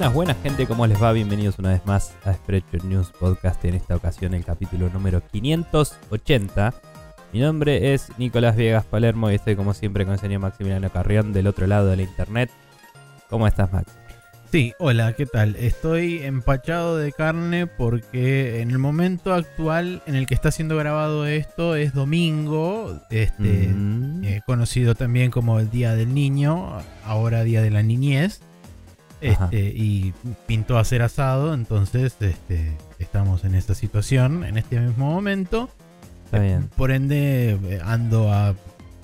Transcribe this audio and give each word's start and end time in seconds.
Buenas, 0.00 0.14
buenas 0.14 0.36
gente, 0.42 0.66
¿cómo 0.66 0.86
les 0.86 1.02
va? 1.02 1.12
Bienvenidos 1.12 1.58
una 1.58 1.68
vez 1.72 1.84
más 1.84 2.14
a 2.24 2.32
Spreadshot 2.32 2.84
News 2.84 3.10
Podcast, 3.20 3.62
en 3.66 3.74
esta 3.74 3.96
ocasión 3.96 4.32
el 4.32 4.46
capítulo 4.46 4.88
número 4.88 5.20
580. 5.30 6.72
Mi 7.34 7.40
nombre 7.40 7.92
es 7.92 8.08
Nicolás 8.16 8.56
Viegas 8.56 8.86
Palermo 8.86 9.30
y 9.30 9.34
estoy 9.34 9.56
como 9.56 9.74
siempre 9.74 10.06
con 10.06 10.14
el 10.14 10.18
señor 10.18 10.40
Maximiliano 10.40 10.88
Carrión 10.88 11.34
del 11.34 11.46
otro 11.48 11.66
lado 11.66 11.88
de 11.88 11.96
la 11.96 12.02
internet. 12.04 12.50
¿Cómo 13.28 13.46
estás, 13.46 13.70
Max? 13.74 13.92
Sí, 14.50 14.72
hola, 14.78 15.12
¿qué 15.12 15.26
tal? 15.26 15.54
Estoy 15.56 16.20
empachado 16.22 16.96
de 16.96 17.12
carne 17.12 17.66
porque 17.66 18.62
en 18.62 18.70
el 18.70 18.78
momento 18.78 19.34
actual 19.34 20.02
en 20.06 20.14
el 20.14 20.26
que 20.26 20.32
está 20.32 20.50
siendo 20.50 20.78
grabado 20.78 21.26
esto 21.26 21.76
es 21.76 21.92
domingo, 21.92 23.02
este, 23.10 23.68
Mm. 23.68 24.24
eh, 24.24 24.40
conocido 24.46 24.94
también 24.94 25.30
como 25.30 25.60
el 25.60 25.68
Día 25.68 25.94
del 25.94 26.14
Niño, 26.14 26.78
ahora 27.04 27.44
Día 27.44 27.60
de 27.60 27.70
la 27.70 27.82
Niñez. 27.82 28.40
Este, 29.20 29.58
y 29.74 30.12
pintó 30.46 30.78
a 30.78 30.84
ser 30.84 31.02
asado, 31.02 31.54
entonces 31.54 32.16
este, 32.20 32.76
estamos 32.98 33.44
en 33.44 33.54
esta 33.54 33.74
situación 33.74 34.44
en 34.44 34.56
este 34.58 34.78
mismo 34.80 35.10
momento. 35.12 35.68
Está 36.24 36.38
bien. 36.38 36.68
Por 36.76 36.90
ende, 36.92 37.58
eh, 37.64 37.80
ando 37.84 38.32
a 38.32 38.54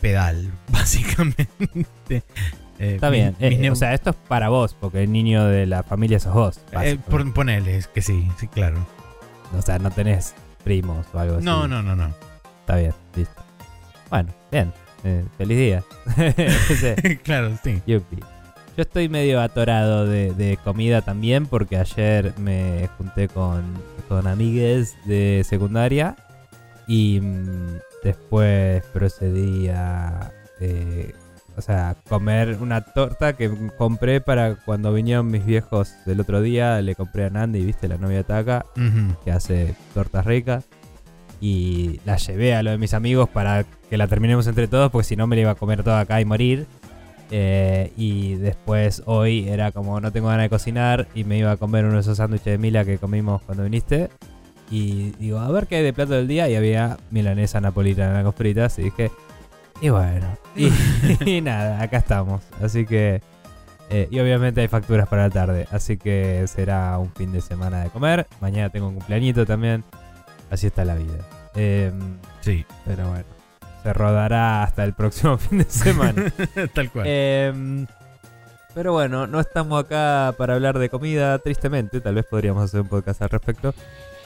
pedal, 0.01 0.51
básicamente. 0.69 1.49
Eh, 2.79 2.95
Está 2.95 3.09
bien. 3.11 3.35
Eh, 3.41 3.71
o 3.71 3.75
sea, 3.75 3.95
esto 3.95 4.11
es 4.11 4.17
para 4.29 4.49
vos, 4.49 4.77
porque 4.79 5.03
el 5.03 5.11
niño 5.13 5.45
de 5.47 5.67
la 5.67 5.83
familia 5.83 6.21
sos 6.21 6.35
vos. 6.35 6.61
eh, 6.83 6.99
por- 7.11 7.33
ponele, 7.33 7.83
que 7.95 8.03
sí, 8.03 8.29
sí, 8.39 8.47
claro. 8.49 8.87
O 9.57 9.63
sea, 9.63 9.79
no 9.79 9.91
tenés 9.91 10.35
primos 10.63 11.07
o 11.13 11.19
algo 11.19 11.37
así. 11.37 11.45
No, 11.45 11.67
no, 11.67 11.83
no, 11.83 11.97
no. 11.97 12.13
Está 12.61 12.77
bien, 12.77 12.93
listo. 13.15 13.43
Bueno, 14.11 14.33
bien. 14.53 14.73
Eh, 15.05 15.25
feliz 15.39 15.59
día. 15.59 15.85
Claro, 17.25 17.57
sí. 17.65 17.81
Yupi. 17.87 18.19
Yo 18.77 18.83
estoy 18.83 19.09
medio 19.09 19.41
atorado 19.41 20.07
de, 20.07 20.35
de 20.35 20.59
comida 20.59 21.01
también 21.01 21.47
porque 21.47 21.79
ayer 21.79 22.35
me 22.39 22.89
junté 22.99 23.29
con, 23.29 23.63
con 24.07 24.27
amigues 24.27 24.95
de 25.07 25.43
secundaria 25.49 26.15
y 26.87 27.21
mm, 27.21 27.79
después 28.05 28.85
procedí 28.93 29.69
a, 29.69 30.31
eh, 30.61 31.15
o 31.57 31.63
sea, 31.63 31.97
comer 32.07 32.59
una 32.61 32.83
torta 32.83 33.33
que 33.35 33.51
compré 33.79 34.21
para 34.21 34.57
cuando 34.57 34.93
vinieron 34.93 35.31
mis 35.31 35.47
viejos 35.47 35.95
el 36.05 36.21
otro 36.21 36.43
día. 36.43 36.81
Le 36.83 36.95
compré 36.95 37.25
a 37.25 37.31
Nandi, 37.31 37.65
viste, 37.65 37.89
la 37.89 37.97
novia 37.97 38.25
Taca, 38.25 38.67
Ujú. 38.77 39.17
que 39.25 39.33
hace 39.33 39.75
tortas 39.95 40.27
ricas. 40.27 40.67
Y 41.41 42.01
la 42.05 42.17
llevé 42.17 42.55
a 42.55 42.63
lo 42.63 42.71
de 42.73 42.79
mis 42.79 42.93
amigos 42.95 43.29
para 43.29 43.65
que 43.89 43.97
la 43.97 44.07
terminemos 44.07 44.47
entre 44.47 44.69
todos, 44.69 44.91
porque 44.91 45.05
si 45.07 45.17
no 45.17 45.27
me 45.27 45.37
la 45.37 45.43
iba 45.43 45.51
a 45.53 45.55
comer 45.55 45.83
toda 45.83 46.01
acá 46.01 46.21
y 46.21 46.25
morir. 46.27 46.67
Eh, 47.31 47.93
y 47.97 48.35
después 48.35 49.03
hoy 49.07 49.49
era 49.49 49.73
como 49.73 50.01
no 50.01 50.13
tengo 50.13 50.29
ganas 50.29 50.45
de 50.45 50.51
cocinar 50.51 51.09
y 51.15 51.25
me 51.25 51.39
iba 51.39 51.51
a 51.51 51.57
comer 51.57 51.85
uno 51.85 51.95
de 51.95 52.01
esos 52.01 52.19
sándwiches 52.19 52.45
de 52.53 52.59
Mila 52.59 52.85
que 52.85 52.99
comimos 52.99 53.43
cuando 53.43 53.65
viniste. 53.65 54.11
Y 54.71 55.11
digo, 55.19 55.39
a 55.39 55.49
ver 55.51 55.67
qué 55.67 55.77
hay 55.77 55.83
de 55.85 55.93
plato 55.93 56.13
del 56.15 56.27
día. 56.29 56.49
Y 56.49 56.57
había 56.57 56.97
milanesa 57.11 57.61
napolitana 57.61 58.23
con 58.23 58.33
fritas. 58.33 58.79
Y 58.79 58.83
dije, 58.85 59.11
y 59.81 59.89
bueno. 59.91 60.27
Y, 60.57 60.71
y 61.25 61.41
nada, 61.41 61.81
acá 61.83 61.99
estamos. 61.99 62.43
Así 62.63 62.85
que. 62.87 63.21
eh, 63.91 64.09
y 64.11 64.19
obviamente 64.19 64.61
hay 64.63 64.69
facturas 64.69 65.07
para 65.09 65.23
la 65.25 65.31
tarde. 65.31 65.67
Así 65.71 65.97
que 65.97 66.45
será 66.49 66.99
un 66.99 67.13
fin 67.13 67.31
de 67.33 67.41
semana 67.41 67.81
de 67.83 67.91
comer. 67.91 68.27
Mañana 68.41 68.71
tengo 68.71 68.89
un 68.89 68.95
cumpleañito 68.95 69.47
también. 69.47 69.85
Así 70.51 70.67
está 70.69 70.85
la 70.85 70.95
vida. 70.97 71.19
Em, 71.55 72.19
Sí, 72.41 72.65
pero 72.85 73.09
bueno. 73.09 73.25
Se 73.87 73.93
rodará 73.93 74.65
hasta 74.65 74.83
el 74.83 74.95
próximo 74.95 75.39
fin 75.39 75.59
de 75.59 75.65
semana. 75.65 76.25
tal 76.75 76.91
cual. 76.91 77.07
Em, 77.07 77.87
pero 78.75 78.93
bueno, 78.93 79.29
no 79.29 79.39
estamos 79.39 79.79
acá 79.85 80.35
para 80.37 80.55
hablar 80.55 80.81
de 80.81 80.89
comida, 80.89 81.39
tristemente. 81.39 82.01
Tal 82.01 82.17
vez 82.17 82.25
podríamos 82.29 82.65
hacer 82.65 82.81
un 82.81 82.89
podcast 82.89 83.23
al 83.23 83.29
respecto. 83.29 83.73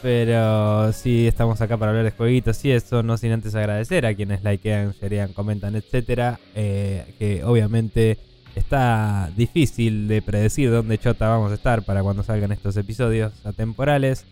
Pero 0.01 0.95
sí 0.95 1.27
estamos 1.29 1.61
acá 1.61 1.77
para 1.77 1.91
hablar 1.91 2.07
de 2.07 2.11
jueguitos 2.13 2.65
y 2.65 2.71
eso, 2.71 3.03
no 3.03 3.19
sin 3.19 3.33
antes 3.33 3.55
agradecer 3.55 4.07
a 4.07 4.15
quienes 4.15 4.43
likean, 4.43 4.93
sharean, 4.93 5.35
comentan, 5.35 5.77
etcétera. 5.77 6.41
eh, 6.55 7.15
que 7.19 7.45
obviamente 7.45 8.17
está 8.55 9.31
difícil 9.37 10.09
de 10.09 10.23
predecir 10.23 10.71
dónde 10.71 10.97
chota 10.97 11.29
vamos 11.29 11.53
a 11.53 11.57
estar 11.57 11.83
para 11.83 12.03
cuando 12.03 12.23
salgan 12.23 12.51
estos 12.51 12.79
episodios 12.79 13.35
atemporales. 13.45 14.25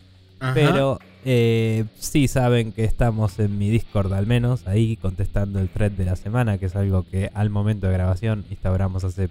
Pero 0.55 0.99
eh, 1.25 1.85
sí 1.99 2.29
saben 2.29 2.73
que 2.73 2.85
estamos 2.85 3.39
en 3.39 3.59
mi 3.59 3.71
Discord 3.71 4.13
al 4.13 4.27
menos, 4.27 4.67
ahí 4.67 4.97
contestando 4.97 5.59
el 5.61 5.69
thread 5.69 5.93
de 5.93 6.05
la 6.05 6.17
semana, 6.17 6.59
que 6.59 6.67
es 6.67 6.77
algo 6.77 7.05
que 7.05 7.31
al 7.35 7.51
momento 7.51 7.87
de 7.87 7.93
grabación 7.93 8.45
instauramos 8.51 9.05
hace 9.05 9.29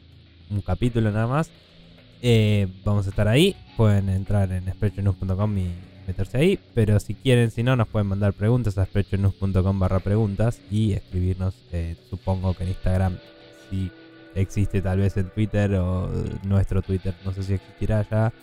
un 0.50 0.62
capítulo 0.62 1.12
nada 1.12 1.28
más. 1.28 1.50
Eh, 2.22 2.68
vamos 2.84 3.06
a 3.06 3.10
estar 3.10 3.28
ahí, 3.28 3.56
pueden 3.78 4.10
entrar 4.10 4.52
en 4.52 4.72
sprechonews.com 4.72 5.58
y 5.58 5.72
meterse 6.08 6.38
ahí, 6.38 6.60
pero 6.74 7.00
si 7.00 7.14
quieren, 7.14 7.52
si 7.52 7.64
no, 7.64 7.76
nos 7.76 7.88
pueden 7.88 8.08
mandar 8.08 8.34
preguntas 8.34 8.78
a 8.78 8.86
sprechonews.com 8.86 9.80
barra 9.80 10.00
preguntas 10.00 10.62
y 10.72 10.94
escribirnos, 10.94 11.56
eh, 11.72 11.96
supongo 12.10 12.54
que 12.54 12.64
en 12.64 12.70
Instagram, 12.70 13.18
si 13.70 13.92
existe 14.36 14.82
tal 14.82 15.00
vez 15.00 15.18
en 15.18 15.30
Twitter 15.30 15.74
o 15.76 16.10
nuestro 16.44 16.82
Twitter, 16.82 17.14
no 17.26 17.34
sé 17.34 17.44
si 17.44 17.54
existirá 17.54 18.06
ya. 18.10 18.34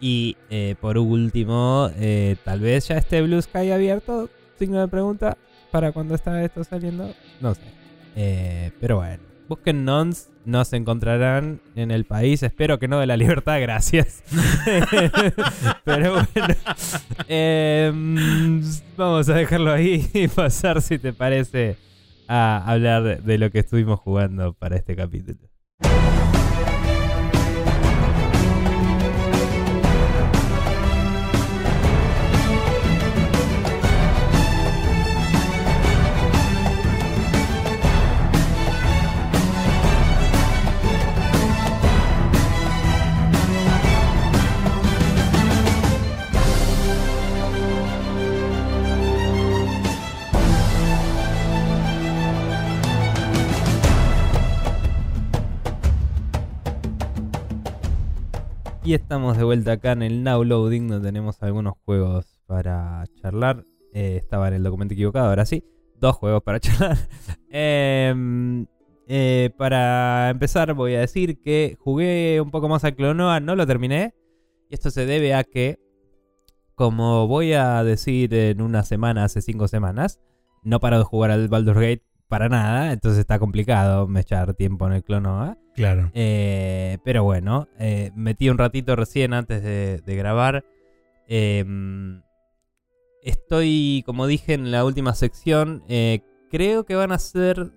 Y 0.00 0.36
eh, 0.50 0.74
por 0.80 0.98
último, 0.98 1.90
eh, 1.96 2.36
tal 2.44 2.60
vez 2.60 2.88
ya 2.88 2.98
esté 2.98 3.22
Blue 3.22 3.40
Sky 3.40 3.70
abierto, 3.70 4.28
signo 4.58 4.80
de 4.80 4.88
pregunta, 4.88 5.38
para 5.70 5.92
cuando 5.92 6.14
está 6.14 6.42
esto 6.42 6.64
saliendo, 6.64 7.14
no 7.40 7.54
sé. 7.54 7.62
Eh, 8.14 8.72
pero 8.80 8.96
bueno, 8.96 9.22
busquen 9.48 9.84
nons, 9.84 10.28
nos 10.44 10.72
encontrarán 10.72 11.60
en 11.74 11.90
el 11.90 12.04
país, 12.04 12.42
espero 12.42 12.78
que 12.78 12.88
no 12.88 12.98
de 13.00 13.06
la 13.06 13.16
libertad, 13.18 13.60
gracias. 13.60 14.22
pero 15.84 16.12
bueno, 16.12 16.54
eh, 17.28 17.92
vamos 18.96 19.28
a 19.28 19.34
dejarlo 19.34 19.72
ahí 19.72 20.08
y 20.14 20.28
pasar, 20.28 20.82
si 20.82 20.98
te 20.98 21.12
parece, 21.12 21.76
a 22.28 22.70
hablar 22.70 23.22
de 23.22 23.38
lo 23.38 23.50
que 23.50 23.60
estuvimos 23.60 24.00
jugando 24.00 24.52
para 24.52 24.76
este 24.76 24.96
capítulo. 24.96 25.38
Y 58.86 58.94
estamos 58.94 59.36
de 59.36 59.42
vuelta 59.42 59.72
acá 59.72 59.90
en 59.90 60.02
el 60.02 60.22
Now 60.22 60.44
Loading, 60.44 60.86
donde 60.86 61.08
tenemos 61.08 61.42
algunos 61.42 61.74
juegos 61.84 62.38
para 62.46 63.02
charlar. 63.20 63.64
Eh, 63.92 64.14
estaba 64.16 64.46
en 64.46 64.54
el 64.54 64.62
documento 64.62 64.94
equivocado, 64.94 65.28
ahora 65.28 65.44
sí. 65.44 65.64
Dos 66.00 66.14
juegos 66.14 66.44
para 66.44 66.60
charlar. 66.60 66.96
Em, 67.50 68.64
eh, 69.08 69.50
para 69.58 70.30
empezar, 70.30 70.72
voy 70.74 70.94
a 70.94 71.00
decir 71.00 71.40
que 71.40 71.76
jugué 71.80 72.40
un 72.40 72.52
poco 72.52 72.68
más 72.68 72.84
a 72.84 72.92
Clonoa, 72.92 73.40
no 73.40 73.56
lo 73.56 73.66
terminé. 73.66 74.14
Y 74.70 74.74
esto 74.74 74.92
se 74.92 75.04
debe 75.04 75.34
a 75.34 75.42
que, 75.42 75.80
como 76.76 77.26
voy 77.26 77.54
a 77.54 77.82
decir 77.82 78.32
en 78.34 78.60
una 78.62 78.84
semana, 78.84 79.24
hace 79.24 79.42
cinco 79.42 79.66
semanas, 79.66 80.20
no 80.62 80.78
paro 80.78 80.98
de 80.98 81.04
jugar 81.04 81.32
al 81.32 81.48
Baldur's 81.48 81.80
Gate 81.80 82.04
para 82.28 82.48
nada. 82.48 82.92
Entonces 82.92 83.18
está 83.18 83.40
complicado 83.40 84.06
me 84.06 84.20
echar 84.20 84.54
tiempo 84.54 84.86
en 84.86 84.92
el 84.92 85.02
Clonoa. 85.02 85.58
Claro. 85.76 86.10
Eh, 86.14 86.98
pero 87.04 87.22
bueno, 87.22 87.68
eh, 87.78 88.10
metí 88.16 88.48
un 88.48 88.56
ratito 88.58 88.96
recién 88.96 89.34
antes 89.34 89.62
de, 89.62 89.98
de 89.98 90.16
grabar. 90.16 90.64
Em, 91.28 92.22
estoy, 93.22 94.02
como 94.06 94.26
dije 94.26 94.54
en 94.54 94.70
la 94.70 94.84
última 94.84 95.14
sección, 95.14 95.84
eh, 95.88 96.20
creo 96.50 96.86
que 96.86 96.94
van 96.94 97.12
a 97.12 97.18
ser 97.18 97.72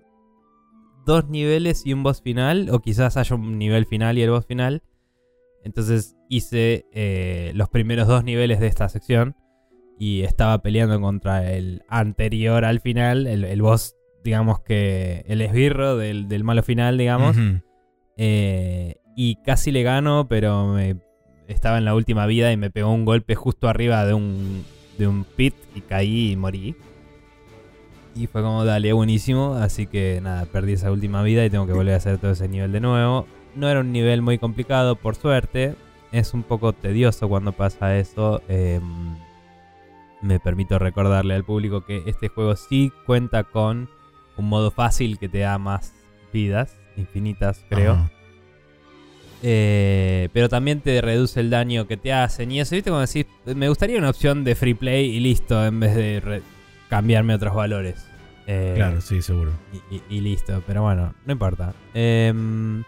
dos 1.04 1.28
niveles 1.28 1.84
y 1.84 1.92
un 1.92 2.02
boss 2.02 2.22
final, 2.22 2.70
o 2.70 2.80
quizás 2.80 3.18
haya 3.18 3.36
un 3.36 3.58
nivel 3.58 3.84
final 3.84 4.16
y 4.16 4.22
el 4.22 4.30
boss 4.30 4.46
final. 4.46 4.82
Entonces 5.62 6.16
hice 6.30 6.86
eh, 6.92 7.52
los 7.54 7.68
primeros 7.68 8.08
dos 8.08 8.24
niveles 8.24 8.60
de 8.60 8.66
esta 8.66 8.88
sección 8.88 9.36
y 9.98 10.22
estaba 10.22 10.62
peleando 10.62 10.98
contra 11.02 11.52
el 11.52 11.82
anterior 11.88 12.64
al 12.64 12.80
final, 12.80 13.26
el, 13.26 13.44
el 13.44 13.60
boss, 13.60 13.94
digamos 14.24 14.60
que 14.60 15.22
el 15.26 15.42
esbirro 15.42 15.98
del, 15.98 16.28
del 16.28 16.44
malo 16.44 16.62
final, 16.62 16.96
digamos. 16.96 17.36
Eh, 18.22 18.96
y 19.16 19.36
casi 19.36 19.70
le 19.72 19.82
gano, 19.82 20.26
pero 20.28 20.66
me- 20.74 20.96
estaba 21.48 21.78
en 21.78 21.86
la 21.86 21.94
última 21.94 22.26
vida 22.26 22.52
y 22.52 22.56
me 22.58 22.70
pegó 22.70 22.92
un 22.92 23.06
golpe 23.06 23.34
justo 23.34 23.66
arriba 23.66 24.04
de 24.04 24.12
un, 24.12 24.62
de 24.98 25.08
un 25.08 25.24
pit 25.24 25.54
y 25.74 25.80
caí 25.80 26.32
y 26.32 26.36
morí. 26.36 26.76
Y 28.14 28.26
fue 28.26 28.42
como, 28.42 28.64
dale, 28.66 28.92
buenísimo. 28.92 29.54
Así 29.54 29.86
que 29.86 30.20
nada, 30.22 30.44
perdí 30.46 30.74
esa 30.74 30.92
última 30.92 31.22
vida 31.22 31.44
y 31.46 31.50
tengo 31.50 31.66
que 31.66 31.72
volver 31.72 31.94
a 31.94 31.96
hacer 31.96 32.18
todo 32.18 32.32
ese 32.32 32.46
nivel 32.46 32.72
de 32.72 32.80
nuevo. 32.80 33.26
No 33.54 33.68
era 33.68 33.80
un 33.80 33.90
nivel 33.92 34.20
muy 34.22 34.38
complicado, 34.38 34.96
por 34.96 35.14
suerte. 35.16 35.74
es 36.12 36.34
un 36.34 36.42
poco 36.42 36.72
tedioso 36.72 37.28
cuando 37.28 37.52
pasa 37.52 37.96
eso. 37.96 38.42
em, 38.48 39.16
me 40.22 40.38
permito 40.40 40.78
recordarle 40.78 41.34
al 41.34 41.44
público 41.44 41.84
que 41.86 42.02
este 42.06 42.28
juego 42.28 42.54
sí 42.56 42.92
cuenta 43.06 43.44
con 43.44 43.88
un 44.36 44.48
modo 44.48 44.70
fácil 44.70 45.18
que 45.18 45.28
te 45.30 45.38
da 45.38 45.56
más 45.58 45.94
vidas, 46.32 46.76
infinitas 46.96 47.64
creo. 47.68 47.92
Ajá. 47.92 48.10
Eh, 49.42 50.28
pero 50.32 50.48
también 50.48 50.80
te 50.80 51.00
reduce 51.00 51.40
el 51.40 51.48
daño 51.50 51.86
que 51.86 51.96
te 51.96 52.12
hacen. 52.12 52.52
Y 52.52 52.60
eso, 52.60 52.74
¿viste? 52.74 52.90
Como 52.90 53.00
decís, 53.00 53.26
me 53.46 53.68
gustaría 53.68 53.98
una 53.98 54.10
opción 54.10 54.44
de 54.44 54.54
free 54.54 54.74
play 54.74 55.06
y 55.16 55.20
listo, 55.20 55.64
en 55.64 55.80
vez 55.80 55.94
de 55.94 56.42
cambiarme 56.88 57.34
otros 57.34 57.54
valores. 57.54 58.06
Eh, 58.46 58.74
Claro, 58.76 59.00
sí, 59.00 59.22
seguro. 59.22 59.52
y, 59.90 59.96
y- 59.96 60.02
y 60.10 60.20
listo, 60.20 60.62
pero 60.66 60.82
bueno, 60.82 61.14
no 61.24 61.32
importa. 61.32 61.72
Em, 61.94 62.82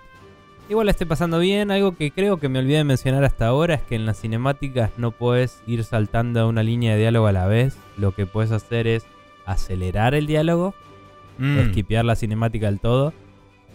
igual 0.68 0.86
la 0.86 0.90
estoy 0.90 1.06
pasando 1.06 1.38
bien. 1.38 1.70
Algo 1.70 1.96
que 1.96 2.10
creo 2.10 2.38
que 2.38 2.48
me 2.50 2.58
olvidé 2.58 2.78
de 2.78 2.84
mencionar 2.84 3.24
hasta 3.24 3.46
ahora 3.46 3.74
es 3.74 3.82
que 3.82 3.94
en 3.94 4.04
las 4.04 4.20
cinemáticas 4.20 4.90
no 4.98 5.12
puedes 5.12 5.62
ir 5.66 5.84
saltando 5.84 6.46
una 6.48 6.62
línea 6.62 6.92
de 6.94 7.00
diálogo 7.00 7.28
a 7.28 7.32
la 7.32 7.46
vez. 7.46 7.76
Lo 7.96 8.12
que 8.14 8.26
puedes 8.26 8.50
hacer 8.50 8.86
es 8.86 9.06
acelerar 9.46 10.14
el 10.14 10.26
diálogo 10.26 10.74
Mm, 11.38 11.58
esquipear 11.60 12.04
la 12.04 12.14
cinemática 12.14 12.66
del 12.66 12.78
todo. 12.78 13.14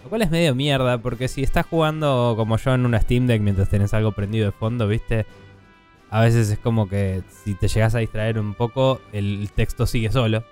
Lo 0.07 0.12
cual 0.12 0.21
es 0.21 0.31
medio 0.31 0.56
mierda, 0.56 1.00
porque 1.00 1.27
si 1.27 1.44
estás 1.44 1.65
jugando 1.65 2.36
como 2.38 2.56
yo 2.56 2.74
en 2.74 2.86
una 2.86 3.01
Steam 3.01 3.27
Deck 3.27 3.42
mientras 3.42 3.68
tenés 3.68 3.94
algo 3.94 4.13
prendido 4.13 4.45
de 4.45 4.54
fondo, 4.54 4.88
¿viste? 4.88 5.25
A 6.09 6.21
veces 6.21 6.50
es 6.50 6.57
como 6.59 6.88
que 6.88 7.24
si 7.44 7.56
te 7.56 7.68
llegas 7.68 7.94
a 7.94 7.98
distraer 7.98 8.39
un 8.39 8.54
poco, 8.54 9.01
el 9.12 9.51
texto 9.54 9.86
sigue 9.86 10.09
solo. 10.09 10.45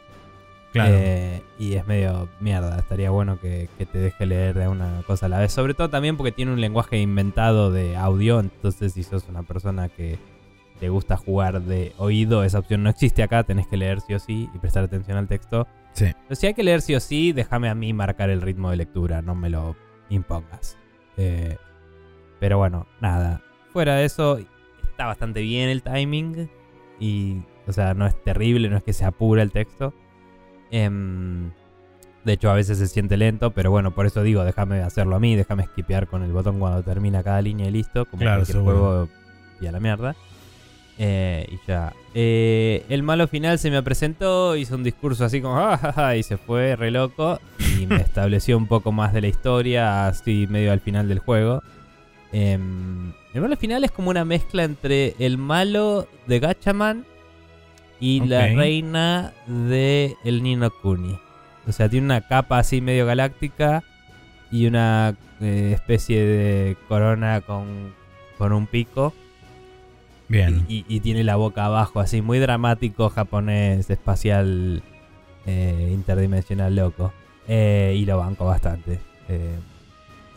claro. 0.74 0.94
Eh, 0.98 1.42
y 1.58 1.76
es 1.76 1.88
medio 1.88 2.28
mierda. 2.42 2.78
Estaría 2.78 3.12
bueno 3.12 3.40
que, 3.40 3.70
que 3.78 3.86
te 3.86 3.98
deje 3.98 4.26
leer 4.26 4.56
de 4.56 4.68
una 4.68 5.04
cosa 5.08 5.28
a 5.28 5.30
la 5.30 5.40
vez. 5.40 5.54
Sobre 5.54 5.74
todo 5.74 5.90
también 5.90 6.18
porque 6.18 6.34
tiene 6.34 6.52
un 6.52 6.60
lenguaje 6.60 7.00
inventado 7.00 7.72
de 7.72 7.96
audio. 7.96 8.42
Entonces, 8.42 8.92
si 8.92 9.04
sos 9.04 9.24
una 9.30 9.44
persona 9.44 9.88
que 9.88 10.20
te 10.82 10.90
gusta 10.90 11.16
jugar 11.16 11.62
de 11.62 11.94
oído, 11.98 12.44
esa 12.44 12.60
opción 12.60 12.84
no 12.84 12.90
existe 12.90 13.24
acá. 13.24 13.46
Tenés 13.46 13.68
que 13.68 13.78
leer 13.78 14.02
sí 14.02 14.16
o 14.16 14.20
sí 14.20 14.50
y 14.54 14.60
prestar 14.60 14.84
atención 14.84 15.18
al 15.18 15.30
texto. 15.30 15.66
Sí. 15.96 16.12
Pero 16.28 16.36
si 16.36 16.48
hay 16.48 16.54
que 16.54 16.64
leer 16.64 16.82
sí 16.82 16.94
o 16.94 17.00
sí, 17.00 17.32
déjame 17.32 17.70
a 17.70 17.76
mí 17.76 17.92
marcar 17.94 18.30
el 18.30 18.42
ritmo 18.42 18.70
de 18.70 18.78
lectura. 18.78 19.22
No 19.22 19.34
me 19.34 19.50
lo 19.50 19.76
impongas. 20.10 20.78
Eh, 21.18 21.58
pero 22.40 22.58
bueno, 22.58 22.86
nada. 23.02 23.42
Fuera 23.72 23.96
de 23.96 24.06
eso, 24.06 24.38
está 24.84 25.08
bastante 25.08 25.42
bien 25.42 25.70
el 25.70 25.82
timing. 25.82 26.50
Y, 27.00 27.38
o 27.68 27.72
sea, 27.74 27.94
no 27.94 28.06
es 28.06 28.22
terrible, 28.24 28.70
no 28.70 28.78
es 28.78 28.84
que 28.84 28.94
se 28.94 29.06
apura 29.06 29.42
el 29.42 29.52
texto. 29.52 29.94
Em, 30.72 31.52
de 32.24 32.34
hecho, 32.34 32.50
a 32.50 32.54
veces 32.56 32.78
se 32.78 32.88
siente 32.88 33.18
lento, 33.18 33.52
pero 33.52 33.72
bueno, 33.72 33.92
por 33.92 34.06
eso 34.06 34.24
digo, 34.24 34.44
déjame 34.44 34.82
hacerlo 34.82 35.16
a 35.16 35.20
mí, 35.20 35.36
déjame 35.36 35.64
skipear 35.66 36.08
con 36.08 36.24
el 36.24 36.32
botón 36.32 36.60
cuando 36.60 36.84
termina 36.84 37.24
cada 37.24 37.42
línea 37.42 37.68
y 37.68 37.72
listo, 37.72 38.06
como 38.06 38.22
Claro, 38.22 38.40
cualquier 38.42 38.58
seguro. 38.58 38.78
juego 38.78 39.10
y 39.62 39.68
a 39.68 39.72
la 39.72 39.80
mierda. 39.80 40.16
Eh, 40.98 41.48
y 41.52 41.60
ya. 41.68 41.94
Eh, 42.14 42.86
el 42.88 43.04
malo 43.04 43.28
final 43.28 43.60
se 43.60 43.70
me 43.70 43.84
presentó, 43.84 44.56
hizo 44.56 44.76
un 44.76 44.84
discurso 44.84 45.26
así 45.26 45.42
como, 45.42 45.58
"Ah, 45.58 45.78
ja, 45.78 45.92
ja", 45.92 46.16
y 46.16 46.24
se 46.24 46.38
fue 46.38 46.76
re 46.76 46.90
loco, 46.92 47.40
y 47.78 47.86
me 47.86 47.98
estableció 48.02 48.58
un 48.58 48.68
poco 48.68 48.92
más 48.92 49.14
de 49.14 49.22
la 49.22 49.28
historia, 49.28 50.08
así 50.08 50.48
medio 50.50 50.72
al 50.72 50.80
final 50.80 51.10
del 51.10 51.20
juego. 51.20 51.62
Em, 52.32 53.12
el 53.34 53.42
malo 53.42 53.58
final 53.58 53.84
es 53.84 53.92
como 53.92 54.10
una 54.10 54.26
mezcla 54.26 54.64
entre 54.64 55.16
el 55.20 55.38
malo 55.38 56.08
de 56.28 56.40
Gachaman 56.40 57.06
y 58.00 58.22
la 58.22 58.48
reina 58.48 59.34
de 59.48 60.16
el 60.24 60.44
Nino 60.44 60.70
Kuni. 60.70 61.18
O 61.68 61.72
sea, 61.72 61.90
tiene 61.90 62.06
una 62.06 62.22
capa 62.22 62.60
así 62.60 62.80
medio 62.82 63.06
galáctica 63.06 63.84
y 64.52 64.68
una 64.68 65.16
eh, 65.42 65.72
especie 65.74 66.26
de 66.26 66.78
corona 66.88 67.42
con, 67.42 67.94
con 68.38 68.54
un 68.54 68.68
pico. 68.68 69.14
Bien. 70.28 70.66
Y, 70.68 70.86
y 70.88 71.00
tiene 71.02 71.24
la 71.24 71.36
boca 71.36 71.66
abajo, 71.66 72.00
así 72.00 72.22
muy 72.22 72.40
dramático, 72.40 73.10
japonés, 73.10 73.90
espacial, 73.90 74.82
eh, 75.46 75.92
interdimensional 75.94 76.76
loco. 76.76 77.14
Eh, 77.48 77.96
y 77.98 78.06
lo 78.06 78.18
banco 78.18 78.46
bastante. 78.46 79.00
Eh, 79.30 79.56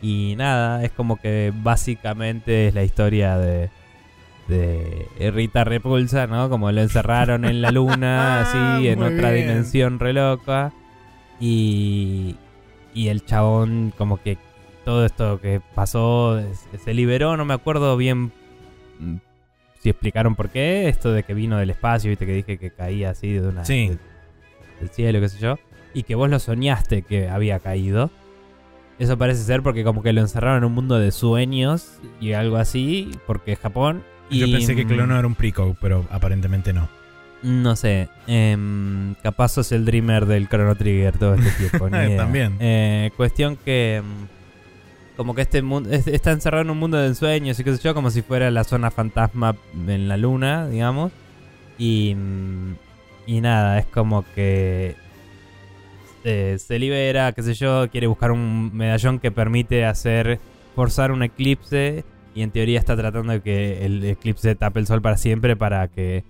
y 0.02 0.35
nada, 0.37 0.85
es 0.85 0.93
como 0.93 1.17
que 1.20 1.52
básicamente 1.62 2.69
es 2.69 2.75
la 2.75 2.85
historia 2.85 3.38
de, 3.38 3.70
de 4.46 5.31
Rita 5.32 5.64
Repulsa, 5.64 6.26
¿no? 6.26 6.49
Como 6.50 6.70
lo 6.70 6.81
encerraron 6.82 7.44
en 7.46 7.62
la 7.62 7.70
luna, 7.70 8.40
así, 8.43 8.88
en 8.88 8.99
Muy 8.99 9.08
otra 9.08 9.31
bien. 9.32 9.46
dimensión 9.49 9.99
re 9.99 10.12
loca. 10.12 10.73
Y, 11.40 12.37
y 12.94 13.08
el 13.08 13.25
chabón, 13.25 13.93
como 13.96 14.20
que 14.23 14.37
todo 14.85 15.06
esto 15.06 15.40
que 15.40 15.61
pasó, 15.75 16.40
se- 16.85 16.94
liberó, 16.94 17.37
no 17.37 17.44
me 17.44 17.55
acuerdo 17.55 17.96
bien 17.96 18.32
si 19.88 19.90
explicaron 19.90 20.35
por 20.35 20.50
qué, 20.50 20.88
esto 20.88 21.12
de 21.12 21.23
que 21.23 21.32
vino 21.32 21.56
del 21.56 21.70
espacio, 21.70 22.11
viste 22.11 22.26
que 22.26 22.32
dije 22.35 22.58
que 22.58 22.70
caía 22.70 23.08
así 23.11 23.32
de 23.32 23.49
una 23.49 23.64
Sí. 23.64 23.88
de- 23.88 23.99
del 24.81 24.90
cielo, 24.90 25.19
qué 25.20 25.29
sé 25.31 25.38
yo, 25.38 25.58
y 25.94 26.02
que 26.02 26.14
vos 26.14 26.29
lo 26.29 26.38
soñaste 26.38 27.00
que 27.02 27.29
había 27.29 27.58
caído. 27.58 28.11
Eso 28.99 29.17
parece 29.17 29.43
ser 29.44 29.62
porque 29.62 29.85
como 29.85 30.02
que 30.02 30.12
lo 30.12 30.20
encerraron 30.20 30.58
en 30.58 30.64
un 30.64 30.75
mundo 30.75 30.99
de 30.99 31.11
sueños 31.11 31.99
y 32.20 32.32
algo 32.35 32.56
así, 32.58 33.11
porque 33.26 33.52
es 33.52 33.58
Japón. 33.58 34.02
Yo 34.31 34.46
y, 34.46 34.52
pensé 34.52 34.76
que 34.76 34.85
mm, 34.85 34.88
Clono 34.88 35.19
era 35.19 35.26
un 35.26 35.35
prequel, 35.35 35.75
pero 35.81 36.05
aparentemente 36.11 36.73
no. 36.75 36.88
No 37.43 37.75
sé, 37.76 38.08
em, 38.26 39.14
capaz 39.23 39.49
sos 39.52 39.73
el 39.73 39.85
dreamer 39.87 40.26
del 40.26 40.49
Chrono 40.49 40.75
Trigger 40.75 41.17
todo 41.17 41.35
este 41.35 41.50
tiempo. 41.70 41.88
idea. 41.88 42.17
También. 42.19 42.56
Eh, 42.61 43.11
cuestión 43.17 43.56
que 43.56 43.96
em, 43.96 44.05
como 45.18 45.34
que 45.34 45.42
este 45.42 45.60
mundo 45.60 45.90
es- 45.90 46.06
está 46.06 46.30
encerrado 46.30 46.62
en 46.62 46.70
un 46.70 46.78
mundo 46.78 46.96
de 46.96 47.08
ensueños 47.08 47.58
y 47.60 47.64
qué 47.64 47.76
sé 47.76 47.82
yo, 47.82 47.92
como 47.92 48.10
si 48.10 48.22
fuera 48.22 48.50
la 48.50 48.64
zona 48.64 48.90
fantasma 48.90 49.54
en 49.86 50.08
la 50.08 50.16
luna, 50.16 50.66
digamos. 50.68 51.12
Y, 51.76 52.14
mm, 52.14 52.74
y 53.26 53.40
nada, 53.42 53.78
es 53.78 53.86
como 53.86 54.24
que 54.34 54.94
eh, 56.24 56.56
se 56.58 56.78
libera, 56.78 57.32
qué 57.32 57.42
sé 57.42 57.54
yo, 57.54 57.88
quiere 57.90 58.06
buscar 58.06 58.30
un 58.32 58.74
medallón 58.74 59.18
que 59.18 59.30
permite 59.30 59.84
hacer 59.84 60.38
forzar 60.75 61.10
un 61.12 61.22
eclipse 61.22 62.04
y 62.34 62.42
en 62.42 62.50
teoría 62.50 62.78
está 62.78 62.96
tratando 62.96 63.32
de 63.32 63.40
que 63.40 63.84
el 63.84 64.04
eclipse 64.04 64.54
tape 64.54 64.80
el 64.80 64.87
sol 64.87 65.02
para 65.02 65.16
siempre 65.16 65.56
para 65.56 65.88
que 65.88 66.25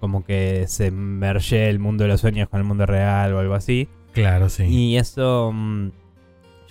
como 0.00 0.24
que 0.24 0.66
se 0.68 0.90
merge 0.90 1.68
el 1.68 1.78
mundo 1.78 2.04
de 2.04 2.08
los 2.08 2.20
sueños 2.20 2.48
con 2.48 2.60
el 2.60 2.66
mundo 2.66 2.86
real 2.86 3.32
o 3.34 3.38
algo 3.40 3.54
así. 3.54 3.88
Claro, 4.12 4.48
sí. 4.48 4.64
Y 4.64 4.96
eso 4.96 5.50
mm, 5.52 5.88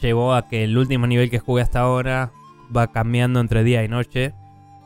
llevó 0.01 0.33
a 0.33 0.47
que 0.47 0.63
el 0.63 0.77
último 0.77 1.07
nivel 1.07 1.29
que 1.29 1.39
jugué 1.39 1.61
hasta 1.61 1.79
ahora 1.79 2.31
va 2.75 2.91
cambiando 2.91 3.39
entre 3.39 3.63
día 3.63 3.83
y 3.83 3.87
noche. 3.87 4.33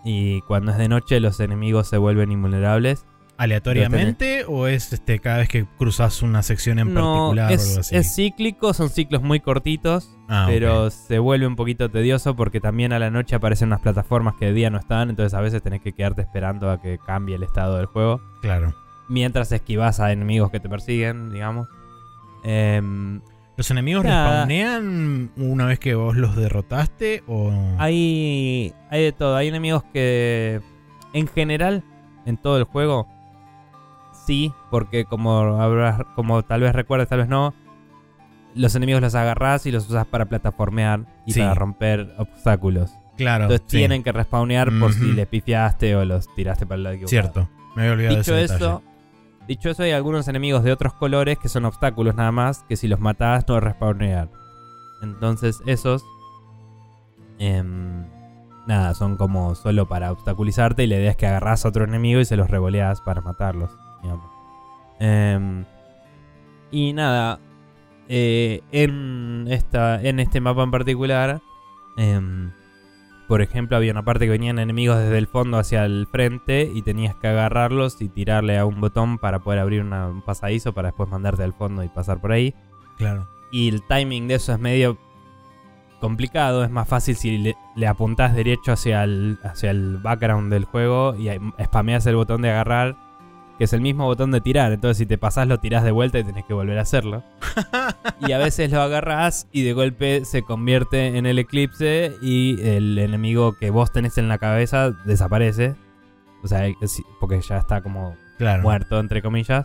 Y 0.03 0.41
cuando 0.41 0.71
es 0.71 0.77
de 0.77 0.87
noche 0.87 1.19
los 1.19 1.39
enemigos 1.39 1.87
se 1.87 1.97
vuelven 1.97 2.31
invulnerables. 2.31 3.05
¿Aleatoriamente 3.37 4.45
o 4.47 4.67
es 4.67 4.93
este 4.93 5.17
cada 5.17 5.39
vez 5.39 5.49
que 5.49 5.65
cruzas 5.65 6.21
una 6.21 6.43
sección 6.43 6.77
en 6.77 6.93
no, 6.93 7.31
particular 7.31 7.51
o 7.51 7.53
es, 7.55 7.69
algo 7.69 7.79
así? 7.79 7.95
es 7.95 8.15
cíclico, 8.15 8.71
son 8.75 8.89
ciclos 8.89 9.23
muy 9.23 9.39
cortitos. 9.39 10.15
Ah, 10.29 10.45
pero 10.47 10.91
se 10.91 11.17
vuelve 11.17 11.47
un 11.47 11.55
poquito 11.55 11.89
tedioso 11.89 12.35
porque 12.35 12.61
también 12.61 12.93
a 12.93 12.99
la 12.99 13.09
noche 13.09 13.35
aparecen 13.35 13.69
unas 13.69 13.81
plataformas 13.81 14.35
que 14.35 14.45
de 14.45 14.53
día 14.53 14.69
no 14.69 14.77
están. 14.77 15.09
Entonces 15.09 15.33
a 15.33 15.41
veces 15.41 15.63
tenés 15.63 15.81
que 15.81 15.93
quedarte 15.93 16.21
esperando 16.21 16.69
a 16.69 16.79
que 16.79 16.99
cambie 16.99 17.35
el 17.35 17.43
estado 17.43 17.77
del 17.77 17.87
juego. 17.87 18.21
Claro. 18.41 18.75
Mientras 19.09 19.51
esquivas 19.51 19.99
a 19.99 20.11
enemigos 20.11 20.51
que 20.51 20.59
te 20.59 20.69
persiguen, 20.69 21.31
digamos. 21.31 21.67
Em, 22.43 23.21
¿Los 23.57 23.69
enemigos 23.69 24.03
Nada. 24.03 24.45
respawnean 24.45 25.31
una 25.37 25.65
vez 25.65 25.77
que 25.79 25.93
vos 25.95 26.15
los 26.15 26.35
derrotaste 26.35 27.23
o...? 27.27 27.51
Hay, 27.77 28.73
hay 28.89 29.03
de 29.03 29.11
todo. 29.11 29.35
Hay 29.35 29.49
enemigos 29.49 29.83
que, 29.93 30.61
en 31.13 31.27
general, 31.27 31.83
en 32.25 32.37
todo 32.37 32.57
el 32.57 32.63
juego, 32.63 33.07
sí, 34.25 34.51
porque 34.71 35.05
como, 35.05 35.37
habrás, 35.61 36.01
como 36.15 36.43
tal 36.43 36.61
vez 36.61 36.73
recuerdes, 36.73 37.09
tal 37.09 37.19
vez 37.19 37.27
no, 37.27 37.53
los 38.55 38.73
enemigos 38.75 39.01
los 39.01 39.15
agarrás 39.15 39.65
y 39.65 39.71
los 39.71 39.87
usas 39.89 40.05
para 40.07 40.25
plataformear 40.25 41.05
y 41.25 41.33
Sí. 41.33 41.39
para 41.41 41.53
romper 41.53 42.13
obstáculos. 42.17 42.93
Claro, 43.17 43.43
Entonces 43.43 43.65
sí. 43.67 43.77
tienen 43.77 44.01
que 44.03 44.11
respawnear 44.11 44.71
por 44.79 44.93
si 44.93 45.11
les 45.11 45.27
pifiaste 45.27 45.95
o 45.95 46.05
los 46.05 46.33
tiraste 46.35 46.65
para 46.65 46.77
el 46.77 46.83
lado 46.83 46.95
equivocado. 46.95 47.09
Cierto. 47.09 47.49
Me 47.75 47.83
había 47.83 47.93
olvidado 47.93 48.17
Dicho 48.17 48.33
de 48.33 48.43
ese 48.45 48.55
eso, 48.55 48.81
dicho 49.47 49.69
eso, 49.69 49.83
hay 49.83 49.91
algunos 49.91 50.27
enemigos 50.27 50.63
de 50.63 50.71
otros 50.71 50.93
colores 50.93 51.37
que 51.37 51.49
son 51.49 51.65
obstáculos 51.65 52.15
nada 52.15 52.31
más, 52.31 52.63
que 52.63 52.75
si 52.75 52.87
los 52.87 52.99
matás 52.99 53.45
no 53.47 53.59
respawnean. 53.59 54.29
Entonces 55.01 55.61
esos, 55.65 56.03
em, 57.39 58.05
nada, 58.67 58.93
son 58.93 59.17
como 59.17 59.55
solo 59.55 59.87
para 59.87 60.11
obstaculizarte 60.11 60.83
y 60.83 60.87
la 60.87 60.97
idea 60.97 61.11
es 61.11 61.17
que 61.17 61.27
agarrás 61.27 61.65
a 61.65 61.69
otro 61.69 61.83
enemigo 61.83 62.19
y 62.19 62.25
se 62.25 62.37
los 62.37 62.49
revoleás 62.49 63.01
para 63.01 63.21
matarlos. 63.21 63.71
Em, 64.99 65.65
y 66.69 66.93
nada, 66.93 67.39
eh, 68.07 68.61
en, 68.71 69.47
esta, 69.49 70.01
en 70.01 70.19
este 70.19 70.39
mapa 70.41 70.61
en 70.63 70.71
particular, 70.71 71.41
em, 71.97 72.51
por 73.31 73.41
ejemplo, 73.41 73.77
había 73.77 73.93
una 73.93 74.03
parte 74.03 74.25
que 74.25 74.31
venían 74.31 74.59
enemigos 74.59 74.97
desde 74.97 75.17
el 75.17 75.25
fondo 75.25 75.57
hacia 75.57 75.85
el 75.85 76.05
frente 76.11 76.69
y 76.75 76.81
tenías 76.81 77.15
que 77.15 77.29
agarrarlos 77.29 78.01
y 78.01 78.09
tirarle 78.09 78.57
a 78.57 78.65
un 78.65 78.81
botón 78.81 79.19
para 79.19 79.39
poder 79.39 79.59
abrir 79.59 79.83
una- 79.83 80.09
un 80.09 80.21
pasadizo 80.21 80.73
para 80.73 80.89
después 80.89 81.07
mandarte 81.07 81.41
al 81.41 81.53
fondo 81.53 81.81
y 81.81 81.87
pasar 81.87 82.19
por 82.19 82.33
ahí. 82.33 82.53
Claro. 82.97 83.29
Y 83.49 83.69
el 83.69 83.83
timing 83.87 84.27
de 84.27 84.33
eso 84.35 84.51
es 84.51 84.59
medio 84.59 84.97
complicado, 86.01 86.65
es 86.65 86.69
más 86.71 86.89
fácil 86.89 87.15
si 87.15 87.37
le, 87.37 87.55
le 87.77 87.87
apuntás 87.87 88.35
derecho 88.35 88.73
hacia 88.73 89.01
el, 89.05 89.39
hacia 89.45 89.71
el 89.71 89.95
background 89.99 90.51
del 90.51 90.65
juego 90.65 91.15
y 91.15 91.29
spameas 91.63 92.05
el 92.07 92.17
botón 92.17 92.41
de 92.41 92.49
agarrar, 92.51 92.97
que 93.61 93.65
es 93.65 93.73
el 93.73 93.81
mismo 93.81 94.05
botón 94.05 94.31
de 94.31 94.41
tirar. 94.41 94.71
Entonces, 94.71 94.97
si 94.97 95.05
te 95.05 95.19
pasás, 95.19 95.47
lo 95.47 95.59
tirás 95.59 95.83
de 95.83 95.91
vuelta 95.91 96.17
y 96.17 96.23
tenés 96.23 96.45
que 96.45 96.53
volver 96.55 96.79
a 96.79 96.81
hacerlo. 96.81 97.23
y 98.27 98.31
a 98.31 98.39
veces 98.39 98.71
lo 98.71 98.81
agarrás 98.81 99.47
y 99.51 99.61
de 99.61 99.73
golpe 99.73 100.25
se 100.25 100.41
convierte 100.41 101.15
en 101.15 101.27
el 101.27 101.37
eclipse 101.37 102.15
y 102.23 102.59
el 102.67 102.97
enemigo 102.97 103.53
que 103.53 103.69
vos 103.69 103.91
tenés 103.91 104.17
en 104.17 104.29
la 104.29 104.39
cabeza 104.39 104.89
desaparece. 105.05 105.75
O 106.41 106.47
sea, 106.47 106.63
porque 107.19 107.39
ya 107.39 107.59
está 107.59 107.83
como 107.83 108.15
Claro. 108.39 108.63
muerto, 108.63 108.99
entre 108.99 109.21
comillas. 109.21 109.63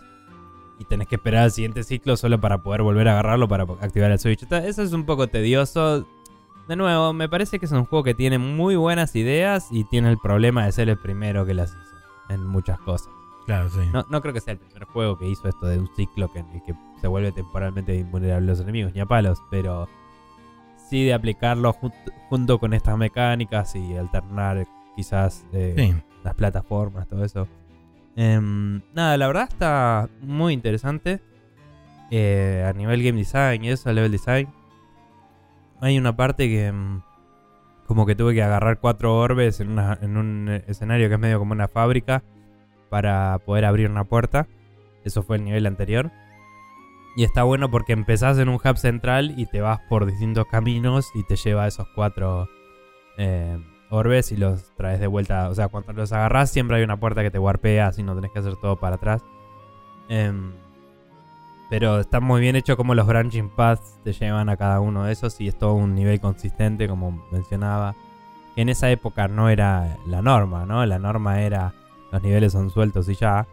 Y 0.77 0.85
tenés 0.85 1.07
que 1.07 1.15
esperar 1.15 1.45
al 1.45 1.51
siguiente 1.51 1.81
ciclo 1.83 2.17
solo 2.17 2.39
para 2.39 2.59
poder 2.61 2.83
volver 2.83 3.07
a 3.07 3.13
agarrarlo 3.13 3.47
para 3.47 3.63
activar 3.81 4.11
el 4.11 4.19
switch. 4.19 4.43
Entonces, 4.43 4.69
Eso 4.69 4.83
es 4.83 4.93
un 4.93 5.07
poco 5.07 5.25
tedioso. 5.25 6.05
De 6.67 6.75
nuevo, 6.75 7.13
me 7.13 7.27
parece 7.29 7.57
que 7.57 7.65
es 7.65 7.71
un 7.71 7.85
juego 7.85 8.03
que 8.03 8.13
tiene 8.13 8.37
muy 8.37 8.75
buenas 8.75 9.15
ideas 9.15 9.69
y 9.71 9.85
tiene 9.85 10.11
el 10.11 10.19
problema 10.19 10.67
de 10.67 10.71
ser 10.71 10.87
el 10.87 10.99
primero 10.99 11.47
que 11.47 11.55
las 11.55 11.71
hizo 11.71 11.95
en 12.29 12.45
muchas 12.45 12.77
cosas. 12.81 13.16
Claro, 13.47 13.69
sí. 13.69 13.79
No, 13.91 14.05
no 14.09 14.21
creo 14.21 14.33
que 14.33 14.41
sea 14.41 14.53
el 14.53 14.59
primer 14.59 14.83
juego 14.83 15.17
que 15.17 15.27
hizo 15.27 15.47
esto 15.47 15.65
de 15.65 15.79
un 15.79 15.87
ciclo 15.95 16.31
que, 16.31 16.39
en 16.39 16.49
el 16.51 16.61
que 16.63 16.75
se 17.01 17.07
vuelve 17.07 17.31
temporalmente 17.31 17.95
invulnerable 17.95 18.45
a 18.45 18.51
los 18.51 18.59
enemigos, 18.59 18.93
ni 18.93 18.99
a 19.01 19.05
palos, 19.07 19.41
pero 19.49 19.87
sí 20.89 21.03
de 21.05 21.13
aplicarlo 21.13 21.73
jun- 21.73 21.93
junto 22.29 22.59
con 22.59 22.73
estas 22.73 22.97
mecánicas 22.97 23.73
y 23.75 23.95
alternar 23.97 24.67
quizás 24.95 25.45
eh, 25.53 25.73
Sí. 25.77 25.95
las 26.23 26.35
plataformas, 26.35 27.07
todo 27.07 27.23
eso. 27.23 27.47
Em, 28.15 28.81
nada, 28.93 29.15
la 29.17 29.27
verdad 29.27 29.47
está 29.49 30.09
muy 30.21 30.53
interesante. 30.53 31.21
Eh, 32.11 32.65
a 32.67 32.71
nivel 32.73 33.03
game 33.03 33.17
design 33.17 33.63
y 33.65 33.69
eso, 33.69 33.91
level 33.91 34.11
design. 34.11 34.47
Hay 35.81 35.97
una 35.97 36.15
parte 36.15 36.47
que 36.47 36.67
em, 36.67 37.01
como 37.85 38.05
que 38.05 38.15
tuve 38.15 38.33
que 38.33 38.43
agarrar 38.43 38.79
cuatro 38.79 39.17
orbes 39.17 39.59
en, 39.61 39.69
una- 39.71 39.97
en 40.01 40.17
un 40.17 40.47
eh, 40.49 40.63
escenario 40.67 41.07
que 41.07 41.13
es 41.15 41.19
medio 41.19 41.39
como 41.39 41.53
una 41.53 41.67
fábrica 41.69 42.23
para 42.89 43.39
poder 43.39 43.65
abrir 43.65 43.89
una 43.89 44.03
puerta. 44.03 44.47
Eso 45.03 45.23
fue 45.23 45.37
el 45.37 45.45
nivel 45.45 45.65
anterior. 45.65 46.11
Y 47.15 47.23
está 47.23 47.43
bueno 47.43 47.71
porque 47.71 47.93
empezás 47.93 48.37
en 48.37 48.49
un 48.49 48.55
hub 48.55 48.77
central 48.77 49.33
y 49.37 49.47
te 49.47 49.61
vas 49.61 49.79
por 49.89 50.05
distintos 50.05 50.45
caminos 50.45 51.09
y 51.15 51.23
te 51.23 51.35
lleva 51.35 51.63
a 51.63 51.67
esos 51.67 51.87
cuatro 51.95 52.47
eh, 53.17 53.57
orbes 53.89 54.31
y 54.31 54.37
los 54.37 54.71
traes 54.75 54.99
de 54.99 55.07
vuelta. 55.07 55.49
O 55.49 55.55
sea, 55.55 55.67
cuando 55.67 55.93
los 55.93 56.11
agarrás 56.11 56.51
siempre 56.51 56.77
hay 56.77 56.83
una 56.83 56.99
puerta 56.99 57.23
que 57.23 57.31
te 57.31 57.39
warpea, 57.39 57.87
así 57.87 58.03
no 58.03 58.13
tenés 58.15 58.31
que 58.31 58.39
hacer 58.39 58.55
todo 58.57 58.75
para 58.75 58.97
atrás. 58.97 59.23
Em, 60.09 60.51
pero 61.69 61.99
está 61.99 62.19
muy 62.19 62.39
bien 62.39 62.55
hecho 62.55 62.77
como 62.77 62.95
los 62.95 63.07
branching 63.07 63.49
paths 63.49 63.99
te 64.03 64.13
llevan 64.13 64.49
a 64.49 64.55
cada 64.55 64.79
uno 64.79 65.03
de 65.03 65.13
esos 65.13 65.39
y 65.41 65.47
es 65.47 65.57
todo 65.57 65.73
un 65.73 65.95
nivel 65.95 66.21
consistente, 66.21 66.87
como 66.87 67.25
mencionaba. 67.31 67.95
En 68.55 68.69
esa 68.69 68.89
época 68.89 69.27
no 69.27 69.49
era 69.49 69.97
la 70.05 70.21
norma, 70.21 70.65
¿no? 70.65 70.85
La 70.85 70.97
norma 70.99 71.41
era 71.41 71.73
los 72.17 72.23
niveles 72.23 72.53
son 72.53 72.69
sueltos 72.69 73.07
y 73.09 73.15
ya. 73.15 73.47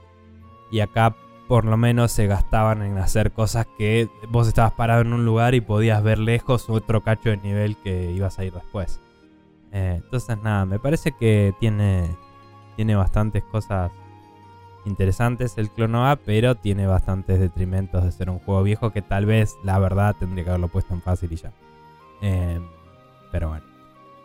Y 0.71 0.81
acá 0.81 1.15
por 1.49 1.67
lo 1.67 1.77
menos 1.77 2.11
se 2.11 2.27
gastaban 2.27 2.83
en 2.83 2.97
hacer 2.99 3.33
cosas 3.33 3.67
que 3.79 4.09
vos 4.31 4.49
estabas 4.49 4.73
parado 4.73 5.03
en 5.03 5.13
un 5.13 5.25
lugar 5.25 5.55
y 5.55 5.61
podías 5.61 6.03
ver 6.03 6.19
lejos 6.19 6.71
otro 6.71 7.03
cacho 7.03 7.31
de 7.31 7.37
nivel 7.37 7.77
que 7.77 8.11
ibas 8.13 8.39
a 8.39 8.45
ir 8.45 8.53
después. 8.53 9.01
Eh, 9.73 10.01
entonces 10.03 10.39
nada, 10.43 10.65
me 10.65 10.79
parece 10.79 11.13
que 11.13 11.55
tiene, 11.61 12.17
tiene 12.77 12.97
bastantes 12.97 13.43
cosas 13.45 13.93
interesantes 14.87 15.59
el 15.59 15.71
Clonoa, 15.71 16.17
pero 16.17 16.55
tiene 16.55 16.87
bastantes 16.87 17.41
detrimentos 17.41 18.05
de 18.05 18.13
ser 18.13 18.31
un 18.31 18.39
juego 18.39 18.63
viejo 18.63 18.91
que 18.91 19.03
tal 19.03 19.27
vez 19.27 19.57
la 19.63 19.79
verdad 19.79 20.17
tendría 20.19 20.45
que 20.45 20.51
haberlo 20.51 20.69
puesto 20.69 20.95
en 20.95 21.03
fácil 21.03 21.33
y 21.33 21.37
ya. 21.37 21.53
Eh, 22.23 22.61
pero 23.31 23.49
bueno. 23.49 23.74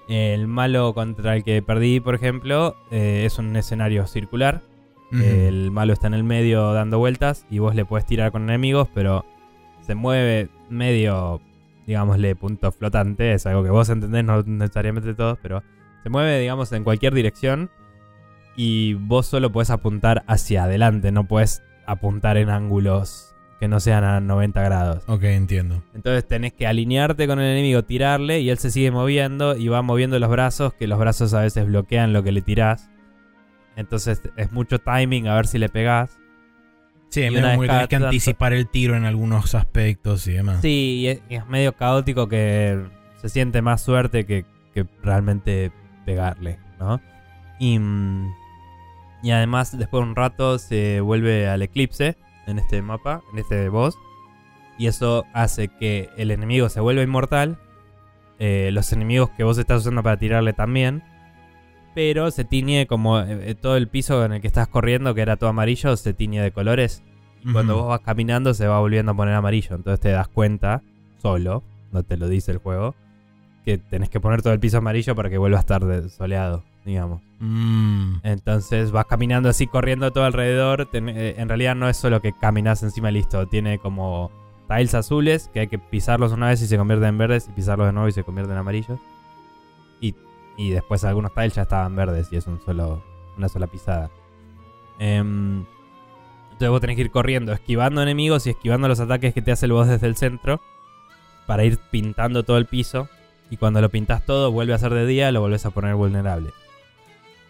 El 0.09 0.47
malo 0.47 0.95
contra 0.95 1.35
el 1.35 1.43
que 1.43 1.61
perdí, 1.61 1.99
por 1.99 2.15
ejemplo, 2.15 2.75
eh, 2.89 3.23
es 3.25 3.37
un 3.37 3.55
escenario 3.55 4.07
circular. 4.07 4.63
El 5.11 5.71
malo 5.71 5.93
está 5.93 6.05
en 6.05 6.13
el 6.13 6.23
medio 6.23 6.71
dando 6.73 6.99
vueltas 6.99 7.47
y 7.49 7.57
vos 7.57 7.73
le 7.73 7.83
puedes 7.83 8.05
tirar 8.05 8.31
con 8.31 8.43
enemigos, 8.43 8.87
pero 8.93 9.25
se 9.81 9.95
mueve 9.95 10.49
medio, 10.69 11.41
digámosle, 11.87 12.35
punto 12.35 12.71
flotante. 12.71 13.33
Es 13.33 13.47
algo 13.47 13.63
que 13.63 13.71
vos 13.71 13.89
entendés, 13.89 14.23
no 14.23 14.43
necesariamente 14.43 15.15
todos, 15.15 15.39
pero 15.41 15.63
se 16.03 16.09
mueve, 16.09 16.39
digamos, 16.39 16.71
en 16.73 16.83
cualquier 16.83 17.13
dirección. 17.13 17.71
Y 18.55 18.95
vos 18.95 19.25
solo 19.25 19.51
puedes 19.51 19.69
apuntar 19.69 20.23
hacia 20.27 20.65
adelante, 20.65 21.11
no 21.11 21.27
puedes 21.27 21.63
apuntar 21.87 22.37
en 22.37 22.49
ángulos 22.49 23.28
que 23.59 23.67
no 23.67 23.79
sean 23.79 24.03
a 24.05 24.21
90 24.21 24.61
grados. 24.63 25.03
Ok, 25.07 25.23
entiendo. 25.23 25.83
Entonces 25.93 26.25
tenés 26.25 26.53
que 26.53 26.65
alinearte 26.65 27.27
con 27.27 27.39
el 27.39 27.51
enemigo, 27.51 27.83
tirarle 27.83 28.39
y 28.39 28.49
él 28.49 28.57
se 28.57 28.71
sigue 28.71 28.89
moviendo 28.89 29.57
y 29.57 29.67
va 29.67 29.81
moviendo 29.81 30.17
los 30.17 30.29
brazos, 30.29 30.73
que 30.73 30.87
los 30.87 30.97
brazos 30.97 31.33
a 31.33 31.41
veces 31.41 31.65
bloquean 31.65 32.13
lo 32.13 32.23
que 32.23 32.31
le 32.31 32.41
tirás. 32.41 32.89
Entonces 33.75 34.21
es 34.37 34.51
mucho 34.53 34.79
timing 34.79 35.27
a 35.27 35.35
ver 35.35 35.47
si 35.47 35.57
le 35.57 35.67
pegás. 35.67 36.17
Sí, 37.09 37.27
una 37.27 37.41
vez 37.41 37.57
como 37.57 37.61
que 37.61 37.87
tenés 37.87 38.05
anticipar 38.05 38.53
el 38.53 38.67
tiro 38.67 38.95
en 38.95 39.03
algunos 39.03 39.53
aspectos 39.55 40.25
y 40.27 40.33
demás. 40.33 40.61
Sí, 40.61 40.99
y 41.01 41.07
es, 41.07 41.21
y 41.27 41.35
es 41.35 41.47
medio 41.47 41.73
caótico 41.73 42.29
que 42.29 42.81
se 43.17 43.29
siente 43.29 43.61
más 43.61 43.81
suerte 43.81 44.25
que, 44.25 44.45
que 44.73 44.85
realmente 45.03 45.71
pegarle, 46.05 46.59
¿no? 46.79 47.01
Y, 47.59 47.77
mm, 47.77 48.31
y 49.23 49.31
además 49.31 49.77
después 49.77 50.03
de 50.03 50.09
un 50.09 50.15
rato 50.15 50.59
se 50.59 51.01
vuelve 51.01 51.49
al 51.49 51.61
eclipse 51.61 52.15
en 52.49 52.59
este 52.59 52.81
mapa, 52.81 53.21
en 53.31 53.39
este 53.39 53.69
boss. 53.69 53.97
Y 54.77 54.87
eso 54.87 55.25
hace 55.33 55.67
que 55.67 56.09
el 56.17 56.31
enemigo 56.31 56.69
se 56.69 56.79
vuelva 56.79 57.03
inmortal. 57.03 57.57
eh, 58.39 58.69
los 58.71 58.91
enemigos 58.93 59.29
que 59.31 59.43
vos 59.43 59.57
estás 59.57 59.81
usando 59.81 60.01
para 60.03 60.17
tirarle 60.17 60.53
también. 60.53 61.03
Pero 61.95 62.31
se 62.31 62.45
tiñe 62.45 62.87
como 62.87 63.19
eh, 63.19 63.55
todo 63.55 63.75
el 63.75 63.87
piso 63.89 64.23
en 64.23 64.33
el 64.33 64.41
que 64.41 64.47
estás 64.47 64.67
corriendo, 64.67 65.13
que 65.13 65.21
era 65.21 65.35
todo 65.35 65.49
amarillo, 65.49 65.97
se 65.97 66.13
tiñe 66.13 66.41
de 66.41 66.51
colores. 66.51 67.03
Y 67.43 67.51
cuando 67.51 67.75
vos 67.75 67.87
vas 67.87 68.01
caminando 68.01 68.53
se 68.53 68.67
va 68.67 68.79
volviendo 68.79 69.11
a 69.11 69.15
poner 69.15 69.33
amarillo. 69.33 69.75
Entonces 69.75 69.99
te 69.99 70.09
das 70.09 70.27
cuenta, 70.27 70.81
solo, 71.21 71.63
no 71.91 72.03
te 72.03 72.15
lo 72.17 72.29
dice 72.29 72.51
el 72.51 72.57
juego, 72.59 72.95
que 73.65 73.77
tenés 73.77 74.09
que 74.09 74.19
poner 74.19 74.41
todo 74.41 74.53
el 74.53 74.59
piso 74.59 74.77
amarillo 74.77 75.15
para 75.15 75.29
que 75.29 75.37
vuelva 75.37 75.57
a 75.57 75.61
estar 75.61 75.81
soleado, 76.09 76.63
digamos. 76.89 77.21
Mm, 77.39 78.15
Entonces 78.23 78.91
vas 78.91 79.05
caminando 79.05 79.47
así, 79.49 79.67
corriendo 79.67 80.11
todo 80.11 80.25
alrededor. 80.25 80.87
Ten- 80.87 81.09
eh, 81.09 81.35
en 81.37 81.47
realidad 81.47 81.75
no 81.75 81.87
es 81.87 81.95
solo 81.97 82.21
que 82.21 82.33
caminas 82.33 82.83
encima 82.83 83.09
y 83.09 83.13
listo. 83.13 83.47
Tiene 83.47 83.79
como 83.79 84.31
tiles 84.67 84.93
azules 84.95 85.49
que 85.53 85.61
hay 85.61 85.67
que 85.67 85.79
pisarlos 85.79 86.31
una 86.33 86.47
vez 86.47 86.61
y 86.61 86.67
se 86.67 86.77
convierten 86.77 87.09
en 87.09 87.17
verdes. 87.17 87.47
Y 87.47 87.51
pisarlos 87.53 87.87
de 87.87 87.93
nuevo 87.93 88.07
y 88.09 88.11
se 88.11 88.23
convierten 88.23 88.53
en 88.53 88.59
amarillos. 88.59 88.99
Y, 90.01 90.15
y 90.57 90.71
después 90.71 91.03
algunos 91.05 91.33
tiles 91.33 91.55
ya 91.55 91.61
estaban 91.61 91.95
verdes 91.95 92.27
y 92.31 92.35
es 92.37 92.47
un 92.47 92.59
solo, 92.61 93.03
una 93.37 93.47
sola 93.47 93.67
pisada. 93.67 94.09
Em, 94.99 95.65
entonces 96.51 96.69
vos 96.69 96.81
tenés 96.81 96.95
que 96.97 97.03
ir 97.03 97.11
corriendo, 97.11 97.53
esquivando 97.53 98.01
enemigos 98.01 98.45
y 98.47 98.49
esquivando 98.49 98.87
los 98.89 98.99
ataques 98.99 99.33
que 99.33 99.41
te 99.41 99.51
hace 99.53 99.65
el 99.65 99.71
boss 99.71 99.87
desde 99.87 100.07
el 100.07 100.17
centro. 100.17 100.59
Para 101.47 101.63
ir 101.63 101.79
pintando 101.89 102.43
todo 102.43 102.57
el 102.57 102.65
piso. 102.65 103.07
Y 103.49 103.57
cuando 103.57 103.81
lo 103.81 103.89
pintas 103.89 104.23
todo, 104.25 104.51
vuelve 104.51 104.73
a 104.73 104.77
ser 104.77 104.93
de 104.93 105.07
día, 105.07 105.31
lo 105.31 105.41
volvés 105.41 105.65
a 105.65 105.71
poner 105.71 105.95
vulnerable. 105.95 106.51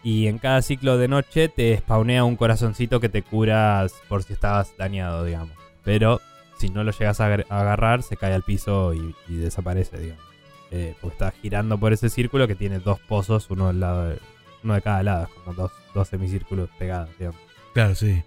Y 0.02 0.28
en 0.28 0.38
cada 0.38 0.62
ciclo 0.62 0.96
de 0.96 1.08
noche 1.08 1.48
te 1.48 1.76
spawnea 1.76 2.24
un 2.24 2.36
corazoncito 2.36 3.00
que 3.00 3.08
te 3.08 3.22
curas 3.22 3.92
por 4.08 4.22
si 4.22 4.32
estabas 4.32 4.74
dañado, 4.78 5.24
digamos. 5.24 5.52
Pero 5.84 6.20
si 6.58 6.70
no 6.70 6.84
lo 6.84 6.92
llegas 6.92 7.20
a 7.20 7.26
agar- 7.26 7.46
a 7.50 7.60
agarrar, 7.60 8.02
se 8.02 8.16
cae 8.16 8.32
al 8.32 8.42
piso 8.42 8.94
y, 8.94 9.14
y 9.28 9.36
desaparece, 9.36 9.98
digamos. 9.98 10.24
Eh, 10.70 10.94
porque 11.00 11.14
está 11.14 11.30
girando 11.32 11.78
por 11.78 11.92
ese 11.92 12.08
círculo 12.08 12.46
que 12.48 12.54
tiene 12.54 12.78
dos 12.78 12.98
pozos, 13.00 13.50
uno, 13.50 13.68
al 13.68 13.80
lado 13.80 14.08
de, 14.10 14.18
uno 14.62 14.74
de 14.74 14.82
cada 14.82 15.02
lado, 15.02 15.24
es 15.24 15.30
como 15.30 15.54
dos, 15.54 15.72
dos 15.94 16.08
semicírculos 16.08 16.68
pegados, 16.78 17.10
digamos. 17.18 17.40
claro, 17.74 17.94
sí. 17.94 18.22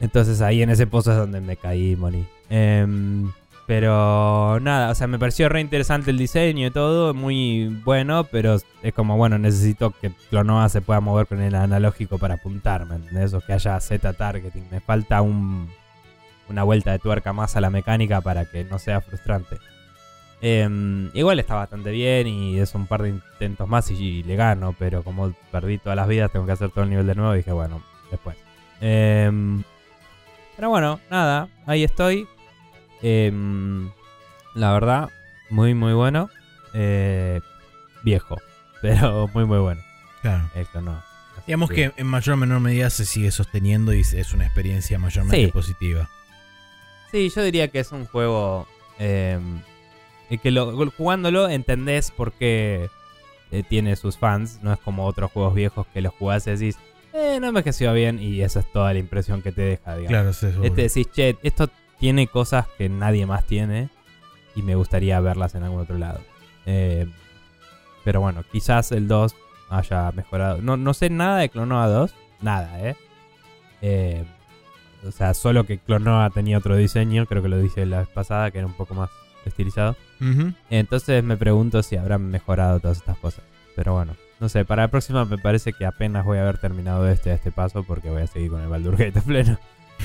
Entonces 0.00 0.40
ahí 0.40 0.62
en 0.62 0.70
ese 0.70 0.86
pozo 0.86 1.10
es 1.12 1.18
donde 1.18 1.40
me 1.40 1.56
caí 1.56 1.92
y 1.92 1.96
morí. 1.96 2.24
Pero 3.68 4.58
nada, 4.60 4.90
o 4.90 4.94
sea, 4.94 5.08
me 5.08 5.18
pareció 5.18 5.50
re 5.50 5.60
interesante 5.60 6.10
el 6.10 6.16
diseño 6.16 6.68
y 6.68 6.70
todo, 6.70 7.12
muy 7.12 7.68
bueno, 7.84 8.24
pero 8.24 8.56
es 8.82 8.94
como, 8.94 9.18
bueno, 9.18 9.36
necesito 9.38 9.90
que 9.90 10.10
Clonoa 10.30 10.70
se 10.70 10.80
pueda 10.80 11.00
mover 11.00 11.26
con 11.26 11.42
el 11.42 11.54
analógico 11.54 12.16
para 12.16 12.36
apuntar, 12.36 12.86
¿me 12.86 12.94
entendés? 12.94 13.34
O 13.34 13.42
que 13.42 13.52
haya 13.52 13.78
Z 13.78 14.14
targeting. 14.14 14.64
Me 14.70 14.80
falta 14.80 15.20
un, 15.20 15.68
una 16.48 16.62
vuelta 16.62 16.92
de 16.92 16.98
tuerca 16.98 17.34
más 17.34 17.56
a 17.56 17.60
la 17.60 17.68
mecánica 17.68 18.22
para 18.22 18.46
que 18.46 18.64
no 18.64 18.78
sea 18.78 19.02
frustrante. 19.02 19.58
Em, 20.40 21.10
igual 21.12 21.38
está 21.38 21.54
bastante 21.54 21.90
bien 21.90 22.26
y 22.26 22.58
es 22.58 22.74
un 22.74 22.86
par 22.86 23.02
de 23.02 23.10
intentos 23.10 23.68
más 23.68 23.90
y, 23.90 24.22
le 24.22 24.34
gano, 24.34 24.74
pero 24.78 25.02
como 25.02 25.34
perdí 25.52 25.76
todas 25.76 25.96
las 25.96 26.08
vidas, 26.08 26.32
tengo 26.32 26.46
que 26.46 26.52
hacer 26.52 26.70
todo 26.70 26.84
el 26.84 26.90
nivel 26.90 27.06
de 27.06 27.14
nuevo 27.14 27.34
y 27.34 27.38
dije, 27.38 27.52
bueno, 27.52 27.82
después. 28.10 28.38
Em, 28.80 29.62
pero 30.56 30.70
bueno, 30.70 31.00
nada, 31.10 31.48
ahí 31.66 31.84
estoy. 31.84 32.26
Em, 33.02 33.90
la 34.54 34.72
verdad, 34.72 35.10
muy, 35.50 35.74
muy 35.74 35.92
bueno. 35.92 36.30
Eh, 36.74 37.40
viejo, 38.02 38.38
pero 38.82 39.28
muy, 39.34 39.44
muy 39.44 39.58
bueno. 39.58 39.80
Claro. 40.22 40.48
Esto 40.54 40.80
no. 40.80 40.92
Así 40.92 41.42
Digamos 41.46 41.70
que 41.70 41.92
en 41.96 42.06
mayor 42.06 42.34
o 42.34 42.36
menor 42.36 42.60
medida 42.60 42.90
se 42.90 43.04
sigue 43.04 43.30
sosteniendo 43.30 43.92
y 43.94 44.00
es 44.00 44.34
una 44.34 44.44
experiencia 44.44 44.98
mayormente 44.98 45.46
Sí. 45.46 45.52
positiva. 45.52 46.08
Sí, 47.10 47.30
yo 47.34 47.42
diría 47.42 47.68
que 47.68 47.80
es 47.80 47.92
un 47.92 48.04
juego 48.06 48.66
em, 48.98 49.62
que 50.42 50.50
lo, 50.50 50.90
jugándolo 50.90 51.48
entendés 51.48 52.10
por 52.10 52.32
qué 52.32 52.90
eh, 53.50 53.62
tiene 53.66 53.96
sus 53.96 54.18
fans. 54.18 54.58
No 54.62 54.72
es 54.72 54.78
como 54.80 55.06
otros 55.06 55.30
juegos 55.32 55.54
viejos 55.54 55.86
que 55.94 56.02
los 56.02 56.12
jugás 56.14 56.46
y 56.46 56.50
decís, 56.50 56.76
eh, 57.14 57.38
no 57.40 57.46
envejeció 57.48 57.92
bien 57.94 58.18
y 58.20 58.42
esa 58.42 58.60
es 58.60 58.70
toda 58.72 58.92
la 58.92 58.98
impresión 58.98 59.40
que 59.40 59.52
te 59.52 59.62
deja, 59.62 59.96
digamos. 59.96 60.08
Claro, 60.08 60.32
sí. 60.34 60.48
Este 60.62 60.82
decís, 60.82 61.10
che, 61.12 61.38
esto 61.42 61.70
tiene 61.98 62.26
cosas 62.26 62.66
que 62.78 62.88
nadie 62.88 63.26
más 63.26 63.44
tiene 63.44 63.90
y 64.54 64.62
me 64.62 64.74
gustaría 64.74 65.20
verlas 65.20 65.54
en 65.54 65.64
algún 65.64 65.80
otro 65.80 65.98
lado. 65.98 66.20
Eh, 66.66 67.06
pero 68.04 68.20
bueno, 68.20 68.44
quizás 68.50 68.92
el 68.92 69.08
2 69.08 69.34
haya 69.70 70.10
mejorado. 70.12 70.62
No, 70.62 70.76
no 70.76 70.94
sé 70.94 71.10
nada 71.10 71.38
de 71.38 71.48
Clonoa 71.48 71.86
2, 71.88 72.14
nada, 72.40 72.80
¿eh? 72.80 72.96
Eh, 73.82 74.24
o 75.06 75.12
sea, 75.12 75.34
solo 75.34 75.64
que 75.64 75.78
Clonoa 75.78 76.30
tenía 76.30 76.58
otro 76.58 76.76
diseño, 76.76 77.26
creo 77.26 77.42
que 77.42 77.48
lo 77.48 77.58
dije 77.58 77.86
la 77.86 78.00
vez 78.00 78.08
pasada, 78.08 78.50
que 78.50 78.58
era 78.58 78.66
un 78.66 78.74
poco 78.74 78.94
más 78.94 79.10
estilizado. 79.44 79.96
Entonces 80.70 81.22
me 81.22 81.36
pregunto 81.36 81.82
si 81.82 81.96
habrán 81.96 82.28
mejorado 82.30 82.80
todas 82.80 82.98
estas 82.98 83.18
cosas. 83.18 83.44
Pero 83.76 83.94
bueno, 83.94 84.14
no 84.40 84.48
sé, 84.48 84.64
para 84.64 84.82
la 84.82 84.88
próxima 84.88 85.24
me 85.24 85.38
parece 85.38 85.72
que 85.72 85.86
apenas 85.86 86.24
voy 86.24 86.38
a 86.38 86.42
haber 86.42 86.58
terminado 86.58 87.08
este 87.08 87.30
a 87.30 87.34
este 87.34 87.52
paso 87.52 87.84
porque 87.84 88.10
voy 88.10 88.22
a 88.22 88.26
seguir 88.26 88.50
con 88.50 88.60
el 88.60 88.68
Baldur 88.68 88.96
Gate 88.96 89.20
pleno. 89.26 89.58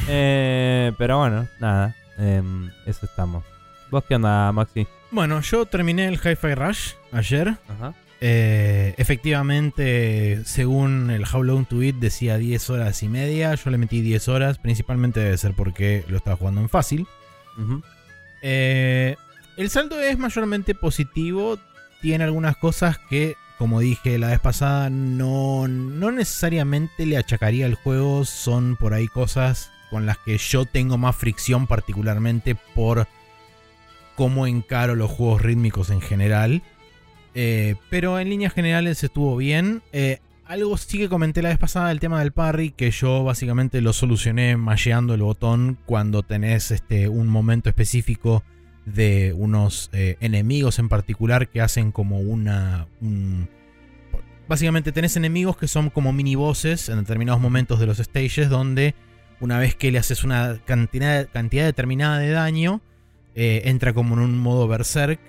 Eh, 0.07 0.91
pero 0.97 1.19
bueno, 1.19 1.47
nada, 1.59 1.95
em, 2.17 2.69
eso 2.85 3.05
estamos. 3.05 3.43
¿Vos 3.89 4.03
qué 4.07 4.15
onda, 4.15 4.51
Maxi? 4.51 4.88
Bueno, 5.12 5.39
yo 5.41 5.65
terminé 5.65 6.07
el 6.07 6.15
Hi-Fi 6.15 6.55
Rush 6.55 6.93
ayer. 7.12 7.55
Ajá. 7.69 7.93
Eh, 8.25 8.95
efectivamente, 8.97 10.41
según 10.45 11.09
el 11.09 11.25
How 11.25 11.43
Long 11.43 11.65
to 11.65 11.79
decía 11.79 12.38
10 12.38 12.69
horas 12.69 13.03
y 13.03 13.09
media. 13.09 13.53
Yo 13.55 13.69
le 13.69 13.77
metí 13.77 14.00
10 14.00 14.29
horas. 14.29 14.59
Principalmente 14.59 15.19
debe 15.19 15.38
ser 15.38 15.53
porque 15.53 16.05
lo 16.07 16.17
estaba 16.17 16.38
jugando 16.38 16.62
en 16.62 16.69
fácil. 16.69 17.05
Eh, 18.41 19.17
el 19.57 19.69
saldo 19.69 20.00
es 20.00 20.17
mayormente 20.17 20.73
positivo. 20.73 21.59
Tiene 22.01 22.23
algunas 22.23 22.55
cosas 22.55 22.97
que, 23.09 23.35
como 23.57 23.81
dije 23.81 24.17
la 24.17 24.29
vez 24.29 24.39
pasada, 24.39 24.89
no, 24.89 25.67
no 25.67 26.12
necesariamente 26.12 27.05
le 27.05 27.17
achacaría 27.17 27.65
al 27.65 27.75
juego. 27.75 28.23
Son 28.23 28.77
por 28.77 28.93
ahí 28.93 29.09
cosas 29.09 29.69
con 29.93 30.05
las 30.05 30.17
que 30.17 30.38
yo 30.38 30.65
tengo 30.65 30.97
más 30.97 31.15
fricción, 31.15 31.67
particularmente 31.67 32.55
por 32.75 33.07
cómo 34.15 34.45
encaro 34.45 34.95
los 34.95 35.09
juegos 35.09 35.41
rítmicos 35.41 35.89
en 35.89 36.01
general. 36.01 36.62
Eh, 37.35 37.75
pero 37.89 38.19
en 38.19 38.29
líneas 38.29 38.53
generales 38.53 39.03
estuvo 39.03 39.38
bien. 39.38 39.81
Eh, 39.93 40.19
algo 40.45 40.75
sí 40.77 40.97
que 40.97 41.07
comenté 41.09 41.41
la 41.41 41.50
vez 41.50 41.57
pasada, 41.57 41.91
el 41.91 42.00
tema 42.01 42.19
del 42.19 42.31
parry, 42.33 42.71
que 42.71 42.91
yo 42.91 43.23
básicamente 43.23 43.79
lo 43.79 43.93
solucioné 43.93 44.57
masheando 44.57 45.13
el 45.13 45.21
botón 45.21 45.77
cuando 45.85 46.21
tenés 46.21 46.69
este, 46.71 47.07
un 47.07 47.27
momento 47.27 47.69
específico 47.69 48.43
de 48.85 49.33
unos 49.35 49.89
eh, 49.93 50.17
enemigos 50.19 50.77
en 50.77 50.89
particular 50.89 51.47
que 51.47 51.62
hacen 51.62 51.91
como 51.93 52.19
una... 52.19 52.88
un- 53.00 53.47
básicamente 54.45 54.91
tenés 54.91 55.15
enemigos 55.15 55.55
que 55.55 55.69
son 55.69 55.89
como 55.89 56.12
mini 56.12 56.35
bosses 56.35 56.89
en 56.89 56.97
determinados 57.00 57.41
momentos 57.41 57.79
de 57.79 57.85
los 57.88 57.97
stages 58.00 58.50
donde 58.50 58.93
una 59.43 59.59
vez 59.59 59.75
que 59.75 59.91
le 59.91 60.00
haces 60.00 60.23
una 60.23 60.57
cantidad, 60.63 61.27
cantidad 61.29 61.65
determinada 61.65 62.17
de 62.17 62.29
daño, 62.29 62.81
eh, 63.35 63.63
entra 63.65 63.91
como 63.91 64.15
en 64.15 64.21
un 64.21 64.39
modo 64.39 64.69
berserk, 64.69 65.19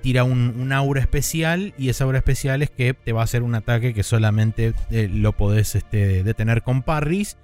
tira 0.00 0.22
un, 0.22 0.72
aura 0.72 1.00
especial 1.00 1.74
y 1.76 1.88
esa 1.88 2.04
aura 2.04 2.18
especial 2.18 2.62
es 2.62 2.70
que 2.70 2.94
te 2.94 3.12
va 3.12 3.22
a 3.22 3.24
hacer 3.24 3.42
un 3.42 3.56
ataque 3.56 3.92
que 3.92 4.04
solamente 4.04 4.74
eh, 4.92 5.10
lo 5.12 5.32
podés 5.32 5.74
este, 5.74 6.22
detener 6.22 6.62
con 6.62 6.82
parries. 6.82 7.36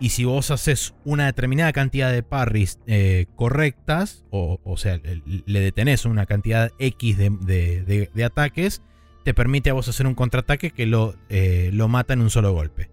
Y 0.00 0.08
si 0.08 0.24
vos 0.24 0.50
haces 0.50 0.94
una 1.04 1.26
determinada 1.26 1.72
cantidad 1.72 2.10
de 2.10 2.24
parries 2.24 2.80
eh, 2.88 3.26
correctas, 3.36 4.24
o, 4.30 4.58
sea, 4.76 4.98
le, 5.46 5.60
detenés 5.60 6.04
una 6.04 6.26
cantidad 6.26 6.72
X 6.80 7.16
de, 7.16 8.08
de- 8.12 8.24
ataques, 8.24 8.82
te 9.24 9.34
permite 9.34 9.70
a 9.70 9.74
vos 9.74 9.86
hacer 9.88 10.08
un 10.08 10.14
contraataque 10.14 10.72
que 10.72 10.86
lo, 10.86 11.14
lo 11.28 11.86
mata 11.86 12.14
en 12.14 12.22
un 12.22 12.30
solo 12.30 12.52
golpe. 12.52 12.89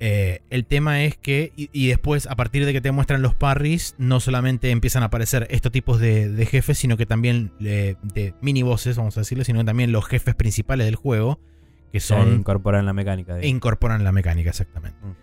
Eh, 0.00 0.42
el 0.50 0.64
tema 0.64 1.02
es 1.04 1.16
que, 1.16 1.52
y, 1.56 1.70
y 1.72 1.88
después, 1.88 2.26
a 2.28 2.36
partir 2.36 2.64
de 2.64 2.72
que 2.72 2.80
te 2.80 2.92
muestran 2.92 3.20
los 3.20 3.34
parries, 3.34 3.94
no 3.98 4.20
solamente 4.20 4.70
empiezan 4.70 5.02
a 5.02 5.06
aparecer 5.06 5.46
estos 5.50 5.72
tipos 5.72 5.98
de, 5.98 6.28
de 6.28 6.46
jefes, 6.46 6.78
sino 6.78 6.96
que 6.96 7.04
también 7.06 7.52
eh, 7.60 7.96
de 8.02 8.32
mini 8.40 8.62
bosses, 8.62 8.96
vamos 8.96 9.16
a 9.16 9.20
decirlo, 9.22 9.42
sino 9.44 9.64
también 9.64 9.90
los 9.90 10.06
jefes 10.06 10.34
principales 10.36 10.86
del 10.86 10.94
juego, 10.94 11.40
que 11.92 11.98
son 12.00 12.32
incorporan 12.34 12.86
la 12.86 12.92
mecánica. 12.92 13.34
digamos. 13.36 13.50
incorporan 13.56 14.04
la 14.04 14.12
mecánica, 14.12 14.50
exactamente. 14.50 14.98
Mm. 15.04 15.14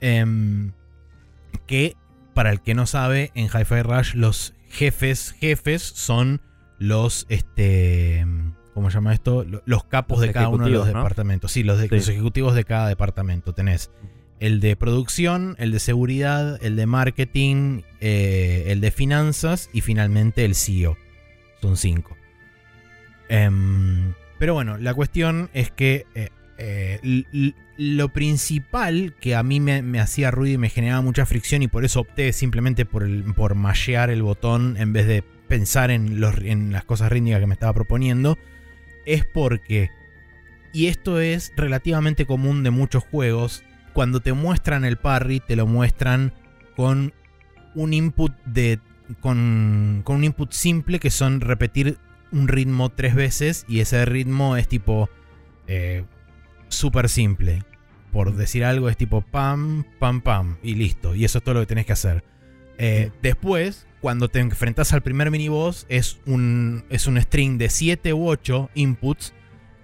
Em, 0.00 0.72
que, 1.66 1.96
para 2.34 2.50
el 2.50 2.60
que 2.62 2.74
no 2.74 2.86
sabe, 2.86 3.30
en 3.34 3.46
Hi-Fi 3.46 3.82
Rush 3.82 4.14
los 4.14 4.54
jefes, 4.70 5.32
jefes 5.38 5.82
son 5.82 6.40
los, 6.78 7.26
este, 7.28 8.26
¿cómo 8.74 8.90
se 8.90 8.94
llama 8.94 9.12
esto? 9.12 9.44
Lo- 9.44 9.62
Los 9.66 9.84
capos 9.84 10.18
Los 10.18 10.26
de 10.26 10.32
cada 10.32 10.48
uno 10.48 10.64
de 10.64 10.70
los 10.70 10.86
departamentos. 10.86 11.52
Sí, 11.52 11.62
los, 11.62 11.78
de- 11.78 11.88
Sí. 11.88 11.94
los 11.96 12.08
ejecutivos 12.08 12.54
de 12.54 12.64
cada 12.64 12.88
departamento. 12.88 13.52
Tenés 13.52 13.90
el 14.42 14.58
de 14.58 14.74
producción, 14.74 15.54
el 15.60 15.70
de 15.70 15.78
seguridad, 15.78 16.58
el 16.64 16.74
de 16.74 16.86
marketing, 16.86 17.82
eh, 18.00 18.64
el 18.66 18.80
de 18.80 18.90
finanzas 18.90 19.70
y 19.72 19.82
finalmente 19.82 20.44
el 20.44 20.56
CEO. 20.56 20.98
Son 21.60 21.76
cinco. 21.76 22.16
Em, 23.28 24.14
pero 24.40 24.54
bueno, 24.54 24.78
la 24.78 24.94
cuestión 24.94 25.48
es 25.54 25.70
que 25.70 26.06
eh, 26.16 26.30
eh, 26.58 27.52
lo 27.76 28.08
principal 28.08 29.14
que 29.20 29.36
a 29.36 29.44
mí 29.44 29.60
me, 29.60 30.00
hacía 30.00 30.32
ruido 30.32 30.56
y 30.56 30.58
me 30.58 30.70
generaba 30.70 31.02
mucha 31.02 31.24
fricción 31.24 31.62
y 31.62 31.68
por 31.68 31.84
eso 31.84 32.00
opté 32.00 32.32
simplemente 32.32 32.84
por, 32.84 33.06
por 33.34 33.54
mashear 33.54 34.10
el 34.10 34.24
botón 34.24 34.76
en 34.76 34.92
vez 34.92 35.06
de 35.06 35.22
pensar 35.46 35.92
en, 35.92 36.20
en 36.42 36.72
las 36.72 36.84
cosas 36.84 37.12
rítmicas 37.12 37.38
que 37.38 37.46
me 37.46 37.54
estaba 37.54 37.74
proponiendo, 37.74 38.36
es 39.06 39.24
porque, 39.24 39.90
y 40.72 40.88
esto 40.88 41.20
es 41.20 41.52
relativamente 41.54 42.26
común 42.26 42.64
de 42.64 42.70
muchos 42.72 43.04
juegos, 43.04 43.62
cuando 43.92 44.20
te 44.20 44.32
muestran 44.32 44.84
el 44.84 44.96
parry, 44.96 45.40
te 45.40 45.56
lo 45.56 45.66
muestran 45.66 46.32
con 46.76 47.12
un 47.74 47.92
input 47.92 48.32
de. 48.44 48.80
con, 49.20 50.02
con 50.04 50.16
un 50.16 50.24
input 50.24 50.52
simple 50.52 50.98
que 50.98 51.10
son 51.10 51.40
repetir 51.40 51.98
un 52.30 52.48
ritmo 52.48 52.90
tres 52.90 53.14
veces. 53.14 53.64
Y 53.68 53.80
ese 53.80 54.04
ritmo 54.04 54.56
es 54.56 54.68
tipo. 54.68 55.08
eh, 55.66 56.04
súper 56.68 57.08
simple. 57.08 57.62
Por 58.12 58.34
decir 58.34 58.64
algo, 58.64 58.88
es 58.88 58.96
tipo 58.96 59.22
pam, 59.22 59.84
pam, 59.98 60.20
pam. 60.20 60.56
Y 60.62 60.74
listo. 60.74 61.14
Y 61.14 61.24
eso 61.24 61.38
es 61.38 61.44
todo 61.44 61.54
lo 61.54 61.60
que 61.60 61.66
tenés 61.66 61.86
que 61.86 61.92
hacer. 61.92 62.24
Eh, 62.78 63.10
después, 63.22 63.86
cuando 64.00 64.28
te 64.28 64.40
enfrentas 64.40 64.92
al 64.92 65.02
primer 65.02 65.30
miniboss, 65.30 65.86
es 65.88 66.20
un, 66.26 66.84
es 66.90 67.06
un 67.06 67.20
string 67.20 67.58
de 67.58 67.70
7 67.70 68.12
u 68.12 68.28
8 68.28 68.70
inputs. 68.74 69.32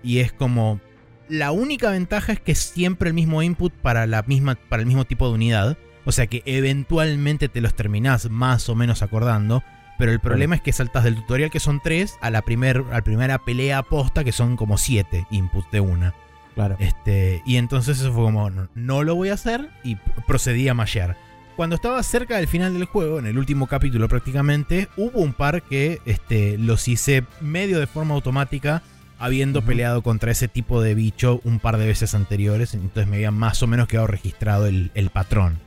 Y 0.02 0.18
es 0.18 0.32
como 0.32 0.80
la 1.28 1.50
única 1.52 1.90
ventaja 1.90 2.32
es 2.32 2.40
que 2.40 2.52
es 2.52 2.58
siempre 2.58 3.08
el 3.08 3.14
mismo 3.14 3.42
input 3.42 3.72
para, 3.72 4.06
la 4.06 4.22
misma, 4.22 4.56
para 4.68 4.80
el 4.80 4.86
mismo 4.86 5.04
tipo 5.04 5.28
de 5.28 5.34
unidad. 5.34 5.78
O 6.04 6.12
sea 6.12 6.26
que 6.26 6.42
eventualmente 6.46 7.48
te 7.48 7.60
los 7.60 7.74
terminás 7.74 8.30
más 8.30 8.68
o 8.68 8.74
menos 8.74 9.02
acordando. 9.02 9.62
Pero 9.98 10.12
el 10.12 10.20
problema 10.20 10.54
es 10.54 10.62
que 10.62 10.72
saltas 10.72 11.02
del 11.02 11.16
tutorial 11.16 11.50
que 11.50 11.58
son 11.58 11.80
3 11.82 12.18
a 12.20 12.30
la, 12.30 12.42
primer, 12.42 12.84
a 12.90 12.94
la 12.94 13.02
primera 13.02 13.38
pelea 13.38 13.82
posta 13.82 14.22
que 14.22 14.30
son 14.30 14.56
como 14.56 14.78
7 14.78 15.26
inputs 15.30 15.70
de 15.72 15.80
una. 15.80 16.14
Claro. 16.54 16.76
Este, 16.78 17.42
y 17.44 17.56
entonces 17.56 17.98
eso 18.00 18.12
fue 18.12 18.22
como, 18.22 18.48
no, 18.48 18.68
no 18.74 19.02
lo 19.02 19.16
voy 19.16 19.30
a 19.30 19.34
hacer 19.34 19.70
y 19.82 19.96
procedí 20.26 20.68
a 20.68 20.74
mashear. 20.74 21.16
Cuando 21.56 21.74
estaba 21.74 22.00
cerca 22.04 22.36
del 22.36 22.46
final 22.46 22.74
del 22.74 22.84
juego, 22.84 23.18
en 23.18 23.26
el 23.26 23.36
último 23.36 23.66
capítulo 23.66 24.08
prácticamente, 24.08 24.88
hubo 24.96 25.18
un 25.18 25.32
par 25.32 25.62
que 25.62 26.00
este, 26.04 26.56
los 26.56 26.86
hice 26.86 27.24
medio 27.40 27.80
de 27.80 27.88
forma 27.88 28.14
automática, 28.14 28.84
habiendo 29.18 29.62
peleado 29.62 30.02
contra 30.02 30.30
ese 30.30 30.48
tipo 30.48 30.80
de 30.80 30.94
bicho 30.94 31.40
un 31.44 31.58
par 31.58 31.76
de 31.76 31.86
veces 31.86 32.14
anteriores, 32.14 32.74
entonces 32.74 33.06
me 33.08 33.16
había 33.16 33.30
más 33.30 33.62
o 33.62 33.66
menos 33.66 33.88
quedado 33.88 34.06
registrado 34.06 34.66
el, 34.66 34.90
el 34.94 35.10
patrón. 35.10 35.58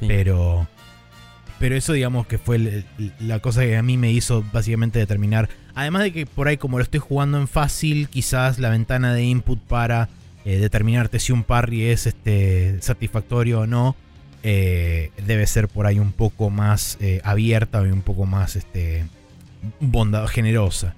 Sí. 0.00 0.06
Pero, 0.08 0.66
pero 1.58 1.76
eso 1.76 1.92
digamos 1.92 2.26
que 2.26 2.38
fue 2.38 2.56
el- 2.56 2.84
el- 2.98 3.12
la 3.20 3.38
cosa 3.40 3.60
que 3.62 3.76
a 3.76 3.82
mí 3.82 3.96
me 3.98 4.10
hizo 4.10 4.42
básicamente 4.52 4.98
determinar. 4.98 5.48
Además 5.74 6.02
de 6.02 6.12
que 6.12 6.26
por 6.26 6.48
ahí 6.48 6.56
como 6.56 6.78
lo 6.78 6.82
estoy 6.84 7.00
jugando 7.00 7.38
en 7.38 7.46
fácil, 7.48 8.08
quizás 8.08 8.58
la 8.58 8.70
ventana 8.70 9.12
de 9.14 9.22
input 9.24 9.58
para 9.60 10.08
eh, 10.44 10.58
determinarte 10.58 11.20
si 11.20 11.30
un 11.32 11.44
parry 11.44 11.84
es 11.84 12.06
este, 12.06 12.80
satisfactorio 12.82 13.60
o 13.60 13.66
no, 13.66 13.94
eh, 14.42 15.12
debe 15.24 15.46
ser 15.46 15.68
por 15.68 15.86
ahí 15.86 16.00
un 16.00 16.10
poco 16.10 16.50
más 16.50 16.98
eh, 17.00 17.20
abierta 17.22 17.80
y 17.86 17.90
un 17.92 18.02
poco 18.02 18.26
más 18.26 18.56
este, 18.56 19.04
bondad, 19.78 20.26
generosa. 20.26 20.96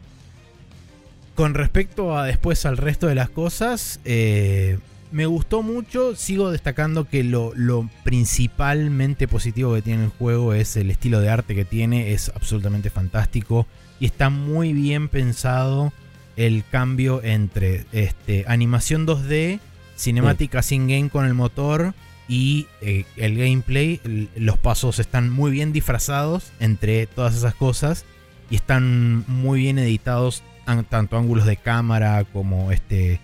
Con 1.35 1.55
respecto 1.55 2.17
a 2.17 2.25
después 2.27 2.65
al 2.65 2.77
resto 2.77 3.07
de 3.09 3.15
las 3.17 3.29
cosas, 3.29 3.99
eh, 4.05 4.79
me 5.11 5.27
gustó 5.27 5.63
mucho. 5.63 6.15
Sigo 6.15 6.51
destacando 6.53 7.09
que 7.09 7.25
lo, 7.25 7.53
lo 7.57 7.89
principalmente 8.05 9.27
positivo 9.29 9.75
que 9.75 9.83
tiene 9.83 10.05
el 10.05 10.11
juego 10.11 10.55
es 10.55 10.77
el 10.77 10.91
estilo 10.91 11.21
de 11.21 11.31
arte 11.31 11.55
que 11.55 11.65
tiene. 11.65 12.13
Es 12.13 12.31
absolutamente 12.35 12.91
fantástico. 12.91 13.67
Y 14.01 14.07
está 14.07 14.31
muy 14.31 14.73
bien 14.73 15.09
pensado 15.09 15.93
el 16.37 16.65
cambio 16.71 17.23
entre 17.23 17.85
este, 17.93 18.45
animación 18.49 19.07
2D, 19.07 19.61
cinemática 19.97 20.63
sin 20.63 20.89
game 20.89 21.09
con 21.09 21.25
el 21.27 21.35
motor 21.35 21.95
y 22.29 22.67
eh, 22.81 23.05
el 23.17 23.37
gameplay. 23.37 24.01
El- 24.05 24.29
los 24.37 24.59
pasos 24.59 24.99
están 24.99 25.31
muy 25.31 25.51
bien 25.53 25.73
disfrazados 25.73 26.53
entre 26.61 27.07
todas 27.07 27.35
esas 27.37 27.55
cosas. 27.55 28.05
y 28.51 28.57
están 28.57 29.25
muy 29.27 29.61
bien 29.61 29.79
editados, 29.79 30.43
tanto 30.65 31.17
ángulos 31.17 31.47
de 31.47 31.57
cámara 31.57 32.25
como 32.25 32.73
este, 32.73 33.21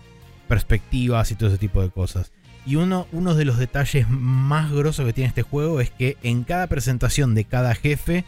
perspectivas 0.49 1.31
y 1.31 1.35
todo 1.37 1.49
ese 1.49 1.59
tipo 1.59 1.83
de 1.83 1.91
cosas. 1.91 2.33
Y 2.67 2.77
uno, 2.77 3.07
uno 3.13 3.35
de 3.35 3.45
los 3.47 3.57
detalles 3.59 4.07
más 4.11 4.71
grosos 4.71 5.07
que 5.07 5.13
tiene 5.13 5.29
este 5.29 5.43
juego 5.43 5.81
es 5.81 5.91
que 5.91 6.17
en 6.23 6.45
cada 6.45 6.67
presentación 6.67 7.35
de 7.35 7.45
cada 7.45 7.75
jefe 7.75 8.25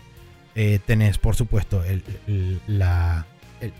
eh, 0.54 0.78
tenés, 0.86 1.18
por 1.18 1.36
supuesto, 1.36 1.82
el- 1.84 2.60
la, 2.66 3.26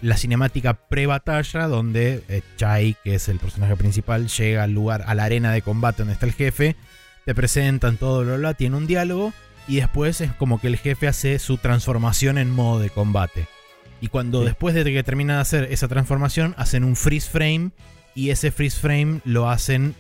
la 0.03 0.17
cinemática 0.17 0.75
pre-batalla 0.75 1.67
donde 1.69 2.23
eh, 2.29 2.43
Chai, 2.57 2.97
que 3.03 3.15
es 3.15 3.29
el 3.29 3.39
personaje 3.39 3.77
principal, 3.77 4.29
llega 4.29 4.63
al 4.65 4.73
lugar, 4.73 5.05
a 5.07 5.15
la 5.15 5.25
arena 5.25 5.53
de 5.53 5.63
combate 5.63 5.99
donde 5.99 6.15
está 6.15 6.27
el 6.27 6.33
jefe, 6.33 6.77
te 7.25 7.35
presentan 7.35 7.97
todo, 7.97 8.25
bla, 8.25 8.37
bla, 8.37 8.55
tiene 8.55 8.77
un 8.77 8.87
diálogo 8.87 9.33
y 9.69 9.77
después 9.77 10.21
es 10.21 10.33
como 10.33 10.61
que 10.61 10.67
el 10.67 10.77
jefe 10.77 11.09
hace 11.09 11.39
su 11.39 11.57
transformación 11.57 12.37
en 12.37 12.51
modo 12.51 12.79
de 12.81 12.91
combate. 12.91 13.47
Y 14.03 14.09
cuando 14.09 14.41
Sí. 14.41 14.47
después 14.47 14.75
de 14.75 14.85
que 14.85 15.03
termina 15.03 15.37
de 15.37 15.41
hacer 15.41 15.69
esa 15.71 15.89
transformación, 15.89 16.55
hacen 16.59 16.85
un 16.85 16.95
freeze 16.97 17.31
frame 17.31 17.71
y 18.15 18.29
ese 18.31 18.51
freeze 18.51 18.79
frame 18.79 19.21
lo 19.25 19.49
hacen... 19.49 19.95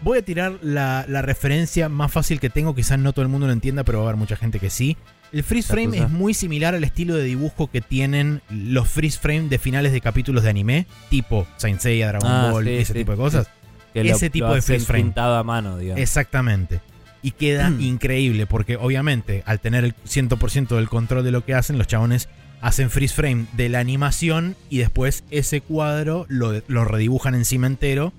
Voy 0.00 0.18
a 0.18 0.22
tirar 0.22 0.54
la, 0.62 1.04
la 1.08 1.22
referencia 1.22 1.88
más 1.88 2.10
fácil 2.12 2.38
que 2.40 2.50
tengo, 2.50 2.74
quizás 2.74 2.98
no 3.00 3.12
todo 3.12 3.22
el 3.24 3.28
mundo 3.28 3.46
lo 3.48 3.52
entienda, 3.52 3.82
pero 3.84 3.98
va 3.98 4.04
a 4.04 4.08
haber 4.08 4.16
mucha 4.18 4.36
gente 4.36 4.58
que 4.60 4.70
sí. 4.70 4.96
El 5.32 5.42
freeze 5.42 5.68
frame 5.72 5.98
es 5.98 6.08
muy 6.08 6.32
similar 6.34 6.74
al 6.74 6.84
estilo 6.84 7.14
de 7.16 7.24
dibujo 7.24 7.66
que 7.70 7.80
tienen 7.80 8.40
los 8.48 8.88
freeze 8.88 9.18
frame 9.18 9.48
de 9.48 9.58
finales 9.58 9.92
de 9.92 10.00
capítulos 10.00 10.44
de 10.44 10.50
anime, 10.50 10.86
tipo 11.10 11.46
Saint 11.58 11.80
Seiya, 11.80 12.08
Dragon 12.08 12.30
Ah, 12.30 12.48
Ball, 12.52 12.64
sí, 12.64 12.70
ese 12.74 12.92
sí, 12.92 12.98
tipo 13.00 13.10
de 13.12 13.18
cosas. 13.18 13.48
Que 13.92 14.00
ese 14.08 14.26
lo 14.26 14.30
tipo 14.32 14.54
de 14.54 14.62
freeze 14.62 14.86
frame. 14.86 15.02
pintado 15.04 15.36
a 15.36 15.42
mano, 15.42 15.76
digamos. 15.76 16.00
Exactamente. 16.00 16.80
Y 17.20 17.32
queda 17.32 17.68
Mm. 17.68 17.80
increíble 17.82 18.46
porque 18.46 18.76
obviamente 18.76 19.42
al 19.46 19.58
tener 19.60 19.84
el 19.84 19.94
100% 20.06 20.76
del 20.76 20.88
control 20.88 21.24
de 21.24 21.32
lo 21.32 21.44
que 21.44 21.54
hacen, 21.54 21.76
los 21.76 21.88
chabones 21.88 22.28
hacen 22.60 22.90
freeze 22.90 23.14
frame 23.14 23.46
de 23.52 23.68
la 23.68 23.78
animación 23.78 24.56
y 24.68 24.78
después 24.78 25.24
ese 25.30 25.60
cuadro 25.60 26.26
lo, 26.28 26.60
lo 26.66 26.84
redibujan 26.84 27.34
encima 27.34 27.66
entero 27.66 28.12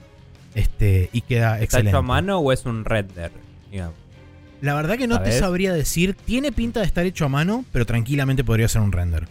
este, 0.56 1.10
y 1.12 1.22
queda 1.22 1.54
¿Está 1.54 1.64
excelente. 1.64 1.90
hecho 1.90 1.98
a 1.98 2.02
mano 2.02 2.40
o 2.40 2.52
es 2.52 2.66
un 2.66 2.86
render? 2.86 3.32
Digamos. 3.72 3.96
La 4.62 4.74
verdad 4.74 4.98
que 4.98 5.08
no 5.08 5.22
te 5.22 5.32
sabría 5.32 5.74
decir, 5.74 6.16
tiene 6.16 6.52
pinta 6.52 6.82
de 6.82 6.86
estar 6.86 7.06
hecho 7.06 7.26
a 7.26 7.30
mano, 7.30 7.64
pero 7.72 7.86
tranquilamente 7.86 8.44
podría 8.44 8.68
ser 8.68 8.82
un 8.82 8.92
render. 8.92 9.28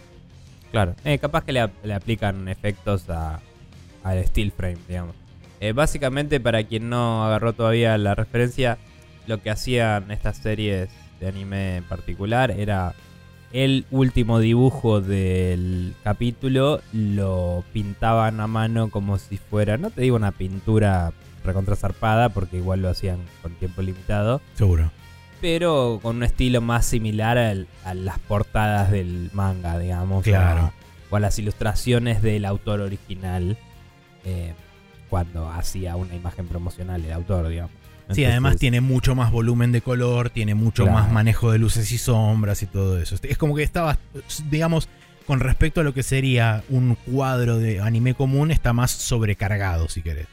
Claro. 0.71 0.95
Eh, 1.05 1.19
capaz 1.19 1.45
que 1.45 1.53
le, 1.53 1.69
le 1.83 1.95
aplican 1.95 2.49
efectos 2.49 3.11
a, 3.11 3.41
al 4.05 4.25
steel 4.27 4.53
frame, 4.53 4.79
digamos. 4.89 5.15
Eh, 5.61 5.73
básicamente, 5.73 6.41
para 6.41 6.65
quien 6.65 6.89
no 6.89 7.27
agarró 7.27 7.53
todavía 7.53 7.99
la 7.99 8.15
referencia, 8.15 8.79
lo 9.27 9.43
que 9.43 9.51
hacían 9.51 10.11
estas 10.11 10.39
series 10.39 10.89
de 11.21 11.29
anime 11.29 11.77
en 11.77 11.85
particular 11.85 12.51
era 12.51 12.95
el 13.53 13.87
último 13.91 14.39
dibujo 14.41 15.01
del 15.01 15.95
capítulo 16.05 16.81
lo 16.93 17.65
pintaban 17.73 18.41
a 18.41 18.47
mano 18.47 18.91
como 18.91 19.19
si 19.19 19.37
fuera, 19.39 19.77
no 19.79 19.91
te 19.91 20.03
digo 20.03 20.17
una 20.17 20.33
pintura 20.33 21.13
recontra 21.45 21.77
zarpada, 21.77 22.29
porque 22.29 22.59
igual 22.59 22.83
lo 22.83 22.89
hacían 22.91 23.19
con 23.43 23.53
tiempo 23.55 23.81
limitado, 23.81 24.41
Seguro. 24.55 24.91
pero 25.41 25.99
con 26.03 26.17
un 26.17 26.25
estilo 26.25 26.61
más 26.61 26.85
similar 26.85 27.39
al- 27.39 27.69
a 27.85 27.95
las 27.95 28.19
portadas 28.19 28.91
del 28.91 29.31
manga, 29.33 29.79
digamos. 29.79 30.25
Claro. 30.25 30.61
O 30.61 30.65
a, 30.67 30.73
o 31.11 31.17
a 31.17 31.21
las 31.21 31.39
ilustraciones 31.39 32.21
del 32.23 32.45
autor 32.45 32.81
original. 32.83 33.57
eh, 34.25 34.53
cuando 35.09 35.49
hacía 35.49 35.97
una 35.97 36.15
imagen 36.15 36.49
promocional 36.49 37.03
el 37.03 37.13
autor, 37.15 37.49
digamos. 37.49 37.71
Sí, 38.11 38.25
además 38.25 38.57
tiene 38.57 38.81
mucho 38.81 39.15
más 39.15 39.31
volumen 39.31 39.71
de 39.73 39.81
color, 39.83 40.31
tiene 40.31 40.55
mucho 40.55 40.85
Claro. 40.85 40.99
más 40.99 41.13
manejo 41.13 41.53
de 41.53 41.59
luces 41.59 41.91
y 41.93 41.99
sombras 41.99 42.63
y 42.63 42.67
todo 42.67 42.99
eso. 43.01 43.17
Es 43.23 43.37
como 43.39 43.55
que 43.55 43.63
estaba, 43.63 43.99
digamos, 44.51 44.89
con 45.27 45.41
respecto 45.41 45.83
a 45.83 45.85
lo 45.85 45.93
que 45.93 46.03
sería 46.03 46.65
un 46.71 46.95
cuadro 46.95 47.59
de 47.59 47.81
anime 47.81 48.15
común, 48.15 48.51
está 48.51 48.73
más 48.73 48.91
sobrecargado, 48.91 49.89
si 49.89 50.01
querés. 50.03 50.27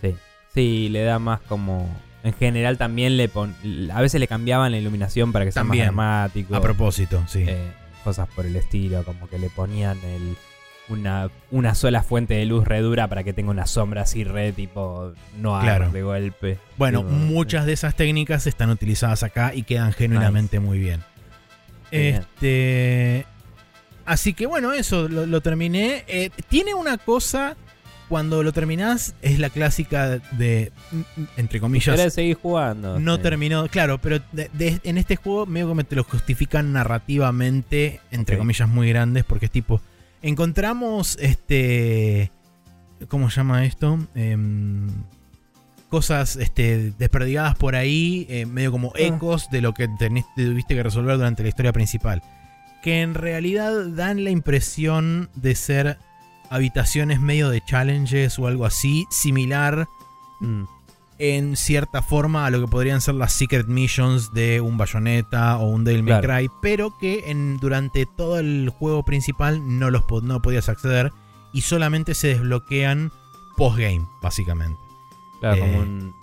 Sí, 0.00 0.14
sí, 0.54 0.88
le 0.88 1.02
da 1.02 1.18
más 1.18 1.40
como. 1.42 1.88
En 2.24 2.32
general 2.34 2.78
también 2.78 3.16
le 3.16 3.28
pon, 3.28 3.54
a 3.92 4.00
veces 4.00 4.20
le 4.20 4.28
cambiaban 4.28 4.70
la 4.70 4.78
iluminación 4.78 5.32
para 5.32 5.44
que 5.44 5.52
sea 5.52 5.64
más 5.64 5.76
dramático. 5.76 6.54
A 6.54 6.60
propósito, 6.60 7.22
sí. 7.26 7.44
eh, 7.46 7.72
cosas 8.04 8.28
por 8.28 8.46
el 8.46 8.54
estilo, 8.56 9.04
como 9.04 9.28
que 9.28 9.38
le 9.38 9.50
ponían 9.50 9.98
el, 10.04 10.36
una, 10.88 11.30
una 11.50 11.74
sola 11.74 12.02
fuente 12.02 12.34
de 12.34 12.44
luz 12.44 12.66
redura 12.66 13.08
para 13.08 13.22
que 13.24 13.32
tenga 13.32 13.50
una 13.50 13.66
sombra 13.66 14.02
así 14.02 14.24
re 14.24 14.52
tipo 14.52 15.12
no 15.38 15.58
Claro. 15.60 15.90
de 15.90 16.02
golpe. 16.02 16.58
Bueno, 16.76 17.02
muchas 17.02 17.66
de 17.66 17.72
esas 17.72 17.94
técnicas 17.96 18.46
están 18.46 18.70
utilizadas 18.70 19.22
acá 19.22 19.52
y 19.54 19.62
quedan 19.62 19.92
genuinamente 19.92 20.60
muy 20.60 20.78
bien. 20.78 21.00
Bien. 21.90 22.16
Este. 22.16 23.26
Así 24.04 24.34
que 24.34 24.46
bueno, 24.46 24.72
eso 24.72 25.08
lo, 25.08 25.26
lo 25.26 25.40
terminé. 25.40 26.04
Eh, 26.08 26.30
tiene 26.48 26.74
una 26.74 26.98
cosa. 26.98 27.56
Cuando 28.08 28.42
lo 28.42 28.52
terminás, 28.52 29.14
es 29.22 29.38
la 29.38 29.48
clásica 29.48 30.18
de. 30.32 30.70
mm, 30.90 31.00
Entre 31.38 31.60
comillas. 31.60 31.96
¿Querés 31.96 32.12
seguir 32.12 32.36
jugando? 32.36 32.98
No 33.00 33.16
Sí. 33.16 33.22
terminó, 33.22 33.66
claro, 33.68 33.96
pero 33.98 34.18
de- 34.32 34.50
de- 34.52 34.80
en 34.84 34.98
este 34.98 35.16
juego 35.16 35.46
medio 35.46 35.68
como 35.68 35.82
te 35.84 35.96
lo 35.96 36.04
justifican 36.04 36.74
narrativamente, 36.74 38.00
entre 38.10 38.36
comillas 38.36 38.68
muy 38.68 38.88
grandes, 38.90 39.24
porque 39.24 39.46
es 39.46 39.52
tipo, 39.52 39.80
encontramos 40.22 41.16
este, 41.20 42.30
¿cómo 43.08 43.30
se 43.30 43.36
llama 43.36 43.64
esto? 43.64 43.98
Em, 44.14 44.88
cosas 45.88 46.36
este, 46.36 46.92
desperdigadas 46.92 47.54
por 47.56 47.74
ahí, 47.76 48.26
eh, 48.30 48.46
medio 48.46 48.72
como 48.72 48.92
ecos 48.96 49.50
de 49.50 49.60
lo 49.60 49.74
que 49.74 49.88
tenés- 49.90 50.24
tuviste 50.34 50.74
que 50.74 50.82
resolver 50.82 51.16
durante 51.16 51.42
la 51.42 51.50
historia 51.50 51.72
principal, 51.72 52.22
que 52.82 53.02
en 53.02 53.14
realidad 53.14 53.86
dan 53.88 54.24
la 54.24 54.30
impresión 54.30 55.28
de 55.34 55.54
ser 55.54 55.98
habitaciones 56.50 57.20
medio 57.20 57.50
de 57.50 57.60
challenges 57.62 58.38
o 58.38 58.46
algo 58.46 58.64
así, 58.64 59.04
similar 59.10 59.86
Mm, 60.40 60.64
en 61.18 61.56
cierta 61.56 62.02
forma 62.02 62.46
a 62.46 62.50
lo 62.50 62.60
que 62.60 62.66
podrían 62.68 63.00
ser 63.00 63.14
las 63.14 63.32
secret 63.32 63.66
missions 63.68 64.32
de 64.32 64.60
un 64.60 64.76
Bayonetta 64.76 65.58
o 65.58 65.68
un 65.68 65.84
Devil 65.84 66.02
May 66.02 66.20
Claro. 66.20 66.28
Cry, 66.48 66.50
pero 66.60 66.98
que 66.98 67.30
en, 67.30 67.58
durante 67.58 68.06
todo 68.06 68.38
el 68.38 68.70
juego 68.70 69.04
principal 69.04 69.78
no 69.78 69.90
los 69.90 70.02
no 70.22 70.42
podías 70.42 70.68
acceder 70.68 71.12
y 71.52 71.60
solamente 71.60 72.14
se 72.14 72.28
desbloquean 72.28 73.12
post-game, 73.56 74.06
básicamente. 74.22 74.80
claro, 75.40 75.56
Eh. 75.56 75.60
como 75.60 75.78
un 75.80 76.22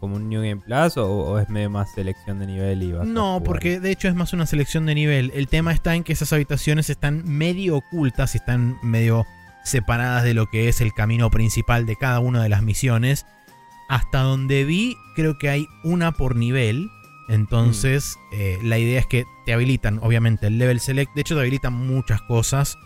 como 0.00 0.14
un 0.14 0.28
New 0.28 0.40
Game 0.42 0.58
Plus 0.64 0.96
o, 0.96 1.08
o 1.10 1.38
es 1.40 1.48
medio 1.48 1.70
más 1.70 1.90
selección 1.92 2.38
de 2.38 2.46
nivel 2.46 2.80
y 2.84 2.92
vas 2.92 3.04
No, 3.04 3.42
porque 3.44 3.80
de 3.80 3.90
hecho 3.90 4.06
es 4.06 4.14
más 4.14 4.32
una 4.32 4.46
selección 4.46 4.86
de 4.86 4.94
nivel. 4.94 5.32
El 5.34 5.48
tema 5.48 5.72
está 5.72 5.96
en 5.96 6.04
que 6.04 6.12
esas 6.12 6.32
habitaciones 6.32 6.88
están 6.88 7.24
medio 7.26 7.76
ocultas 7.78 8.36
y 8.36 8.38
están 8.38 8.78
medio 8.84 9.26
separadas 9.64 10.22
de 10.22 10.34
lo 10.34 10.46
que 10.46 10.68
es 10.68 10.80
el 10.80 10.94
camino 10.94 11.30
principal 11.32 11.84
de 11.84 11.96
cada 11.96 12.20
una 12.20 12.40
de 12.44 12.48
las 12.48 12.62
misiones. 12.62 13.26
Hasta 13.88 14.20
donde 14.20 14.64
vi, 14.64 14.96
creo 15.14 15.38
que 15.38 15.48
hay 15.48 15.68
una 15.82 16.12
por 16.12 16.36
nivel. 16.36 16.90
Entonces, 17.28 18.18
eh, 18.32 18.58
la 18.62 18.78
idea 18.78 19.00
es 19.00 19.06
que 19.06 19.24
te 19.44 19.52
habilitan, 19.52 19.98
obviamente, 20.02 20.46
el 20.46 20.58
level 20.58 20.80
select. 20.80 21.14
De 21.14 21.20
hecho, 21.20 21.34
te 21.34 21.40
habilitan 21.40 21.72
muchas 21.72 22.22
cosas. 22.22 22.78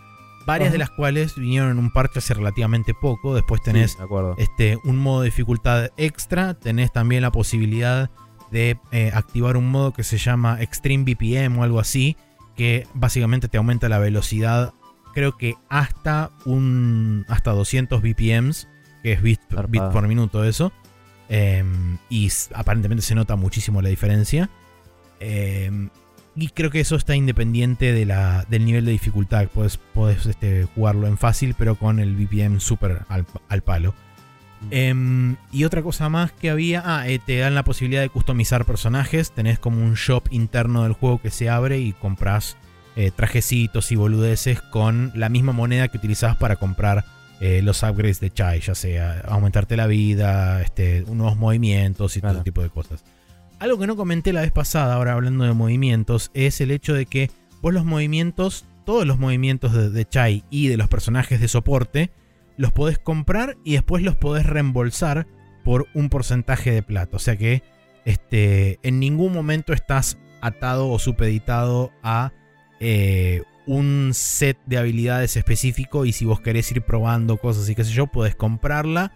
Varias 0.47 0.73
de 0.73 0.79
las 0.79 0.91
cuales 0.91 1.37
vinieron 1.37 1.71
en 1.71 1.79
un 1.79 1.93
parche 1.93 2.19
hace 2.19 2.35
relativamente 2.35 2.95
poco. 2.95 3.35
Después 3.35 3.61
Sí, 3.61 3.71
tenés 3.71 3.97
de 3.97 4.05
este, 4.39 4.79
un 4.85 4.97
modo 4.97 5.21
de 5.21 5.27
dificultad 5.27 5.91
extra. 5.97 6.55
Tenés 6.55 6.93
también 6.93 7.23
la 7.23 7.31
posibilidad 7.31 8.11
de 8.53 8.79
eh, 8.93 9.11
activar 9.15 9.57
un 9.57 9.71
modo 9.71 9.93
que 9.93 10.05
se 10.05 10.19
llama 10.19 10.61
Extreme 10.61 11.05
BPM 11.05 11.59
o 11.59 11.63
algo 11.65 11.81
así, 11.81 12.17
que 12.55 12.87
básicamente 12.95 13.49
te 13.49 13.57
aumenta 13.57 13.89
la 13.89 13.99
velocidad, 13.99 14.75
creo 15.15 15.37
que 15.37 15.55
hasta 15.69 16.31
un 16.45 17.25
hasta 17.29 17.53
200 17.53 18.03
BPMs, 18.03 18.69
que 19.03 19.13
es 19.13 19.23
bit, 19.23 19.41
Zarpado. 19.49 19.69
bit 19.69 19.83
por 19.85 20.07
minuto 20.07 20.45
eso. 20.45 20.73
Em, 21.35 21.97
y 22.11 22.31
aparentemente 22.55 23.03
se 23.03 23.15
nota 23.15 23.37
muchísimo 23.37 23.81
la 23.81 23.89
diferencia. 23.89 24.51
Em, 25.19 25.89
y 26.37 26.49
creo 26.49 26.71
que 26.71 26.81
eso 26.81 26.95
está 26.95 27.17
independiente 27.17 27.95
de 27.95 28.05
la, 28.05 28.45
del 28.51 28.67
nivel 28.67 28.85
de 28.85 28.93
dificultad. 28.93 29.49
Puedes, 29.49 29.79
puedes 29.79 30.27
este, 30.27 30.65
jugarlo 30.75 31.07
en 31.07 31.17
fácil, 31.17 31.55
pero 31.57 31.77
con 31.77 32.01
el 32.01 32.17
BPM 32.17 32.61
súper 32.61 33.07
al, 33.09 33.25
al 33.49 33.63
palo. 33.63 33.95
Em, 34.71 35.37
y 35.51 35.65
otra 35.65 35.83
cosa 35.83 36.11
más 36.11 36.33
que 36.33 36.51
había, 36.51 36.83
ah, 36.85 37.09
eh, 37.09 37.19
te 37.19 37.39
dan 37.39 37.55
la 37.55 37.65
posibilidad 37.65 38.03
de 38.03 38.11
customizar 38.11 38.67
personajes. 38.67 39.33
Tenés 39.33 39.59
como 39.59 39.83
un 39.83 39.95
shop 39.95 40.25
interno 40.33 40.83
del 40.83 40.93
juego 40.93 41.19
que 41.19 41.31
se 41.31 41.49
abre 41.49 41.79
y 41.79 41.95
compras 41.95 42.59
eh, 42.95 43.11
trajecitos 43.11 43.91
y 43.91 43.97
boludeces 43.97 44.61
con 44.61 45.13
la 45.15 45.31
misma 45.31 45.53
moneda 45.53 45.89
que 45.89 45.97
utilizabas 45.97 46.37
para 46.37 46.57
comprar 46.57 47.07
eh, 47.45 47.61
los 47.61 47.83
upgrades 47.83 48.21
de 48.21 48.31
Chai, 48.31 48.61
ya 48.61 48.77
sea 48.77 49.19
aumentarte 49.27 49.77
la 49.77 49.89
vida, 49.89 50.63
este, 50.63 51.05
nuevos 51.09 51.37
movimientos 51.37 52.17
y 52.17 52.21
todo 52.21 52.31
ese 52.31 52.43
tipo 52.45 52.63
de 52.63 52.71
cosas. 52.71 53.05
Algo 53.59 53.81
que 53.81 53.89
no 53.89 53.97
comenté 53.97 54.33
la 54.33 54.43
vez 54.43 54.53
pasada, 54.53 54.95
ahora 54.95 55.15
hablando 55.15 55.43
de 55.43 55.53
movimientos, 55.53 56.31
es 56.35 56.61
el 56.61 56.71
hecho 56.71 56.95
de 56.95 57.07
que 57.07 57.33
vos 57.61 57.75
los 57.75 57.85
movimientos, 57.85 58.65
todos 58.87 59.05
los 59.09 59.19
movimientos 59.19 59.73
de, 59.73 59.91
de 59.91 60.09
Chai 60.09 60.45
y 60.51 60.69
de 60.69 60.77
los 60.77 60.87
personajes 60.87 61.41
de 61.41 61.49
soporte, 61.49 62.13
los 62.57 62.71
podés 62.71 63.01
comprar 63.01 63.57
y 63.65 63.73
después 63.73 64.05
los 64.05 64.15
podés 64.15 64.47
reembolsar 64.47 65.27
por 65.65 65.89
un 65.95 66.11
porcentaje 66.11 66.71
de 66.71 66.85
plata. 66.85 67.17
O 67.17 67.19
sea 67.19 67.37
que 67.37 67.65
este, 68.05 68.79
en 68.85 69.01
ningún 69.01 69.33
momento 69.33 69.73
estás 69.73 70.17
atado 70.41 70.89
o 70.89 71.01
supeditado 71.01 71.91
a 72.05 72.31
eh, 72.79 73.43
un 73.67 74.11
set 74.13 74.59
de 74.67 74.79
habilidades 74.79 75.37
específico 75.37 76.05
y 76.05 76.13
si 76.13 76.25
vos 76.25 76.41
querés 76.41 76.71
ir 76.73 76.83
probando 76.83 77.37
cosas 77.37 77.69
y 77.69 77.75
qué 77.75 77.85
sé 77.85 77.93
yo, 77.93 78.07
podés 78.07 78.35
comprarla, 78.35 79.13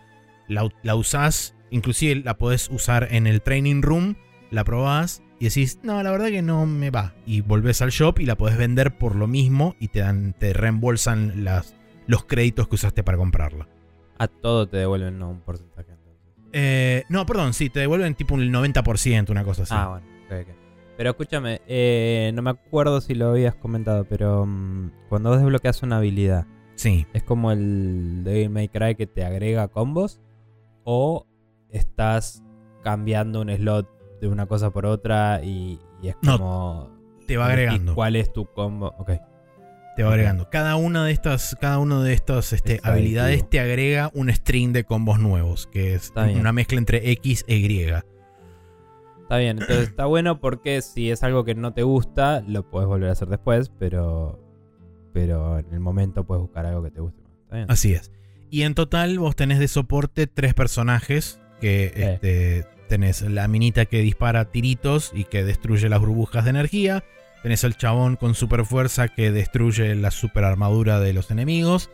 la, 0.48 0.68
la 0.82 0.94
usás, 0.94 1.56
inclusive 1.70 2.22
la 2.24 2.38
podés 2.38 2.68
usar 2.70 3.08
en 3.10 3.26
el 3.26 3.42
training 3.42 3.82
room, 3.82 4.16
la 4.50 4.64
probás 4.64 5.22
y 5.38 5.46
decís, 5.46 5.80
no, 5.82 6.02
la 6.02 6.10
verdad 6.10 6.28
que 6.28 6.42
no 6.42 6.66
me 6.66 6.90
va. 6.90 7.14
Y 7.26 7.40
volvés 7.40 7.82
al 7.82 7.90
shop 7.90 8.20
y 8.20 8.26
la 8.26 8.36
podés 8.36 8.56
vender 8.56 8.96
por 8.96 9.16
lo 9.16 9.26
mismo 9.26 9.74
y 9.80 9.88
te, 9.88 10.00
dan, 10.00 10.34
te 10.38 10.52
reembolsan 10.52 11.44
las, 11.44 11.74
los 12.06 12.24
créditos 12.24 12.68
que 12.68 12.76
usaste 12.76 13.02
para 13.02 13.18
comprarla. 13.18 13.68
A 14.18 14.28
todo 14.28 14.66
te 14.66 14.78
devuelven 14.78 15.18
no, 15.18 15.30
un 15.30 15.40
porcentaje. 15.40 15.96
Eh, 16.52 17.04
no, 17.10 17.26
perdón, 17.26 17.52
sí, 17.52 17.68
te 17.68 17.80
devuelven 17.80 18.14
tipo 18.14 18.34
un 18.34 18.50
90%, 18.50 19.28
una 19.30 19.44
cosa 19.44 19.64
así. 19.64 19.74
Ah, 19.76 19.88
bueno. 19.88 20.06
ok, 20.26 20.48
ok. 20.48 20.65
Pero 20.96 21.10
escúchame, 21.10 21.60
eh, 21.66 22.30
no 22.34 22.42
me 22.42 22.50
acuerdo 22.50 23.00
si 23.00 23.14
lo 23.14 23.28
habías 23.30 23.54
comentado, 23.54 24.04
pero 24.04 24.46
mm, 24.46 24.90
cuando 25.08 25.30
vos 25.30 25.38
desbloqueas 25.38 25.82
una 25.82 25.98
habilidad, 25.98 26.46
Sí. 26.74 27.06
¿es 27.14 27.22
como 27.22 27.52
el 27.52 28.22
Devil 28.24 28.50
May 28.50 28.68
Cry 28.68 28.94
que 28.96 29.06
te 29.06 29.24
agrega 29.24 29.68
combos? 29.68 30.20
¿O 30.84 31.26
estás 31.70 32.42
cambiando 32.82 33.40
un 33.42 33.50
slot 33.50 33.88
de 34.20 34.28
una 34.28 34.46
cosa 34.46 34.70
por 34.70 34.86
otra 34.86 35.40
y, 35.42 35.80
y 36.02 36.08
es 36.08 36.16
No, 36.22 36.38
como... 36.38 36.96
Te 37.26 37.36
va 37.36 37.48
¿y 37.48 37.52
agregando. 37.52 37.94
¿Cuál 37.94 38.14
es 38.16 38.32
tu 38.32 38.46
combo? 38.46 38.94
Ok. 38.98 39.10
Te 39.96 40.02
va 40.02 40.10
agregando. 40.10 40.48
Cada 40.50 40.76
una 40.76 41.04
de 41.06 41.12
estas, 41.12 41.56
cada 41.60 41.78
uno 41.78 42.02
de 42.02 42.12
estas 42.12 42.52
este, 42.52 42.74
Es 42.76 42.84
habilidades 42.84 43.48
te 43.48 43.58
agrega 43.58 44.10
un 44.14 44.30
string 44.32 44.72
de 44.72 44.84
combos 44.84 45.18
nuevos, 45.18 45.66
que 45.66 45.94
es 45.94 46.04
Está 46.04 46.26
bien. 46.26 46.38
una 46.38 46.52
mezcla 46.52 46.78
entre 46.78 47.10
X 47.12 47.44
e 47.48 47.56
Y. 47.56 47.92
Está 49.26 49.38
bien, 49.38 49.58
entonces 49.60 49.88
está 49.88 50.06
bueno 50.06 50.38
porque 50.40 50.80
si 50.82 51.10
es 51.10 51.24
algo 51.24 51.44
que 51.44 51.56
no 51.56 51.72
te 51.72 51.82
gusta, 51.82 52.44
lo 52.46 52.70
puedes 52.70 52.86
volver 52.86 53.08
a 53.08 53.12
hacer 53.12 53.26
después, 53.26 53.72
pero, 53.76 54.38
pero 55.12 55.58
en 55.58 55.72
el 55.72 55.80
momento 55.80 56.24
puedes 56.24 56.42
buscar 56.42 56.64
algo 56.64 56.84
que 56.84 56.92
te 56.92 57.00
guste 57.00 57.20
más. 57.22 57.32
Está 57.42 57.56
bien. 57.56 57.70
Así 57.70 57.92
es. 57.92 58.12
Y 58.50 58.62
en 58.62 58.74
total 58.74 59.18
vos 59.18 59.34
tenés 59.34 59.58
de 59.58 59.66
soporte 59.66 60.28
tres 60.28 60.54
personajes 60.54 61.40
que 61.60 61.92
este, 61.96 62.66
tenés 62.88 63.22
la 63.22 63.48
minita 63.48 63.86
que 63.86 63.98
dispara 63.98 64.52
tiritos 64.52 65.10
y 65.12 65.24
que 65.24 65.42
destruye 65.42 65.88
las 65.88 65.98
burbujas 65.98 66.44
de 66.44 66.50
energía. 66.50 67.02
Tenés 67.42 67.64
el 67.64 67.76
chabón 67.76 68.14
con 68.14 68.36
super 68.36 68.64
fuerza 68.64 69.08
que 69.08 69.32
destruye 69.32 69.92
la 69.96 70.12
super 70.12 70.44
armadura 70.44 71.00
de 71.00 71.12
los 71.12 71.32
enemigos. 71.32 71.90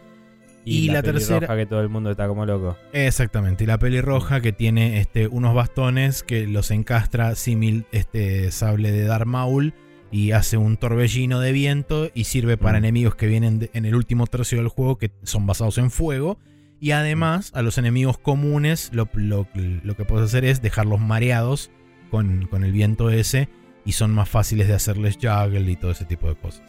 Y 0.65 0.89
la 0.89 1.03
tercera- 1.03 1.41
pelirroja 1.41 1.57
que 1.57 1.67
todo 1.67 1.81
el 1.81 1.89
mundo 1.89 2.11
está 2.11 2.29
como 2.29 2.47
loco. 2.47 2.77
Exactamente, 2.93 3.65
y 3.65 3.67
la 3.67 3.79
pelirroja 3.79 4.41
que 4.41 4.53
tiene 4.53 5.01
este, 5.01 5.27
unos 5.29 5.55
bastones 5.55 6.23
que 6.23 6.47
los 6.47 6.71
encastra 6.71 7.35
símil 7.35 7.85
este 7.93 8.51
sable 8.53 8.93
de 8.93 9.05
Darth 9.05 9.27
Maul 9.27 9.75
y 10.11 10.33
hace 10.33 10.57
un 10.59 10.77
torbellino 10.77 11.41
de 11.41 11.53
viento 11.53 12.11
y 12.15 12.25
sirve 12.25 12.57
para 12.57 12.75
Mm. 12.79 12.85
enemigos 12.85 13.15
que 13.15 13.27
vienen 13.27 13.59
de- 13.61 13.71
en 13.73 13.87
el 13.87 13.95
último 13.95 14.27
tercio 14.27 14.59
del 14.59 14.69
juego 14.69 14.99
que 14.99 15.11
son 15.23 15.47
basados 15.47 15.79
en 15.79 15.91
fuego. 15.91 16.39
Y 16.81 16.91
además 16.91 17.51
a 17.55 17.63
los 17.63 17.79
enemigos 17.79 18.19
comunes 18.19 18.91
lo, 18.93 19.09
lo- 19.15 19.47
lo 19.55 19.97
que 19.97 20.05
puedes 20.05 20.27
hacer 20.27 20.45
es 20.45 20.61
dejarlos 20.61 21.01
mareados 21.01 21.71
con, 22.11 22.47
con 22.47 22.63
el 22.65 22.73
viento 22.73 23.09
ese 23.11 23.49
y 23.85 23.93
son 23.93 24.13
más 24.13 24.29
fáciles 24.29 24.69
de 24.69 24.75
hacerles 24.75 25.17
juggle 25.21 25.71
y 25.71 25.77
todo 25.77 25.93
ese 25.93 26.05
tipo 26.05 26.29
de 26.29 26.35
cosas. 26.35 26.63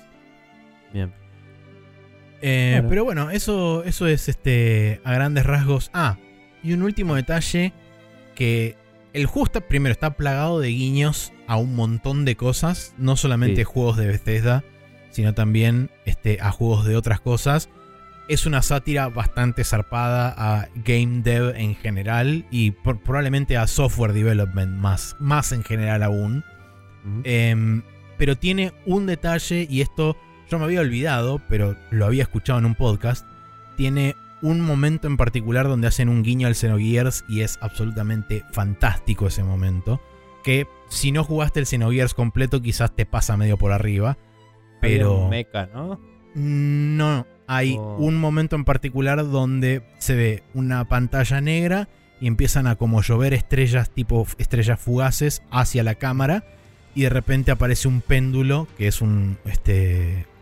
Bien. 0.93 1.11
Eh, 2.45 2.71
Claro. 2.73 2.89
Pero 2.89 3.03
bueno, 3.05 3.29
eso, 3.31 3.83
eso 3.85 4.05
es 4.07 4.27
este, 4.29 4.99
a 5.05 5.13
grandes 5.13 5.45
rasgos. 5.45 5.89
Ah, 5.93 6.17
y 6.61 6.73
un 6.73 6.83
último 6.83 7.15
detalle 7.15 7.73
que 8.35 8.75
el 9.13 9.27
está, 9.45 9.61
primero 9.61 9.93
está 9.93 10.11
plagado 10.17 10.59
de 10.59 10.67
guiños 10.69 11.31
a 11.47 11.55
un 11.57 11.75
montón 11.75 12.25
de 12.25 12.35
cosas, 12.35 12.93
no 12.97 13.15
solamente 13.15 13.57
Sí. 13.61 13.63
juegos 13.63 13.95
de 13.97 14.07
Bethesda, 14.07 14.63
sino 15.11 15.33
también 15.33 15.89
este, 16.05 16.39
a 16.41 16.51
juegos 16.51 16.85
de 16.85 16.95
otras 16.97 17.21
cosas. 17.21 17.69
Es 18.27 18.45
una 18.45 18.61
sátira 18.61 19.09
bastante 19.09 19.63
zarpada 19.63 20.33
a 20.37 20.67
game 20.83 21.21
dev 21.23 21.53
en 21.55 21.75
general 21.75 22.45
y 22.51 22.71
por- 22.71 23.01
probablemente 23.01 23.55
a 23.57 23.67
software 23.67 24.13
development 24.13 24.71
más, 24.77 25.15
más 25.19 25.51
en 25.51 25.63
general 25.63 26.03
aún. 26.03 26.43
Em, 27.25 27.83
pero 28.17 28.37
tiene 28.37 28.71
un 28.85 29.05
detalle, 29.05 29.67
y 29.69 29.81
esto 29.81 30.15
yo 30.49 30.59
me 30.59 30.65
había 30.65 30.81
olvidado, 30.81 31.41
pero 31.49 31.75
lo 31.91 32.05
había 32.05 32.23
escuchado 32.23 32.59
en 32.59 32.65
un 32.65 32.75
podcast. 32.75 33.25
Tiene 33.77 34.15
un 34.41 34.61
momento 34.61 35.07
en 35.07 35.17
particular 35.17 35.67
donde 35.67 35.87
hacen 35.87 36.09
un 36.09 36.21
guiño 36.23 36.47
al 36.47 36.55
Xenogears 36.55 37.23
y 37.29 37.41
es 37.41 37.57
absolutamente 37.61 38.43
fantástico 38.51 39.27
ese 39.27 39.43
momento. 39.43 40.01
Que 40.43 40.67
si 40.89 41.11
no 41.11 41.23
jugaste 41.23 41.59
el 41.61 41.65
Xenogears 41.65 42.13
completo, 42.13 42.61
quizás 42.61 42.93
te 42.95 43.05
pasa 43.05 43.37
medio 43.37 43.57
por 43.57 43.71
arriba. 43.71 44.17
Pero 44.81 45.23
un 45.23 45.29
mecha, 45.29 45.67
¿no? 45.73 45.99
no, 46.35 47.25
hay 47.47 47.75
Oh. 47.79 47.97
un 47.99 48.17
momento 48.19 48.55
en 48.55 48.65
particular 48.65 49.29
donde 49.29 49.83
se 49.99 50.15
ve 50.15 50.43
una 50.53 50.83
pantalla 50.89 51.39
negra 51.41 51.87
y 52.19 52.27
empiezan 52.27 52.67
a 52.67 52.75
como 52.75 53.01
llover 53.01 53.33
estrellas 53.33 53.89
tipo 53.91 54.25
estrellas 54.37 54.79
fugaces 54.79 55.41
hacia 55.51 55.83
la 55.83 55.95
cámara 55.95 56.43
y 56.95 57.03
de 57.03 57.09
repente 57.09 57.51
aparece 57.51 57.87
un 57.87 58.01
péndulo 58.01 58.67
que 58.77 58.87
es 58.87 59.01
un 59.01 59.37
este 59.45 60.25
un- 60.27 60.32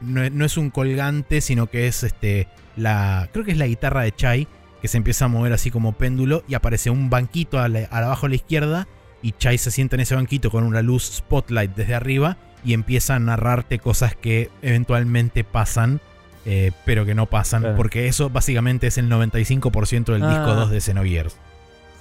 no, 0.00 0.22
es- 0.22 0.32
no 0.32 0.44
es 0.44 0.56
un 0.56 0.70
colgante 0.70 1.40
sino 1.40 1.66
que 1.68 1.86
es 1.86 2.02
este 2.02 2.48
la 2.76 3.28
creo 3.32 3.44
que 3.44 3.52
es 3.52 3.58
la 3.58 3.66
guitarra 3.66 4.02
de 4.02 4.12
Chai 4.12 4.46
que 4.80 4.88
se 4.88 4.96
empieza 4.96 5.26
a 5.26 5.28
mover 5.28 5.52
así 5.52 5.70
como 5.70 5.92
péndulo 5.92 6.42
y 6.48 6.54
aparece 6.54 6.90
un 6.90 7.08
banquito 7.10 7.58
a 7.58 7.68
la- 7.68 7.88
abajo 7.90 8.26
a 8.26 8.28
la 8.28 8.34
izquierda 8.34 8.86
y 9.22 9.32
Chai 9.32 9.56
se 9.58 9.70
sienta 9.70 9.96
en 9.96 10.00
ese 10.00 10.14
banquito 10.16 10.50
con 10.50 10.64
una 10.64 10.82
luz 10.82 11.04
spotlight 11.04 11.74
desde 11.76 11.94
arriba 11.94 12.36
y 12.64 12.72
empieza 12.74 13.14
a 13.14 13.18
narrarte 13.20 13.78
cosas 13.78 14.14
que 14.16 14.50
eventualmente 14.62 15.44
pasan, 15.44 16.00
eh, 16.44 16.72
pero 16.84 17.04
que 17.04 17.14
no 17.14 17.26
pasan, 17.26 17.62
Claro. 17.62 17.76
porque 17.76 18.08
eso 18.08 18.30
básicamente 18.30 18.88
es 18.88 18.98
el 18.98 19.08
95% 19.08 20.12
del 20.12 20.24
Ah. 20.24 20.30
disco 20.30 20.54
2 20.54 20.70
de 20.70 20.80
Xenogears. 20.80 21.36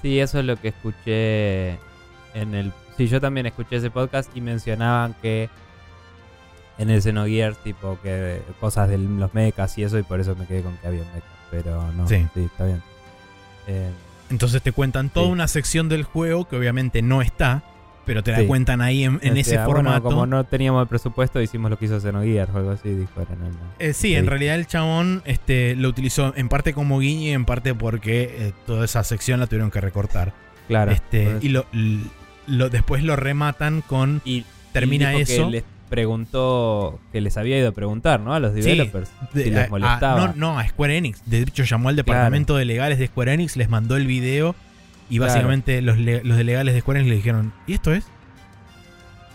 Sí, 0.02 0.20
eso 0.20 0.40
es 0.40 0.46
lo 0.46 0.60
que 0.60 0.70
escuché 0.70 1.70
en 2.34 2.56
el... 2.56 2.72
Sí, 2.98 3.08
yo 3.08 3.22
también 3.22 3.46
escuché 3.46 3.76
ese 3.76 3.92
podcast 3.92 4.36
y 4.36 4.42
mencionaban 4.42 5.16
que 5.22 5.50
en 6.82 6.90
el 6.90 7.02
Xenogears, 7.02 7.58
tipo, 7.64 7.98
que 8.02 8.42
cosas 8.60 8.90
de 8.90 8.98
los 8.98 9.34
mechas 9.34 9.78
y 9.78 9.84
eso, 9.84 9.98
y 10.00 10.04
por 10.04 10.20
eso 10.20 10.36
me 10.36 10.46
quedé 10.46 10.62
con 10.64 10.76
que 10.78 10.88
había 10.88 11.04
mechas. 11.14 11.30
Pero 11.52 11.92
no, 11.94 12.08
Sí. 12.08 12.26
sí, 12.34 12.42
está 12.46 12.66
bien. 12.66 12.82
Eh, 13.68 13.90
Entonces 14.30 14.62
te 14.62 14.72
cuentan 14.72 15.10
toda 15.10 15.26
Sí. 15.28 15.32
una 15.34 15.48
sección 15.48 15.90
del 15.90 16.04
juego 16.04 16.48
que 16.48 16.56
obviamente 16.56 17.02
no 17.02 17.22
está, 17.22 17.64
pero 18.06 18.24
te 18.24 18.32
la 18.32 18.40
Sí. 18.40 18.46
cuentan 18.48 18.82
ahí 18.82 19.04
en, 19.04 19.20
en 19.22 19.34
o 19.34 19.36
ese 19.36 19.58
bueno, 19.58 19.66
formato. 19.74 20.04
como 20.04 20.26
no 20.26 20.44
teníamos 20.46 20.82
el 20.82 20.88
presupuesto, 20.88 21.42
hicimos 21.42 21.70
lo 21.70 21.78
que 21.78 21.86
hizo 21.86 22.00
Xenogears 22.00 22.50
o 22.54 22.58
algo 22.58 22.72
así, 22.72 22.90
dijo 22.90 23.12
en 23.22 23.46
el... 23.46 23.54
Eh, 23.80 23.94
sí, 23.94 24.16
en 24.16 24.28
realidad 24.28 24.56
el 24.56 24.66
chabón 24.68 25.22
este, 25.26 25.76
lo 25.76 25.90
utilizó 25.90 26.34
en 26.38 26.48
parte 26.50 26.74
como 26.74 27.00
guiño 27.00 27.24
y 27.28 27.32
en 27.32 27.44
parte 27.46 27.76
porque 27.76 28.24
eh, 28.48 28.54
toda 28.66 28.86
esa 28.86 29.04
sección 29.04 29.40
la 29.42 29.48
tuvieron 29.48 29.70
que 29.70 29.82
recortar. 29.82 30.34
Claro. 30.68 30.92
este, 30.92 31.38
y 31.42 31.50
lo, 31.50 31.66
lo- 32.48 32.70
después 32.70 33.04
lo 33.04 33.18
rematan 33.18 33.82
con 33.82 34.22
Y- 34.24 34.46
termina 34.72 35.14
y 35.14 35.22
eso. 35.24 35.46
Que 35.48 35.52
les 35.52 35.64
preguntó, 35.92 37.00
que 37.12 37.22
les 37.22 37.38
había 37.38 37.60
ido 37.60 37.70
a 37.70 37.72
preguntar, 37.74 38.20
¿no? 38.20 38.34
A 38.34 38.40
los 38.40 38.56
Sí, 38.56 38.62
developers. 38.62 39.12
de- 39.34 39.44
si 39.44 39.50
a- 39.50 39.54
les 39.54 39.68
a- 39.68 39.70
molestaba. 39.70 40.28
no, 40.30 40.34
no, 40.36 40.58
a 40.60 40.68
Square 40.68 40.98
Enix. 40.98 41.22
De 41.28 41.42
hecho, 41.42 41.64
llamó 41.64 41.90
al 41.90 41.96
departamento 41.96 42.56
de 42.58 42.66
legales 42.66 42.98
de 42.98 43.06
Square 43.08 43.34
Enix, 43.34 43.56
les 43.58 43.70
mandó 43.70 43.96
el 43.98 44.08
video 44.08 44.56
y 45.10 45.18
Claro. 45.18 45.32
básicamente 45.32 45.82
los, 45.84 45.98
los 46.00 46.38
de 46.38 46.44
legales 46.44 46.74
de 46.74 46.80
Square 46.82 47.02
Enix 47.02 47.10
le 47.10 47.16
dijeron, 47.18 47.54
¿y 47.68 47.74
esto 47.74 47.94
es? 47.94 48.06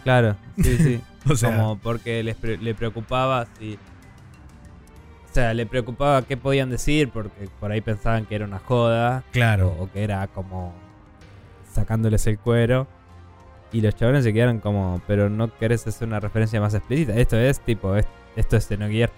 Claro, 0.03 0.37
sí, 0.57 0.77
sí. 0.79 1.01
O 1.31 1.35
sea, 1.37 1.57
como 1.57 1.77
porque 1.79 2.23
les 2.23 2.37
pre- 2.37 2.57
le 2.59 2.75
preocupaba 2.75 3.47
si. 3.59 3.75
O 5.29 5.35
sea, 5.35 5.53
le 5.55 5.67
preocupaba 5.67 6.23
qué 6.23 6.37
podían 6.37 6.71
decir, 6.71 7.11
porque 7.11 7.49
por 7.61 7.71
ahí 7.73 7.81
pensaban 7.81 8.25
que 8.27 8.37
era 8.37 8.45
una 8.45 8.59
joda. 8.61 9.23
claro. 9.33 9.75
O, 9.79 9.85
o 9.85 9.93
que 9.93 10.03
era 10.05 10.27
como 10.29 10.73
sacándoles 11.73 12.27
el 12.29 12.39
cuero. 12.39 12.87
Y 13.77 13.81
los 13.83 13.95
chavales 13.95 14.25
se 14.25 14.33
quedaron 14.33 14.61
como, 14.61 15.03
pero 15.07 15.29
no 15.29 15.55
querés 15.57 15.87
hacer 15.87 16.09
una 16.09 16.19
referencia 16.21 16.61
más 16.61 16.73
explícita. 16.75 17.15
Esto 17.15 17.37
es 17.39 17.61
tipo, 17.61 17.95
es- 17.97 18.07
esto 18.37 18.57
es 18.57 18.67
Xenogears 18.69 19.13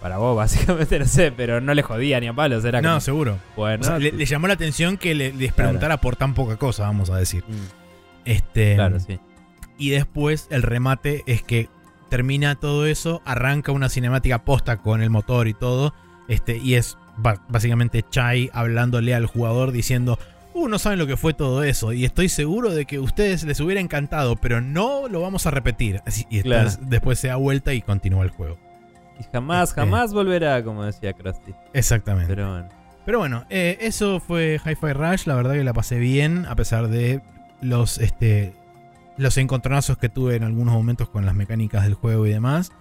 para 0.00 0.16
vos, 0.16 0.34
básicamente, 0.36 0.98
no 0.98 1.04
sé, 1.04 1.32
pero 1.32 1.60
no 1.60 1.74
le 1.74 1.82
jodía 1.82 2.18
ni 2.20 2.26
a 2.28 2.32
palos. 2.32 2.64
Era 2.64 2.80
No, 2.80 2.90
como, 2.90 3.00
seguro. 3.00 3.38
bueno, 3.56 3.82
O 3.82 3.84
sea, 3.84 3.98
le, 3.98 4.12
le 4.12 4.24
llamó 4.24 4.46
la 4.46 4.54
atención 4.54 4.96
que 4.96 5.14
le- 5.14 5.32
les 5.34 5.52
preguntara 5.52 5.98
por 6.00 6.16
tan 6.16 6.32
poca 6.34 6.56
cosa, 6.56 6.84
vamos 6.84 7.10
a 7.10 7.16
decir. 7.16 7.44
mm, 7.46 7.52
Este, 8.24 8.74
claro, 8.76 9.00
sí. 9.00 9.18
Y 9.76 9.90
después 9.90 10.46
el 10.50 10.62
remate 10.62 11.22
es 11.26 11.42
que 11.42 11.68
termina 12.08 12.54
todo 12.54 12.86
eso, 12.86 13.20
arranca 13.24 13.72
una 13.72 13.88
cinemática 13.88 14.44
posta 14.44 14.78
con 14.78 15.02
el 15.02 15.10
motor 15.10 15.46
y 15.48 15.54
todo. 15.54 15.94
Este, 16.28 16.56
y 16.58 16.74
es 16.74 16.96
básicamente 17.48 18.02
Chai 18.08 18.50
hablándole 18.54 19.14
al 19.14 19.26
jugador 19.26 19.72
diciendo. 19.72 20.18
Uh, 20.52 20.68
no 20.68 20.78
saben 20.78 20.98
lo 20.98 21.06
que 21.06 21.16
fue 21.16 21.32
todo 21.34 21.62
eso. 21.62 21.92
Y 21.92 22.04
estoy 22.04 22.28
seguro 22.28 22.70
de 22.70 22.84
que 22.84 22.96
a 22.96 23.00
ustedes 23.00 23.44
les 23.44 23.60
hubiera 23.60 23.80
encantado, 23.80 24.36
pero 24.36 24.60
no 24.60 25.06
lo 25.08 25.20
vamos 25.20 25.46
a 25.46 25.50
repetir. 25.50 26.00
Así- 26.06 26.26
y 26.30 26.42
Claro. 26.42 26.64
después, 26.64 26.90
después 26.90 27.18
se 27.20 27.28
da 27.28 27.36
vuelta 27.36 27.72
y 27.72 27.82
continúa 27.82 28.24
el 28.24 28.30
juego. 28.30 28.58
Y 29.20 29.24
jamás, 29.32 29.68
Este- 29.70 29.80
jamás 29.82 30.12
volverá, 30.12 30.62
como 30.64 30.84
decía 30.84 31.12
Krusty. 31.12 31.54
Exactamente. 31.72 32.28
Pero 32.34 32.50
bueno. 32.50 32.68
Pero 33.06 33.18
bueno, 33.18 33.44
eh, 33.50 33.78
eso 33.80 34.20
fue 34.20 34.60
Hi-Fi 34.64 34.92
Rush. 34.92 35.26
La 35.26 35.34
verdad 35.34 35.54
que 35.54 35.64
la 35.64 35.72
pasé 35.72 35.98
bien, 35.98 36.46
a 36.46 36.54
pesar 36.56 36.88
de 36.88 37.22
los, 37.60 37.98
este, 37.98 38.52
los 39.16 39.36
encontronazos 39.36 39.98
que 39.98 40.08
tuve 40.08 40.36
en 40.36 40.42
algunos 40.44 40.74
momentos 40.74 41.08
con 41.08 41.24
las 41.26 41.34
mecánicas 41.34 41.84
del 41.84 41.94
juego 41.94 42.26
y 42.26 42.30
demás. 42.30 42.72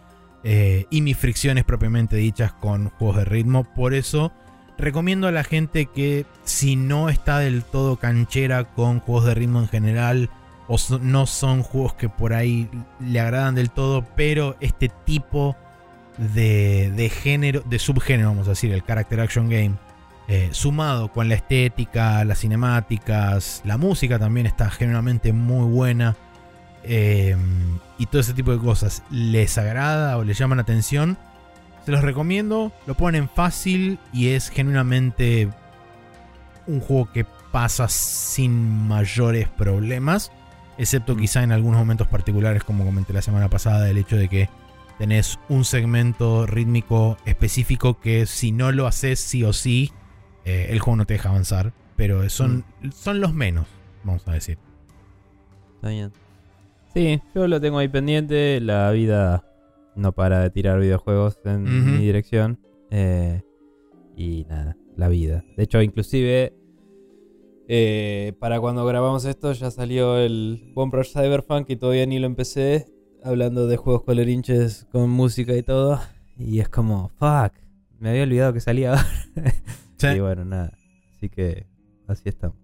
eh, 0.46 0.86
y 0.90 1.02
mis 1.02 1.18
fricciones 1.18 1.66
propiamente 1.66 2.16
dichas 2.16 2.54
con 2.54 2.90
juegos 2.92 3.18
de 3.18 3.26
ritmo. 3.26 3.66
Por 3.76 3.94
eso 3.94 4.32
recomiendo 4.80 5.28
a 5.28 5.32
la 5.32 5.44
gente 5.44 5.86
que 5.86 6.26
si 6.44 6.76
no 6.76 7.10
está 7.10 7.40
del 7.40 7.64
todo 7.64 7.98
canchera 7.98 8.64
con 8.64 9.00
juegos 9.00 9.26
de 9.26 9.36
ritmo 9.36 9.60
en 9.60 9.68
general, 9.68 10.30
o 10.68 10.78
no 11.02 11.28
son 11.28 11.64
juegos 11.64 11.94
que 11.94 12.10
por 12.10 12.34
ahí 12.34 12.70
le 13.00 13.20
agradan 13.20 13.56
del 13.56 13.70
todo, 13.70 14.06
pero 14.16 14.56
este 14.60 14.90
tipo 15.06 15.56
de, 16.18 16.92
de 16.96 17.10
género, 17.10 17.62
de 17.62 17.80
subgénero, 17.80 18.30
vamos 18.30 18.48
a 18.48 18.52
decir, 18.52 18.72
el 18.72 18.84
character 18.84 19.20
action 19.20 19.50
game, 19.50 19.76
eh, 20.28 20.50
sumado 20.52 21.12
con 21.12 21.28
la 21.28 21.36
estética, 21.36 22.24
las 22.24 22.40
cinemáticas, 22.40 23.62
la 23.66 23.78
música 23.78 24.20
también 24.20 24.46
está 24.46 24.70
genuinamente 24.70 25.34
muy 25.34 25.68
buena. 25.68 26.16
Eh, 26.84 27.36
y 27.98 28.06
todo 28.06 28.22
ese 28.22 28.34
tipo 28.34 28.52
de 28.52 28.60
cosas 28.60 29.04
les 29.10 29.58
agrada 29.58 30.18
o 30.18 30.24
les 30.24 30.38
llaman 30.38 30.58
la 30.58 30.62
atención, 30.62 31.18
se 31.90 31.94
los 31.94 32.04
recomiendo. 32.04 32.72
Lo 32.86 32.94
ponen 32.94 33.28
fácil 33.28 33.98
y 34.14 34.30
es 34.30 34.50
genuinamente 34.50 35.50
un 36.68 36.80
juego 36.82 37.12
que 37.12 37.26
pasa 37.52 37.90
sin 37.90 38.88
mayores 38.88 39.50
problemas. 39.50 40.32
Excepto 40.78 41.16
mm. 41.16 41.20
quizá 41.20 41.44
en 41.44 41.52
algunos 41.52 41.80
momentos 41.80 42.08
particulares, 42.08 42.64
como 42.64 42.86
comenté 42.86 43.12
la 43.12 43.24
semana 43.24 43.50
pasada, 43.50 43.90
el 43.90 43.98
hecho 43.98 44.18
de 44.18 44.30
que 44.30 44.50
tenés 45.00 45.40
un 45.50 45.66
segmento 45.66 46.46
rítmico 46.46 47.18
específico 47.26 48.00
que 48.00 48.28
si 48.28 48.52
no 48.52 48.72
lo 48.72 48.86
haces 48.86 49.20
sí 49.20 49.44
o 49.44 49.52
sí, 49.52 49.92
eh, 50.46 50.68
el 50.70 50.80
juego 50.80 50.98
no 50.98 51.06
te 51.06 51.16
deja 51.16 51.30
avanzar. 51.30 51.74
Pero 51.96 52.30
son, 52.30 52.66
mm. 52.82 52.92
son 52.92 53.20
los 53.20 53.34
menos, 53.34 53.66
vamos 54.04 54.28
a 54.28 54.34
decir. 54.34 54.60
Está 55.76 55.90
bien. 55.90 56.14
Sí, 56.94 57.20
yo 57.34 57.48
lo 57.48 57.60
tengo 57.60 57.80
ahí 57.80 57.88
pendiente. 57.88 58.62
La 58.62 58.92
vida 58.92 59.49
no 60.00 60.14
para 60.14 60.40
de 60.40 60.50
tirar 60.50 60.80
videojuegos 60.80 61.40
en 61.46 61.64
mi 61.64 62.06
dirección. 62.06 62.60
Eh, 62.90 63.42
y 64.16 64.46
nada, 64.50 64.76
la 64.96 65.08
vida. 65.08 65.44
De 65.56 65.64
hecho, 65.64 65.82
inclusive 65.82 66.54
eh, 67.68 68.34
para 68.40 68.60
cuando 68.60 68.84
grabamos 68.84 69.26
esto 69.26 69.54
ya 69.54 69.70
salió 69.70 70.18
el 70.18 70.72
One 70.74 70.90
Project 70.90 71.14
Cyberpunk 71.14 71.70
y 71.70 71.76
todavía 71.76 72.06
ni 72.06 72.18
lo 72.20 72.26
empecé. 72.26 72.88
Hablando 73.24 73.68
de 73.68 73.78
juegos 73.78 74.04
colerinches 74.04 74.88
con 74.92 75.10
música 75.10 75.56
y 75.56 75.62
todo. 75.62 76.00
Y 76.38 76.62
es 76.62 76.70
como, 76.70 77.10
fuck, 77.10 77.54
me 78.00 78.10
había 78.10 78.24
olvidado 78.24 78.54
que 78.54 78.62
salía 78.62 78.96
Y 80.16 80.20
bueno, 80.20 80.46
nada. 80.46 80.72
Así 81.16 81.30
que 81.30 81.68
así 82.08 82.30
estamos. 82.30 82.58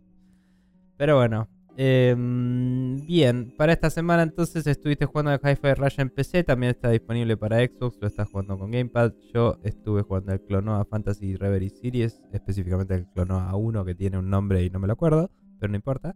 Pero 0.98 1.17
bueno, 1.17 1.50
Em, 1.78 3.06
bien, 3.06 3.54
para 3.58 3.74
esta 3.74 3.90
semana 3.90 4.24
entonces 4.24 4.66
estuviste 4.66 5.06
jugando 5.06 5.32
al 5.32 5.42
Hi-Fi 5.44 5.74
Rush 5.74 6.00
en 6.00 6.10
PC, 6.10 6.44
también 6.46 6.72
está 6.72 6.90
disponible 6.90 7.36
para 7.36 7.58
Xbox, 7.58 7.98
lo 8.00 8.08
estás 8.08 8.30
jugando 8.30 8.58
con 8.58 8.72
Gamepad. 8.72 9.14
Yo 9.34 9.60
estuve 9.64 10.04
jugando 10.04 10.32
el 10.32 10.42
Clonoa 10.42 10.86
Fantasy 10.86 11.36
Reverie 11.36 11.70
Series, 11.70 12.22
específicamente 12.32 12.96
el 12.96 13.08
Clonoa 13.08 13.54
1 13.56 13.84
que 13.84 13.96
tiene 13.96 14.18
un 14.18 14.30
nombre 14.30 14.64
y 14.64 14.70
no 14.70 14.80
me 14.80 14.88
lo 14.88 14.94
acuerdo, 14.94 15.30
pero 15.60 15.72
no 15.72 15.76
importa. 15.76 16.16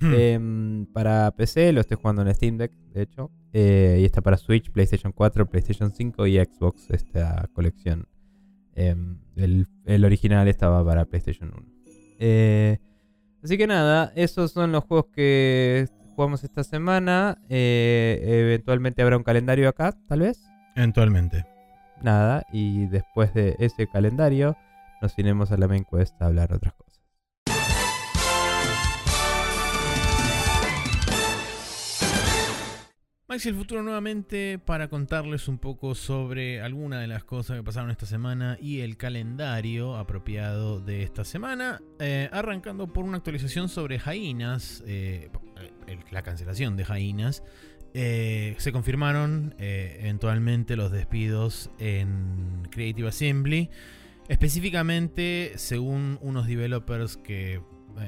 Hmm. 0.00 0.14
Em, 0.14 0.86
para 0.86 1.30
PC 1.32 1.72
lo 1.72 1.80
estoy 1.80 1.98
jugando 2.00 2.22
en 2.22 2.34
Steam 2.34 2.56
Deck, 2.56 2.72
de 2.94 3.02
hecho, 3.02 3.30
eh, 3.52 3.98
y 4.00 4.04
está 4.04 4.22
para 4.22 4.36
Switch, 4.36 4.70
PlayStation 4.70 5.12
4, 5.12 5.46
PlayStation 5.50 5.90
5 5.92 6.26
y 6.26 6.38
Xbox, 6.38 6.88
esta 6.90 7.48
colección. 7.52 8.06
Em, 8.76 9.18
el, 9.34 9.66
el 9.84 10.04
original 10.04 10.46
estaba 10.46 10.84
para 10.84 11.04
PlayStation 11.04 11.52
1. 11.54 11.66
Eh, 12.20 12.78
Así 13.42 13.56
que 13.56 13.66
nada, 13.66 14.12
esos 14.16 14.52
son 14.52 14.72
los 14.72 14.84
juegos 14.84 15.06
que 15.14 15.88
jugamos 16.14 16.44
esta 16.44 16.62
semana. 16.62 17.38
Eh, 17.48 18.20
eventualmente 18.22 19.02
habrá 19.02 19.16
un 19.16 19.22
calendario 19.22 19.68
acá, 19.68 19.96
tal 20.06 20.20
vez. 20.20 20.42
Eventualmente. 20.76 21.46
Nada, 22.02 22.44
y 22.52 22.86
después 22.86 23.32
de 23.34 23.56
ese 23.58 23.86
calendario 23.86 24.56
nos 25.00 25.18
iremos 25.18 25.52
a 25.52 25.56
la 25.56 25.68
main 25.68 25.84
quest 25.84 26.20
a 26.20 26.26
hablar 26.26 26.52
otras 26.52 26.74
cosas. 26.74 26.89
Maxi 33.30 33.48
el 33.48 33.54
futuro 33.54 33.84
nuevamente 33.84 34.58
para 34.58 34.88
contarles 34.88 35.46
un 35.46 35.58
poco 35.58 35.94
sobre 35.94 36.60
alguna 36.60 37.00
de 37.00 37.06
las 37.06 37.22
cosas 37.22 37.56
que 37.58 37.62
pasaron 37.62 37.92
esta 37.92 38.04
semana 38.04 38.58
y 38.60 38.80
el 38.80 38.96
calendario 38.96 39.96
apropiado 39.96 40.80
de 40.80 41.04
esta 41.04 41.24
semana, 41.24 41.80
eh, 42.00 42.28
arrancando 42.32 42.92
por 42.92 43.04
una 43.04 43.18
actualización 43.18 43.68
sobre 43.68 44.00
Jainas, 44.00 44.82
eh, 44.84 45.30
la 46.10 46.22
cancelación 46.22 46.76
de 46.76 46.84
Jainas. 46.84 47.44
Eh, 47.94 48.56
se 48.58 48.72
confirmaron 48.72 49.54
eventualmente 49.58 50.74
los 50.74 50.90
despidos 50.90 51.70
en 51.78 52.66
Creative 52.72 53.10
Assembly, 53.10 53.70
específicamente 54.28 55.52
según 55.54 56.18
unos 56.20 56.48
developers 56.48 57.16
que 57.16 57.62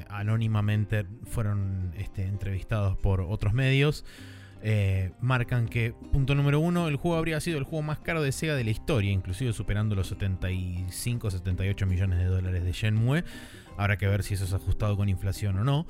anónimamente 0.09 1.05
fueron 1.23 1.93
este, 1.95 2.25
entrevistados 2.25 2.97
por 2.97 3.21
otros 3.21 3.53
medios. 3.53 4.03
Eh, 4.65 5.11
marcan 5.19 5.67
que, 5.67 5.93
punto 6.13 6.35
número 6.35 6.61
uno, 6.61 6.87
el 6.87 6.95
juego 6.95 7.17
habría 7.17 7.41
sido 7.41 7.57
el 7.57 7.65
juego 7.65 7.81
más 7.81 7.99
caro 7.99 8.23
de 8.23 8.31
Sega 8.31 8.55
de 8.55 8.63
la 8.63 8.71
historia, 8.71 9.11
inclusive 9.11 9.51
superando 9.51 9.93
los 9.93 10.07
75, 10.07 11.31
78 11.31 11.85
millones 11.85 12.19
de 12.19 12.25
dólares 12.25 12.63
de 12.63 12.71
Shenmue. 12.71 13.25
Habrá 13.77 13.97
que 13.97 14.07
ver 14.07 14.23
si 14.23 14.35
eso 14.35 14.45
es 14.45 14.53
ajustado 14.53 14.95
con 14.95 15.09
inflación 15.09 15.57
o 15.59 15.65
no. 15.65 15.85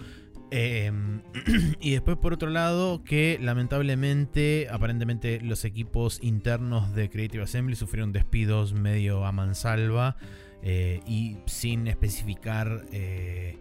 Em, 0.50 1.22
y 1.80 1.92
después, 1.92 2.18
por 2.18 2.34
otro 2.34 2.50
lado, 2.50 3.04
que 3.04 3.38
lamentablemente, 3.40 4.68
aparentemente, 4.72 5.40
los 5.40 5.66
equipos 5.66 6.18
internos 6.24 6.96
de 6.96 7.12
Creative 7.12 7.44
Assembly 7.44 7.76
sufrieron 7.76 8.12
despidos 8.12 8.74
medio 8.74 9.24
a 9.26 9.32
mansalva 9.32 10.18
eh, 10.64 11.02
y 11.06 11.38
sin 11.46 11.88
especificar, 11.88 12.86
eh, 12.92 13.60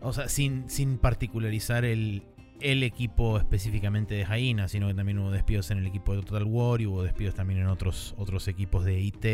o 0.00 0.14
sea, 0.14 0.30
sin, 0.30 0.70
sin 0.70 0.96
particularizar 0.96 1.84
el, 1.84 2.22
el 2.60 2.82
equipo 2.82 3.38
específicamente 3.38 4.14
de 4.14 4.24
Jaina, 4.24 4.68
sino 4.68 4.88
que 4.88 4.94
también 4.94 5.18
hubo 5.18 5.30
despidos 5.30 5.70
en 5.70 5.78
el 5.78 5.86
equipo 5.86 6.14
de 6.14 6.22
Total 6.22 6.44
War 6.44 6.80
y 6.80 6.86
hubo 6.86 7.02
despidos 7.02 7.34
también 7.34 7.60
en 7.60 7.66
otros, 7.66 8.14
otros 8.18 8.48
equipos 8.48 8.84
de 8.84 9.00
IT 9.00 9.24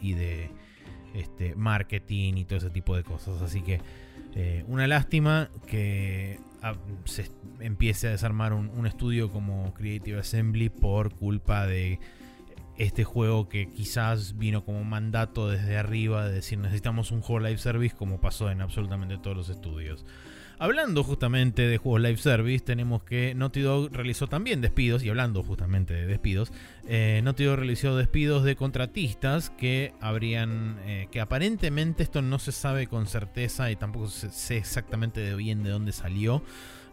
y 0.00 0.14
de 0.14 0.50
este, 1.14 1.54
marketing 1.54 2.34
y 2.34 2.44
todo 2.44 2.58
ese 2.58 2.70
tipo 2.70 2.96
de 2.96 3.04
cosas. 3.04 3.40
Así 3.42 3.62
que 3.62 3.80
eh, 4.34 4.64
una 4.66 4.86
lástima 4.86 5.50
que 5.66 6.40
ah, 6.62 6.74
se 7.04 7.30
empiece 7.60 8.08
a 8.08 8.10
desarmar 8.10 8.52
un, 8.52 8.86
estudio 8.86 9.30
como 9.30 9.72
Creative 9.74 10.18
Assembly 10.20 10.70
por 10.70 11.14
culpa 11.14 11.66
de 11.66 12.00
este 12.78 13.04
juego 13.04 13.48
que 13.48 13.70
quizás 13.70 14.38
vino 14.38 14.64
como 14.64 14.82
mandato 14.82 15.48
desde 15.48 15.76
arriba 15.76 16.26
de 16.26 16.36
decir 16.36 16.58
necesitamos 16.58 17.12
un 17.12 17.20
juego 17.20 17.46
live 17.46 17.58
service 17.58 17.94
como 17.94 18.20
pasó 18.20 18.50
en 18.50 18.62
absolutamente 18.62 19.18
todos 19.18 19.36
los 19.36 19.48
estudios. 19.50 20.06
Hablando 20.62 21.02
justamente 21.02 21.66
de 21.66 21.76
juegos 21.76 22.02
live 22.02 22.18
service, 22.18 22.64
tenemos 22.64 23.02
que 23.02 23.34
Naughty 23.34 23.62
Dog 23.62 23.92
realizó 23.92 24.28
también 24.28 24.60
despidos, 24.60 25.02
y 25.02 25.08
hablando 25.08 25.42
justamente 25.42 25.92
de 25.92 26.06
despidos, 26.06 26.52
eh, 26.86 27.20
Naughty 27.24 27.42
Dog 27.42 27.56
realizó 27.56 27.96
despidos 27.96 28.44
de 28.44 28.54
contratistas 28.54 29.50
que 29.50 29.92
habrían, 30.00 30.78
eh, 30.86 31.08
que 31.10 31.20
aparentemente 31.20 32.04
esto 32.04 32.22
no 32.22 32.38
se 32.38 32.52
sabe 32.52 32.86
con 32.86 33.08
certeza 33.08 33.72
y 33.72 33.74
tampoco 33.74 34.06
sé 34.06 34.56
exactamente 34.56 35.20
de 35.20 35.34
bien 35.34 35.64
de 35.64 35.70
dónde 35.70 35.90
salió. 35.90 36.44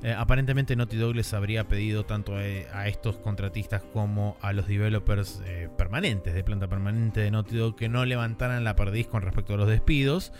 Eh, 0.01 0.15
aparentemente 0.17 0.75
Naughty 0.75 0.97
Dog 0.97 1.13
les 1.13 1.31
habría 1.35 1.67
pedido 1.67 2.05
tanto 2.05 2.37
a, 2.37 2.87
estos 2.87 3.17
contratistas 3.17 3.83
como 3.83 4.35
a 4.41 4.51
los 4.51 4.67
developers 4.67 5.43
permanentes, 5.77 6.33
de 6.33 6.43
planta 6.43 6.67
permanente 6.67 7.19
de 7.19 7.29
Naughty 7.29 7.57
Dog, 7.57 7.75
que 7.75 7.87
no 7.87 8.03
levantaran 8.03 8.63
la 8.63 8.75
perdiz 8.75 9.05
con 9.05 9.21
respecto 9.21 9.53
a 9.53 9.57
los 9.57 9.67
despidos. 9.67 10.31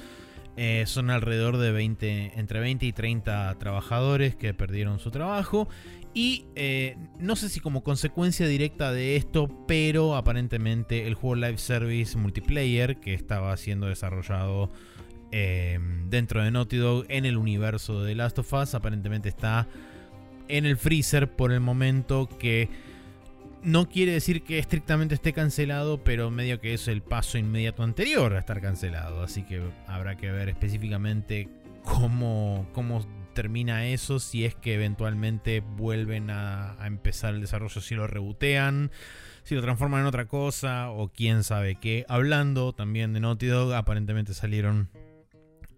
Eh, 0.62 0.84
son 0.88 1.10
alrededor 1.10 1.56
de 1.56 1.72
20, 1.72 2.38
entre 2.38 2.60
20 2.60 2.86
y 2.86 2.92
30 2.92 3.56
trabajadores 3.60 4.36
que 4.36 4.54
perdieron 4.54 5.00
su 5.00 5.10
trabajo. 5.10 5.70
Y 6.14 6.48
eh, 6.58 6.98
no 7.18 7.38
sé 7.38 7.48
si 7.48 7.62
como 7.62 7.82
consecuencia 7.82 8.46
directa 8.46 8.92
de 8.92 9.16
esto, 9.16 9.48
pero 9.70 10.18
aparentemente 10.18 11.08
el 11.08 11.14
juego 11.14 11.36
Live 11.36 11.60
Service 11.60 12.18
Multiplayer 12.18 13.00
que 13.00 13.14
estaba 13.14 13.56
siendo 13.56 13.88
desarrollado 13.88 14.70
em, 15.32 16.10
dentro 16.10 16.44
de 16.44 16.52
Naughty 16.52 16.76
Dog 16.76 17.06
en 17.08 17.26
el 17.26 17.38
universo 17.38 18.04
de 18.04 18.16
Last 18.16 18.40
of 18.40 18.52
Us, 18.52 18.76
aparentemente 18.76 19.30
está 19.30 19.66
en 20.50 20.66
el 20.66 20.76
freezer 20.76 21.38
por 21.38 21.54
el 21.54 21.62
momento 21.62 22.28
que 22.38 22.68
no 23.64 23.90
quiere 23.90 24.14
decir 24.14 24.44
que 24.44 24.60
estrictamente 24.60 25.16
esté 25.16 25.34
cancelado, 25.34 26.04
pero 26.04 26.32
medio 26.32 26.60
que 26.60 26.74
es 26.74 26.88
el 26.88 27.02
paso 27.02 27.38
inmediato 27.38 27.84
anterior 27.84 28.34
a 28.34 28.40
estar 28.40 28.62
cancelado. 28.62 29.22
Así 29.22 29.44
que 29.44 29.62
habrá 29.88 30.16
que 30.16 30.32
ver 30.32 30.50
específicamente 30.50 31.50
cómo, 31.84 32.68
cómo 32.74 33.06
termina 33.34 33.88
eso, 33.88 34.20
si 34.20 34.46
es 34.46 34.56
que 34.56 34.74
eventualmente 34.74 35.62
vuelven 35.62 36.30
a, 36.30 36.78
empezar 36.86 37.34
el 37.34 37.42
desarrollo, 37.42 37.82
si 37.82 37.96
lo 37.96 38.08
rebotean, 38.08 38.92
si 39.44 39.56
lo 39.56 39.62
transforman 39.62 40.02
en 40.02 40.08
otra 40.08 40.26
cosa 40.26 40.90
o 40.90 41.10
quién 41.10 41.44
sabe 41.44 41.76
qué. 41.76 42.06
Hablando 42.10 42.74
también 42.74 43.14
de 43.14 43.20
Naughty 43.20 43.48
Dog, 43.48 43.74
aparentemente 43.74 44.34
salieron 44.34 44.90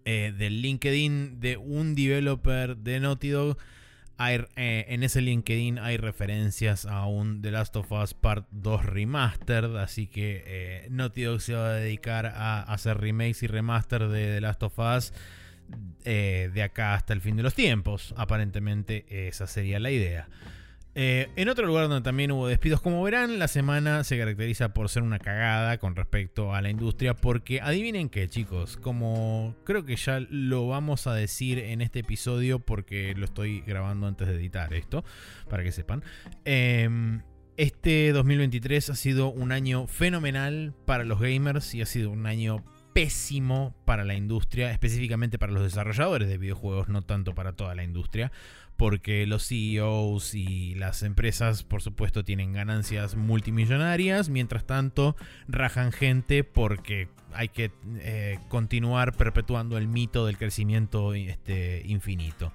eh, 0.04 0.32
del 0.36 0.60
LinkedIn 0.60 1.40
de 1.40 1.56
un 1.56 1.94
developer 1.94 2.76
de 2.76 3.00
Naughty 3.00 3.28
Dog 3.28 3.56
eh, 4.18 4.86
en 4.88 5.02
ese 5.02 5.20
LinkedIn 5.20 5.78
hay 5.78 5.96
referencias 5.96 6.86
a 6.86 7.06
un 7.06 7.42
The 7.42 7.50
Last 7.50 7.76
of 7.76 7.90
Us 7.92 8.14
Part 8.14 8.46
2 8.50 8.84
Remastered, 8.84 9.76
así 9.76 10.06
que 10.06 10.44
eh, 10.46 10.86
Naughty 10.90 11.22
Dog 11.22 11.40
se 11.40 11.54
va 11.54 11.68
a 11.68 11.72
dedicar 11.72 12.26
a 12.26 12.62
hacer 12.62 12.98
remakes 12.98 13.42
y 13.42 13.46
remaster 13.46 14.08
de 14.08 14.34
The 14.34 14.40
Last 14.40 14.62
of 14.62 14.78
Us 14.78 15.12
eh, 16.04 16.50
de 16.52 16.62
acá 16.62 16.94
hasta 16.94 17.12
el 17.12 17.20
fin 17.20 17.36
de 17.36 17.42
los 17.42 17.54
tiempos. 17.54 18.14
Aparentemente 18.16 19.28
esa 19.28 19.46
sería 19.46 19.80
la 19.80 19.90
idea. 19.90 20.28
Eh, 20.94 21.30
en 21.36 21.48
otro 21.48 21.66
lugar 21.66 21.88
donde 21.88 22.04
también 22.04 22.32
hubo 22.32 22.46
despidos, 22.46 22.82
como 22.82 23.02
verán, 23.02 23.38
la 23.38 23.48
semana 23.48 24.04
se 24.04 24.18
caracteriza 24.18 24.74
por 24.74 24.90
ser 24.90 25.02
una 25.02 25.18
cagada 25.18 25.78
con 25.78 25.96
respecto 25.96 26.54
a 26.54 26.60
la 26.60 26.68
industria, 26.68 27.14
porque 27.14 27.62
adivinen 27.62 28.10
qué, 28.10 28.28
chicos, 28.28 28.76
como 28.76 29.54
creo 29.64 29.86
que 29.86 29.96
ya 29.96 30.20
lo 30.28 30.66
vamos 30.66 31.06
a 31.06 31.14
decir 31.14 31.58
en 31.58 31.80
este 31.80 32.00
episodio, 32.00 32.58
porque 32.58 33.14
lo 33.16 33.24
estoy 33.24 33.62
grabando 33.62 34.06
antes 34.06 34.28
de 34.28 34.34
editar 34.34 34.74
esto, 34.74 35.02
para 35.48 35.62
que 35.62 35.72
sepan. 35.72 36.04
Em, 36.44 37.22
este 37.56 38.12
2023 38.12 38.90
ha 38.90 38.94
sido 38.94 39.28
un 39.28 39.50
año 39.52 39.86
fenomenal 39.86 40.74
para 40.84 41.04
los 41.04 41.20
gamers 41.20 41.74
y 41.74 41.80
ha 41.80 41.86
sido 41.86 42.10
un 42.10 42.26
año 42.26 42.64
pésimo 42.92 43.74
para 43.86 44.04
la 44.04 44.14
industria, 44.14 44.70
específicamente 44.70 45.38
para 45.38 45.52
los 45.52 45.62
desarrolladores 45.62 46.28
de 46.28 46.36
videojuegos, 46.36 46.88
no 46.88 47.00
tanto 47.00 47.34
para 47.34 47.54
toda 47.54 47.74
la 47.74 47.82
industria 47.82 48.30
porque 48.82 49.28
los 49.28 49.46
CEOs 49.46 50.34
y 50.34 50.74
las 50.74 51.04
empresas, 51.04 51.62
por 51.62 51.82
supuesto, 51.82 52.24
tienen 52.24 52.52
ganancias 52.52 53.14
multimillonarias, 53.14 54.28
mientras 54.28 54.64
tanto 54.64 55.14
rajan 55.46 55.92
gente 55.92 56.42
porque 56.42 57.06
hay 57.32 57.48
que 57.48 57.70
eh, 58.00 58.40
continuar 58.48 59.12
perpetuando 59.12 59.78
el 59.78 59.86
mito 59.86 60.26
del 60.26 60.36
crecimiento 60.36 61.14
este, 61.14 61.84
infinito. 61.86 62.52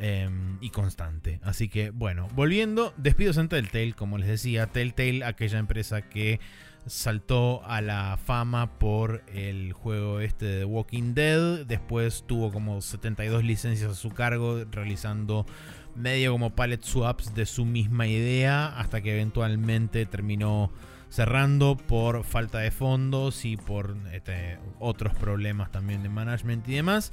Em, 0.00 0.58
y 0.60 0.70
constante. 0.70 1.38
Así 1.44 1.68
que 1.68 1.90
bueno, 1.90 2.26
volviendo, 2.34 2.92
despidos 2.96 3.36
en 3.36 3.48
Telltale, 3.48 3.92
como 3.92 4.18
les 4.18 4.26
decía, 4.26 4.66
Telltale, 4.66 5.24
aquella 5.24 5.60
empresa 5.60 6.02
que 6.02 6.40
saltó 6.86 7.64
a 7.64 7.80
la 7.80 8.16
fama 8.16 8.78
por 8.78 9.22
el 9.32 9.72
juego 9.72 10.20
este 10.20 10.46
de 10.46 10.64
Walking 10.64 11.14
Dead. 11.14 11.66
Después 11.66 12.24
tuvo 12.26 12.52
como 12.52 12.80
72 12.80 13.44
licencias 13.44 13.92
a 13.92 13.94
su 13.94 14.10
cargo, 14.10 14.64
realizando 14.70 15.46
medio 15.94 16.32
como 16.32 16.54
palette 16.54 16.84
swaps 16.84 17.34
de 17.34 17.46
su 17.46 17.64
misma 17.64 18.06
idea, 18.06 18.66
hasta 18.78 19.00
que 19.00 19.12
eventualmente 19.12 20.06
terminó 20.06 20.70
cerrando 21.08 21.76
por 21.76 22.24
falta 22.24 22.60
de 22.60 22.70
fondos 22.70 23.44
y 23.44 23.58
por 23.58 23.96
este, 24.12 24.58
otros 24.78 25.14
problemas 25.14 25.70
también 25.70 26.02
de 26.02 26.08
management 26.08 26.66
y 26.68 26.74
demás. 26.74 27.12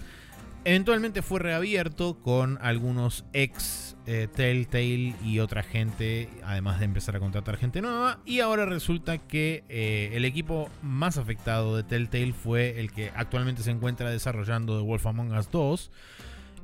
Eventualmente 0.65 1.21
fue 1.21 1.39
reabierto 1.39 2.19
con 2.21 2.57
algunos 2.61 3.25
ex 3.31 3.95
eh, 4.05 4.27
Telltale 4.33 5.15
y 5.23 5.39
otra 5.39 5.63
gente, 5.63 6.29
además 6.43 6.79
de 6.79 6.85
empezar 6.85 7.15
a 7.15 7.19
contratar 7.19 7.57
gente 7.57 7.81
nueva. 7.81 8.19
Y 8.25 8.41
ahora 8.41 8.65
resulta 8.65 9.19
que 9.19 9.63
eh, 9.69 10.11
el 10.13 10.25
equipo 10.25 10.69
más 10.81 11.17
afectado 11.17 11.77
de 11.77 11.83
Telltale 11.83 12.33
fue 12.33 12.79
el 12.79 12.91
que 12.91 13.11
actualmente 13.15 13.63
se 13.63 13.71
encuentra 13.71 14.09
desarrollando 14.09 14.77
The 14.77 14.85
Wolf 14.85 15.05
Among 15.07 15.31
Us 15.31 15.49
2. 15.49 15.91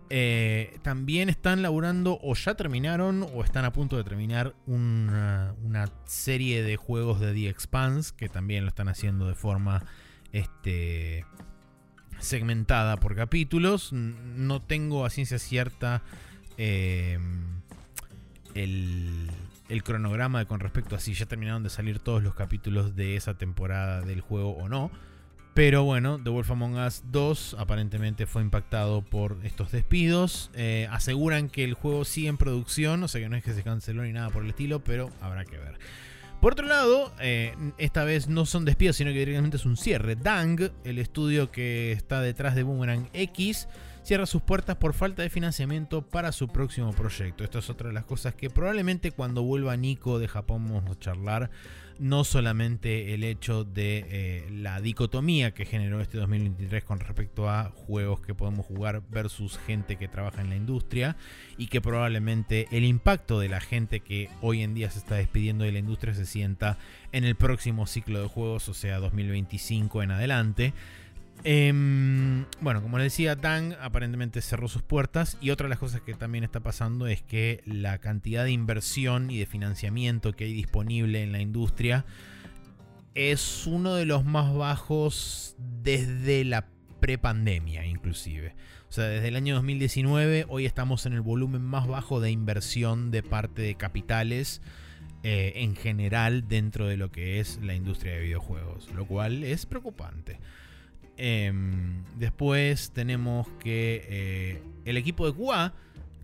Eh, 0.10 0.78
también 0.84 1.30
están 1.30 1.62
laburando 1.62 2.20
o 2.22 2.36
ya 2.36 2.54
terminaron 2.54 3.26
o 3.34 3.43
están 3.43 3.66
a 3.66 3.72
punto 3.72 3.98
de 3.98 4.04
terminar 4.04 4.56
una, 4.68 5.56
una 5.64 5.89
serie 6.04 6.62
de 6.64 6.76
juegos 6.76 7.20
de 7.20 7.34
The 7.34 7.50
Expanse 7.50 8.14
que 8.16 8.30
también 8.30 8.66
lo 8.66 8.70
están 8.70 8.88
haciendo 8.88 9.28
de 9.28 9.34
forma 9.34 9.84
este, 10.32 11.26
segmentada 12.26 12.97
por 12.97 13.15
capítulos. 13.15 13.93
No 13.93 14.61
tengo 14.61 15.05
a 15.05 15.09
ciencia 15.09 15.39
cierta 15.39 16.03
eh, 16.57 17.19
el, 18.53 19.30
cronograma 19.84 20.45
con 20.45 20.59
respecto 20.59 20.95
a 20.95 20.99
si 20.99 21.13
ya 21.13 21.26
terminaron 21.26 21.63
de 21.63 21.69
salir 21.69 21.99
todos 21.99 22.23
los 22.23 22.36
capítulos 22.36 22.95
de 22.95 23.15
esa 23.15 23.36
temporada 23.36 24.01
del 24.01 24.21
juego 24.21 24.51
o 24.51 24.67
no. 24.69 24.91
Pero 25.53 25.86
bueno, 25.86 26.19
The 26.21 26.30
Wolf 26.30 26.51
Among 26.51 26.78
Us 26.78 27.03
2 27.11 27.55
aparentemente 27.57 28.26
fue 28.26 28.41
impactado 28.41 29.01
por 29.01 29.38
estos 29.43 29.71
despidos. 29.71 30.51
Eh, 30.53 30.88
aseguran 30.91 31.47
que 31.47 31.63
el 31.63 31.76
juego 31.76 32.03
sigue 32.03 32.28
en 32.28 32.38
producción, 32.38 33.03
o 33.03 33.07
sea 33.07 33.21
que 33.21 33.30
no 33.30 33.38
es 33.38 33.43
que 33.43 33.53
se 33.53 33.63
canceló 33.63 34.03
ni 34.03 34.11
nada 34.11 34.30
por 34.32 34.43
el 34.43 34.49
estilo, 34.49 34.84
pero 34.84 35.09
habrá 35.21 35.45
que 35.45 35.57
ver. 35.57 35.80
Por 36.46 36.54
otro 36.54 36.68
lado, 36.68 37.12
eh, 37.20 37.56
esta 37.80 38.04
vez 38.04 38.28
no 38.28 38.46
son 38.46 38.66
despidos, 38.66 38.98
sino 38.98 39.10
que 39.12 39.18
directamente 39.18 39.58
es 39.58 39.66
un 39.66 39.78
cierre. 39.78 40.16
Dang, 40.16 40.70
el 40.84 41.00
estudio 41.00 41.52
que 41.52 41.91
está 41.91 42.22
detrás 42.22 42.54
de 42.54 42.62
Boomerang 42.62 43.10
X, 43.14 43.68
cierra 44.04 44.28
sus 44.28 44.43
puertas 44.43 44.76
por 44.76 44.93
falta 44.93 45.24
de 45.24 45.32
financiamiento 45.32 46.04
para 46.04 46.32
su 46.32 46.48
próximo 46.48 46.93
proyecto. 46.93 47.43
Esto 47.43 47.58
es 47.58 47.70
otra 47.72 47.88
de 47.88 47.96
las 47.96 48.06
cosas 48.06 48.36
que 48.36 48.52
probablemente 48.52 49.10
cuando 49.10 49.41
vuelva 49.41 49.76
Nico 49.76 50.20
de 50.20 50.28
Japón 50.28 50.68
vamos 50.68 50.96
a 50.96 51.00
charlar. 51.00 51.50
No 51.98 52.24
solamente 52.24 53.14
el 53.14 53.24
hecho 53.24 53.64
de 53.64 54.06
eh, 54.10 54.48
la 54.52 54.82
dicotomía 54.82 55.54
que 55.54 55.66
generó 55.66 56.02
este 56.02 56.18
2023 56.18 56.84
con 56.84 57.00
respecto 57.00 57.50
a 57.50 57.72
juegos 57.74 58.20
que 58.20 58.36
podemos 58.36 58.66
jugar 58.66 59.02
versus 59.10 59.58
gente 59.58 59.96
que 59.96 60.08
trabaja 60.08 60.41
en 60.41 60.50
la 60.50 60.58
industria 60.58 61.16
y 61.58 61.68
que 61.68 61.80
probablemente 61.80 62.68
el 62.72 62.84
impacto 62.84 63.39
de 63.39 63.48
la 63.48 63.62
gente 63.62 64.02
que 64.02 64.30
hoy 64.41 64.62
en 64.62 64.74
día 64.74 64.89
se 64.91 65.00
está 65.00 65.16
despidiendo 65.16 65.64
de 65.64 65.72
la 65.72 65.80
industria 65.80 66.14
se 66.14 66.26
sienta 66.26 66.78
en 67.14 67.24
el 67.24 67.36
próximo 67.36 67.88
ciclo 67.88 68.22
de 68.22 68.28
juegos, 68.28 68.68
o 68.68 68.74
sea 68.74 69.00
2025 69.00 70.04
en 70.04 70.12
adelante. 70.12 70.74
Em, 71.43 72.45
bueno, 72.61 72.81
como 72.81 72.97
les 72.97 73.05
decía, 73.05 73.36
Tang 73.36 73.73
aparentemente 73.79 74.41
cerró 74.41 74.67
sus 74.67 74.81
puertas 74.81 75.38
y 75.41 75.51
otra 75.51 75.65
de 75.65 75.69
las 75.69 75.79
cosas 75.79 76.01
que 76.01 76.13
también 76.15 76.43
está 76.43 76.59
pasando 76.59 77.05
es 77.07 77.21
que 77.21 77.61
la 77.65 77.99
cantidad 77.99 78.43
de 78.43 78.51
inversión 78.51 79.29
y 79.29 79.38
de 79.39 79.45
financiamiento 79.45 80.33
que 80.33 80.45
hay 80.45 80.53
disponible 80.53 81.21
en 81.21 81.31
la 81.31 81.39
industria 81.39 82.05
es 83.13 83.67
uno 83.67 83.93
de 83.93 84.05
los 84.05 84.25
más 84.25 84.53
bajos 84.53 85.55
desde 85.83 86.43
la 86.45 86.67
prepandemia 86.99 87.86
inclusive. 87.86 88.55
O 88.89 88.91
sea, 88.91 89.05
desde 89.05 89.27
el 89.27 89.36
año 89.36 89.55
2019 89.55 90.45
hoy 90.49 90.65
estamos 90.65 91.05
en 91.05 91.13
el 91.13 91.21
volumen 91.21 91.61
más 91.61 91.88
bajo 91.88 92.19
de 92.19 92.31
inversión 92.31 93.11
de 93.11 93.23
parte 93.23 93.61
de 93.61 93.75
capitales 93.75 94.61
eh, 95.23 95.53
en 95.55 95.75
general 95.75 96.47
dentro 96.47 96.88
de 96.88 96.97
lo 96.97 97.11
que 97.11 97.39
es 97.39 97.59
la 97.61 97.75
industria 97.75 98.13
de 98.13 98.21
videojuegos, 98.21 98.89
lo 98.95 99.05
cual 99.05 99.43
es 99.43 99.65
preocupante. 99.65 100.39
Em, 101.18 102.03
después 102.18 102.91
tenemos 102.91 103.47
que 103.59 104.05
eh, 104.09 104.61
el 104.86 104.97
equipo 104.97 105.26
de 105.26 105.38
QA, 105.38 105.74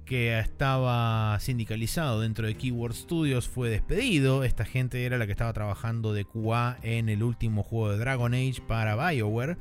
que 0.05 0.37
estaba 0.39 1.39
sindicalizado 1.39 2.19
dentro 2.19 2.45
de 2.45 2.55
Keyword 2.55 2.93
Studios, 2.93 3.47
fue 3.47 3.69
despedido. 3.69 4.43
Esta 4.43 4.65
gente 4.65 5.05
era 5.05 5.17
la 5.17 5.25
que 5.25 5.31
estaba 5.31 5.53
trabajando 5.53 6.13
de 6.13 6.25
QA 6.25 6.77
en 6.83 7.07
el 7.07 7.23
último 7.23 7.63
juego 7.63 7.91
de 7.91 7.97
Dragon 7.97 8.33
Age 8.33 8.61
para 8.67 8.95
BioWare. 8.95 9.57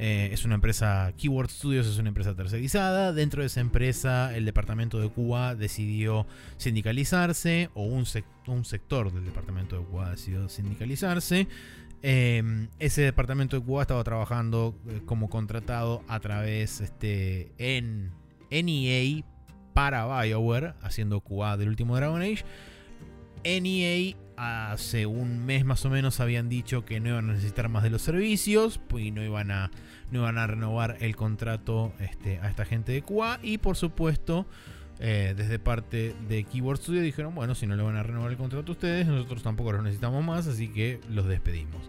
Eh, 0.00 0.30
es 0.32 0.44
una 0.44 0.54
empresa, 0.54 1.12
Keyword 1.16 1.50
Studios 1.50 1.86
es 1.86 1.98
una 1.98 2.08
empresa 2.08 2.34
tercerizada. 2.34 3.12
Dentro 3.12 3.42
de 3.42 3.46
esa 3.46 3.60
empresa, 3.60 4.36
el 4.36 4.44
departamento 4.44 5.00
de 5.00 5.10
QA 5.10 5.54
decidió 5.56 6.26
sindicalizarse, 6.56 7.70
o 7.74 7.82
un, 7.82 8.04
un 8.46 8.64
sector 8.64 9.12
del 9.12 9.24
departamento 9.24 9.78
de 9.78 9.84
QA 9.86 10.10
decidió 10.10 10.48
sindicalizarse. 10.48 11.48
Em, 12.02 12.68
ese 12.78 13.02
departamento 13.02 13.58
de 13.58 13.64
Cuba 13.64 13.82
estaba 13.82 14.04
trabajando 14.04 14.78
eh, 14.88 15.00
como 15.04 15.28
contratado 15.28 16.02
a 16.06 16.20
través 16.20 16.80
este, 16.80 17.52
en 17.58 18.12
NEA 18.50 19.24
para 19.74 20.06
BioWare, 20.06 20.74
haciendo 20.82 21.20
QA 21.20 21.56
del 21.56 21.68
último 21.68 21.96
Dragon 21.96 22.22
Age. 22.22 22.44
NEA 23.44 24.16
hace 24.36 25.06
un 25.06 25.44
mes 25.44 25.64
más 25.64 25.84
o 25.84 25.90
menos 25.90 26.20
habían 26.20 26.48
dicho 26.48 26.84
que 26.84 27.00
no 27.00 27.08
iban 27.08 27.30
a 27.30 27.32
necesitar 27.32 27.68
más 27.68 27.82
de 27.82 27.90
los 27.90 28.02
servicios 28.02 28.80
y 28.96 29.10
no 29.10 29.24
iban 29.24 29.50
a, 29.50 29.72
no 30.12 30.20
iban 30.20 30.38
a 30.38 30.46
renovar 30.46 30.96
el 31.00 31.16
contrato 31.16 31.92
este, 31.98 32.38
a 32.38 32.48
esta 32.48 32.64
gente 32.64 32.92
de 32.92 33.02
QA. 33.02 33.40
Y 33.42 33.58
por 33.58 33.76
supuesto, 33.76 34.46
eh, 35.00 35.34
desde 35.36 35.58
parte 35.58 36.14
de 36.28 36.44
Keyboard 36.44 36.78
Studio 36.78 37.02
dijeron, 37.02 37.34
bueno, 37.34 37.54
si 37.54 37.66
no 37.66 37.76
le 37.76 37.82
van 37.82 37.96
a 37.96 38.02
renovar 38.02 38.30
el 38.30 38.36
contrato 38.36 38.72
a 38.72 38.74
ustedes, 38.74 39.06
nosotros 39.06 39.42
tampoco 39.42 39.72
los 39.72 39.82
necesitamos 39.82 40.24
más, 40.24 40.46
así 40.46 40.68
que 40.68 41.00
los 41.08 41.26
despedimos. 41.26 41.88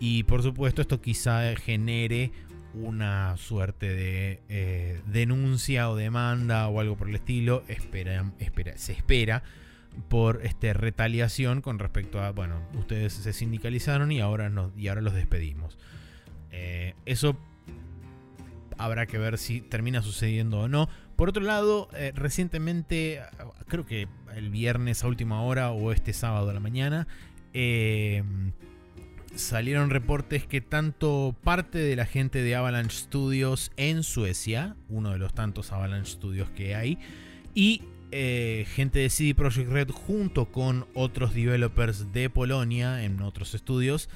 Y 0.00 0.24
por 0.24 0.42
supuesto 0.42 0.82
esto 0.82 1.00
quizá 1.00 1.54
genere 1.56 2.32
una 2.74 3.36
suerte 3.36 3.94
de 3.94 4.40
eh, 4.48 5.00
denuncia 5.06 5.90
o 5.90 5.96
demanda 5.96 6.68
o 6.68 6.80
algo 6.80 6.96
por 6.96 7.08
el 7.08 7.14
estilo, 7.14 7.64
espera, 7.68 8.32
espera, 8.38 8.76
se 8.76 8.92
espera 8.92 9.42
por 10.08 10.44
este, 10.44 10.72
retaliación 10.74 11.60
con 11.60 11.78
respecto 11.78 12.22
a, 12.22 12.30
bueno, 12.30 12.60
ustedes 12.74 13.12
se 13.12 13.32
sindicalizaron 13.32 14.12
y 14.12 14.20
ahora, 14.20 14.48
nos, 14.48 14.76
y 14.76 14.88
ahora 14.88 15.00
los 15.00 15.14
despedimos. 15.14 15.78
Eh, 16.50 16.94
eso 17.04 17.36
habrá 18.78 19.06
que 19.06 19.18
ver 19.18 19.38
si 19.38 19.60
termina 19.60 20.02
sucediendo 20.02 20.60
o 20.60 20.68
no. 20.68 20.88
Por 21.18 21.30
otro 21.30 21.42
lado, 21.42 21.88
eh, 21.94 22.12
recientemente, 22.14 23.20
creo 23.66 23.84
que 23.84 24.06
el 24.36 24.50
viernes 24.50 25.02
a 25.02 25.08
última 25.08 25.42
hora 25.42 25.72
o 25.72 25.90
este 25.90 26.12
sábado 26.12 26.48
a 26.50 26.54
la 26.54 26.60
mañana, 26.60 27.08
eh, 27.52 28.22
salieron 29.34 29.90
reportes 29.90 30.46
que 30.46 30.60
tanto 30.60 31.34
parte 31.42 31.78
de 31.78 31.96
la 31.96 32.06
gente 32.06 32.40
de 32.40 32.54
Avalanche 32.54 32.96
Studios 32.96 33.72
en 33.76 34.04
Suecia, 34.04 34.76
uno 34.88 35.10
de 35.10 35.18
los 35.18 35.34
tantos 35.34 35.72
Avalanche 35.72 36.12
Studios 36.12 36.50
que 36.50 36.76
hay, 36.76 36.98
y 37.52 37.82
eh, 38.12 38.64
gente 38.76 39.00
de 39.00 39.10
CD 39.10 39.34
Projekt 39.34 39.72
Red 39.72 39.90
junto 39.90 40.52
con 40.52 40.86
otros 40.94 41.34
developers 41.34 42.12
de 42.12 42.30
Polonia 42.30 43.02
en 43.02 43.22
otros 43.22 43.56
estudios 43.56 44.08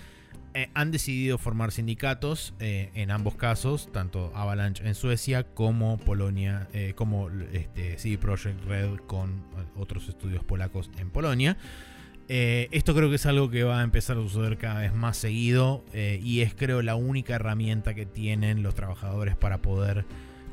eh, 0.55 0.69
han 0.75 0.91
decidido 0.91 1.39
formar 1.39 1.73
sindicatos 1.73 2.55
eh, 2.61 2.91
en 2.95 3.11
ambos 3.11 3.35
casos, 3.37 3.91
tanto 3.93 4.33
Avalanche 4.35 4.87
en 4.87 4.95
Suecia 4.95 5.45
como 5.45 5.99
Polonia, 5.99 6.69
como 6.95 7.31
este, 7.53 7.99
CD 7.99 8.19
Projekt 8.19 8.65
Red 8.65 8.97
con 9.07 9.45
otros 9.77 10.09
estudios 10.09 10.45
polacos 10.45 10.91
en 10.99 11.11
Polonia. 11.11 11.57
esto 12.29 12.95
creo 12.95 13.09
que 13.09 13.17
es 13.17 13.27
algo 13.27 13.51
que 13.51 13.63
va 13.65 13.81
a 13.81 13.85
empezar 13.85 14.17
a 14.17 14.21
suceder 14.21 14.59
cada 14.59 14.81
vez 14.81 14.95
más 14.95 15.17
seguido 15.17 15.85
y 15.93 16.41
es 16.41 16.55
creo 16.55 16.83
la 16.83 16.95
única 16.95 17.35
herramienta 17.35 17.95
que 17.95 18.07
tienen 18.07 18.63
los 18.63 18.75
trabajadores 18.75 19.37
para 19.37 19.61
poder 19.61 20.05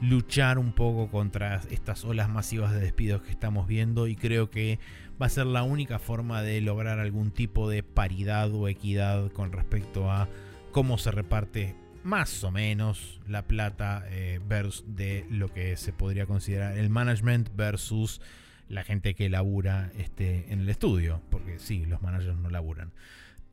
luchar 0.02 0.58
un 0.58 0.72
poco 0.72 1.10
contra 1.10 1.62
estas 1.70 2.06
olas 2.06 2.30
masivas 2.30 2.74
de 2.74 2.80
despidos 2.80 3.22
que 3.22 3.32
estamos 3.32 3.68
viendo 3.68 4.08
y 4.08 4.16
creo 4.16 4.50
que 4.50 4.80
va 5.22 5.26
a 5.26 5.30
ser 5.30 5.46
la 5.46 5.64
única 5.64 6.00
forma 6.00 6.42
de 6.42 6.62
lograr 6.62 7.00
algún 7.00 7.32
tipo 7.32 7.70
de 7.70 7.84
paridad 7.84 8.54
o 8.54 8.68
equidad 8.68 9.32
con 9.32 9.52
respecto 9.52 10.10
a 10.12 10.30
cómo 10.72 10.98
se 10.98 11.12
reparte 11.12 11.76
más 12.04 12.44
o 12.44 12.52
menos 12.52 13.20
la 13.28 13.46
plata 13.46 14.06
eh, 14.10 14.40
versus 14.48 14.86
de 14.88 15.26
lo 15.30 15.50
que 15.50 15.76
se 15.76 15.92
podría 15.92 16.26
considerar 16.26 16.78
el 16.78 16.90
management 16.90 17.50
versus 17.56 18.22
la 18.70 18.84
gente 18.84 19.16
que 19.16 19.30
labura 19.30 19.92
este, 19.98 20.54
en 20.54 20.62
el 20.62 20.70
estudio, 20.70 21.22
porque 21.30 21.60
sí, 21.60 21.86
los 21.86 22.02
managers 22.02 22.38
no 22.38 22.50
laburan. 22.50 22.94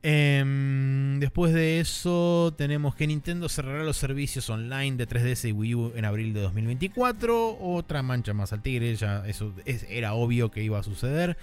Em, 0.03 1.19
después 1.19 1.53
de 1.53 1.79
eso, 1.79 2.53
tenemos 2.57 2.95
que 2.95 3.07
Nintendo 3.07 3.49
cerrará 3.49 3.83
los 3.83 3.97
servicios 3.97 4.49
online 4.49 4.95
de 4.95 5.07
3DS 5.07 5.49
y 5.49 5.51
Wii 5.51 5.75
U 5.75 5.93
en 5.95 6.05
abril 6.05 6.33
de 6.33 6.41
2024. 6.41 7.57
Otra 7.59 8.03
mancha 8.03 8.33
más 8.33 8.53
al 8.53 8.61
tigre, 8.61 8.95
ya 8.95 9.27
eso 9.27 9.53
era 9.65 10.13
obvio 10.13 10.51
que 10.51 10.63
iba 10.63 10.79
a 10.79 10.83
suceder. 10.83 11.37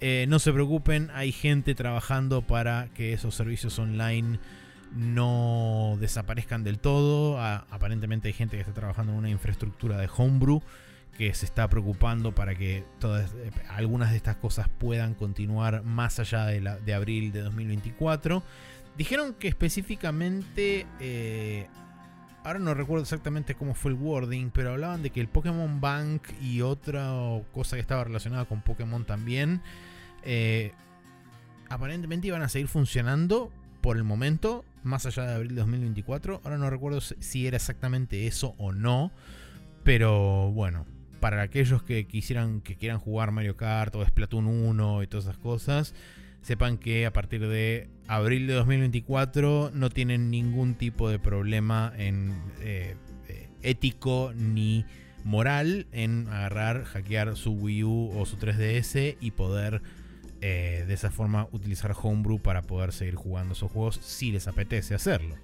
Eh, 0.00 0.24
no 0.28 0.38
se 0.38 0.52
preocupen, 0.52 1.10
hay 1.12 1.30
gente 1.30 1.74
trabajando 1.74 2.40
para 2.40 2.88
que 2.94 3.12
esos 3.12 3.34
servicios 3.34 3.78
online 3.78 4.38
no 4.96 5.96
desaparezcan 6.00 6.64
del 6.64 6.78
todo. 6.78 7.38
aparentemente 7.38 8.28
hay 8.28 8.34
gente 8.34 8.56
que 8.56 8.62
está 8.62 8.72
trabajando 8.72 9.12
en 9.12 9.18
una 9.18 9.30
infraestructura 9.30 9.98
de 9.98 10.08
homebrew 10.16 10.62
que 11.20 11.34
se 11.34 11.44
está 11.44 11.68
preocupando 11.68 12.34
para 12.34 12.54
que 12.54 12.82
todas, 12.98 13.34
eh, 13.34 13.50
algunas 13.68 14.10
de 14.10 14.16
estas 14.16 14.36
cosas 14.36 14.70
puedan 14.70 15.12
continuar 15.12 15.82
más 15.82 16.18
allá 16.18 16.46
de, 16.46 16.62
la, 16.62 16.78
de 16.78 16.94
abril 16.94 17.30
de 17.30 17.42
2024. 17.42 18.42
Dijeron 18.96 19.34
que 19.34 19.48
específicamente, 19.48 20.86
eh, 20.98 21.66
ahora 22.42 22.58
no 22.58 22.72
recuerdo 22.72 23.02
exactamente 23.02 23.54
cómo 23.54 23.74
fue 23.74 23.90
el 23.90 23.98
wording, 23.98 24.48
pero 24.48 24.70
hablaban 24.70 25.02
de 25.02 25.10
que 25.10 25.20
el 25.20 25.28
Pokémon 25.28 25.78
Bank 25.78 26.22
y 26.40 26.62
otra 26.62 27.12
cosa 27.52 27.76
que 27.76 27.82
estaba 27.82 28.02
relacionada 28.04 28.46
con 28.46 28.62
Pokémon 28.62 29.04
también, 29.04 29.60
eh, 30.22 30.72
aparentemente 31.68 32.28
iban 32.28 32.40
a 32.40 32.48
seguir 32.48 32.68
funcionando 32.68 33.52
por 33.82 33.98
el 33.98 34.04
momento, 34.04 34.64
más 34.84 35.04
allá 35.04 35.26
de 35.26 35.34
abril 35.34 35.54
de 35.54 35.60
2024. 35.60 36.40
Ahora 36.44 36.56
no 36.56 36.70
recuerdo 36.70 37.02
si 37.02 37.46
era 37.46 37.58
exactamente 37.58 38.26
eso 38.26 38.54
o 38.56 38.72
no, 38.72 39.12
pero 39.84 40.50
bueno, 40.52 40.86
para 41.20 41.42
aquellos 41.42 41.82
que 41.82 42.06
quisieran 42.06 42.60
que 42.60 42.76
quieran 42.76 42.98
jugar 42.98 43.30
Mario 43.30 43.56
Kart 43.56 43.94
o 43.94 44.04
Splatoon 44.04 44.46
1 44.46 45.02
y 45.02 45.06
todas 45.06 45.26
esas 45.26 45.38
cosas, 45.38 45.94
sepan 46.42 46.78
que 46.78 47.06
a 47.06 47.12
partir 47.12 47.46
de 47.46 47.88
abril 48.08 48.46
de 48.46 48.54
2024 48.54 49.70
no 49.74 49.90
tienen 49.90 50.30
ningún 50.30 50.74
tipo 50.74 51.08
de 51.10 51.18
problema 51.18 51.92
en 51.96 52.34
eh, 52.60 52.96
eh, 53.28 53.48
ético 53.62 54.32
ni 54.34 54.84
moral 55.24 55.86
en 55.92 56.28
agarrar, 56.28 56.84
hackear 56.84 57.36
su 57.36 57.52
Wii 57.52 57.84
U 57.84 58.10
o 58.16 58.26
su 58.26 58.36
3DS 58.38 59.16
y 59.20 59.30
poder 59.32 59.82
eh, 60.40 60.84
de 60.88 60.94
esa 60.94 61.10
forma 61.10 61.48
utilizar 61.52 61.94
Homebrew 62.00 62.38
para 62.38 62.62
poder 62.62 62.92
seguir 62.92 63.14
jugando 63.14 63.52
esos 63.52 63.70
juegos 63.70 63.96
si 64.02 64.32
les 64.32 64.48
apetece 64.48 64.94
hacerlo. 64.94 65.36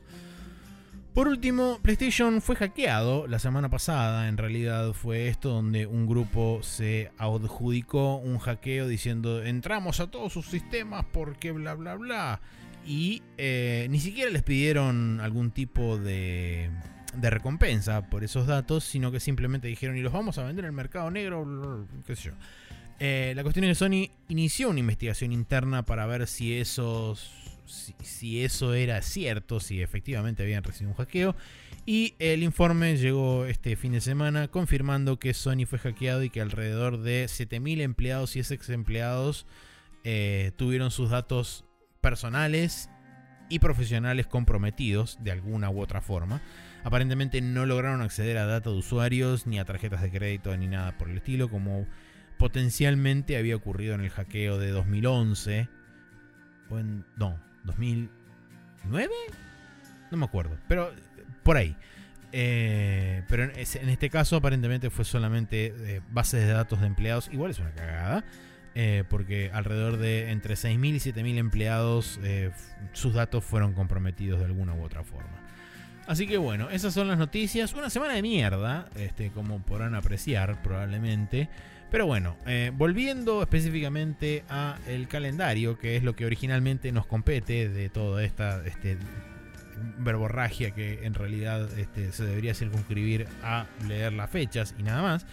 Por 1.16 1.28
último, 1.28 1.78
PlayStation 1.80 2.42
fue 2.42 2.56
hackeado 2.56 3.26
la 3.26 3.38
semana 3.38 3.70
pasada. 3.70 4.28
En 4.28 4.36
realidad 4.36 4.92
fue 4.92 5.28
esto 5.28 5.48
donde 5.48 5.86
un 5.86 6.06
grupo 6.06 6.62
se 6.62 7.10
adjudicó 7.16 8.16
un 8.16 8.36
hackeo 8.36 8.86
diciendo 8.86 9.42
entramos 9.42 10.00
a 10.00 10.10
todos 10.10 10.34
sus 10.34 10.44
sistemas 10.44 11.06
porque 11.10 11.52
bla 11.52 11.72
bla 11.72 11.94
bla. 11.94 12.42
Y 12.84 13.22
eh, 13.38 13.86
ni 13.88 13.98
siquiera 13.98 14.30
les 14.30 14.42
pidieron 14.42 15.20
algún 15.22 15.52
tipo 15.52 15.96
de, 15.96 16.70
recompensa 17.14 18.10
por 18.10 18.22
esos 18.22 18.46
datos, 18.46 18.84
sino 18.84 19.10
que 19.10 19.18
simplemente 19.18 19.68
dijeron 19.68 19.96
y 19.96 20.02
los 20.02 20.12
vamos 20.12 20.36
a 20.36 20.44
vender 20.44 20.66
en 20.66 20.68
el 20.68 20.76
mercado 20.76 21.10
negro, 21.10 21.86
qué 22.06 22.14
sé 22.14 22.24
yo. 22.24 22.32
Eh, 23.00 23.32
la 23.34 23.42
cuestión 23.42 23.64
es 23.64 23.70
que 23.70 23.74
Sony 23.86 24.10
inició 24.28 24.68
una 24.68 24.80
investigación 24.80 25.32
interna 25.32 25.82
para 25.82 26.04
ver 26.04 26.26
si 26.26 26.58
esos 26.58 27.55
si, 27.66 28.44
eso 28.44 28.74
era 28.74 29.02
cierto, 29.02 29.60
si 29.60 29.82
efectivamente 29.82 30.42
habían 30.42 30.64
recibido 30.64 30.90
un 30.90 30.96
hackeo. 30.96 31.36
Y 31.84 32.14
el 32.18 32.42
informe 32.42 32.96
llegó 32.96 33.44
este 33.44 33.76
fin 33.76 33.92
de 33.92 34.00
semana 34.00 34.48
confirmando 34.48 35.18
que 35.18 35.34
Sony 35.34 35.66
fue 35.66 35.78
hackeado 35.78 36.22
y 36.22 36.30
que 36.30 36.40
alrededor 36.40 36.98
de 36.98 37.26
7.000 37.26 37.80
empleados 37.80 38.36
y 38.36 38.40
ex 38.40 38.68
empleados 38.70 39.46
eh, 40.02 40.52
tuvieron 40.56 40.90
sus 40.90 41.10
datos 41.10 41.64
personales 42.00 42.90
y 43.48 43.58
profesionales 43.58 44.26
comprometidos 44.26 45.18
de 45.22 45.30
alguna 45.30 45.70
u 45.70 45.80
otra 45.80 46.00
forma. 46.00 46.42
Aparentemente 46.84 47.40
no 47.40 47.66
lograron 47.66 48.02
acceder 48.02 48.38
a 48.38 48.46
datos 48.46 48.72
de 48.72 48.78
usuarios, 48.80 49.46
ni 49.46 49.58
a 49.58 49.64
tarjetas 49.64 50.02
de 50.02 50.10
crédito, 50.10 50.56
ni 50.56 50.68
nada 50.68 50.96
por 50.98 51.08
el 51.08 51.18
estilo, 51.18 51.48
como 51.48 51.86
potencialmente 52.38 53.36
había 53.36 53.56
ocurrido 53.56 53.94
en 53.94 54.02
el 54.02 54.10
hackeo 54.10 54.58
de 54.58 54.70
2011. 54.70 55.68
O 56.70 56.78
en, 56.78 57.04
no, 57.16 57.40
2009, 57.66 59.12
no 60.10 60.16
me 60.16 60.24
acuerdo, 60.24 60.56
pero 60.68 60.92
por 61.42 61.56
ahí. 61.56 61.76
Eh, 62.32 63.22
pero 63.28 63.44
en, 63.44 63.88
este 63.88 64.10
caso 64.10 64.36
aparentemente 64.36 64.90
fue 64.90 65.04
solamente 65.04 65.74
eh, 65.78 66.00
bases 66.10 66.46
de 66.46 66.52
datos 66.52 66.80
de 66.80 66.86
empleados. 66.86 67.30
Igual 67.32 67.50
es 67.50 67.58
una 67.58 67.72
cagada. 67.72 68.24
Eh, 68.78 69.04
porque 69.08 69.50
alrededor 69.54 69.96
de 69.96 70.30
entre 70.32 70.54
6.000 70.54 70.96
y 70.96 70.98
7.000 70.98 71.38
empleados 71.38 72.20
sus 72.92 73.14
datos 73.14 73.42
fueron 73.42 73.72
comprometidos 73.72 74.38
de 74.38 74.44
alguna 74.44 74.74
u 74.74 74.84
otra 74.84 75.02
forma. 75.02 75.46
Así 76.06 76.26
que 76.26 76.36
bueno, 76.36 76.68
esas 76.68 76.92
son 76.92 77.08
las 77.08 77.16
noticias. 77.16 77.72
Una 77.72 77.88
semana 77.88 78.12
de 78.12 78.22
mierda, 78.22 78.90
este, 78.96 79.30
como 79.30 79.60
podrán 79.60 79.94
apreciar 79.94 80.62
probablemente. 80.62 81.48
Pero 81.90 82.06
bueno, 82.06 82.36
eh, 82.46 82.72
volviendo 82.74 83.42
específicamente 83.42 84.44
a 84.48 84.78
el 84.88 85.06
calendario, 85.08 85.78
que 85.78 85.96
es 85.96 86.02
lo 86.02 86.16
que 86.16 86.26
originalmente 86.26 86.90
nos 86.90 87.06
compete 87.06 87.68
de 87.68 87.88
toda 87.88 88.24
esta 88.24 88.66
este, 88.66 88.98
verborragia 89.98 90.72
que 90.72 91.04
en 91.04 91.14
realidad 91.14 91.68
este, 91.78 92.12
se 92.12 92.24
debería 92.24 92.54
circunscribir 92.54 93.28
a 93.42 93.66
leer 93.86 94.12
las 94.12 94.30
fechas 94.30 94.74
y 94.78 94.82
nada 94.82 95.02
más. 95.02 95.26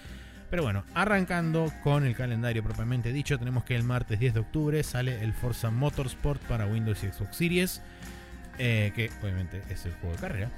Pero 0.50 0.62
bueno, 0.62 0.84
arrancando 0.94 1.74
con 1.82 2.06
el 2.06 2.16
calendario 2.16 2.64
propiamente 2.64 3.12
dicho, 3.12 3.40
tenemos 3.40 3.64
que 3.64 3.76
el 3.76 3.84
martes 3.84 4.20
10 4.20 4.36
de 4.36 4.40
octubre 4.42 4.84
sale 4.84 5.24
el 5.24 5.34
Forza 5.34 5.72
Motorsport 5.72 6.40
para 6.44 6.68
Windows 6.68 7.04
y 7.04 7.08
Xbox 7.08 7.38
Series, 7.38 7.82
eh, 8.60 8.92
que 8.96 9.10
obviamente 9.24 9.64
es 9.72 9.88
el 9.88 9.94
juego 9.94 10.16
de 10.16 10.22
carrera. 10.22 10.52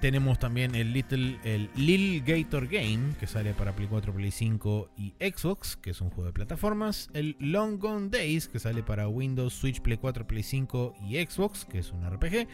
Tenemos 0.00 0.38
también 0.38 0.74
el 0.74 0.92
Little 0.92 1.38
el 1.44 1.70
Lil 1.76 2.22
Gator 2.22 2.66
Game, 2.66 3.14
que 3.18 3.26
sale 3.26 3.54
para 3.54 3.74
Play 3.74 3.88
4, 3.88 4.12
Play 4.12 4.30
5 4.30 4.90
y 4.96 5.14
Xbox, 5.20 5.76
que 5.76 5.90
es 5.90 6.00
un 6.00 6.10
juego 6.10 6.26
de 6.26 6.32
plataformas. 6.32 7.08
El 7.14 7.36
Long 7.38 7.78
Gone 7.78 8.08
Days, 8.08 8.48
que 8.48 8.58
sale 8.58 8.82
para 8.82 9.08
Windows, 9.08 9.54
Switch, 9.54 9.80
Play 9.80 9.96
4, 9.96 10.26
Play 10.26 10.42
5 10.42 10.94
y 11.08 11.24
Xbox, 11.24 11.64
que 11.64 11.78
es 11.78 11.92
un 11.92 12.04
RPG. 12.08 12.46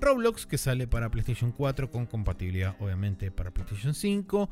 Roblox, 0.00 0.46
que 0.46 0.58
sale 0.58 0.86
para 0.86 1.10
PlayStation 1.10 1.52
4 1.52 1.90
con 1.90 2.06
compatibilidad 2.06 2.74
obviamente 2.80 3.30
para 3.30 3.50
PlayStation 3.50 3.94
5. 3.94 4.50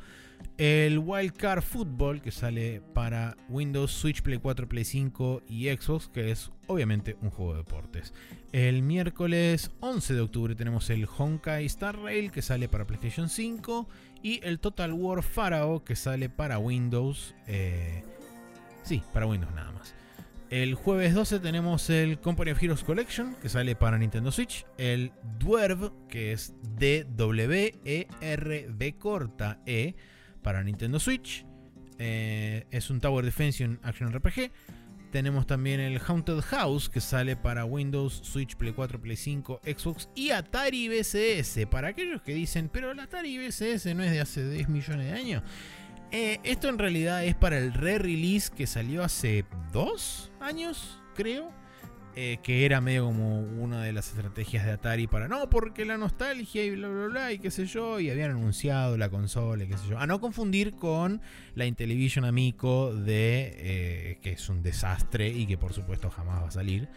El 0.57 0.99
Wildcard 0.99 1.63
Football, 1.63 2.21
que 2.21 2.31
sale 2.31 2.83
para 2.95 3.37
Windows, 3.49 3.93
Switch, 3.93 4.23
Play 4.23 4.39
4, 4.39 4.69
Play 4.69 4.85
5 4.85 5.43
y 5.49 5.69
Xbox, 5.69 6.09
que 6.09 6.31
es 6.31 6.51
obviamente 6.67 7.17
un 7.23 7.31
juego 7.31 7.53
de 7.53 7.59
deportes. 7.59 8.15
El 8.53 8.83
miércoles 8.83 9.71
11 9.81 10.15
de 10.15 10.21
octubre 10.21 10.55
tenemos 10.55 10.91
el 10.91 11.07
Honkai 11.07 11.67
Star 11.67 11.99
Rail, 11.99 12.31
que 12.31 12.43
sale 12.43 12.69
para 12.69 12.87
PlayStation 12.87 13.29
5. 13.29 13.89
Y 14.23 14.41
el 14.45 14.59
Total 14.59 14.93
War 14.93 15.23
Pharaoh, 15.23 15.85
que 15.85 15.95
sale 15.97 16.29
para 16.29 16.59
Windows. 16.59 17.35
Eh, 17.47 18.03
sí, 18.83 19.03
para 19.13 19.27
Windows 19.27 19.55
nada 19.55 19.71
más. 19.73 19.95
El 20.51 20.75
jueves 20.75 21.13
12 21.13 21.41
tenemos 21.41 21.91
el 21.91 22.21
Company 22.21 22.53
of 22.53 22.63
Heroes 22.63 22.83
Collection, 22.83 23.35
que 23.43 23.51
sale 23.51 23.77
para 23.77 23.99
Nintendo 23.99 24.33
Switch. 24.33 24.65
El 24.79 25.13
Dwarf, 25.39 25.91
que 26.09 26.33
es 26.33 26.55
D-W-E-R-B 26.79 27.35
corta 28.99 29.61
E, 29.67 29.95
para 30.43 30.65
Nintendo 30.65 30.99
Switch. 30.99 31.45
Eh, 31.99 32.65
es 32.71 32.89
un 32.89 32.99
Tower 32.99 33.27
Defense 33.27 33.63
y 33.63 33.67
un 33.67 33.79
Action 33.83 34.11
RPG. 34.11 34.51
Tenemos 35.13 35.47
también 35.47 35.81
el 35.81 36.01
Haunted 36.07 36.41
House, 36.41 36.89
que 36.89 37.03
sale 37.03 37.37
para 37.37 37.67
Windows, 37.67 38.21
Switch, 38.23 38.57
Play 38.57 38.73
4, 38.73 39.03
Play 39.03 39.17
5, 39.17 39.61
Xbox 39.65 40.09
y 40.15 40.31
Atari 40.31 40.89
VCS. 40.89 41.67
Para 41.67 41.89
aquellos 41.89 42.23
que 42.23 42.33
dicen, 42.33 42.71
pero 42.71 42.93
el 42.93 43.01
Atari 43.01 43.37
VCS 43.37 43.95
no 43.95 44.03
es 44.03 44.13
de 44.13 44.21
hace 44.21 44.49
10 44.49 44.71
millones 44.71 45.11
de 45.11 45.13
años. 45.13 45.43
Eh, 46.11 46.41
esto 46.43 46.69
en 46.69 46.79
realidad 46.79 47.25
es 47.25 47.35
para 47.35 47.59
el 47.59 47.75
re-release 47.75 48.51
que 48.55 48.67
salió 48.67 49.05
hace 49.05 49.45
dos 49.73 50.31
años, 50.41 51.01
creo. 51.15 51.53
Eh, 52.21 52.39
que 52.43 52.65
era 52.65 52.81
medio 52.81 53.05
como 53.05 53.43
una 53.43 53.85
de 53.85 53.93
las 53.93 54.09
estrategias 54.09 54.65
de 54.65 54.73
Atari 54.73 55.07
para 55.07 55.29
no, 55.29 55.49
porque 55.49 55.85
la 55.85 55.97
nostalgia 55.97 56.65
y 56.65 56.71
bla 56.75 56.89
bla 56.89 57.07
bla 57.07 57.33
y 57.33 57.39
qué 57.39 57.49
sé 57.49 57.67
yo, 57.67 58.01
y 58.01 58.11
habían 58.11 58.33
anunciado 58.33 58.97
la 58.97 59.09
consola 59.09 59.63
y 59.63 59.69
qué 59.69 59.79
sé 59.79 59.89
yo. 59.89 60.01
A 60.01 60.07
no 60.09 60.21
confundir 60.21 60.75
con 60.75 61.21
la 61.55 61.65
Intellivision 61.65 62.25
Amico 62.25 62.93
de 62.93 63.55
eh, 63.59 64.19
que 64.21 64.33
es 64.33 64.49
un 64.49 64.65
desastre 64.65 65.29
y 65.29 65.47
que 65.47 65.59
por 65.59 65.75
supuesto 65.75 66.11
jamás 66.11 66.43
va 66.43 66.49
a 66.49 66.51
salir 66.51 66.89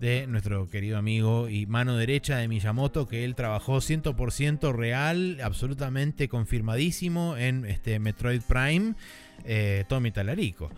de 0.00 0.26
nuestro 0.26 0.68
querido 0.68 0.98
amigo 0.98 1.48
y 1.48 1.66
mano 1.66 1.96
derecha 1.96 2.36
de 2.36 2.48
Miyamoto, 2.48 3.08
que 3.08 3.24
él 3.24 3.34
trabajó 3.34 3.78
100% 3.78 4.72
real, 4.72 5.38
absolutamente 5.42 6.28
confirmadísimo 6.28 7.36
en 7.36 7.64
este 7.64 7.98
Metroid 7.98 8.42
Prime, 8.42 8.94
eh, 9.44 9.84
Tommy 9.88 10.10
Talarico. 10.10 10.70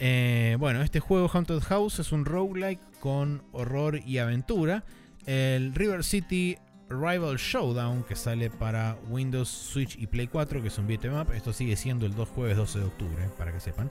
Eh, 0.00 0.56
bueno, 0.58 0.82
este 0.82 1.00
juego 1.00 1.28
Haunted 1.32 1.60
House 1.60 1.98
es 1.98 2.12
un 2.12 2.24
roguelike 2.24 2.80
con 3.00 3.42
horror 3.52 4.00
y 4.06 4.18
aventura. 4.18 4.84
El 5.26 5.74
River 5.74 6.04
City 6.04 6.56
Rival 6.88 7.36
Showdown 7.36 8.02
que 8.04 8.16
sale 8.16 8.50
para 8.50 8.96
Windows, 9.08 9.48
Switch 9.48 9.96
y 9.98 10.06
Play 10.06 10.26
4, 10.26 10.62
que 10.62 10.68
es 10.68 10.78
un 10.78 10.86
beat'em 10.86 11.14
up. 11.20 11.32
Esto 11.34 11.52
sigue 11.52 11.76
siendo 11.76 12.06
el 12.06 12.14
2 12.14 12.28
jueves 12.28 12.56
12 12.56 12.78
de 12.78 12.84
octubre, 12.84 13.28
para 13.36 13.52
que 13.52 13.60
sepan. 13.60 13.90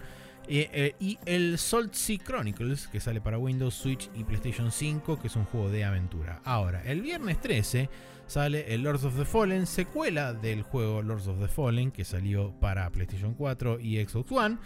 Eh, 0.49 0.95
y 0.99 1.19
el 1.25 1.57
Salt 1.57 1.93
Sea 1.93 2.17
Chronicles, 2.17 2.87
que 2.87 2.99
sale 2.99 3.19
para 3.19 3.37
Windows, 3.37 3.73
Switch 3.73 4.09
y 4.15 4.23
PlayStation 4.23 4.71
5, 4.71 5.19
que 5.19 5.27
es 5.27 5.35
un 5.35 5.45
juego 5.45 5.69
de 5.69 5.83
aventura. 5.83 6.41
Ahora, 6.45 6.83
el 6.85 7.01
viernes 7.01 7.41
13 7.41 7.89
sale 8.27 8.73
el 8.73 8.83
Lords 8.83 9.03
of 9.03 9.17
the 9.17 9.25
Fallen, 9.25 9.65
secuela 9.65 10.33
del 10.33 10.61
juego 10.61 11.01
Lords 11.01 11.27
of 11.27 11.39
the 11.39 11.47
Fallen, 11.47 11.91
que 11.91 12.05
salió 12.05 12.51
para 12.59 12.89
PlayStation 12.89 13.33
4 13.33 13.79
y 13.79 14.03
Xbox 14.03 14.31
One. 14.31 14.57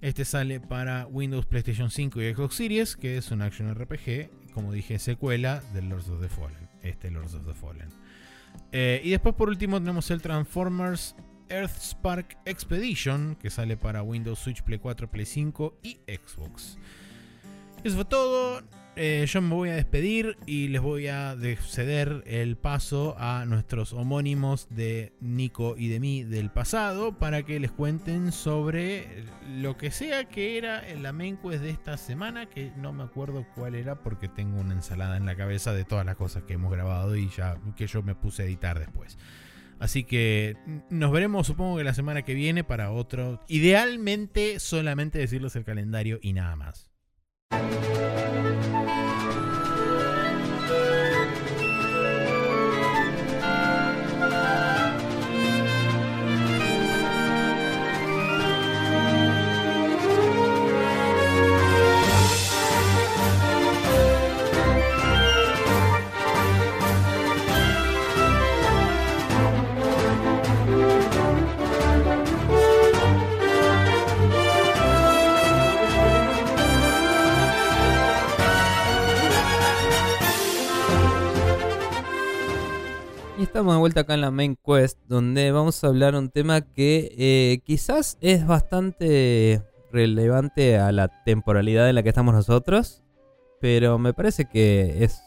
Este 0.00 0.24
sale 0.24 0.60
para 0.60 1.06
Windows, 1.06 1.46
PlayStation 1.46 1.90
5 1.90 2.22
y 2.22 2.34
Xbox 2.34 2.54
Series, 2.54 2.96
que 2.96 3.16
es 3.16 3.30
un 3.30 3.42
action 3.42 3.72
RPG, 3.74 4.52
como 4.52 4.72
dije, 4.72 4.98
secuela 4.98 5.62
del 5.72 5.88
Lords 5.88 6.08
of 6.08 6.20
the 6.20 6.28
Fallen. 6.28 6.68
Este 6.82 7.10
Lords 7.10 7.34
of 7.34 7.46
the 7.46 7.54
Fallen. 7.54 7.88
Eh, 8.72 9.00
y 9.04 9.10
después 9.10 9.34
por 9.34 9.48
último 9.48 9.78
tenemos 9.78 10.10
el 10.10 10.20
Transformers 10.20 11.16
Earthspark 11.48 12.36
Expedition, 12.44 13.36
que 13.36 13.50
sale 13.50 13.76
para 13.76 14.02
Windows, 14.02 14.38
Switch, 14.38 14.62
Play 14.62 14.78
4, 14.78 15.10
Play 15.10 15.26
5 15.26 15.78
y 15.82 15.98
Xbox. 16.06 16.78
Eso 17.84 17.96
fue 17.96 18.04
todo. 18.04 18.62
Eh, 19.00 19.24
yo 19.28 19.40
me 19.40 19.54
voy 19.54 19.68
a 19.68 19.76
despedir 19.76 20.36
y 20.44 20.66
les 20.66 20.82
voy 20.82 21.06
a 21.06 21.36
ceder 21.60 22.24
el 22.26 22.56
paso 22.56 23.14
a 23.16 23.44
nuestros 23.44 23.92
homónimos 23.92 24.66
de 24.70 25.12
Nico 25.20 25.76
y 25.78 25.86
de 25.86 26.00
mí 26.00 26.24
del 26.24 26.50
pasado 26.50 27.16
para 27.16 27.44
que 27.44 27.60
les 27.60 27.70
cuenten 27.70 28.32
sobre 28.32 29.22
lo 29.48 29.76
que 29.76 29.92
sea 29.92 30.24
que 30.24 30.58
era 30.58 30.82
la 30.96 31.12
main 31.12 31.38
de 31.40 31.70
esta 31.70 31.96
semana, 31.96 32.46
que 32.46 32.72
no 32.76 32.92
me 32.92 33.04
acuerdo 33.04 33.46
cuál 33.54 33.76
era 33.76 34.02
porque 34.02 34.26
tengo 34.26 34.58
una 34.60 34.74
ensalada 34.74 35.16
en 35.16 35.26
la 35.26 35.36
cabeza 35.36 35.72
de 35.72 35.84
todas 35.84 36.04
las 36.04 36.16
cosas 36.16 36.42
que 36.42 36.54
hemos 36.54 36.72
grabado 36.72 37.14
y 37.14 37.28
ya 37.28 37.56
que 37.76 37.86
yo 37.86 38.02
me 38.02 38.16
puse 38.16 38.42
a 38.42 38.46
editar 38.46 38.80
después. 38.80 39.16
Así 39.78 40.04
que 40.04 40.56
nos 40.90 41.12
veremos 41.12 41.46
supongo 41.46 41.78
que 41.78 41.84
la 41.84 41.94
semana 41.94 42.22
que 42.22 42.34
viene 42.34 42.64
para 42.64 42.90
otro. 42.90 43.40
Idealmente 43.48 44.60
solamente 44.60 45.18
decirles 45.18 45.56
el 45.56 45.64
calendario 45.64 46.18
y 46.22 46.32
nada 46.32 46.56
más. 46.56 46.90
Estamos 83.48 83.72
de 83.74 83.80
vuelta 83.80 84.00
acá 84.00 84.12
en 84.12 84.20
la 84.20 84.30
main 84.30 84.58
quest, 84.62 84.98
donde 85.08 85.50
vamos 85.52 85.82
a 85.82 85.86
hablar 85.86 86.14
un 86.14 86.28
tema 86.28 86.60
que 86.60 87.14
eh, 87.16 87.62
quizás 87.64 88.18
es 88.20 88.46
bastante 88.46 89.62
relevante 89.90 90.76
a 90.76 90.92
la 90.92 91.08
temporalidad 91.24 91.88
en 91.88 91.94
la 91.94 92.02
que 92.02 92.10
estamos 92.10 92.34
nosotros, 92.34 93.02
pero 93.58 93.98
me 93.98 94.12
parece 94.12 94.44
que 94.44 95.02
es 95.02 95.22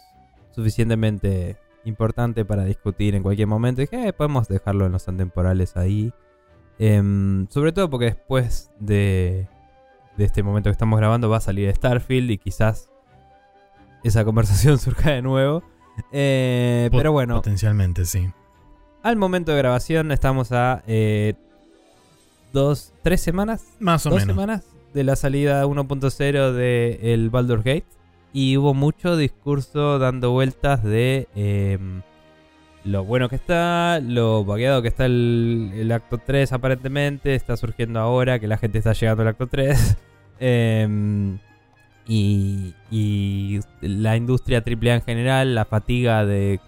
suficientemente 0.51 1.57
importante 1.83 2.45
para 2.45 2.63
discutir 2.63 3.15
en 3.15 3.23
cualquier 3.23 3.47
momento 3.47 3.81
y 3.81 3.87
que 3.87 4.09
eh, 4.09 4.13
podemos 4.13 4.47
dejarlo 4.47 4.85
en 4.85 4.91
los 4.91 5.07
antemporales 5.07 5.75
ahí. 5.75 6.13
Em, 6.77 7.47
sobre 7.49 7.71
todo 7.71 7.89
porque 7.89 8.05
después 8.05 8.69
de, 8.79 9.47
de 10.15 10.23
este 10.23 10.43
momento 10.43 10.69
que 10.69 10.73
estamos 10.73 10.99
grabando 10.99 11.27
va 11.27 11.37
a 11.37 11.41
salir 11.41 11.73
Starfield 11.75 12.29
y 12.29 12.37
quizás 12.37 12.91
esa 14.03 14.23
conversación 14.23 14.77
surja 14.77 15.09
de 15.09 15.23
nuevo. 15.23 15.63
Eh, 16.11 16.89
pero 16.91 17.11
bueno, 17.11 17.35
Potencialmente, 17.35 18.05
sí. 18.05 18.29
al 19.03 19.15
momento 19.17 19.51
de 19.51 19.57
grabación 19.57 20.11
estamos 20.11 20.51
a 20.51 20.83
eh, 20.87 21.33
dos, 22.53 22.93
tres 23.03 23.21
semanas, 23.21 23.65
Más 23.79 24.05
o 24.05 24.09
dos 24.09 24.19
menos. 24.21 24.35
semanas 24.35 24.63
de 24.93 25.03
la 25.03 25.15
salida 25.15 25.65
1.0 25.65 26.51
de 26.51 27.13
el 27.13 27.29
Baldur's 27.29 27.63
Gate 27.63 27.85
y 28.33 28.57
hubo 28.57 28.73
mucho 28.73 29.15
discurso 29.17 29.99
dando 29.99 30.31
vueltas 30.31 30.83
de 30.83 31.27
em, 31.35 32.01
lo 32.83 33.03
bueno 33.05 33.29
que 33.29 33.35
está, 33.35 33.99
lo 34.01 34.43
vagueado 34.43 34.81
que 34.81 34.87
está 34.89 35.05
el, 35.05 35.71
el 35.75 35.91
acto 35.91 36.17
3 36.17 36.51
aparentemente, 36.53 37.35
está 37.35 37.55
surgiendo 37.57 37.99
ahora 37.99 38.39
que 38.39 38.47
la 38.47 38.57
gente 38.57 38.77
está 38.79 38.93
llegando 38.93 39.21
al 39.23 39.29
acto 39.29 39.47
3. 39.47 39.97
y, 42.07 42.73
y 42.89 43.59
la 43.81 44.17
industria 44.17 44.63
AAA 44.65 44.95
en 44.95 45.01
general, 45.01 45.55
la 45.55 45.65
fatiga 45.65 46.25
de, 46.25 46.59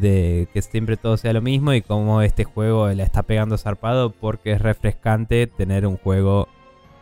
que 0.00 0.62
siempre 0.62 0.96
todo 0.96 1.16
sea 1.16 1.32
lo 1.32 1.42
mismo 1.42 1.72
y 1.72 1.82
cómo 1.82 2.22
este 2.22 2.44
juego 2.44 2.88
la 2.88 3.02
está 3.02 3.22
pegando 3.22 3.58
zarpado 3.58 4.10
porque 4.10 4.52
es 4.52 4.60
refrescante 4.60 5.46
tener 5.46 5.86
un 5.86 5.96
juego 5.96 6.48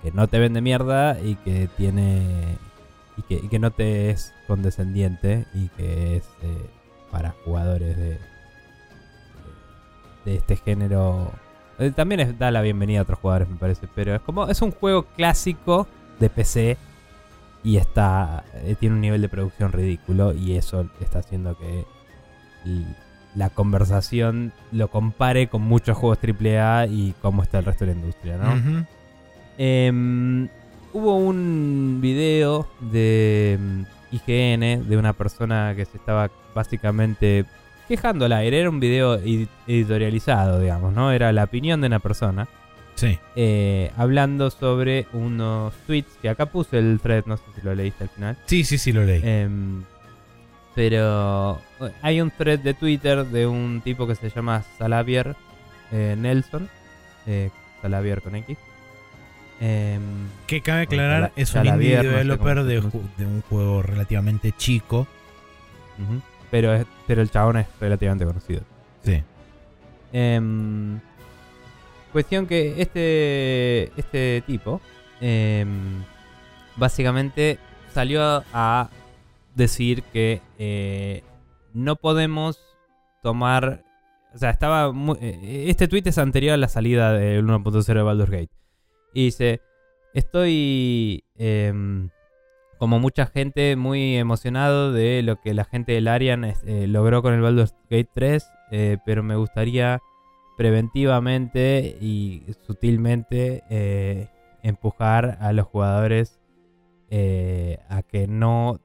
que 0.02 0.10
no 0.12 0.28
te 0.28 0.38
vende 0.38 0.60
mierda 0.60 1.18
y 1.20 1.34
que 1.36 1.68
tiene 1.76 2.22
y 3.16 3.48
que, 3.48 3.58
no 3.58 3.72
te 3.72 4.10
es 4.10 4.32
condescendiente 4.46 5.46
y 5.52 5.68
que 5.70 6.16
es 6.16 6.24
eh, 6.42 6.70
para 7.10 7.34
jugadores 7.44 7.96
de, 7.96 8.18
de 10.24 10.36
este 10.36 10.56
género. 10.56 11.32
Eh, 11.78 11.90
también 11.90 12.36
da 12.38 12.50
la 12.50 12.62
bienvenida 12.62 13.00
a 13.00 13.02
otros 13.02 13.18
jugadores 13.18 13.48
me 13.48 13.56
parece 13.56 13.88
pero 13.94 14.14
es 14.14 14.20
como 14.22 14.46
es 14.48 14.62
un 14.62 14.72
juego 14.72 15.04
clásico 15.16 15.86
de 16.18 16.30
PC 16.30 16.76
y 17.64 17.76
está 17.76 18.44
eh, 18.54 18.76
tiene 18.78 18.94
un 18.94 19.00
nivel 19.00 19.20
de 19.22 19.28
producción 19.28 19.72
ridículo 19.72 20.32
y 20.32 20.56
eso 20.56 20.88
está 21.00 21.18
haciendo 21.20 21.56
que 21.58 21.84
la 23.34 23.50
conversación 23.50 24.52
lo 24.72 24.88
compare 24.88 25.48
con 25.48 25.62
muchos 25.62 25.96
juegos 25.96 26.18
AAA 26.22 26.86
y 26.86 27.14
cómo 27.22 27.42
está 27.42 27.58
el 27.58 27.64
resto 27.64 27.84
de 27.86 27.92
la 27.94 27.98
industria, 28.00 28.36
¿no? 28.36 28.52
Em, 29.58 30.48
hubo 30.92 31.16
un 31.16 31.98
video 32.00 32.66
de 32.80 33.54
em, 33.54 33.84
IGN 34.12 34.88
de 34.88 34.96
una 34.96 35.12
persona 35.12 35.74
que 35.76 35.84
se 35.84 35.96
estaba 35.98 36.30
básicamente 36.54 37.44
quejando 37.86 38.24
al 38.24 38.32
aire. 38.32 38.60
Era 38.60 38.70
un 38.70 38.80
video 38.80 39.18
edi- 39.20 39.48
editorializado, 39.66 40.60
digamos, 40.60 40.92
¿no? 40.94 41.12
Era 41.12 41.32
la 41.32 41.44
opinión 41.44 41.80
de 41.80 41.86
una 41.88 41.98
persona 41.98 42.48
Sí. 42.98 43.16
eh, 43.36 43.92
hablando 43.96 44.50
sobre 44.50 45.06
unos 45.12 45.72
tweets 45.86 46.16
que 46.20 46.28
acá 46.28 46.46
puse 46.46 46.78
el 46.78 46.98
thread, 47.00 47.24
no 47.26 47.36
sé 47.36 47.44
si 47.54 47.60
lo 47.62 47.72
leíste 47.74 48.02
al 48.04 48.10
final. 48.10 48.36
Sí, 48.46 48.64
sí, 48.64 48.76
sí, 48.76 48.92
lo 48.92 49.04
leí. 49.04 49.20
Em, 49.24 49.84
pero 50.74 51.60
eh, 51.80 51.92
hay 52.02 52.20
un 52.20 52.30
thread 52.32 52.58
de 52.58 52.74
Twitter 52.74 53.24
de 53.24 53.46
un 53.46 53.80
tipo 53.84 54.06
que 54.08 54.14
se 54.16 54.30
llama 54.30 54.64
Salavier 54.78 55.36
eh, 55.92 56.16
Nelson. 56.18 56.68
eh, 57.26 57.50
Salavier 57.82 58.20
con 58.20 58.34
X. 58.34 58.58
Em, 59.60 60.00
que 60.48 60.60
cabe 60.60 60.82
aclarar, 60.82 61.32
es 61.36 61.54
un 61.54 61.66
indie 61.66 61.96
developer 62.02 62.64
de, 62.64 62.80
de 63.16 63.26
un 63.26 63.42
juego 63.48 63.82
relativamente 63.82 64.52
chico. 64.56 65.06
pero, 66.50 66.74
es- 66.74 66.86
pero 67.06 67.22
el 67.22 67.30
chabón 67.30 67.58
es 67.58 67.66
relativamente 67.80 68.24
conocido. 68.24 68.62
Sí. 69.04 69.22
Em, 70.12 70.98
cuestión 72.12 72.46
que 72.46 72.80
este, 72.80 73.92
este 73.96 74.42
tipo 74.46 74.80
em, 75.20 76.02
básicamente 76.76 77.58
salió 77.92 78.44
a 78.52 78.90
decir 79.54 80.02
que 80.12 80.40
eh, 80.58 81.22
no 81.74 81.96
podemos 81.96 82.58
tomar 83.22 83.82
o 84.34 84.38
sea, 84.38 84.50
estaba 84.50 84.92
muy- 84.92 85.16
eh, 85.20 85.64
este 85.68 85.88
tweet 85.88 86.02
es 86.04 86.18
anterior 86.18 86.52
a 86.54 86.58
la 86.58 86.68
salida 86.68 87.12
del 87.12 87.44
1.0 87.44 87.94
de 87.94 88.02
Baldur's 88.02 88.30
Gate. 88.30 88.50
Y 89.14 89.24
dice, 89.24 89.62
estoy 90.14 91.24
em, 91.36 92.10
como 92.78 93.00
mucha 93.00 93.26
gente 93.26 93.74
muy 93.74 94.16
emocionado 94.16 94.92
de 94.92 95.22
lo 95.22 95.40
que 95.40 95.54
la 95.54 95.64
gente 95.64 95.92
del 95.92 96.08
Arian 96.08 96.44
eh, 96.44 96.86
logró 96.86 97.22
con 97.22 97.32
el 97.34 97.40
Baldur's 97.40 97.74
Gate 97.90 98.10
3, 98.14 98.46
eh, 98.70 98.98
pero 99.06 99.22
me 99.22 99.34
gustaría 99.34 99.98
preventivamente 100.58 101.96
y 102.00 102.42
sutilmente 102.66 103.62
eh, 103.70 104.26
empujar 104.64 105.38
a 105.40 105.52
los 105.52 105.68
jugadores 105.68 106.40
eh, 107.10 107.78
a 107.88 108.02
que 108.02 108.26
no 108.26 108.80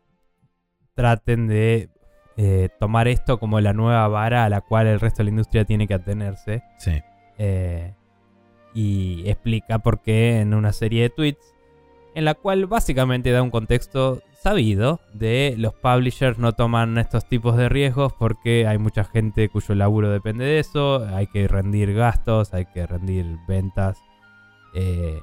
traten 0.94 1.48
de 1.48 1.90
eh, 2.38 2.70
tomar 2.80 3.08
esto 3.08 3.40
como 3.40 3.60
la 3.60 3.74
nueva 3.74 4.08
vara 4.08 4.46
a 4.46 4.50
la 4.50 4.62
cual 4.62 4.86
el 4.86 5.00
resto 5.00 5.18
de 5.18 5.24
la 5.24 5.30
industria 5.32 5.66
tiene 5.66 5.88
que 5.88 5.96
atenerse. 5.96 6.62
Sí. 6.78 7.02
Y 8.76 9.28
explica 9.28 9.80
por 9.80 10.04
qué 10.04 10.42
en 10.42 10.54
una 10.54 10.74
serie 10.74 11.02
de 11.02 11.10
tweets 11.10 11.53
en 12.16 12.26
la 12.26 12.34
cual 12.34 12.66
básicamente 12.68 13.32
da 13.32 13.42
un 13.42 13.50
contexto 13.52 14.22
sabido 14.42 15.00
de 15.14 15.56
los 15.58 15.74
publishers 15.74 16.38
no 16.38 16.52
toman 16.54 16.98
estos 16.98 17.28
tipos 17.28 17.56
de 17.56 17.70
riesgos 17.70 18.12
porque 18.14 18.68
hay 18.68 18.78
mucha 18.78 19.04
gente 19.06 19.48
cuyo 19.50 19.74
laburo 19.76 20.10
depende 20.10 20.44
de 20.46 20.60
eso, 20.60 21.06
hay 21.16 21.28
que 21.28 21.48
rendir 21.48 21.94
gastos, 21.94 22.54
hay 22.54 22.66
que 22.66 22.86
rendir 22.86 23.26
ventas 23.48 23.98
eh, 24.76 25.20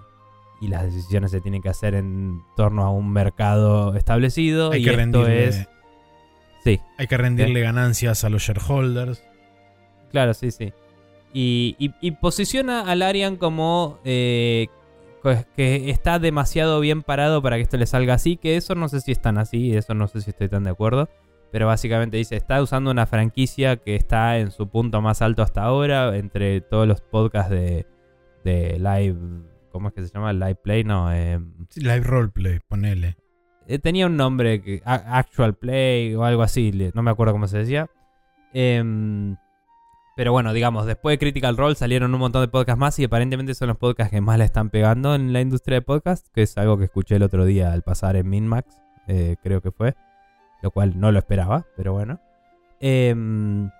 y 0.62 0.68
las 0.68 0.84
decisiones 0.84 1.30
se 1.32 1.40
tienen 1.40 1.60
que 1.62 1.68
hacer 1.68 1.94
en 1.94 2.40
torno 2.56 2.84
a 2.84 2.90
un 2.90 3.10
mercado 3.12 3.94
establecido 3.94 4.72
Hay 4.72 4.80
y 4.80 4.84
que 4.84 4.90
esto 4.90 4.98
rendirle, 4.98 5.44
es 5.44 5.68
sí 6.64 6.80
hay 6.98 7.06
que 7.06 7.16
rendirle 7.16 7.60
ganancias 7.60 8.24
a 8.24 8.30
los 8.30 8.42
shareholders. 8.42 9.22
Claro, 10.10 10.34
sí, 10.34 10.50
sí. 10.50 10.72
Y, 11.32 11.76
y- 11.78 11.94
y 12.00 12.10
posiciona 12.12 12.80
al 12.90 13.02
Arian 13.02 13.36
como 13.36 13.98
eh, 14.04 14.66
que 15.56 15.90
está 15.90 16.18
demasiado 16.18 16.80
bien 16.80 17.02
parado 17.02 17.42
para 17.42 17.56
que 17.56 17.62
esto 17.62 17.76
le 17.76 17.86
salga 17.86 18.14
así, 18.14 18.36
que 18.36 18.56
eso 18.56 18.74
no 18.74 18.88
sé 18.88 19.00
si 19.00 19.12
es 19.12 19.20
tan 19.20 19.38
así, 19.38 19.76
eso 19.76 19.94
no 19.94 20.08
sé 20.08 20.20
si 20.20 20.30
estoy 20.30 20.48
tan 20.48 20.64
de 20.64 20.70
acuerdo. 20.70 21.08
Pero 21.52 21.66
básicamente 21.66 22.16
dice, 22.16 22.36
está 22.36 22.62
usando 22.62 22.90
una 22.92 23.06
franquicia 23.06 23.76
que 23.76 23.96
está 23.96 24.38
en 24.38 24.50
su 24.52 24.68
punto 24.68 25.00
más 25.02 25.20
alto 25.20 25.42
hasta 25.42 25.62
ahora, 25.62 26.16
entre 26.16 26.60
todos 26.60 26.86
los 26.86 27.00
podcasts 27.00 27.50
de, 27.50 27.86
de 28.44 28.78
live, 28.78 29.16
¿cómo 29.72 29.88
es 29.88 29.94
que 29.94 30.02
se 30.06 30.12
llama? 30.14 30.32
Live 30.32 30.54
Play, 30.62 30.84
no. 30.84 31.12
eh, 31.12 31.40
Sí, 31.70 31.80
Live 31.80 32.02
roleplay, 32.04 32.60
ponele. 32.68 33.16
eh, 33.66 33.78
tenía 33.80 34.06
un 34.06 34.16
nombre, 34.16 34.80
Actual 34.84 35.54
Play 35.54 36.14
o 36.14 36.24
algo 36.24 36.42
así, 36.42 36.70
no 36.94 37.02
me 37.02 37.10
acuerdo 37.10 37.32
cómo 37.32 37.48
se 37.48 37.58
decía. 37.58 37.90
Em, 38.52 39.36
pero 40.16 40.32
bueno, 40.32 40.52
digamos, 40.52 40.86
después 40.86 41.14
de 41.14 41.18
Critical 41.18 41.56
Role 41.56 41.74
salieron 41.74 42.12
un 42.12 42.20
montón 42.20 42.42
de 42.42 42.48
podcasts 42.48 42.78
más 42.78 42.98
y 42.98 43.04
aparentemente 43.04 43.54
son 43.54 43.68
los 43.68 43.76
podcasts 43.76 44.10
que 44.10 44.20
más 44.20 44.38
le 44.38 44.44
están 44.44 44.70
pegando 44.70 45.14
en 45.14 45.32
la 45.32 45.40
industria 45.40 45.76
de 45.76 45.82
podcast, 45.82 46.26
que 46.34 46.42
es 46.42 46.58
algo 46.58 46.78
que 46.78 46.84
escuché 46.84 47.16
el 47.16 47.22
otro 47.22 47.44
día 47.44 47.72
al 47.72 47.82
pasar 47.82 48.16
en 48.16 48.28
Minmax, 48.28 48.82
eh, 49.08 49.36
creo 49.42 49.60
que 49.60 49.70
fue, 49.70 49.94
lo 50.62 50.70
cual 50.70 50.98
no 50.98 51.12
lo 51.12 51.18
esperaba, 51.18 51.66
pero 51.76 51.92
bueno. 51.92 52.20
Em, 52.80 53.70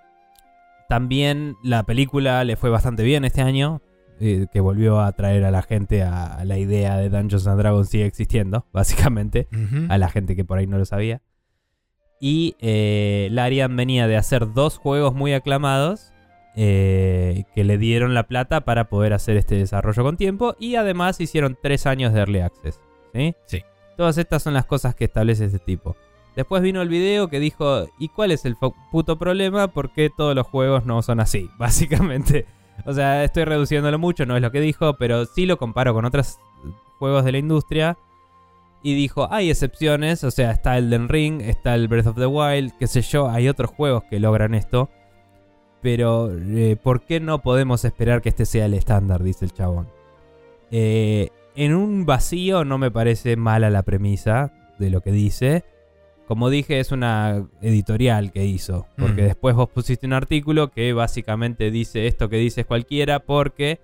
también 0.87 1.55
la 1.63 1.83
película 1.83 2.43
le 2.43 2.55
fue 2.55 2.69
bastante 2.69 3.03
bien 3.03 3.25
este 3.25 3.41
año, 3.41 3.81
eh, 4.19 4.47
que 4.51 4.61
volvió 4.61 5.01
a 5.01 5.11
traer 5.13 5.43
a 5.45 5.51
la 5.51 5.63
gente 5.63 6.03
a, 6.03 6.35
a 6.35 6.45
la 6.45 6.57
idea 6.57 6.97
de 6.97 7.09
Dungeons 7.09 7.47
and 7.47 7.59
Dragons 7.59 7.89
sigue 7.89 8.05
existiendo, 8.05 8.67
básicamente 8.73 9.47
a 9.89 9.97
la 9.97 10.09
gente 10.09 10.35
que 10.35 10.45
por 10.45 10.57
ahí 10.57 10.67
no 10.67 10.77
lo 10.77 10.85
sabía. 10.85 11.21
Y 12.19 12.55
eh, 12.59 13.29
Larian 13.31 13.75
venía 13.75 14.05
de 14.05 14.15
hacer 14.15 14.53
dos 14.53 14.77
juegos 14.77 15.15
muy 15.15 15.33
aclamados 15.33 16.13
eh, 16.55 17.43
que 17.55 17.63
le 17.63 17.77
dieron 17.77 18.13
la 18.13 18.23
plata 18.23 18.61
para 18.61 18.89
poder 18.89 19.13
hacer 19.13 19.37
este 19.37 19.55
desarrollo 19.55 20.03
con 20.03 20.17
tiempo. 20.17 20.55
Y 20.59 20.75
además 20.75 21.19
hicieron 21.21 21.57
tres 21.61 21.85
años 21.85 22.13
de 22.13 22.19
Early 22.19 22.39
Access. 22.39 22.79
¿sí? 23.13 23.35
Sí. 23.45 23.63
Todas 23.97 24.17
estas 24.17 24.43
son 24.43 24.53
las 24.53 24.65
cosas 24.65 24.95
que 24.95 25.05
establece 25.05 25.45
este 25.45 25.59
tipo. 25.59 25.95
Después 26.35 26.61
vino 26.61 26.81
el 26.81 26.89
video 26.89 27.27
que 27.27 27.39
dijo, 27.39 27.87
¿y 27.99 28.07
cuál 28.09 28.31
es 28.31 28.45
el 28.45 28.55
puto 28.91 29.19
problema? 29.19 29.67
¿Por 29.67 29.91
qué 29.91 30.09
todos 30.09 30.33
los 30.33 30.47
juegos 30.47 30.85
no 30.85 31.01
son 31.01 31.19
así? 31.19 31.49
Básicamente. 31.57 32.45
O 32.85 32.93
sea, 32.93 33.23
estoy 33.23 33.45
reduciéndolo 33.45 33.99
mucho, 33.99 34.25
no 34.25 34.35
es 34.35 34.41
lo 34.41 34.51
que 34.51 34.61
dijo, 34.61 34.95
pero 34.95 35.25
sí 35.25 35.45
lo 35.45 35.57
comparo 35.57 35.93
con 35.93 36.05
otros 36.05 36.39
juegos 36.99 37.25
de 37.25 37.33
la 37.33 37.37
industria. 37.37 37.97
Y 38.83 38.95
dijo, 38.95 39.31
hay 39.31 39.51
excepciones, 39.51 40.23
o 40.23 40.31
sea, 40.31 40.51
está 40.51 40.77
Elden 40.77 41.07
Ring, 41.07 41.41
está 41.41 41.75
el 41.75 41.87
Breath 41.87 42.07
of 42.07 42.15
the 42.15 42.25
Wild, 42.25 42.73
qué 42.79 42.87
sé 42.87 43.01
yo, 43.03 43.29
hay 43.29 43.47
otros 43.47 43.69
juegos 43.69 44.03
que 44.09 44.19
logran 44.19 44.55
esto. 44.55 44.89
Pero, 45.81 46.31
eh, 46.31 46.77
¿por 46.81 47.01
qué 47.01 47.19
no 47.19 47.41
podemos 47.41 47.85
esperar 47.85 48.21
que 48.21 48.29
este 48.29 48.45
sea 48.45 48.65
el 48.65 48.73
estándar? 48.73 49.23
Dice 49.23 49.45
el 49.45 49.53
chabón. 49.53 49.87
Eh, 50.69 51.29
en 51.55 51.75
un 51.75 52.05
vacío 52.05 52.63
no 52.63 52.77
me 52.77 52.91
parece 52.91 53.35
mala 53.35 53.69
la 53.69 53.83
premisa 53.83 54.53
de 54.79 54.89
lo 54.89 55.01
que 55.01 55.11
dice. 55.11 55.63
Como 56.27 56.49
dije, 56.49 56.79
es 56.79 56.91
una 56.91 57.45
editorial 57.61 58.31
que 58.31 58.45
hizo. 58.45 58.85
Porque 58.97 59.23
Mm. 59.23 59.25
después 59.25 59.55
vos 59.55 59.69
pusiste 59.69 60.05
un 60.07 60.13
artículo 60.13 60.71
que 60.71 60.93
básicamente 60.93 61.71
dice 61.71 62.07
esto 62.07 62.29
que 62.29 62.37
dices 62.37 62.65
cualquiera 62.65 63.19
porque... 63.19 63.79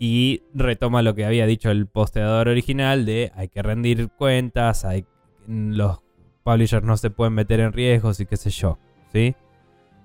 Y 0.00 0.42
retoma 0.52 1.02
lo 1.02 1.14
que 1.14 1.24
había 1.24 1.46
dicho 1.46 1.70
el 1.70 1.86
posteador 1.86 2.48
original 2.48 3.06
de 3.06 3.30
hay 3.36 3.48
que 3.48 3.62
rendir 3.62 4.08
cuentas, 4.08 4.84
hay, 4.84 5.06
los 5.46 6.00
publishers 6.42 6.84
no 6.84 6.96
se 6.96 7.10
pueden 7.10 7.34
meter 7.34 7.60
en 7.60 7.72
riesgos 7.72 8.18
y 8.18 8.26
qué 8.26 8.36
sé 8.36 8.50
yo. 8.50 8.78
¿Sí? 9.12 9.36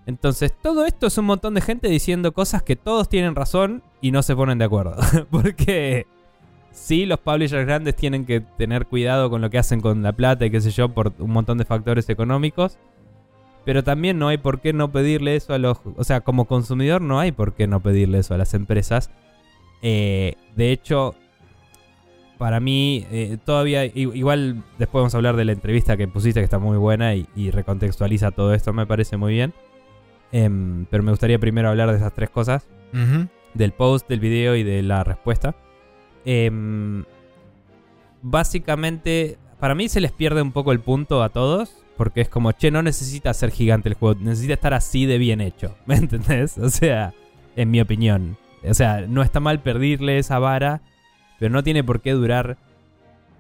Entonces, 0.10 0.52
todo 0.60 0.86
esto 0.88 1.06
es 1.06 1.16
un 1.20 1.26
montón 1.26 1.54
de 1.54 1.62
gente 1.62 1.88
diciendo 1.88 2.32
cosas 2.32 2.64
que 2.64 2.76
todos 2.76 3.08
tienen 3.10 3.36
razón 3.36 3.84
y 4.02 4.10
no 4.10 4.24
se 4.24 4.36
ponen 4.36 4.58
de 4.58 4.66
acuerdo. 4.66 4.96
Porque 5.30 6.08
sí, 6.72 7.06
los 7.06 7.20
publishers 7.20 7.68
grandes 7.68 7.96
tienen 7.96 8.26
que 8.26 8.42
tener 8.42 8.88
cuidado 8.88 9.30
con 9.30 9.40
lo 9.40 9.52
que 9.52 9.60
hacen 9.60 9.82
con 9.82 10.02
la 10.02 10.14
plata 10.14 10.48
y 10.48 10.50
qué 10.50 10.62
sé 10.62 10.72
yo, 10.72 10.90
por 10.90 11.14
un 11.20 11.30
montón 11.30 11.60
de 11.60 11.66
factores 11.66 12.10
económicos. 12.10 12.80
Pero 13.66 13.84
también 13.84 14.18
no 14.18 14.30
hay 14.30 14.40
por 14.40 14.62
qué 14.62 14.74
no 14.74 14.92
pedirle 14.92 15.36
eso 15.36 15.54
a 15.54 15.60
los... 15.60 15.78
O 15.96 16.04
sea, 16.04 16.22
como 16.22 16.46
consumidor 16.46 17.04
no 17.04 17.20
hay 17.20 17.32
por 17.32 17.54
qué 17.54 17.68
no 17.68 17.80
pedirle 17.80 18.18
eso 18.18 18.34
a 18.34 18.40
las 18.40 18.56
empresas. 18.56 19.12
Eh, 19.84 20.34
de 20.56 20.72
hecho, 20.72 21.14
para 22.40 22.60
mí, 22.60 23.06
eh, 23.12 23.38
todavía... 23.46 23.86
Igual 23.86 24.64
después 24.80 25.02
vamos 25.02 25.14
a 25.14 25.18
hablar 25.18 25.36
de 25.36 25.46
la 25.46 25.52
entrevista 25.52 25.98
que 25.98 26.08
pusiste, 26.08 26.40
que 26.40 26.46
está 26.46 26.58
muy 26.58 26.78
buena 26.80 27.14
y 27.14 27.52
recontextualiza 27.52 28.32
todo 28.32 28.56
esto, 28.56 28.74
me 28.74 28.88
parece 28.88 29.16
muy 29.16 29.34
bien. 29.34 29.54
Em, 30.32 30.86
pero 30.86 31.04
me 31.04 31.12
gustaría 31.12 31.40
primero 31.40 31.70
hablar 31.70 31.90
de 31.90 31.98
esas 31.98 32.14
tres 32.14 32.30
cosas 32.30 32.68
del 33.54 33.72
post, 33.72 34.08
del 34.08 34.20
video 34.20 34.56
y 34.56 34.64
de 34.64 34.82
la 34.82 35.04
respuesta. 35.04 35.56
Em, 36.26 37.04
básicamente, 38.22 39.38
para 39.60 39.76
mí 39.76 39.90
se 39.90 40.02
les 40.02 40.12
pierde 40.12 40.42
un 40.42 40.52
poco 40.52 40.72
el 40.72 40.80
punto 40.80 41.24
a 41.24 41.30
todos. 41.30 41.76
Porque 42.00 42.22
es 42.22 42.30
como, 42.30 42.54
che, 42.54 42.72
no 42.72 42.82
necesita 42.82 43.34
ser 43.34 43.52
gigante 43.52 43.90
el 43.90 43.96
juego, 43.96 44.18
necesita 44.22 44.54
estar 44.54 44.74
así 44.74 45.06
de 45.06 45.18
bien 45.18 45.42
hecho. 45.42 45.76
¿Me 45.86 45.96
entendés? 45.96 46.58
O 46.58 46.70
sea, 46.70 47.14
en 47.58 47.70
mi 47.72 47.82
opinión. 47.82 48.38
O 48.64 48.74
sea, 48.74 49.02
no 49.02 49.22
está 49.22 49.42
mal 49.42 49.60
perdirle 49.60 50.18
esa 50.18 50.40
vara, 50.40 50.82
pero 51.40 51.52
no 51.52 51.62
tiene 51.62 51.84
por 51.84 52.00
qué 52.00 52.14
durar 52.14 52.58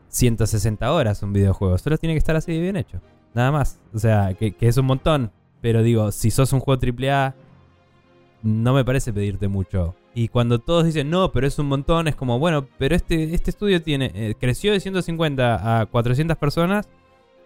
160 0.10 0.92
horas 0.92 1.24
un 1.24 1.32
videojuego. 1.32 1.78
Solo 1.78 1.98
tiene 1.98 2.16
que 2.16 2.20
estar 2.20 2.36
así 2.36 2.52
de 2.52 2.60
bien 2.60 2.76
hecho. 2.76 3.02
Nada 3.34 3.50
más. 3.54 3.80
O 3.94 4.00
sea, 4.00 4.34
que, 4.34 4.52
que 4.52 4.68
es 4.68 4.76
un 4.76 4.88
montón. 4.88 5.32
Pero 5.62 5.84
digo, 5.84 6.12
si 6.12 6.32
sos 6.32 6.54
un 6.54 6.60
juego 6.60 6.80
AAA, 6.82 7.36
no 8.44 8.74
me 8.74 8.86
parece 8.86 9.12
pedirte 9.12 9.48
mucho. 9.48 9.96
Y 10.16 10.30
cuando 10.30 10.60
todos 10.60 10.86
dicen, 10.86 11.10
no, 11.10 11.32
pero 11.32 11.46
es 11.48 11.60
un 11.60 11.68
montón, 11.68 12.08
es 12.08 12.16
como, 12.16 12.40
bueno, 12.40 12.68
pero 12.78 12.96
este, 12.96 13.34
este 13.34 13.52
estudio 13.52 13.82
tiene 13.82 14.12
eh, 14.16 14.36
creció 14.40 14.72
de 14.72 14.80
150 14.80 15.82
a 15.82 15.86
400 15.86 16.38
personas 16.38 16.88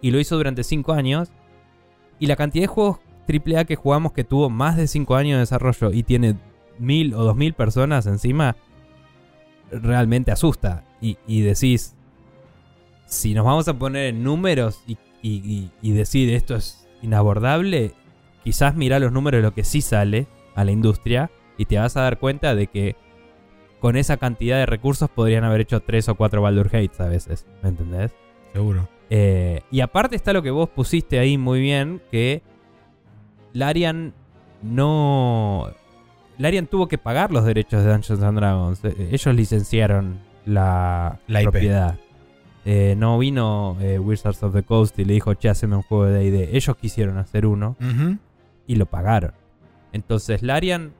y 0.01 0.11
lo 0.11 0.19
hizo 0.19 0.37
durante 0.37 0.63
5 0.63 0.93
años. 0.93 1.29
Y 2.19 2.27
la 2.27 2.35
cantidad 2.35 2.63
de 2.63 2.67
juegos 2.67 2.99
AAA 3.27 3.65
que 3.65 3.75
jugamos 3.75 4.13
que 4.13 4.23
tuvo 4.23 4.49
más 4.49 4.77
de 4.77 4.87
5 4.87 5.15
años 5.15 5.35
de 5.37 5.39
desarrollo 5.41 5.91
y 5.91 6.03
tiene 6.03 6.35
mil 6.79 7.13
o 7.13 7.23
dos 7.23 7.35
mil 7.35 7.53
personas 7.53 8.05
encima, 8.07 8.55
realmente 9.71 10.31
asusta. 10.31 10.83
Y, 11.01 11.17
y 11.27 11.41
decís, 11.41 11.95
si 13.05 13.33
nos 13.33 13.45
vamos 13.45 13.67
a 13.67 13.77
poner 13.77 14.07
en 14.07 14.23
números 14.23 14.81
y- 14.87 14.97
y- 15.21 15.71
y 15.81 15.91
decir 15.91 16.29
esto 16.33 16.55
es 16.55 16.87
inabordable, 17.01 17.93
quizás 18.43 18.75
mira 18.75 18.99
los 18.99 19.11
números 19.11 19.39
de 19.39 19.43
lo 19.43 19.53
que 19.53 19.63
sí 19.63 19.81
sale 19.81 20.27
a 20.55 20.63
la 20.63 20.71
industria 20.71 21.31
y 21.57 21.65
te 21.65 21.77
vas 21.77 21.95
a 21.97 22.01
dar 22.01 22.19
cuenta 22.19 22.55
de 22.55 22.67
que 22.67 22.95
con 23.79 23.95
esa 23.97 24.17
cantidad 24.17 24.57
de 24.57 24.65
recursos 24.65 25.09
podrían 25.09 25.43
haber 25.43 25.61
hecho 25.61 25.81
3 25.81 26.09
o 26.09 26.15
4 26.15 26.41
Baldur 26.41 26.69
Gates 26.69 26.99
a 27.01 27.07
veces, 27.07 27.45
¿me 27.61 27.69
entendés? 27.69 28.11
Seguro. 28.53 28.87
Eh, 29.09 29.61
y 29.71 29.81
aparte 29.81 30.15
está 30.15 30.33
lo 30.33 30.41
que 30.41 30.51
vos 30.51 30.69
pusiste 30.69 31.19
ahí 31.19 31.37
muy 31.37 31.59
bien, 31.59 32.01
que 32.11 32.41
Larian 33.53 34.13
no... 34.61 35.69
Larian 36.37 36.65
tuvo 36.65 36.87
que 36.87 36.97
pagar 36.97 37.31
los 37.31 37.45
derechos 37.45 37.83
de 37.83 37.91
Dungeons 37.91 38.23
and 38.23 38.37
Dragons. 38.39 38.83
Eh, 38.85 39.09
ellos 39.11 39.35
licenciaron 39.35 40.19
la, 40.45 41.19
La 41.27 41.41
IP. 41.43 41.51
propiedad. 41.51 41.95
Eh, 42.65 42.95
no 42.97 43.19
vino 43.19 43.77
eh, 43.81 43.99
Wizards 43.99 44.41
of 44.41 44.53
the 44.53 44.63
Coast 44.63 44.97
y 44.97 45.05
le 45.05 45.13
dijo, 45.13 45.33
che, 45.35 45.49
haceme 45.49 45.75
un 45.75 45.83
juego 45.83 46.05
de 46.05 46.31
D&D. 46.31 46.57
Ellos 46.57 46.75
quisieron 46.77 47.17
hacer 47.17 47.45
uno 47.45 47.75
Ujú. 47.79 48.17
Y 48.67 48.75
lo 48.75 48.85
pagaron. 48.85 49.33
Entonces 49.91 50.41
Larian 50.41 50.93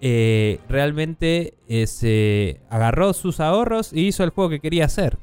eh, 0.00 0.58
realmente 0.68 1.54
eh, 1.68 1.86
se 1.86 2.60
agarró 2.68 3.12
sus 3.12 3.40
ahorros 3.40 3.92
y 3.92 4.06
hizo 4.08 4.24
el 4.24 4.30
juego 4.30 4.50
que 4.50 4.60
quería 4.60 4.84
hacer. 4.84 5.18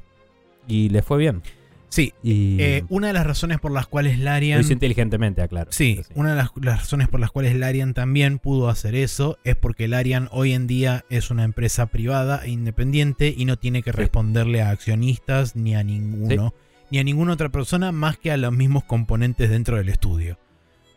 Y 0.66 0.88
le 0.90 1.02
fue 1.02 1.18
bien. 1.18 1.42
Sí, 1.88 2.14
Y 2.22 2.56
eh, 2.58 2.84
una 2.88 3.08
de 3.08 3.12
las 3.12 3.26
razones 3.26 3.60
por 3.60 3.70
las 3.70 3.86
cuales 3.86 4.18
lo 4.18 4.24
Larian... 4.24 4.58
hizo 4.62 4.72
inteligentemente, 4.72 5.42
aclaro. 5.42 5.70
Sí, 5.72 6.00
una 6.14 6.30
de 6.30 6.36
las, 6.36 6.50
las 6.58 6.78
razones 6.80 7.08
por 7.08 7.20
las 7.20 7.30
cuales 7.30 7.54
Larian 7.54 7.92
también 7.92 8.38
pudo 8.38 8.70
hacer 8.70 8.94
eso 8.94 9.38
es 9.44 9.56
porque 9.56 9.88
Larian 9.88 10.30
hoy 10.32 10.54
en 10.54 10.66
día 10.66 11.04
es 11.10 11.30
una 11.30 11.44
empresa 11.44 11.84
privada 11.86 12.40
e 12.46 12.50
independiente 12.50 13.34
y 13.36 13.44
no 13.44 13.58
tiene 13.58 13.82
que 13.82 13.90
Sí. 13.92 13.96
responderle 13.98 14.62
a 14.62 14.70
accionistas 14.70 15.54
ni 15.54 15.74
a 15.74 15.82
ninguno, 15.84 16.54
ni 16.90 16.98
a 16.98 17.04
ninguna 17.04 17.34
otra 17.34 17.50
persona 17.50 17.92
más 17.92 18.16
que 18.16 18.30
a 18.32 18.38
los 18.38 18.52
mismos 18.54 18.84
componentes 18.84 19.50
dentro 19.50 19.76
del 19.76 19.90
estudio. 19.90 20.38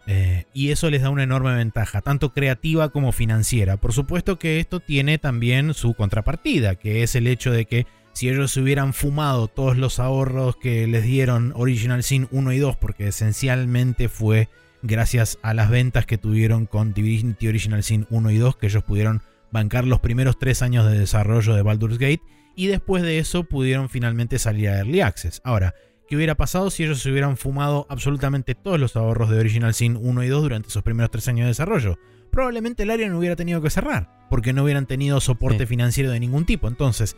Eh, 0.07 0.45
y 0.53 0.69
eso 0.69 0.89
les 0.89 1.01
da 1.01 1.09
una 1.09 1.23
enorme 1.23 1.55
ventaja, 1.55 2.01
tanto 2.01 2.31
creativa 2.31 2.89
como 2.89 3.11
financiera. 3.11 3.77
Por 3.77 3.93
supuesto 3.93 4.37
que 4.37 4.59
esto 4.59 4.79
tiene 4.79 5.17
también 5.17 5.73
su 5.73 5.93
contrapartida, 5.95 6.75
que 6.75 7.03
es 7.03 7.15
el 7.15 7.27
hecho 7.27 7.51
de 7.51 7.65
que 7.65 7.87
si 8.13 8.29
ellos 8.29 8.51
se 8.51 8.61
hubieran 8.61 8.93
fumado 8.93 9.47
todos 9.47 9.77
los 9.77 9.99
ahorros 9.99 10.55
que 10.55 10.87
les 10.87 11.03
dieron 11.03 11.51
Original 11.55 12.01
Sin 12.03 12.27
1 12.31 12.53
y 12.53 12.59
2, 12.59 12.77
porque 12.77 13.07
esencialmente 13.07 14.07
fue 14.07 14.47
gracias 14.83 15.39
a 15.41 15.53
las 15.53 15.69
ventas 15.69 16.05
que 16.05 16.17
tuvieron 16.17 16.65
con 16.65 16.93
Divinity 16.93 17.47
Original 17.47 17.83
Sin 17.83 18.07
1 18.09 18.31
y 18.31 18.37
2 18.37 18.55
que 18.57 18.67
ellos 18.67 18.83
pudieron 18.83 19.21
bancar 19.51 19.85
los 19.85 19.99
primeros 19.99 20.37
tres 20.37 20.61
años 20.61 20.89
de 20.89 20.97
desarrollo 20.97 21.55
de 21.55 21.61
Baldur's 21.61 21.97
Gate 21.97 22.21
y 22.55 22.67
después 22.67 23.03
de 23.03 23.19
eso 23.19 23.43
pudieron 23.43 23.89
finalmente 23.89 24.39
salir 24.39 24.69
a 24.69 24.77
Early 24.77 25.01
Access. 25.01 25.41
Ahora, 25.43 25.75
¿qué 26.07 26.15
hubiera 26.15 26.35
pasado 26.35 26.69
si 26.69 26.83
ellos 26.83 26.99
se 27.01 27.11
hubieran 27.11 27.37
fumado 27.37 27.85
absolutamente 27.89 28.55
todos 28.55 28.79
los 28.79 28.95
ahorros 28.95 29.29
de 29.29 29.39
Original 29.39 29.73
Sin 29.73 29.95
1 29.97 30.23
y 30.23 30.27
2 30.27 30.41
durante 30.43 30.69
esos 30.69 30.83
primeros 30.83 31.11
tres 31.11 31.27
años 31.27 31.45
de 31.45 31.49
desarrollo? 31.49 31.97
Probablemente 32.31 32.83
el 32.83 32.91
área 32.91 33.07
no 33.09 33.17
hubiera 33.19 33.35
tenido 33.35 33.61
que 33.61 33.69
cerrar, 33.69 34.25
porque 34.29 34.53
no 34.53 34.63
hubieran 34.63 34.85
tenido 34.85 35.19
soporte 35.21 35.59
Sí. 35.59 35.65
financiero 35.67 36.11
de 36.11 36.19
ningún 36.19 36.45
tipo. 36.45 36.67
Entonces, 36.67 37.15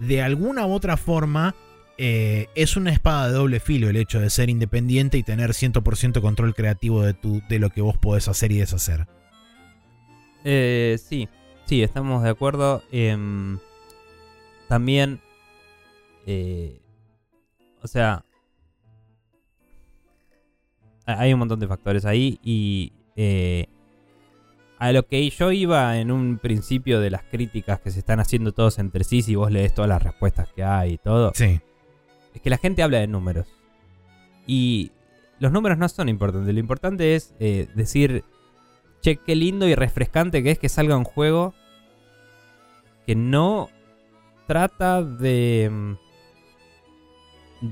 de 0.00 0.22
alguna 0.22 0.66
u 0.66 0.72
otra 0.72 0.96
forma, 0.96 1.54
eh, 1.98 2.48
es 2.54 2.76
una 2.76 2.92
espada 2.92 3.28
de 3.28 3.34
doble 3.34 3.58
filo 3.60 3.88
el 3.88 3.96
hecho 3.96 4.20
de 4.20 4.28
ser 4.28 4.50
independiente 4.50 5.16
y 5.18 5.22
tener 5.22 5.54
100% 5.54 6.20
control 6.20 6.54
creativo 6.54 7.02
de, 7.02 7.14
tu, 7.14 7.40
de 7.48 7.58
lo 7.58 7.70
que 7.70 7.80
vos 7.80 7.96
podés 7.96 8.28
hacer 8.28 8.52
y 8.52 8.58
deshacer. 8.58 9.06
Eh, 10.44 10.98
sí, 11.02 11.28
sí, 11.64 11.82
estamos 11.82 12.22
de 12.22 12.28
acuerdo. 12.30 12.82
Em, 12.92 13.58
también, 14.68 15.20
eh, 16.26 16.82
o 17.82 17.88
sea, 17.88 18.24
hay 21.06 21.32
un 21.32 21.38
montón 21.38 21.60
de 21.60 21.68
factores 21.68 22.04
ahí 22.04 22.38
y 22.42 22.92
eh, 23.16 23.66
a 24.78 24.92
lo 24.92 25.06
que 25.06 25.28
yo 25.30 25.52
iba 25.52 25.98
en 25.98 26.10
un 26.10 26.38
principio 26.38 27.00
de 27.00 27.10
las 27.10 27.22
críticas 27.22 27.80
que 27.80 27.90
se 27.90 28.00
están 28.00 28.20
haciendo 28.20 28.52
todos 28.52 28.78
entre 28.78 29.04
sí, 29.04 29.22
si 29.22 29.34
vos 29.34 29.50
lees 29.50 29.72
todas 29.74 29.88
las 29.88 30.02
respuestas 30.02 30.48
que 30.54 30.62
hay 30.64 30.94
y 30.94 30.98
todo, 30.98 31.32
Sí. 31.34 31.60
es 32.34 32.40
que 32.42 32.50
la 32.50 32.58
gente 32.58 32.82
habla 32.82 32.98
de 32.98 33.06
números. 33.06 33.46
Y 34.46 34.92
los 35.38 35.50
números 35.52 35.78
no 35.78 35.88
son 35.88 36.08
importantes. 36.08 36.52
Lo 36.52 36.60
importante 36.60 37.14
es 37.14 37.34
eh, 37.40 37.68
decir, 37.74 38.24
che, 39.00 39.16
qué 39.16 39.34
lindo 39.34 39.66
y 39.66 39.74
refrescante 39.74 40.42
que 40.42 40.50
es 40.50 40.58
que 40.58 40.68
salga 40.68 40.96
un 40.96 41.04
juego 41.04 41.54
que 43.06 43.14
no 43.14 43.70
trata 44.46 45.02
de... 45.02 45.68
mm, 45.72 45.94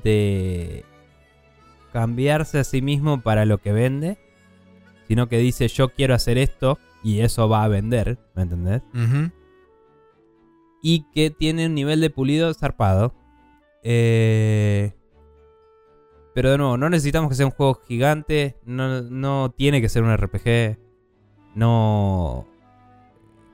de 0.03 0.85
cambiarse 1.95 2.59
a 2.59 2.64
sí 2.64 2.82
mismo 2.82 3.22
para 3.22 3.45
lo 3.45 3.59
que 3.59 3.72
vende, 3.72 4.18
sino 5.07 5.28
que 5.28 5.38
dice 5.38 5.68
yo 5.68 5.90
quiero 5.90 6.12
hacer 6.12 6.38
esto 6.38 6.76
y 7.05 7.20
eso 7.20 7.49
va 7.49 7.62
a 7.62 7.68
vender, 7.68 8.18
¿me 8.34 8.42
entendés? 8.42 8.82
Y 10.82 11.07
que 11.14 11.30
tiene 11.30 11.66
un 11.66 11.74
nivel 11.76 12.01
de 12.01 12.11
pulido 12.11 12.53
zarpado. 12.53 13.14
Eh, 13.84 14.92
pero 16.34 16.51
de 16.51 16.59
nuevo, 16.59 16.76
no 16.76 16.90
necesitamos 16.90 17.28
que 17.28 17.36
sea 17.36 17.47
un 17.47 17.53
juego 17.53 17.80
gigante. 17.86 18.57
No, 18.64 19.01
no 19.03 19.55
tiene 19.57 19.80
que 19.80 19.88
ser 19.88 20.03
un 20.03 20.16
RPG. 20.16 20.76
No. 21.55 22.45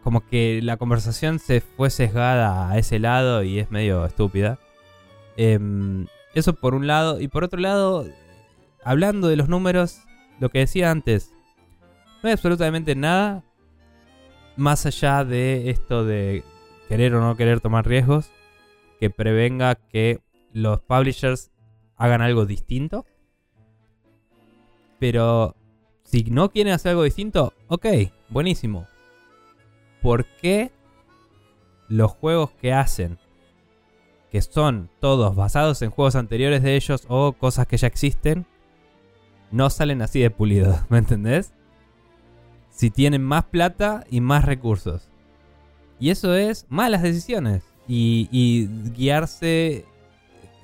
Como 0.02 0.26
que 0.26 0.60
la 0.62 0.78
conversación 0.78 1.40
se 1.40 1.60
fue 1.60 1.90
sesgada 1.90 2.70
a 2.70 2.78
ese 2.78 2.98
lado 2.98 3.42
y 3.42 3.58
es 3.58 3.70
medio 3.70 4.06
estúpida. 4.06 4.58
Em, 5.36 6.06
eso 6.34 6.54
por 6.54 6.74
un 6.74 6.86
lado. 6.86 7.20
Y 7.20 7.28
por 7.28 7.44
otro 7.44 7.60
lado, 7.60 8.06
hablando 8.84 9.28
de 9.28 9.36
los 9.36 9.48
números, 9.48 10.02
lo 10.38 10.48
que 10.50 10.60
decía 10.60 10.90
antes. 10.90 11.32
No 12.22 12.28
hay 12.28 12.32
absolutamente 12.32 12.94
nada 12.94 13.44
más 14.56 14.86
allá 14.86 15.24
de 15.24 15.70
esto 15.70 16.04
de 16.04 16.44
querer 16.88 17.14
o 17.14 17.20
no 17.20 17.36
querer 17.36 17.60
tomar 17.60 17.86
riesgos 17.86 18.30
que 18.98 19.10
prevenga 19.10 19.74
que 19.76 20.20
los 20.52 20.80
publishers 20.80 21.50
hagan 21.96 22.20
algo 22.20 22.46
distinto. 22.46 23.06
Pero 24.98 25.56
si 26.04 26.24
no 26.24 26.50
quieren 26.50 26.74
hacer 26.74 26.90
algo 26.90 27.04
distinto, 27.04 27.54
ok, 27.68 27.86
buenísimo. 28.28 28.86
¿Por 30.02 30.26
qué 30.26 30.72
los 31.88 32.12
juegos 32.12 32.50
que 32.52 32.72
hacen, 32.72 33.18
que 34.30 34.42
son 34.42 34.90
todos 35.00 35.34
basados 35.34 35.80
en 35.82 35.90
juegos 35.90 36.16
anteriores 36.16 36.62
de 36.62 36.76
ellos 36.76 37.04
o 37.08 37.32
cosas 37.32 37.66
que 37.66 37.76
ya 37.76 37.86
existen, 37.86 38.46
no 39.50 39.70
salen 39.70 40.02
así 40.02 40.20
de 40.20 40.30
pulidos? 40.30 40.80
¿Me 40.88 40.98
entendés? 40.98 41.52
Si 42.70 42.90
tienen 42.90 43.22
más 43.22 43.44
plata 43.44 44.04
y 44.10 44.20
más 44.20 44.44
recursos. 44.44 45.08
Y 45.98 46.10
eso 46.10 46.34
es 46.34 46.66
malas 46.68 47.02
decisiones. 47.02 47.62
Y, 47.86 48.68
guiarse, 48.94 49.84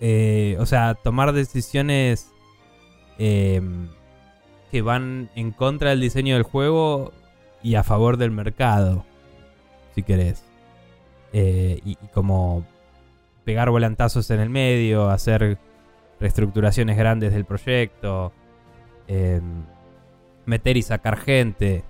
eh, 0.00 0.56
o 0.60 0.66
sea, 0.66 0.94
tomar 0.94 1.32
decisiones 1.32 2.30
eh, 3.18 3.60
que 4.70 4.80
van 4.80 5.28
en 5.34 5.50
contra 5.50 5.90
del 5.90 6.00
diseño 6.00 6.34
del 6.34 6.44
juego 6.44 7.12
y 7.64 7.74
a 7.74 7.82
favor 7.82 8.16
del 8.16 8.30
mercado, 8.30 9.04
si 9.94 10.04
querés. 10.04 10.44
Eh, 11.32 11.80
y, 11.84 11.92
y 11.92 12.08
como 12.14 12.64
pegar 13.44 13.70
volantazos 13.70 14.30
en 14.30 14.38
el 14.38 14.48
medio, 14.48 15.10
hacer 15.10 15.58
reestructuraciones 16.20 16.96
grandes 16.96 17.32
del 17.32 17.44
proyecto, 17.44 18.32
eh, 19.08 19.40
meter 20.44 20.76
y 20.76 20.82
sacar 20.82 21.16
gente, 21.16 21.84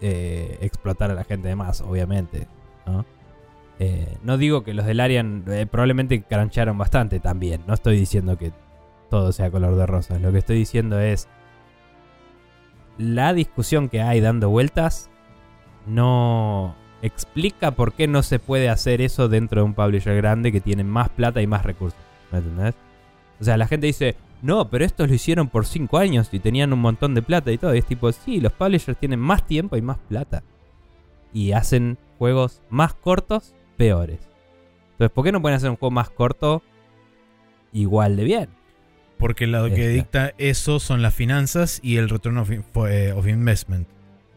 eh, 0.00 0.58
explotar 0.60 1.10
a 1.10 1.14
la 1.14 1.24
gente 1.24 1.48
de 1.48 1.56
más, 1.56 1.80
obviamente. 1.80 2.46
¿no? 2.86 3.04
Eh, 3.78 4.16
digo 4.38 4.64
que 4.64 4.74
los 4.74 4.86
del 4.86 5.00
Arian 5.00 5.44
probablemente 5.70 6.22
crancharon 6.22 6.78
bastante 6.78 7.20
también. 7.20 7.62
No 7.66 7.74
estoy 7.74 7.98
diciendo 7.98 8.38
que 8.38 8.52
todo 9.10 9.32
sea 9.32 9.50
color 9.50 9.76
de 9.76 9.86
rosas. 9.86 10.20
Lo 10.20 10.32
que 10.32 10.38
estoy 10.38 10.56
diciendo 10.56 10.98
es. 10.98 11.28
La 12.98 13.34
discusión 13.34 13.90
que 13.90 14.00
hay 14.00 14.20
dando 14.20 14.48
vueltas 14.48 15.10
no 15.86 16.74
explica 17.02 17.70
por 17.72 17.92
qué 17.92 18.08
no 18.08 18.22
se 18.22 18.38
puede 18.38 18.68
hacer 18.68 19.00
eso 19.00 19.28
dentro 19.28 19.60
de 19.60 19.66
un 19.66 19.74
publisher 19.74 20.16
grande 20.16 20.50
que 20.50 20.60
tiene 20.60 20.84
más 20.84 21.08
plata 21.10 21.42
y 21.42 21.46
más 21.46 21.64
recursos. 21.64 21.98
¿Me 22.32 22.38
entendés? 22.38 22.74
O 23.40 23.44
sea, 23.44 23.56
la 23.56 23.66
gente 23.66 23.86
dice, 23.86 24.16
no, 24.42 24.68
pero 24.70 24.84
estos 24.84 25.08
lo 25.08 25.14
hicieron 25.14 25.48
por 25.48 25.66
5 25.66 25.98
años 25.98 26.28
y 26.32 26.38
tenían 26.38 26.72
un 26.72 26.80
montón 26.80 27.14
de 27.14 27.22
plata 27.22 27.50
y 27.52 27.58
todo. 27.58 27.74
Y 27.74 27.78
es 27.78 27.86
tipo, 27.86 28.10
sí, 28.12 28.40
los 28.40 28.52
publishers 28.52 28.98
tienen 28.98 29.20
más 29.20 29.46
tiempo 29.46 29.76
y 29.76 29.82
más 29.82 29.98
plata. 30.08 30.42
Y 31.32 31.52
hacen 31.52 31.98
juegos 32.18 32.62
más 32.70 32.94
cortos, 32.94 33.54
peores. 33.76 34.20
Entonces, 34.92 35.12
¿por 35.12 35.24
qué 35.24 35.32
no 35.32 35.42
pueden 35.42 35.56
hacer 35.56 35.70
un 35.70 35.76
juego 35.76 35.90
más 35.90 36.10
corto 36.10 36.62
igual 37.72 38.16
de 38.16 38.24
bien? 38.24 38.48
Porque 39.18 39.46
lo 39.46 39.68
que 39.70 39.88
dicta 39.88 40.34
eso 40.38 40.78
son 40.78 41.02
las 41.02 41.14
finanzas 41.14 41.80
y 41.82 41.96
el 41.96 42.08
return 42.08 42.38
of, 42.38 42.50
eh, 42.50 43.12
of 43.12 43.26
investment. 43.26 43.88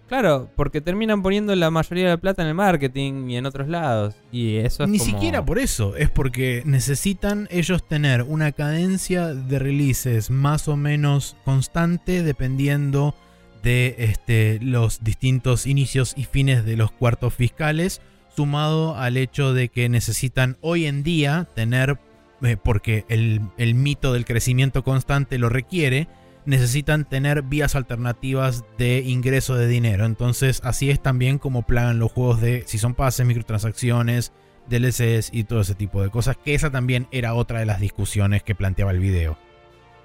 Claro, 0.09 0.49
porque 0.55 0.81
terminan 0.81 1.21
poniendo 1.21 1.55
la 1.55 1.69
mayoría 1.69 2.05
de 2.05 2.09
la 2.09 2.17
plata 2.17 2.41
en 2.41 2.49
el 2.49 2.55
marketing 2.55 3.29
y 3.29 3.37
en 3.37 3.45
otros 3.45 3.67
lados. 3.69 4.15
Y 4.31 4.55
eso 4.57 4.83
es 4.83 4.89
Ni 4.89 4.97
como- 4.97 5.11
siquiera 5.11 5.45
por 5.45 5.59
eso, 5.59 5.95
es 5.95 6.09
porque 6.09 6.63
necesitan 6.65 7.47
ellos 7.51 7.87
tener 7.87 8.23
una 8.23 8.51
cadencia 8.51 9.27
de 9.27 9.59
releases 9.59 10.31
más 10.31 10.67
o 10.67 10.75
menos 10.75 11.37
constante 11.45 12.23
dependiendo 12.23 13.13
de 13.61 13.95
este, 13.99 14.57
los 14.61 15.03
distintos 15.03 15.67
inicios 15.67 16.13
y 16.17 16.23
fines 16.23 16.65
de 16.65 16.75
los 16.75 16.91
cuartos 16.91 17.33
fiscales, 17.35 18.01
sumado 18.35 18.95
al 18.97 19.15
hecho 19.15 19.53
de 19.53 19.69
que 19.69 19.89
necesitan 19.89 20.57
hoy 20.61 20.85
en 20.87 21.03
día 21.03 21.47
tener, 21.55 21.99
eh, 22.41 22.57
porque 22.57 23.05
el, 23.09 23.41
el 23.57 23.75
mito 23.75 24.11
del 24.13 24.25
crecimiento 24.25 24.83
constante 24.83 25.37
lo 25.37 25.49
requiere, 25.49 26.07
necesitan 26.45 27.05
tener 27.05 27.41
vías 27.43 27.75
alternativas 27.75 28.63
de 28.77 28.99
ingreso 29.01 29.55
de 29.55 29.67
dinero. 29.67 30.05
Entonces, 30.05 30.61
así 30.63 30.89
es 30.89 31.01
también 31.01 31.37
como 31.37 31.63
plagan 31.63 31.99
los 31.99 32.11
juegos 32.11 32.41
de 32.41 32.63
si 32.65 32.77
son 32.77 32.93
pases, 32.95 33.25
microtransacciones, 33.25 34.31
DLCs 34.69 35.29
y 35.33 35.43
todo 35.43 35.61
ese 35.61 35.75
tipo 35.75 36.01
de 36.01 36.09
cosas. 36.09 36.37
Que 36.37 36.53
esa 36.55 36.69
también 36.71 37.07
era 37.11 37.33
otra 37.33 37.59
de 37.59 37.65
las 37.65 37.79
discusiones 37.79 38.43
que 38.43 38.55
planteaba 38.55 38.91
el 38.91 38.99
video. 38.99 39.37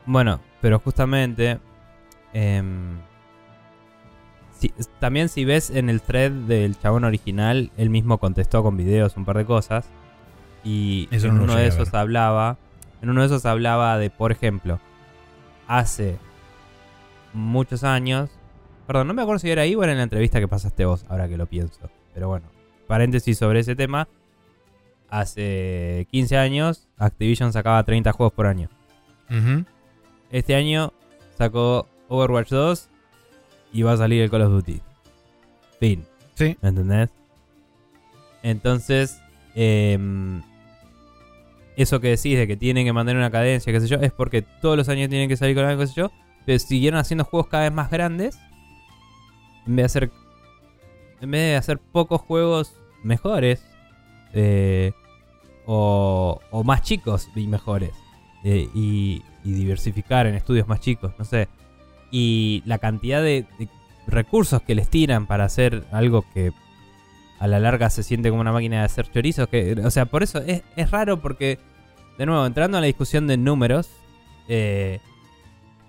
Bueno, 0.07 0.41
pero 0.61 0.79
justamente. 0.81 1.59
em, 2.33 2.99
si- 4.59 4.73
también 5.01 5.29
si 5.29 5.45
ves 5.45 5.71
en 5.71 5.89
el 5.89 6.01
thread 6.03 6.31
del 6.33 6.79
chabón 6.79 7.05
original, 7.05 7.71
él 7.77 7.91
mismo 7.91 8.19
contestó 8.19 8.63
con 8.63 8.77
videos 8.77 9.17
un 9.17 9.25
par 9.25 9.37
de 9.39 9.45
cosas. 9.45 9.89
Y 10.65 11.09
Eso 11.11 11.29
en 11.29 11.37
no 11.37 11.45
uno 11.45 11.55
de 11.57 11.67
esos 11.67 11.93
hablaba. 11.95 12.57
En 13.03 13.11
uno 13.11 13.21
de 13.21 13.27
esos 13.27 13.45
hablaba 13.47 13.99
de, 13.99 14.09
por 14.11 14.33
ejemplo, 14.33 14.81
hace 15.67 16.19
muchos 17.33 17.85
años. 17.85 18.31
Perdón, 18.87 19.09
no 19.09 19.15
me 19.15 19.23
acuerdo 19.23 19.39
si 19.39 19.51
era 19.51 19.63
ahí 19.63 19.75
o 19.75 19.83
era 19.83 19.93
en 19.93 19.99
la 19.99 20.05
entrevista 20.05 20.41
que 20.41 20.49
pasaste 20.49 20.85
vos, 20.85 21.05
ahora 21.09 21.29
que 21.29 21.37
lo 21.37 21.47
pienso. 21.47 21.91
Pero 22.13 22.29
bueno, 22.29 22.47
paréntesis 22.87 23.39
sobre 23.39 23.61
ese 23.61 23.75
tema. 23.77 24.09
Hace 25.09 26.07
15 26.11 26.37
años, 26.37 26.89
Activision 26.99 27.53
sacaba 27.53 27.83
30 27.85 28.13
juegos 28.13 28.33
por 28.33 28.47
año. 28.47 28.69
Este 30.31 30.55
año 30.55 30.93
sacó 31.37 31.89
Overwatch 32.09 32.51
2 32.51 32.89
y 33.73 33.83
va 33.83 33.93
a 33.93 33.97
salir 33.97 34.23
el 34.23 34.31
Call 34.31 34.43
of 34.43 34.53
Duty. 34.53 34.81
Fin. 35.81 36.05
Sí. 36.35 36.57
¿Me 36.61 36.69
entendés? 36.69 37.11
Entonces, 38.43 39.21
em, 39.55 40.43
eso 41.77 42.01
que 42.01 42.09
decís 42.09 42.37
de 42.39 42.47
que 42.47 42.57
tienen 42.57 42.85
que 42.87 42.93
mantener 42.93 43.19
una 43.19 43.31
cadencia, 43.31 43.73
qué 43.73 43.81
sé 43.81 43.89
yo, 43.89 43.97
es 43.99 44.13
porque 44.13 44.43
todos 44.43 44.77
los 44.77 44.89
años 44.89 45.09
tienen 45.09 45.29
que 45.29 45.37
salir 45.37 45.57
con 45.57 45.65
algo, 45.65 45.81
qué 45.81 45.87
sé 45.89 45.95
yo. 45.97 46.11
Pero 46.47 46.59
siguieron 46.59 47.01
haciendo 47.01 47.25
juegos 47.25 47.49
cada 47.49 47.65
vez 47.65 47.73
más 47.73 47.91
grandes. 47.91 48.39
En 49.67 49.77
vez 49.77 49.83
de 49.83 49.87
hacer. 49.87 50.11
En 51.21 51.31
vez 51.31 51.41
de 51.41 51.57
hacer 51.57 51.79
pocos 51.79 52.21
juegos 52.21 52.75
mejores. 53.03 53.65
eh, 54.35 54.93
o, 55.67 56.41
o 56.51 56.65
más 56.65 56.83
chicos 56.83 57.29
y 57.35 57.47
mejores. 57.47 57.93
eh, 58.45 58.69
y, 58.75 59.23
y 59.43 59.53
diversificar 59.53 60.27
en 60.27 60.35
estudios 60.35 60.69
más 60.69 60.81
chicos, 60.81 61.13
no 61.19 61.25
sé. 61.25 61.49
Y 62.11 62.63
la 62.67 62.79
cantidad 62.79 63.23
de, 63.23 63.47
de 63.59 63.69
recursos 64.07 64.61
que 64.63 64.75
les 64.75 64.89
tiran 64.91 65.27
para 65.27 65.45
hacer 65.45 65.85
algo 65.93 66.25
que 66.35 66.53
a 67.45 67.47
la 67.47 67.61
larga 67.61 67.91
se 67.91 68.03
siente 68.03 68.31
como 68.31 68.41
una 68.41 68.53
máquina 68.53 68.79
de 68.79 68.85
hacer 68.85 69.11
chorizos. 69.11 69.49
Que, 69.49 69.73
o 69.85 69.91
sea, 69.91 70.07
por 70.07 70.23
eso 70.23 70.39
es, 70.39 70.63
es 70.77 70.91
raro 70.91 71.21
porque, 71.21 71.59
de 72.17 72.25
nuevo, 72.25 72.47
entrando 72.47 72.79
a 72.79 72.81
la 72.81 72.87
discusión 72.87 73.27
de 73.27 73.37
números, 73.37 73.91
eh, 74.49 74.99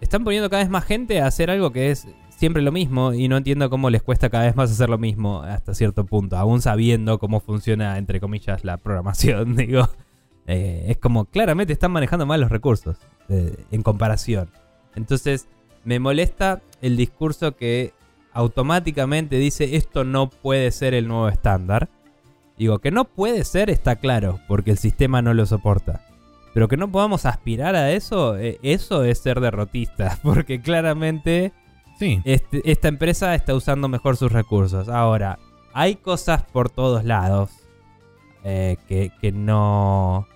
están 0.01 0.25
poniendo 0.25 0.49
cada 0.49 0.63
vez 0.63 0.69
más 0.69 0.83
gente 0.83 1.21
a 1.21 1.27
hacer 1.27 1.49
algo 1.49 1.71
que 1.71 1.91
es 1.91 2.09
siempre 2.29 2.61
lo 2.61 2.73
mismo 2.73 3.13
y 3.13 3.29
no 3.29 3.37
entiendo 3.37 3.69
cómo 3.69 3.89
les 3.89 4.03
cuesta 4.03 4.29
cada 4.29 4.43
vez 4.43 4.57
más 4.57 4.69
hacer 4.69 4.89
lo 4.89 4.97
mismo 4.97 5.43
hasta 5.43 5.73
cierto 5.73 6.05
punto, 6.05 6.35
aún 6.35 6.61
sabiendo 6.61 7.19
cómo 7.19 7.39
funciona, 7.39 7.97
entre 7.97 8.19
comillas, 8.19 8.65
la 8.65 8.75
programación, 8.75 9.55
digo. 9.55 9.87
Eh, 10.47 10.87
es 10.89 10.97
como 10.97 11.23
claramente 11.23 11.71
están 11.71 11.91
manejando 11.91 12.25
mal 12.25 12.41
los 12.41 12.51
recursos 12.51 12.97
eh, 13.29 13.55
en 13.71 13.81
comparación. 13.81 14.49
Entonces, 14.93 15.47
me 15.85 15.99
molesta 15.99 16.61
el 16.81 16.97
discurso 16.97 17.55
que 17.55 17.93
automáticamente 18.35 19.37
dice 19.37 19.75
esto 19.75 20.03
no 20.03 20.29
puede 20.29 20.69
ser 20.71 20.93
el 20.93 21.07
nuevo 21.07 21.27
estándar. 21.29 21.89
Digo, 22.57 22.79
que 22.79 22.91
no 22.91 23.05
puede 23.05 23.43
ser 23.43 23.69
está 23.69 23.95
claro, 23.97 24.39
porque 24.47 24.71
el 24.71 24.77
sistema 24.77 25.21
no 25.21 25.33
lo 25.33 25.45
soporta. 25.45 26.01
Pero 26.53 26.67
que 26.69 26.77
no 26.77 26.89
podamos 26.91 27.25
aspirar 27.25 27.75
a 27.75 27.91
eso, 27.91 28.37
eh, 28.37 28.59
eso 28.61 29.03
es 29.03 29.19
ser 29.19 29.39
derrotista, 29.41 30.19
porque 30.23 30.61
claramente 30.61 31.51
Sí. 31.99 32.21
este- 32.25 32.61
esta 32.69 32.87
empresa 32.89 33.33
está 33.35 33.53
usando 33.55 33.87
mejor 33.87 34.15
sus 34.17 34.31
recursos. 34.31 34.87
Ahora, 34.89 35.39
hay 35.73 35.95
cosas 35.95 36.43
por 36.43 36.69
todos 36.69 37.03
lados 37.03 37.51
eh, 38.43 38.77
que, 38.87 39.11
que 39.21 39.31
no... 39.31 40.27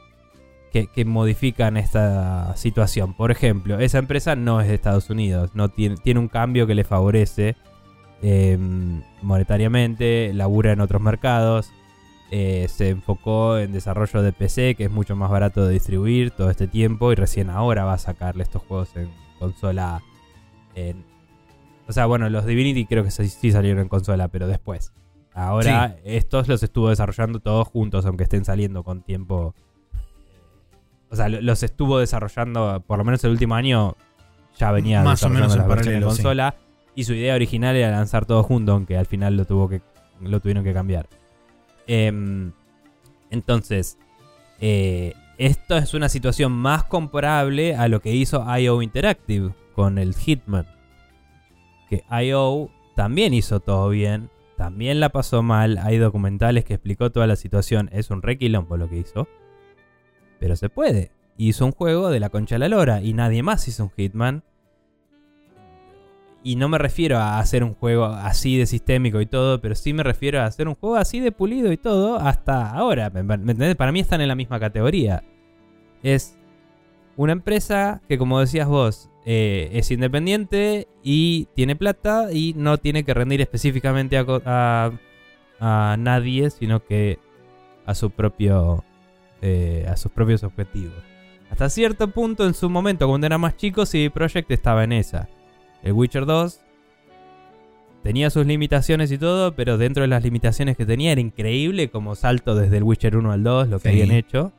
Que, 0.74 0.86
que 0.88 1.04
modifican 1.04 1.78
esta 1.78 2.56
situación. 2.56 3.16
Por 3.16 3.32
ejemplo, 3.32 3.80
esa 3.80 3.98
empresa 3.98 4.36
no 4.36 4.62
es 4.62 4.68
de 4.68 4.76
Estados 4.76 5.10
Unidos. 5.10 5.52
No 5.56 5.70
tiene, 5.70 5.96
tiene 5.98 6.20
un 6.20 6.28
cambio 6.28 6.68
que 6.68 6.76
le 6.76 6.84
favorece 6.84 7.56
eh, 8.22 8.58
monetariamente. 9.22 10.32
Labura 10.34 10.72
en 10.72 10.82
otros 10.82 11.02
mercados. 11.02 11.72
eh, 12.32 12.68
se 12.70 12.90
enfocó 12.90 13.58
en 13.58 13.72
desarrollo 13.72 14.22
de 14.22 14.32
PC, 14.34 14.76
que 14.76 14.84
es 14.86 14.92
mucho 14.92 15.16
más 15.16 15.32
barato 15.32 15.66
de 15.66 15.74
distribuir 15.74 16.30
todo 16.32 16.50
este 16.52 16.68
tiempo. 16.68 17.12
Y 17.12 17.16
recién 17.16 17.50
ahora 17.50 17.86
va 17.86 17.94
a 17.94 17.98
sacarle 17.98 18.44
estos 18.44 18.62
juegos 18.64 18.96
en 18.96 19.10
consola. 19.40 20.02
En, 20.76 21.04
o 21.88 21.92
sea, 21.92 22.06
bueno, 22.06 22.30
los 22.30 22.46
Divinity 22.46 22.86
creo 22.86 23.04
que 23.04 23.10
sí, 23.10 23.52
salieron 23.52 23.82
en 23.82 23.88
consola, 23.90 24.28
pero 24.28 24.48
después. 24.48 24.94
Ahora 25.34 25.96
estos 26.04 26.48
los 26.48 26.62
estuvo 26.62 26.90
desarrollando 26.90 27.40
todos 27.40 27.68
juntos, 27.68 28.06
aunque 28.06 28.24
estén 28.24 28.46
saliendo 28.46 28.84
con 28.84 29.02
tiempo. 29.02 29.56
O 31.10 31.16
sea, 31.16 31.30
lo- 31.30 31.42
los 31.42 31.64
estuvo 31.64 31.98
desarrollando, 32.00 32.84
por 32.86 33.00
lo 33.00 33.04
menos 33.06 33.24
el 33.24 33.32
último 33.32 33.56
año, 33.56 33.96
ya 34.58 34.72
venía 34.72 35.02
Más 35.02 35.24
o 35.24 35.30
menos 35.30 35.54
en 35.54 35.60
las 35.60 35.68
de 35.68 36.00
sí. 36.18 36.22
Y 37.00 37.06
su 37.06 37.14
idea 37.14 37.34
original 37.34 37.78
era 37.78 37.92
lanzar 37.92 38.26
todo 38.26 38.44
junto, 38.44 38.74
aunque 38.74 38.98
al 38.98 39.06
final 39.06 39.38
lo 39.38 39.46
tuvo 39.46 39.70
que. 39.70 39.82
lo 40.20 40.42
tuvieron 40.42 40.66
que 40.66 40.74
cambiar. 40.74 41.08
Em, 41.88 42.52
entonces, 43.30 43.98
eh, 44.60 45.14
esto 45.38 45.78
es 45.78 45.94
una 45.94 46.10
situación 46.10 46.52
más 46.52 46.84
comparable 46.84 47.74
a 47.74 47.88
lo 47.88 48.02
que 48.02 48.14
hizo 48.14 48.46
IO 48.58 48.82
Interactive 48.82 49.54
con 49.76 49.98
el 49.98 50.14
Hitman. 50.14 50.68
Que 51.90 52.04
IO 52.22 52.70
también 52.98 53.34
hizo 53.34 53.62
todo 53.62 53.88
bien, 53.88 54.30
también 54.58 55.00
la 55.00 55.08
pasó 55.08 55.42
mal. 55.42 55.78
Hay 55.78 56.00
documentales 56.00 56.66
que 56.66 56.74
explicó 56.74 57.14
toda 57.14 57.28
la 57.28 57.38
situación. 57.38 57.90
Es 57.94 58.12
un 58.12 58.22
requilombo 58.22 58.76
lo 58.76 58.90
que 58.90 58.98
hizo. 58.98 59.30
Pero 60.38 60.58
se 60.58 60.68
puede. 60.68 61.14
Hizo 61.38 61.66
un 61.66 61.72
juego 61.72 62.10
de 62.10 62.20
la 62.20 62.28
concha 62.28 62.58
a 62.58 62.60
la 62.60 62.68
lora 62.68 63.02
y 63.02 63.14
nadie 63.14 63.42
más 63.42 63.70
hizo 63.70 63.86
un 63.86 63.92
Hitman. 63.92 64.44
Y 66.44 66.56
no 66.56 66.70
me 66.70 66.78
refiero 66.78 67.18
a 67.18 67.40
hacer 67.40 67.64
un 67.66 67.74
juego 67.74 68.06
así 68.06 68.58
de 68.58 68.66
sistémico 68.66 69.20
y 69.20 69.26
todo, 69.26 69.60
pero 69.60 69.76
sí 69.76 69.92
me 69.94 70.04
refiero 70.04 70.40
a 70.40 70.46
hacer 70.46 70.68
un 70.70 70.76
juego 70.76 70.96
así 70.96 71.20
de 71.20 71.32
pulido 71.34 71.72
y 71.72 71.78
todo 71.78 72.18
hasta 72.18 72.72
ahora. 72.72 73.10
¿Me, 73.10 73.20
entendés? 73.20 73.76
Para 73.76 73.92
mí 73.92 74.00
están 74.00 74.22
en 74.22 74.30
la 74.30 74.36
misma 74.36 74.60
categoría. 74.60 75.22
Es 76.02 76.38
una 77.18 77.34
empresa 77.34 78.02
que, 78.08 78.18
como 78.18 78.40
decías 78.40 78.68
vos, 78.70 79.10
eh, 79.26 79.70
es 79.74 79.92
independiente 79.92 80.88
y 81.04 81.48
tiene 81.56 81.76
plata 81.76 82.32
y 82.32 82.54
no 82.56 82.78
tiene 82.78 83.04
que 83.04 83.14
rendir 83.14 83.42
específicamente 83.42 84.18
a, 84.18 84.26
a- 84.46 84.92
a 85.60 85.98
nadie, 85.98 86.50
sino 86.52 86.86
que 86.86 87.20
a 87.86 87.94
su 87.96 88.12
propio 88.12 88.86
eh, 89.42 89.86
a 89.90 89.98
sus 89.98 90.12
propios 90.14 90.44
objetivos. 90.44 90.96
Hasta 91.52 91.70
cierto 91.70 92.08
punto, 92.12 92.46
en 92.46 92.54
su 92.54 92.70
momento, 92.70 93.08
cuando 93.10 93.28
era 93.28 93.38
más 93.38 93.58
chico, 93.58 93.86
CD 93.86 94.10
Projekt 94.10 94.52
estaba 94.52 94.86
en 94.86 94.94
esa. 94.94 95.28
El 95.84 95.94
Witcher 95.94 96.26
2 96.26 96.60
tenía 98.04 98.30
sus 98.30 98.46
limitaciones 98.46 99.12
y 99.12 99.18
todo, 99.18 99.54
pero 99.56 99.78
dentro 99.78 100.02
de 100.02 100.08
las 100.08 100.24
limitaciones 100.24 100.78
que 100.78 100.86
tenía 100.86 101.12
era 101.12 101.22
increíble 101.22 101.90
como 101.90 102.16
salto 102.16 102.56
desde 102.56 102.78
el 102.78 102.84
Witcher 102.84 103.16
1 103.18 103.32
al 103.32 103.44
2, 103.44 103.68
lo 103.70 103.80
que 103.80 103.90
Sí. 103.90 104.02
habían 104.02 104.16
hecho. 104.16 104.52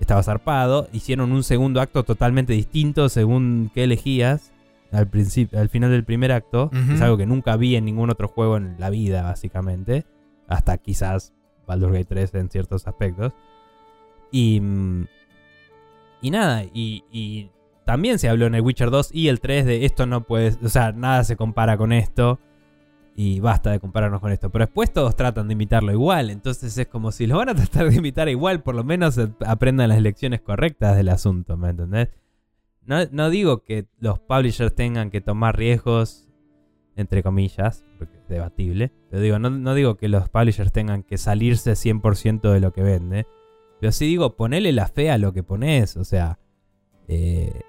Estaba 0.00 0.22
zarpado. 0.22 0.88
Hicieron 0.92 1.30
un 1.32 1.42
segundo 1.42 1.80
acto 1.80 2.04
totalmente 2.04 2.52
distinto 2.54 3.08
según 3.08 3.70
qué 3.74 3.84
elegías. 3.84 4.52
Al, 4.92 5.08
al 5.54 5.68
final 5.68 5.90
del 5.90 6.04
primer 6.04 6.32
acto. 6.32 6.70
Es 6.94 7.00
algo 7.00 7.16
que 7.16 7.26
nunca 7.26 7.56
vi 7.56 7.76
en 7.76 7.84
ningún 7.84 8.10
otro 8.10 8.26
juego 8.26 8.56
en 8.56 8.76
la 8.78 8.88
vida, 8.90 9.22
básicamente. 9.22 10.04
Hasta 10.48 10.78
quizás 10.78 11.32
Baldur's 11.66 11.92
Gate 11.92 12.06
3 12.06 12.34
en 12.34 12.50
ciertos 12.50 12.88
aspectos. 12.88 13.32
Y. 14.32 14.60
mm, 14.60 15.04
Y 16.22 16.30
nada, 16.30 16.64
y, 16.64 17.04
y 17.12 17.50
también 17.90 18.20
se 18.20 18.28
habló 18.28 18.46
en 18.46 18.54
el 18.54 18.60
Witcher 18.60 18.88
2 18.88 19.10
y 19.12 19.26
el 19.26 19.40
3 19.40 19.66
de 19.66 19.84
esto 19.84 20.06
no 20.06 20.22
puede. 20.22 20.56
O 20.64 20.68
sea, 20.68 20.92
nada 20.92 21.24
se 21.24 21.34
compara 21.34 21.76
con 21.76 21.92
esto. 21.92 22.38
Y 23.16 23.40
basta 23.40 23.72
de 23.72 23.80
compararnos 23.80 24.20
con 24.20 24.30
esto. 24.30 24.48
Pero 24.48 24.66
después 24.66 24.92
todos 24.92 25.16
tratan 25.16 25.48
de 25.48 25.54
imitarlo 25.54 25.90
igual. 25.90 26.30
Entonces 26.30 26.78
es 26.78 26.86
como 26.86 27.10
si 27.10 27.26
lo 27.26 27.38
van 27.38 27.48
a 27.48 27.54
tratar 27.56 27.90
de 27.90 27.96
imitar 27.96 28.28
igual, 28.28 28.62
por 28.62 28.76
lo 28.76 28.84
menos 28.84 29.18
aprendan 29.44 29.88
las 29.88 30.00
lecciones 30.00 30.40
correctas 30.40 30.96
del 30.96 31.08
asunto, 31.08 31.56
¿me 31.56 31.70
entendés? 31.70 32.10
No, 32.86 33.04
no 33.10 33.28
digo 33.28 33.64
que 33.64 33.86
los 33.98 34.20
publishers 34.20 34.72
tengan 34.72 35.10
que 35.10 35.20
tomar 35.20 35.56
riesgos, 35.56 36.28
entre 36.94 37.24
comillas, 37.24 37.84
porque 37.98 38.18
es 38.18 38.28
debatible. 38.28 38.92
Pero 39.10 39.20
digo, 39.20 39.40
no, 39.40 39.50
no 39.50 39.74
digo 39.74 39.96
que 39.96 40.06
los 40.06 40.28
publishers 40.28 40.70
tengan 40.70 41.02
que 41.02 41.18
salirse 41.18 41.72
100% 41.72 42.52
de 42.52 42.60
lo 42.60 42.72
que 42.72 42.84
vende. 42.84 43.26
Pero 43.80 43.90
sí 43.90 44.06
digo, 44.06 44.36
ponele 44.36 44.70
la 44.70 44.86
fe 44.86 45.10
a 45.10 45.18
lo 45.18 45.32
que 45.32 45.42
pones. 45.42 45.96
O 45.96 46.04
sea, 46.04 46.38
eh, 47.08 47.62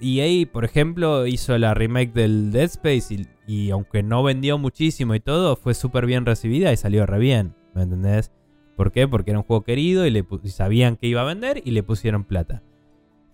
EA, 0.00 0.46
por 0.50 0.64
ejemplo, 0.64 1.26
hizo 1.26 1.56
la 1.58 1.74
remake 1.74 2.12
del 2.12 2.50
Dead 2.52 2.64
Space 2.64 3.26
y, 3.46 3.70
aunque 3.70 4.02
no 4.02 4.22
vendió 4.22 4.58
muchísimo 4.58 5.14
y 5.14 5.20
todo, 5.20 5.56
fue 5.56 5.74
súper 5.74 6.06
bien 6.06 6.26
recibida 6.26 6.72
y 6.72 6.76
salió 6.76 7.06
re 7.06 7.18
bien. 7.18 7.54
¿Me 7.74 7.82
entendés? 7.82 8.32
¿Por 8.76 8.92
qué? 8.92 9.08
Porque 9.08 9.30
era 9.30 9.40
un 9.40 9.44
juego 9.44 9.64
querido 9.64 10.06
y, 10.06 10.10
le 10.10 10.24
sabían 10.44 10.96
que 10.96 11.06
iba 11.06 11.22
a 11.22 11.24
vender 11.24 11.62
y 11.64 11.72
le 11.72 11.82
pusieron 11.82 12.24
plata. 12.24 12.62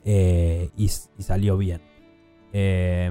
Eh, 0.05 0.71
y, 0.77 0.89
salió 0.89 1.57
bien. 1.57 1.83
Eh, 2.53 3.11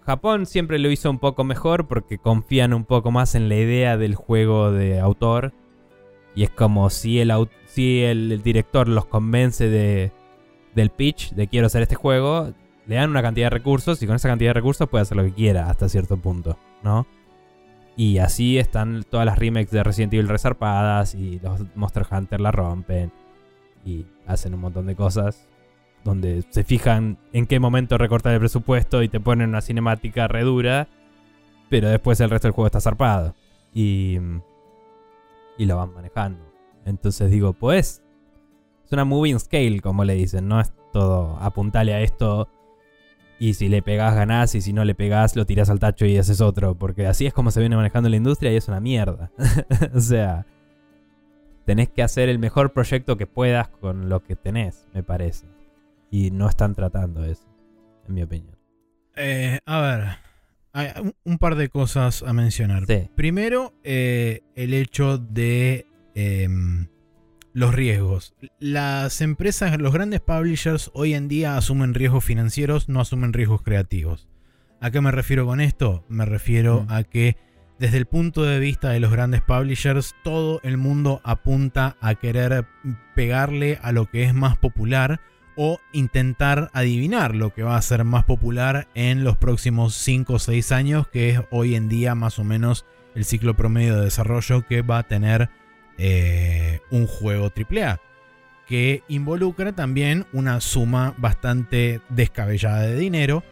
Japón 0.00 0.46
siempre 0.46 0.78
lo 0.78 0.90
hizo 0.90 1.10
un 1.10 1.18
poco 1.18 1.44
mejor 1.44 1.88
porque 1.88 2.18
confían 2.18 2.74
un 2.74 2.84
poco 2.84 3.10
más 3.10 3.34
en 3.34 3.48
la 3.48 3.56
idea 3.56 3.96
del 3.96 4.14
juego 4.14 4.70
de 4.70 5.00
autor. 5.00 5.52
Y 6.34 6.42
es 6.42 6.50
como 6.50 6.90
si 6.90 7.20
el, 7.20 7.32
si 7.66 8.02
el 8.02 8.42
director 8.42 8.88
los 8.88 9.06
convence 9.06 9.68
de, 9.68 10.12
del 10.74 10.90
pitch, 10.90 11.32
de 11.32 11.48
quiero 11.48 11.66
hacer 11.66 11.82
este 11.82 11.94
juego, 11.94 12.52
le 12.86 12.96
dan 12.96 13.10
una 13.10 13.22
cantidad 13.22 13.46
de 13.46 13.50
recursos 13.50 14.02
y 14.02 14.06
con 14.06 14.16
esa 14.16 14.28
cantidad 14.28 14.50
de 14.50 14.54
recursos 14.54 14.88
puede 14.88 15.02
hacer 15.02 15.16
lo 15.16 15.24
que 15.24 15.32
quiera 15.32 15.70
hasta 15.70 15.88
cierto 15.88 16.16
punto. 16.16 16.58
¿no? 16.82 17.06
Y 17.96 18.18
así 18.18 18.58
están 18.58 19.04
todas 19.08 19.26
las 19.26 19.38
remakes 19.38 19.70
de 19.70 19.82
Resident 19.82 20.12
Evil 20.14 20.28
resarpadas 20.28 21.14
y 21.14 21.40
los 21.40 21.62
Monster 21.74 22.06
Hunter 22.10 22.40
la 22.40 22.52
rompen 22.52 23.12
y 23.84 24.06
hacen 24.26 24.54
un 24.54 24.60
montón 24.60 24.86
de 24.86 24.96
cosas 24.96 25.48
donde 26.04 26.44
se 26.50 26.64
fijan 26.64 27.18
en 27.32 27.46
qué 27.46 27.58
momento 27.60 27.96
recortar 27.96 28.34
el 28.34 28.40
presupuesto 28.40 29.02
y 29.02 29.08
te 29.08 29.20
ponen 29.20 29.48
una 29.48 29.62
cinemática 29.62 30.28
redura, 30.28 30.88
pero 31.70 31.88
después 31.88 32.20
el 32.20 32.30
resto 32.30 32.48
del 32.48 32.52
juego 32.52 32.66
está 32.66 32.80
zarpado 32.80 33.34
y, 33.72 34.18
y 35.56 35.64
lo 35.64 35.76
van 35.76 35.94
manejando. 35.94 36.44
Entonces 36.84 37.30
digo, 37.30 37.54
pues 37.54 38.02
es 38.02 38.03
una 38.94 39.04
moving 39.04 39.38
scale, 39.38 39.80
como 39.80 40.04
le 40.04 40.14
dicen, 40.14 40.48
no 40.48 40.60
es 40.60 40.72
todo 40.92 41.36
apuntale 41.40 41.92
a 41.92 42.00
esto 42.00 42.48
y 43.38 43.54
si 43.54 43.68
le 43.68 43.82
pegás 43.82 44.14
ganás 44.14 44.54
y 44.54 44.60
si 44.60 44.72
no 44.72 44.84
le 44.84 44.94
pegás 44.94 45.36
lo 45.36 45.44
tirás 45.44 45.68
al 45.68 45.80
tacho 45.80 46.06
y 46.06 46.16
haces 46.16 46.40
otro, 46.40 46.76
porque 46.78 47.06
así 47.06 47.26
es 47.26 47.34
como 47.34 47.50
se 47.50 47.60
viene 47.60 47.76
manejando 47.76 48.08
la 48.08 48.16
industria 48.16 48.52
y 48.52 48.56
es 48.56 48.68
una 48.68 48.80
mierda. 48.80 49.30
o 49.94 50.00
sea, 50.00 50.46
tenés 51.64 51.88
que 51.88 52.02
hacer 52.02 52.28
el 52.28 52.38
mejor 52.38 52.72
proyecto 52.72 53.16
que 53.16 53.26
puedas 53.26 53.68
con 53.68 54.08
lo 54.08 54.22
que 54.22 54.36
tenés, 54.36 54.86
me 54.94 55.02
parece. 55.02 55.46
Y 56.10 56.30
no 56.30 56.48
están 56.48 56.74
tratando 56.74 57.24
eso, 57.24 57.48
en 58.06 58.14
mi 58.14 58.22
opinión. 58.22 58.56
Eh, 59.16 59.58
a 59.66 59.80
ver, 59.80 60.04
hay 60.72 61.12
un 61.24 61.38
par 61.38 61.56
de 61.56 61.68
cosas 61.68 62.22
a 62.22 62.32
mencionar. 62.32 62.84
Primero, 63.14 63.74
eh, 63.82 64.42
el 64.54 64.74
hecho 64.74 65.18
de 65.18 65.86
em, 66.14 66.86
los 67.54 67.74
riesgos. 67.74 68.34
Las 68.58 69.22
empresas, 69.22 69.78
los 69.80 69.94
grandes 69.94 70.20
publishers 70.20 70.90
hoy 70.92 71.14
en 71.14 71.28
día 71.28 71.56
asumen 71.56 71.94
riesgos 71.94 72.24
financieros, 72.24 72.88
no 72.88 73.00
asumen 73.00 73.32
riesgos 73.32 73.62
creativos. 73.62 74.28
¿A 74.80 74.90
qué 74.90 75.00
me 75.00 75.12
refiero 75.12 75.46
con 75.46 75.60
esto? 75.60 76.04
Me 76.08 76.26
refiero 76.26 76.84
a 76.90 77.04
que 77.04 77.38
desde 77.78 77.96
el 77.96 78.06
punto 78.06 78.42
de 78.42 78.58
vista 78.58 78.90
de 78.90 79.00
los 79.00 79.10
grandes 79.10 79.40
publishers, 79.40 80.14
todo 80.22 80.60
el 80.62 80.76
mundo 80.76 81.20
apunta 81.24 81.96
a 82.00 82.16
querer 82.16 82.66
pegarle 83.14 83.78
a 83.82 83.92
lo 83.92 84.10
que 84.10 84.24
es 84.24 84.34
más 84.34 84.58
popular 84.58 85.20
o 85.56 85.78
intentar 85.92 86.70
adivinar 86.72 87.34
lo 87.34 87.54
que 87.54 87.62
va 87.62 87.76
a 87.76 87.82
ser 87.82 88.04
más 88.04 88.24
popular 88.24 88.88
en 88.94 89.22
los 89.22 89.36
próximos 89.36 89.94
5 89.94 90.34
o 90.34 90.38
6 90.38 90.72
años, 90.72 91.08
que 91.08 91.30
es 91.30 91.40
hoy 91.50 91.76
en 91.76 91.88
día 91.88 92.14
más 92.16 92.38
o 92.40 92.44
menos 92.44 92.84
el 93.14 93.24
ciclo 93.24 93.54
promedio 93.54 93.96
de 93.96 94.04
desarrollo 94.04 94.66
que 94.66 94.82
va 94.82 94.98
a 94.98 95.02
tener 95.04 95.50
eh, 95.98 96.80
un 96.90 97.06
juego 97.06 97.52
AAA, 97.54 98.00
que 98.66 99.02
involucra 99.08 99.72
también 99.72 100.26
una 100.32 100.60
suma 100.60 101.14
bastante 101.18 102.00
descabellada 102.08 102.82
de 102.82 102.96
dinero. 102.96 103.42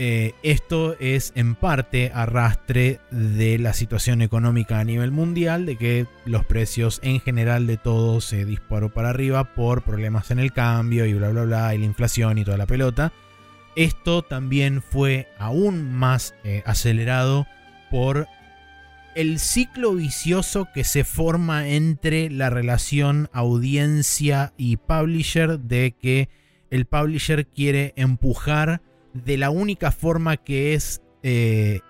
Eh, 0.00 0.34
esto 0.44 0.96
es 1.00 1.32
en 1.34 1.56
parte 1.56 2.12
arrastre 2.14 3.00
de 3.10 3.58
la 3.58 3.72
situación 3.72 4.22
económica 4.22 4.78
a 4.78 4.84
nivel 4.84 5.10
mundial, 5.10 5.66
de 5.66 5.76
que 5.76 6.06
los 6.24 6.44
precios 6.44 7.00
en 7.02 7.20
general 7.20 7.66
de 7.66 7.78
todo 7.78 8.20
se 8.20 8.44
disparó 8.44 8.90
para 8.90 9.10
arriba 9.10 9.54
por 9.54 9.82
problemas 9.82 10.30
en 10.30 10.38
el 10.38 10.52
cambio 10.52 11.04
y 11.04 11.14
bla 11.14 11.30
bla 11.30 11.42
bla, 11.42 11.74
y 11.74 11.78
la 11.78 11.84
inflación 11.84 12.38
y 12.38 12.44
toda 12.44 12.56
la 12.56 12.66
pelota. 12.66 13.12
Esto 13.74 14.22
también 14.22 14.82
fue 14.82 15.28
aún 15.38 15.92
más 15.92 16.34
eh, 16.44 16.62
acelerado 16.64 17.46
por 17.90 18.26
el 19.14 19.38
ciclo 19.38 19.94
vicioso 19.94 20.68
que 20.72 20.84
se 20.84 21.04
forma 21.04 21.68
entre 21.68 22.30
la 22.30 22.50
relación 22.50 23.28
audiencia 23.32 24.52
y 24.56 24.76
publisher 24.76 25.58
de 25.58 25.92
que 25.92 26.28
el 26.70 26.84
publisher 26.84 27.46
quiere 27.46 27.94
empujar 27.96 28.82
de 29.14 29.38
la 29.38 29.50
única 29.50 29.90
forma 29.90 30.36
que 30.36 30.74
es, 30.74 31.02
eh, 31.22 31.80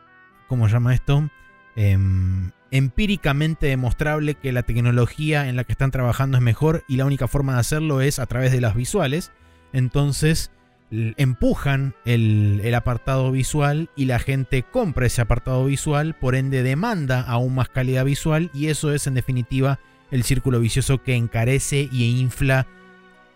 ¿cómo 0.49 0.67
se 0.69 0.75
llama 0.75 0.95
esto? 0.95 1.29
Em, 1.77 2.51
empíricamente 2.71 3.67
demostrable 3.67 4.35
que 4.35 4.53
la 4.53 4.63
tecnología 4.63 5.49
en 5.49 5.57
la 5.57 5.65
que 5.65 5.73
están 5.73 5.91
trabajando 5.91 6.37
es 6.37 6.43
mejor 6.43 6.85
y 6.89 6.97
la 6.97 7.07
única 7.07 7.29
forma 7.29 7.55
de 7.55 7.61
hacerlo 7.61 8.01
es 8.01 8.19
a 8.19 8.27
través 8.27 8.53
de 8.53 8.61
las 8.61 8.75
visuales. 8.75 9.33
Entonces 9.73 10.51
empujan 10.91 11.95
el, 12.05 12.75
apartado 12.75 13.31
visual 13.31 13.91
y 13.97 14.07
la 14.07 14.19
gente 14.19 14.63
compra 14.63 15.07
ese 15.07 15.21
apartado 15.21 15.65
visual, 15.67 16.15
por 16.15 16.35
ende 16.35 16.63
demanda 16.63 17.21
aún 17.21 17.55
más 17.55 17.69
calidad 17.69 18.05
visual 18.05 18.51
y 18.55 18.69
eso 18.69 18.93
es 18.93 19.07
en 19.07 19.15
definitiva 19.15 19.81
el 20.11 20.25
círculo 20.25 20.61
vicioso 20.61 21.03
que 21.03 21.15
encarece 21.15 21.89
y 21.93 22.21
infla 22.21 22.67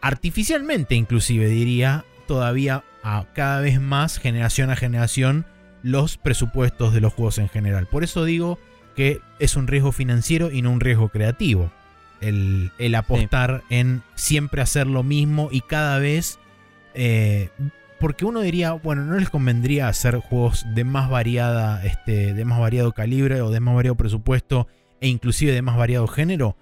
artificialmente 0.01 0.95
inclusive 0.95 1.47
diría 1.47 2.05
todavía 2.27 2.85
a 3.03 3.27
cada 3.35 3.61
vez 3.61 3.81
más 3.81 4.19
generación 4.19 4.71
a 4.71 4.77
generación 4.77 5.45
los 5.83 6.17
presupuestos 6.17 6.95
de 6.95 7.01
los 7.01 7.13
juegos 7.13 7.39
en 7.39 7.49
general. 7.49 7.87
Por 7.87 8.05
eso 8.05 8.25
digo 8.25 8.59
que 8.95 9.21
es 9.39 9.57
un 9.57 9.67
riesgo 9.67 9.93
financiero 9.93 10.51
y 10.51 10.63
no 10.63 10.71
un 10.71 10.81
riesgo 10.81 11.09
creativo. 11.09 11.73
El, 12.21 12.71
apostar 12.95 13.65
en 13.69 14.03
siempre 14.15 14.63
hacer 14.63 14.87
lo 14.87 15.03
mismo 15.03 15.49
y 15.51 15.61
cada 15.61 15.99
vez 15.99 16.39
eh, 16.95 17.51
porque 18.01 18.25
uno 18.25 18.41
diría, 18.41 18.73
bueno, 18.73 19.05
no 19.05 19.17
les 19.17 19.31
convendría 19.31 19.87
hacer 19.87 20.17
juegos 20.17 20.67
de 20.75 20.83
más 20.83 21.09
variada, 21.09 21.85
este, 21.85 22.35
de 22.35 22.45
más 22.45 22.59
variado 22.59 22.93
calibre 22.93 23.41
o 23.43 23.51
de 23.51 23.61
más 23.61 23.77
variado 23.77 23.97
presupuesto 23.97 24.67
e 25.01 25.09
inclusive 25.09 25.53
de 25.53 25.63
más 25.63 25.77
variado 25.77 26.09
género. 26.09 26.57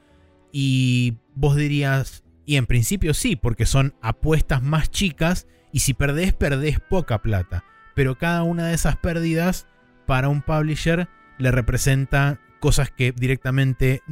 Y 0.52 1.18
vos 1.34 1.56
dirías, 1.56 2.24
y 2.44 2.56
en 2.56 2.66
principio 2.66 3.14
sí, 3.14 3.36
porque 3.36 3.64
son 3.64 3.94
apuestas 4.02 4.62
más 4.62 4.90
chicas 4.90 5.46
y 5.72 5.80
si 5.80 5.94
perdés, 5.94 6.34
perdés 6.34 6.78
poca 6.78 7.22
plata. 7.22 7.64
Pero 7.94 8.18
cada 8.18 8.42
una 8.42 8.66
de 8.66 8.74
esas 8.74 8.96
pérdidas 8.96 9.66
para 10.06 10.28
un 10.28 10.42
publisher 10.42 11.08
le 11.38 11.50
representa 11.50 12.38
cosas 12.60 12.90
que 12.90 13.12
directamente 13.12 14.02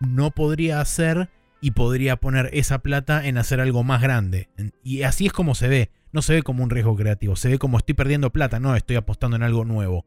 no 0.00 0.30
podría 0.30 0.80
hacer 0.80 1.28
y 1.62 1.70
podría 1.70 2.16
poner 2.16 2.50
esa 2.52 2.80
plata 2.80 3.24
en 3.24 3.38
hacer 3.38 3.60
algo 3.60 3.84
más 3.84 4.02
grande. 4.02 4.50
Y 4.82 5.02
así 5.02 5.26
es 5.26 5.32
como 5.32 5.54
se 5.54 5.68
ve. 5.68 5.90
No 6.10 6.20
se 6.20 6.34
ve 6.34 6.42
como 6.42 6.64
un 6.64 6.70
riesgo 6.70 6.96
creativo, 6.96 7.36
se 7.36 7.48
ve 7.48 7.58
como 7.58 7.78
estoy 7.78 7.94
perdiendo 7.94 8.32
plata, 8.32 8.60
no, 8.60 8.76
estoy 8.76 8.96
apostando 8.96 9.36
en 9.36 9.44
algo 9.44 9.64
nuevo. 9.64 10.04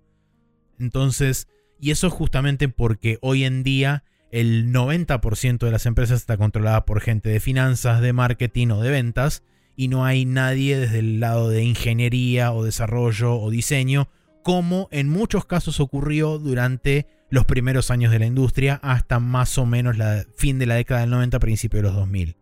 Entonces, 0.77 1.47
y 1.79 1.89
eso 1.89 2.07
es 2.07 2.13
justamente 2.13 2.67
porque 2.69 3.17
hoy 3.21 3.45
en 3.45 3.63
día 3.63 4.03
el 4.31 4.71
90% 4.71 5.59
de 5.59 5.71
las 5.71 5.85
empresas 5.85 6.19
está 6.19 6.37
controlada 6.37 6.85
por 6.85 6.99
gente 6.99 7.29
de 7.29 7.39
finanzas, 7.39 8.01
de 8.01 8.13
marketing 8.13 8.67
o 8.67 8.81
de 8.81 8.91
ventas, 8.91 9.41
y 9.77 9.87
no 9.87 10.05
hay 10.05 10.25
nadie 10.25 10.77
desde 10.77 10.99
el 10.99 11.21
lado 11.21 11.49
de 11.49 11.63
ingeniería 11.63 12.51
o 12.51 12.63
desarrollo 12.63 13.39
o 13.39 13.49
diseño, 13.49 14.09
como 14.43 14.89
en 14.91 15.09
muchos 15.09 15.45
casos 15.45 15.79
ocurrió 15.79 16.37
durante 16.37 17.07
los 17.29 17.45
primeros 17.45 17.91
años 17.91 18.11
de 18.11 18.19
la 18.19 18.25
industria 18.25 18.79
hasta 18.83 19.19
más 19.19 19.57
o 19.57 19.65
menos 19.65 19.97
la 19.97 20.25
fin 20.35 20.59
de 20.59 20.65
la 20.65 20.75
década 20.75 21.01
del 21.01 21.09
90, 21.09 21.39
principio 21.39 21.77
de 21.79 21.83
los 21.83 21.95
2000. 21.95 22.37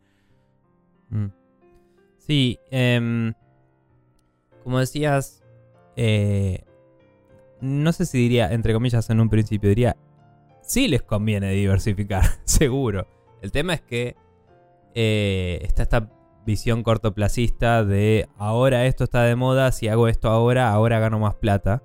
Mm. 1.10 1.26
Sí, 2.18 2.60
em, 2.72 3.34
como 4.64 4.80
decías, 4.80 5.44
eh, 5.96 6.64
no 7.62 7.92
sé 7.94 8.06
si 8.06 8.18
diría, 8.18 8.52
entre 8.52 8.74
comillas, 8.74 9.10
en 9.10 9.20
un 9.20 9.30
principio, 9.30 9.70
diría, 9.70 9.98
sí 10.62 10.88
les 10.88 11.02
conviene 11.02 11.52
diversificar, 11.52 12.24
seguro. 12.46 13.08
El 13.42 13.52
tema 13.52 13.74
es 13.74 13.82
que 13.82 14.16
eh, 14.96 15.60
está 15.64 15.84
esta 15.84 16.10
visión 16.46 16.84
cortoplacista 16.84 17.84
de 17.84 18.28
ahora 18.38 18.86
esto 18.86 19.06
está 19.06 19.24
de 19.24 19.36
moda, 19.36 19.72
si 19.72 19.88
hago 19.88 20.08
esto 20.08 20.30
ahora, 20.30 20.72
ahora 20.72 21.00
gano 21.00 21.20
más 21.20 21.36
plata. 21.36 21.84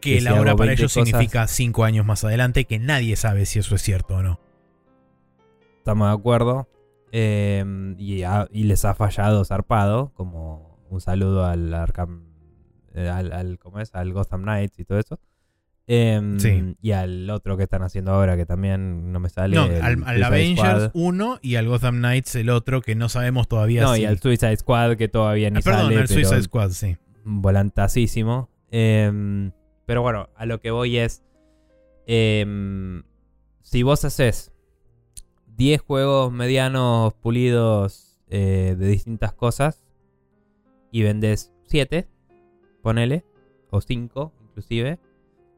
Que 0.00 0.20
la 0.20 0.34
hora 0.34 0.56
para 0.56 0.72
ellos 0.72 0.92
significa 0.92 1.46
cinco 1.46 1.84
años 1.84 2.06
más 2.06 2.24
adelante, 2.24 2.64
que 2.64 2.78
nadie 2.78 3.16
sabe 3.16 3.46
si 3.46 3.58
eso 3.58 3.74
es 3.74 3.82
cierto 3.82 4.16
o 4.16 4.22
no. 4.22 4.40
Estamos 5.78 6.08
de 6.08 6.14
acuerdo. 6.14 6.68
Em, 7.12 7.96
y, 7.98 8.22
les 8.64 8.84
ha 8.84 8.94
fallado 8.94 9.44
zarpado, 9.44 10.12
como 10.14 10.78
un 10.90 11.00
saludo 11.00 11.44
al 11.44 11.74
Arkham, 11.74 12.22
eh, 12.94 13.08
al, 13.08 13.58
¿cómo 13.58 13.80
es? 13.80 13.94
al 13.94 14.12
Gotham 14.12 14.42
Knights 14.42 14.78
y 14.78 14.84
todo 14.84 14.98
eso. 14.98 15.18
Em, 15.86 16.76
y 16.80 16.92
al 16.92 17.28
otro 17.30 17.56
que 17.56 17.64
están 17.64 17.82
haciendo 17.82 18.12
ahora, 18.12 18.36
que 18.36 18.46
también 18.46 19.10
no 19.10 19.18
me 19.18 19.28
sale. 19.28 19.56
No, 19.56 19.64
al, 19.64 20.22
Avengers 20.22 20.90
1 20.94 21.40
y 21.42 21.56
al 21.56 21.66
Gotham 21.66 21.96
Knights 21.96 22.36
el 22.36 22.50
otro, 22.50 22.80
que 22.80 22.94
no 22.94 23.08
sabemos 23.08 23.48
todavía 23.48 23.82
No, 23.82 23.96
y 23.96 24.04
al 24.04 24.20
Suicide 24.20 24.56
Squad, 24.56 24.96
que 24.96 25.08
todavía 25.08 25.50
ni 25.50 25.58
ah, 25.58 25.62
perdón, 25.64 25.80
sale. 25.80 25.96
Perdón, 25.96 26.02
al 26.02 26.24
Suicide 26.24 26.42
Squad, 26.42 26.70
sí. 26.70 26.96
Volantasísimo. 27.24 28.48
Eh, 28.70 29.50
pero 29.90 30.02
bueno, 30.02 30.28
a 30.36 30.46
lo 30.46 30.60
que 30.60 30.70
voy 30.70 30.98
es. 30.98 31.24
Em, 32.06 33.02
si 33.60 33.82
vos 33.82 34.04
haces 34.04 34.52
10 35.56 35.80
juegos 35.80 36.32
medianos 36.32 37.12
pulidos 37.14 38.20
eh, 38.28 38.76
de 38.78 38.86
distintas 38.86 39.32
cosas 39.32 39.84
y 40.92 41.02
vendes 41.02 41.52
7, 41.64 42.06
ponele, 42.82 43.24
o 43.70 43.80
5 43.80 44.32
inclusive, 44.42 45.00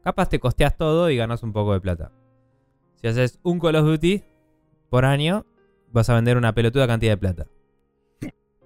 capaz 0.01 0.29
te 0.29 0.39
costeas 0.39 0.75
todo 0.77 1.11
y 1.11 1.15
ganas 1.15 1.43
un 1.43 1.53
poco 1.53 1.73
de 1.73 1.81
plata. 1.81 2.11
Si 2.95 3.05
haces 3.05 3.39
un 3.43 3.59
Call 3.59 3.75
of 3.75 3.85
Duty 3.85 4.23
por 4.89 5.05
año, 5.05 5.45
vas 5.91 6.09
a 6.09 6.15
vender 6.15 6.37
una 6.37 6.55
pelotuda 6.55 6.87
cantidad 6.87 7.11
de 7.11 7.17
plata. 7.17 7.47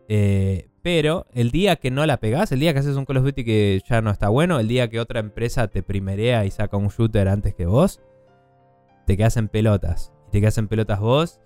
Eh, 0.07 0.69
Pero 0.87 1.27
el 1.33 1.51
día 1.51 1.75
que 1.75 1.91
no 1.91 2.05
la 2.05 2.15
pegás, 2.15 2.53
el 2.53 2.61
día 2.61 2.71
que 2.71 2.79
haces 2.79 2.95
un 2.95 3.03
Call 3.03 3.17
of 3.17 3.25
Duty 3.25 3.43
que 3.43 3.83
ya 3.89 4.01
no 4.01 4.09
está 4.09 4.29
bueno, 4.29 4.57
el 4.57 4.69
día 4.69 4.89
que 4.89 5.01
otra 5.01 5.19
empresa 5.19 5.67
te 5.67 5.83
primerea 5.83 6.45
y 6.45 6.49
saca 6.49 6.77
un 6.77 6.87
shooter 6.87 7.27
antes 7.27 7.53
que 7.53 7.65
vos, 7.65 8.01
te 9.05 9.17
quedas 9.17 9.35
en 9.35 9.49
pelotas. 9.49 10.13
Y 10.29 10.31
te 10.31 10.39
quedas 10.39 10.57
en 10.57 10.69
pelotas 10.69 11.01
vos 11.01 11.41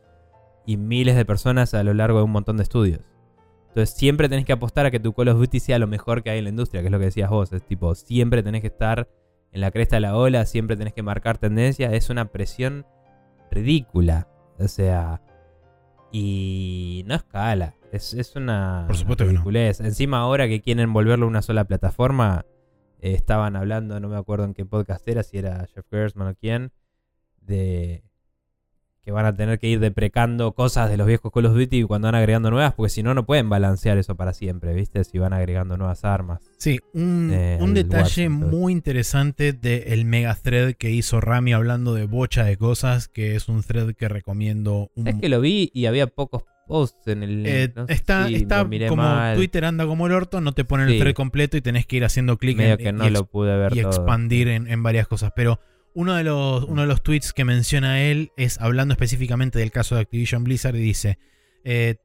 y 0.68 0.78
miles 0.78 1.16
de 1.16 1.26
personas 1.26 1.74
a 1.74 1.84
lo 1.84 1.96
largo 1.96 2.20
de 2.20 2.26
un 2.26 2.30
montón 2.30 2.58
de 2.58 2.62
estudios. 2.62 3.00
Entonces 3.70 3.96
siempre 3.98 4.30
tenés 4.30 4.46
que 4.46 4.54
apostar 4.54 4.86
a 4.86 4.92
que 4.92 5.00
tu 5.00 5.12
Call 5.12 5.30
of 5.30 5.40
Duty 5.40 5.60
sea 5.60 5.80
lo 5.80 5.88
mejor 5.88 6.22
que 6.22 6.30
hay 6.30 6.38
en 6.38 6.44
la 6.44 6.52
industria, 6.52 6.82
que 6.82 6.90
es 6.90 6.92
lo 6.92 7.00
que 7.00 7.06
decías 7.06 7.32
vos. 7.32 7.52
Es 7.52 7.64
tipo, 7.64 7.96
siempre 7.96 8.44
tenés 8.44 8.62
que 8.62 8.68
estar 8.68 9.10
en 9.52 9.62
la 9.62 9.72
cresta 9.72 9.96
de 9.96 10.02
la 10.02 10.16
ola, 10.16 10.46
siempre 10.46 10.78
tenés 10.78 10.94
que 10.94 11.02
marcar 11.02 11.40
tendencia. 11.40 11.92
Es 11.94 12.12
una 12.12 12.26
presión 12.26 12.86
ridícula. 13.50 14.28
O 14.60 14.68
sea, 14.68 15.20
y 16.12 17.04
no 17.08 17.16
escala. 17.16 17.74
Es, 17.92 18.14
es 18.14 18.36
una 18.36 18.86
Por 18.88 18.96
supuesto 18.98 19.24
que 19.26 19.30
no. 19.32 19.40
ridiculez. 19.40 19.80
Encima 19.82 20.20
ahora 20.20 20.48
que 20.48 20.62
quieren 20.62 20.92
volverlo 20.94 21.28
una 21.28 21.42
sola 21.42 21.66
plataforma, 21.66 22.46
eh, 23.00 23.14
estaban 23.14 23.56
hablando, 23.56 24.00
no 24.00 24.08
me 24.10 24.18
acuerdo 24.18 24.46
en 24.46 24.54
qué 24.54 24.66
podcast 24.66 25.08
era, 25.08 25.24
si 25.24 25.38
era 25.38 25.68
Jeff 25.74 25.86
Gersman 25.90 26.28
o 26.30 26.36
quién, 26.36 26.72
de 27.42 28.04
que 29.04 29.12
van 29.12 29.26
a 29.26 29.36
tener 29.36 29.58
que 29.58 29.68
ir 29.68 29.80
deprecando 29.80 30.52
cosas 30.54 30.88
de 30.88 30.96
los 30.96 31.08
viejos 31.08 31.32
Call 31.34 31.48
of 31.48 31.56
Duty 31.56 31.86
cuando 31.86 32.08
van 32.08 32.14
agregando 32.14 32.52
nuevas, 32.52 32.76
porque 32.76 32.92
si 32.92 33.02
no, 33.02 33.16
no 33.16 33.26
pueden 33.26 33.50
balancear 33.50 33.98
eso 33.98 34.16
para 34.16 34.32
siempre, 34.32 34.76
¿viste? 34.76 35.04
Si 35.04 35.18
van 35.18 35.34
agregando 35.34 35.76
nuevas 35.76 36.06
armas. 36.06 36.44
Sí, 36.60 36.80
un, 36.94 37.32
Eh, 37.34 37.58
un 37.60 37.74
detalle 37.74 38.30
muy 38.30 38.72
interesante 38.72 39.54
del 39.54 40.06
mega 40.06 40.36
thread 40.36 40.76
que 40.76 40.92
hizo 40.92 41.20
Rami 41.20 41.52
hablando 41.52 41.96
de 41.96 42.06
bocha 42.06 42.44
de 42.44 42.58
cosas, 42.58 43.08
que 43.08 43.36
es 43.36 43.50
un 43.50 43.64
thread 43.64 43.96
que 43.96 44.08
recomiendo 44.08 44.92
un 44.96 45.08
Es 45.08 45.16
que 45.16 45.30
lo 45.30 45.42
vi 45.42 45.72
y 45.74 45.88
había 45.88 46.06
pocos 46.06 46.44
posts 46.72 47.08
en 47.08 47.24
el... 47.24 47.46
Eh, 47.46 47.74
no 47.76 47.86
sé 47.86 47.94
está 47.94 48.28
si 48.28 48.36
está 48.36 48.66
como 48.88 49.04
mal, 49.04 49.36
Twitter 49.36 49.66
anda 49.66 49.86
como 49.86 50.08
el 50.08 50.14
orto, 50.14 50.40
no 50.42 50.54
te 50.54 50.64
ponen 50.64 50.88
Sí. 50.88 50.94
el 50.94 51.00
thread 51.00 51.14
completo 51.14 51.58
y 51.58 51.62
tenés 51.62 51.86
que 51.86 51.98
ir 51.98 52.06
haciendo 52.06 52.38
clic 52.38 52.58
en, 52.60 52.78
que 52.78 52.90
y 52.90 52.92
no 52.94 53.10
lo 53.10 53.26
pude 53.26 53.56
ver 53.58 53.74
y 53.76 53.82
todo. 53.82 53.90
expandir 53.92 54.48
en, 54.48 54.68
en 54.68 54.82
varias 54.82 55.08
cosas. 55.08 55.32
Pero 55.36 55.60
uno 55.94 56.16
de, 56.16 56.24
los, 56.24 56.64
uno 56.64 56.82
de 56.82 56.88
los 56.88 57.04
tweets 57.04 57.34
que 57.34 57.44
menciona 57.44 58.02
él 58.02 58.32
es 58.38 58.60
hablando 58.62 58.94
específicamente 58.94 59.60
del 59.60 59.72
caso 59.72 59.96
de 59.96 60.02
Activision 60.02 60.44
Blizzard 60.46 60.76
y 60.78 60.80
dice, 60.80 61.20
eh, 61.66 61.96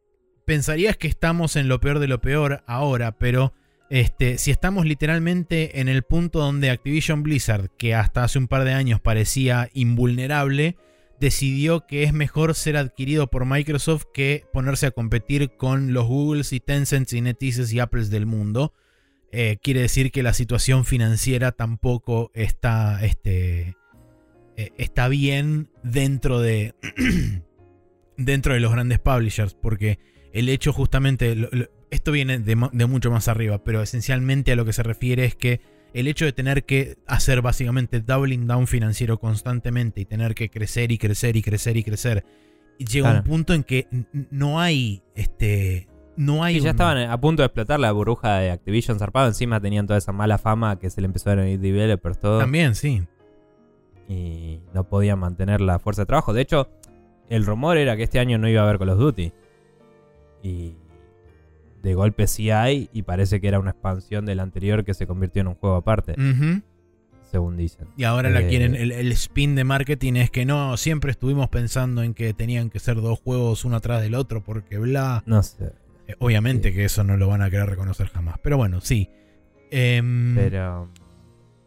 pensarías 0.44 0.96
que 0.96 1.06
estamos 1.08 1.54
en 1.56 1.68
lo 1.68 1.78
peor 1.80 2.00
de 2.00 2.08
lo 2.08 2.20
peor 2.20 2.64
ahora, 2.66 3.12
pero 3.18 3.54
este, 3.88 4.38
si 4.38 4.50
estamos 4.50 4.84
literalmente 4.86 5.80
en 5.80 5.88
el 5.88 6.02
punto 6.02 6.40
donde 6.40 6.70
Activision 6.70 7.22
Blizzard, 7.22 7.70
que 7.78 7.94
hasta 7.94 8.24
hace 8.24 8.38
un 8.38 8.48
par 8.48 8.64
de 8.64 8.72
años 8.72 9.00
parecía 9.00 9.70
invulnerable, 9.74 10.76
decidió 11.20 11.86
que 11.86 12.02
es 12.02 12.12
mejor 12.12 12.54
ser 12.54 12.76
adquirido 12.76 13.28
por 13.28 13.46
Microsoft 13.46 14.04
que 14.12 14.44
ponerse 14.52 14.86
a 14.86 14.90
competir 14.90 15.56
con 15.56 15.92
los 15.92 16.06
Googles 16.06 16.52
y 16.52 16.60
Tencents 16.60 17.12
y 17.12 17.20
NetEases 17.20 17.72
y 17.72 17.80
Apples 17.80 18.10
del 18.10 18.26
mundo. 18.26 18.74
Eh, 19.32 19.58
quiere 19.62 19.80
decir 19.80 20.12
que 20.12 20.22
la 20.22 20.32
situación 20.32 20.84
financiera 20.84 21.52
tampoco 21.52 22.30
está, 22.34 23.04
este, 23.04 23.76
eh, 24.56 24.70
está 24.78 25.08
bien 25.08 25.68
dentro 25.82 26.40
de, 26.40 26.74
dentro 28.16 28.54
de 28.54 28.60
los 28.60 28.72
grandes 28.72 28.98
publishers, 28.98 29.54
porque 29.54 29.98
el 30.32 30.48
hecho 30.48 30.72
justamente, 30.72 31.36
esto 31.90 32.12
viene 32.12 32.38
de 32.38 32.56
mucho 32.56 33.10
más 33.10 33.28
arriba, 33.28 33.64
pero 33.64 33.82
esencialmente 33.82 34.52
a 34.52 34.56
lo 34.56 34.64
que 34.64 34.72
se 34.72 34.82
refiere 34.82 35.24
es 35.24 35.34
que 35.34 35.60
el 35.98 36.06
hecho 36.08 36.24
de 36.24 36.32
tener 36.32 36.64
que 36.64 36.96
hacer 37.06 37.42
básicamente 37.42 38.00
doubling 38.00 38.46
down 38.46 38.66
financiero 38.66 39.18
constantemente 39.18 40.00
y 40.00 40.04
tener 40.04 40.34
que 40.34 40.50
crecer 40.50 40.92
y 40.92 40.98
crecer 40.98 41.36
y 41.36 41.42
crecer 41.42 41.76
y 41.76 41.82
crecer, 41.84 42.24
llega 42.78 43.08
Claro. 43.10 43.18
un 43.18 43.24
punto 43.24 43.54
en 43.54 43.62
que 43.64 43.86
no 44.30 44.60
hay, 44.60 45.02
este, 45.14 45.88
no 46.16 46.44
hay 46.44 46.54
Sí, 46.56 46.60
ya 46.60 46.70
un- 46.70 46.76
estaban 46.76 46.98
a 46.98 47.20
punto 47.20 47.42
de 47.42 47.46
explotar 47.46 47.80
la 47.80 47.92
burbuja 47.92 48.38
de 48.38 48.50
Activision 48.50 48.98
zarpado. 48.98 49.26
Encima 49.28 49.60
tenían 49.60 49.86
toda 49.86 49.98
esa 49.98 50.12
mala 50.12 50.38
fama 50.38 50.78
que 50.78 50.90
se 50.90 51.00
le 51.00 51.06
empezaron 51.06 51.44
a 51.44 51.48
ir 51.50 51.60
developers 51.60 52.18
todo. 52.20 52.38
También, 52.38 52.74
sí. 52.74 53.02
Y 54.08 54.60
no 54.74 54.84
podían 54.88 55.18
mantener 55.18 55.60
la 55.60 55.78
fuerza 55.78 56.02
de 56.02 56.06
trabajo. 56.06 56.32
De 56.32 56.42
hecho, 56.42 56.68
el 57.28 57.44
rumor 57.44 57.76
era 57.76 57.96
que 57.96 58.04
este 58.04 58.18
año 58.18 58.38
no 58.38 58.48
iba 58.48 58.60
a 58.60 58.64
haber 58.64 58.78
Call 58.78 58.90
of 58.90 58.98
Duty. 58.98 59.32
Y 60.42 60.74
de 61.86 61.94
golpe 61.94 62.26
sí 62.26 62.50
hay. 62.50 62.90
Y 62.92 63.02
parece 63.02 63.40
que 63.40 63.48
era 63.48 63.58
una 63.60 63.70
expansión 63.70 64.26
del 64.26 64.40
anterior 64.40 64.84
que 64.84 64.92
se 64.94 65.06
convirtió 65.06 65.40
en 65.42 65.48
un 65.48 65.54
juego 65.54 65.76
aparte. 65.76 66.14
Según 67.30 67.56
dicen. 67.56 67.88
Y 67.96 68.04
ahora 68.04 68.30
la 68.30 68.40
Eh, 68.42 68.48
quieren, 68.48 68.74
el, 68.74 68.92
el 68.92 69.10
spin 69.12 69.54
de 69.56 69.64
marketing 69.64 70.14
es 70.14 70.30
que 70.30 70.44
no, 70.44 70.76
siempre 70.76 71.10
estuvimos 71.10 71.48
pensando 71.48 72.02
en 72.02 72.14
que 72.14 72.32
tenían 72.34 72.70
que 72.70 72.78
ser 72.78 72.96
dos 73.00 73.18
juegos 73.20 73.64
uno 73.64 73.76
atrás 73.76 74.00
del 74.02 74.14
otro, 74.14 74.42
porque 74.44 74.78
bla. 74.78 75.22
No 75.26 75.42
sé. 75.42 75.72
Eh, 76.06 76.14
Obviamente 76.20 76.68
Sí. 76.70 76.74
que 76.76 76.84
eso 76.84 77.02
no 77.04 77.16
lo 77.16 77.26
van 77.28 77.42
a 77.42 77.50
querer 77.50 77.66
reconocer 77.68 78.08
jamás. 78.08 78.36
Pero 78.42 78.56
bueno, 78.56 78.80
sí. 78.80 79.10
Em, 79.70 80.34
Pero. 80.36 80.88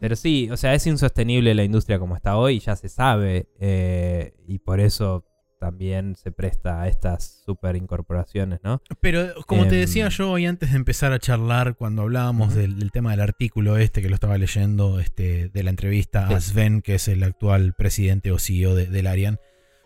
Pero 0.00 0.16
sí, 0.16 0.48
o 0.50 0.56
sea, 0.56 0.72
es 0.74 0.86
insostenible 0.86 1.54
la 1.54 1.62
industria 1.62 1.98
como 1.98 2.16
está 2.16 2.36
hoy, 2.38 2.58
ya 2.58 2.74
se 2.74 2.88
sabe. 2.88 3.46
eh, 3.60 4.32
y 4.46 4.58
por 4.60 4.80
eso 4.80 5.26
también 5.60 6.16
se 6.16 6.32
presta 6.32 6.80
a 6.80 6.88
estas 6.88 7.42
super 7.44 7.76
incorporaciones, 7.76 8.60
¿no? 8.64 8.82
Pero 9.00 9.34
como 9.46 9.68
te 9.68 9.74
Em, 9.74 9.82
decía 9.82 10.08
yo 10.08 10.32
hoy 10.32 10.46
antes 10.46 10.70
de 10.70 10.76
empezar 10.76 11.12
a 11.12 11.18
charlar, 11.18 11.76
cuando 11.76 12.02
hablábamos 12.02 12.54
del, 12.54 12.78
del 12.78 12.90
tema 12.90 13.10
del 13.10 13.20
artículo 13.20 13.76
este 13.76 14.00
que 14.00 14.08
lo 14.08 14.14
estaba 14.14 14.38
leyendo, 14.38 14.98
este, 14.98 15.50
de 15.50 15.62
la 15.62 15.70
entrevista 15.70 16.26
a. 16.28 16.40
Sven, 16.40 16.80
que 16.80 16.94
es 16.94 17.08
el 17.08 17.22
actual 17.22 17.74
presidente 17.74 18.32
o 18.32 18.38
CEO 18.38 18.74
de, 18.74 18.86
del 18.86 19.06
Arian, 19.06 19.38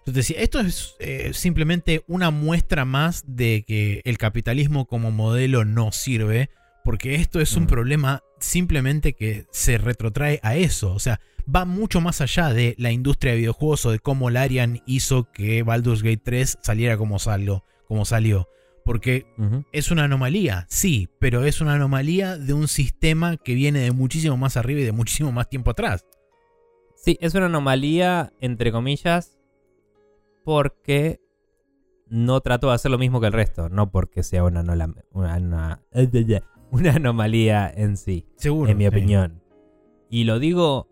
yo 0.06 0.12
te 0.12 0.18
decía, 0.18 0.38
esto 0.40 0.60
es 0.60 0.94
eh, 1.00 1.32
simplemente 1.32 2.04
una 2.06 2.30
muestra 2.30 2.84
más 2.84 3.24
de 3.26 3.64
que 3.66 4.00
el 4.04 4.18
capitalismo 4.18 4.86
como 4.86 5.10
modelo 5.10 5.64
no 5.64 5.92
sirve, 5.92 6.50
porque 6.84 7.14
esto 7.16 7.40
es 7.40 7.56
un 7.56 7.64
Mm. 7.64 7.68
problema 7.68 8.22
simplemente 8.38 9.14
que 9.14 9.46
se 9.50 9.78
retrotrae 9.78 10.38
a 10.42 10.54
eso, 10.56 10.92
o 10.92 10.98
sea, 10.98 11.18
va 11.52 11.64
mucho 11.64 12.00
más 12.00 12.20
allá 12.20 12.50
de 12.52 12.74
la 12.78 12.92
industria 12.92 13.32
de 13.32 13.38
videojuegos 13.38 13.84
o 13.86 13.90
de 13.90 13.98
cómo 13.98 14.30
Larian 14.30 14.82
hizo 14.86 15.30
que 15.32 15.62
Baldur's 15.62 16.02
Gate 16.02 16.22
3 16.24 16.58
saliera 16.62 16.96
como 16.96 17.18
salió, 17.18 17.64
como 17.86 18.04
salió. 18.04 18.48
Porque 18.84 19.26
es 19.72 19.90
una 19.90 20.04
anomalía, 20.04 20.66
sí, 20.68 21.08
pero 21.18 21.44
es 21.44 21.62
una 21.62 21.72
anomalía 21.74 22.36
de 22.36 22.52
un 22.52 22.68
sistema 22.68 23.38
que 23.38 23.54
viene 23.54 23.80
de 23.80 23.92
muchísimo 23.92 24.36
más 24.36 24.58
arriba 24.58 24.80
y 24.80 24.84
de 24.84 24.92
muchísimo 24.92 25.32
más 25.32 25.48
tiempo 25.48 25.70
atrás. 25.70 26.04
Sí, 26.94 27.16
es 27.22 27.34
una 27.34 27.46
anomalía, 27.46 28.32
entre 28.40 28.72
comillas, 28.72 29.38
porque 30.44 31.20
no 32.08 32.40
trató 32.40 32.68
de 32.68 32.74
hacer 32.74 32.90
lo 32.90 32.98
mismo 32.98 33.20
que 33.20 33.26
el 33.28 33.32
resto, 33.32 33.68
no 33.70 33.90
porque 33.90 34.22
sea 34.22 34.44
una, 34.44 34.60
anola- 34.60 34.94
una, 35.12 35.36
una- 35.38 35.80
una 36.74 36.96
anomalía 36.96 37.72
en 37.74 37.96
sí. 37.96 38.26
Seguro. 38.36 38.70
en 38.70 38.76
mi 38.76 38.84
sí. 38.84 38.88
opinión. 38.88 39.40
Y 40.10 40.24
lo 40.24 40.38
digo 40.38 40.88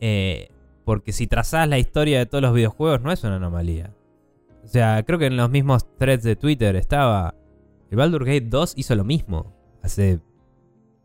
eh, 0.00 0.48
porque 0.84 1.12
si 1.12 1.26
trazás 1.26 1.68
la 1.68 1.78
historia 1.78 2.18
de 2.18 2.26
todos 2.26 2.42
los 2.42 2.54
videojuegos 2.54 3.02
no 3.02 3.12
es 3.12 3.22
una 3.24 3.36
anomalía. 3.36 3.94
O 4.64 4.68
sea, 4.68 5.02
creo 5.04 5.18
que 5.18 5.26
en 5.26 5.36
los 5.36 5.50
mismos 5.50 5.86
threads 5.98 6.22
de 6.22 6.36
Twitter 6.36 6.76
estaba... 6.76 7.34
El 7.90 7.96
Baldur's 7.96 8.26
Gate 8.26 8.46
2 8.48 8.74
hizo 8.76 8.94
lo 8.94 9.04
mismo 9.04 9.54
hace 9.82 10.20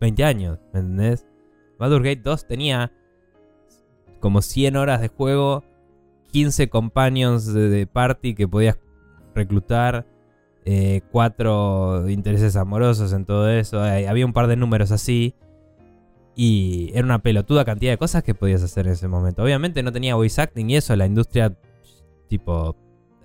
20 0.02 0.24
años, 0.24 0.60
¿me 0.74 0.82
entendés? 0.82 1.26
Baldur's 1.80 2.04
Gate 2.04 2.22
2 2.24 2.48
tenía 2.48 2.92
como 4.20 4.42
100 4.42 4.76
horas 4.76 5.02
de 5.02 5.08
juego, 5.08 5.64
15 6.32 6.70
companions 6.70 7.54
de, 7.54 7.70
de 7.70 7.88
party 7.88 8.36
que 8.36 8.48
podías 8.48 8.78
reclutar, 9.34 10.06
eh, 10.66 11.02
cuatro 11.12 12.10
intereses 12.10 12.56
amorosos 12.56 13.12
en 13.14 13.26
todo 13.26 13.50
eso. 13.50 13.86
eh, 13.86 14.08
había 14.08 14.26
un 14.26 14.34
par 14.34 14.48
de 14.48 14.56
números 14.56 14.92
así. 14.92 15.36
Y 16.36 16.90
era 16.94 17.06
una 17.06 17.20
pelotuda 17.20 17.64
cantidad 17.64 17.92
de 17.92 17.98
cosas 17.98 18.24
que 18.24 18.34
podías 18.34 18.64
hacer 18.64 18.88
en 18.88 18.94
ese 18.94 19.08
momento. 19.08 19.44
Obviamente 19.44 19.84
no 19.84 19.92
tenía 19.92 20.16
voice 20.16 20.42
acting 20.42 20.70
y 20.70 20.78
eso. 20.78 20.96
La 20.96 21.06
industria, 21.06 21.56
tipo, 22.28 22.76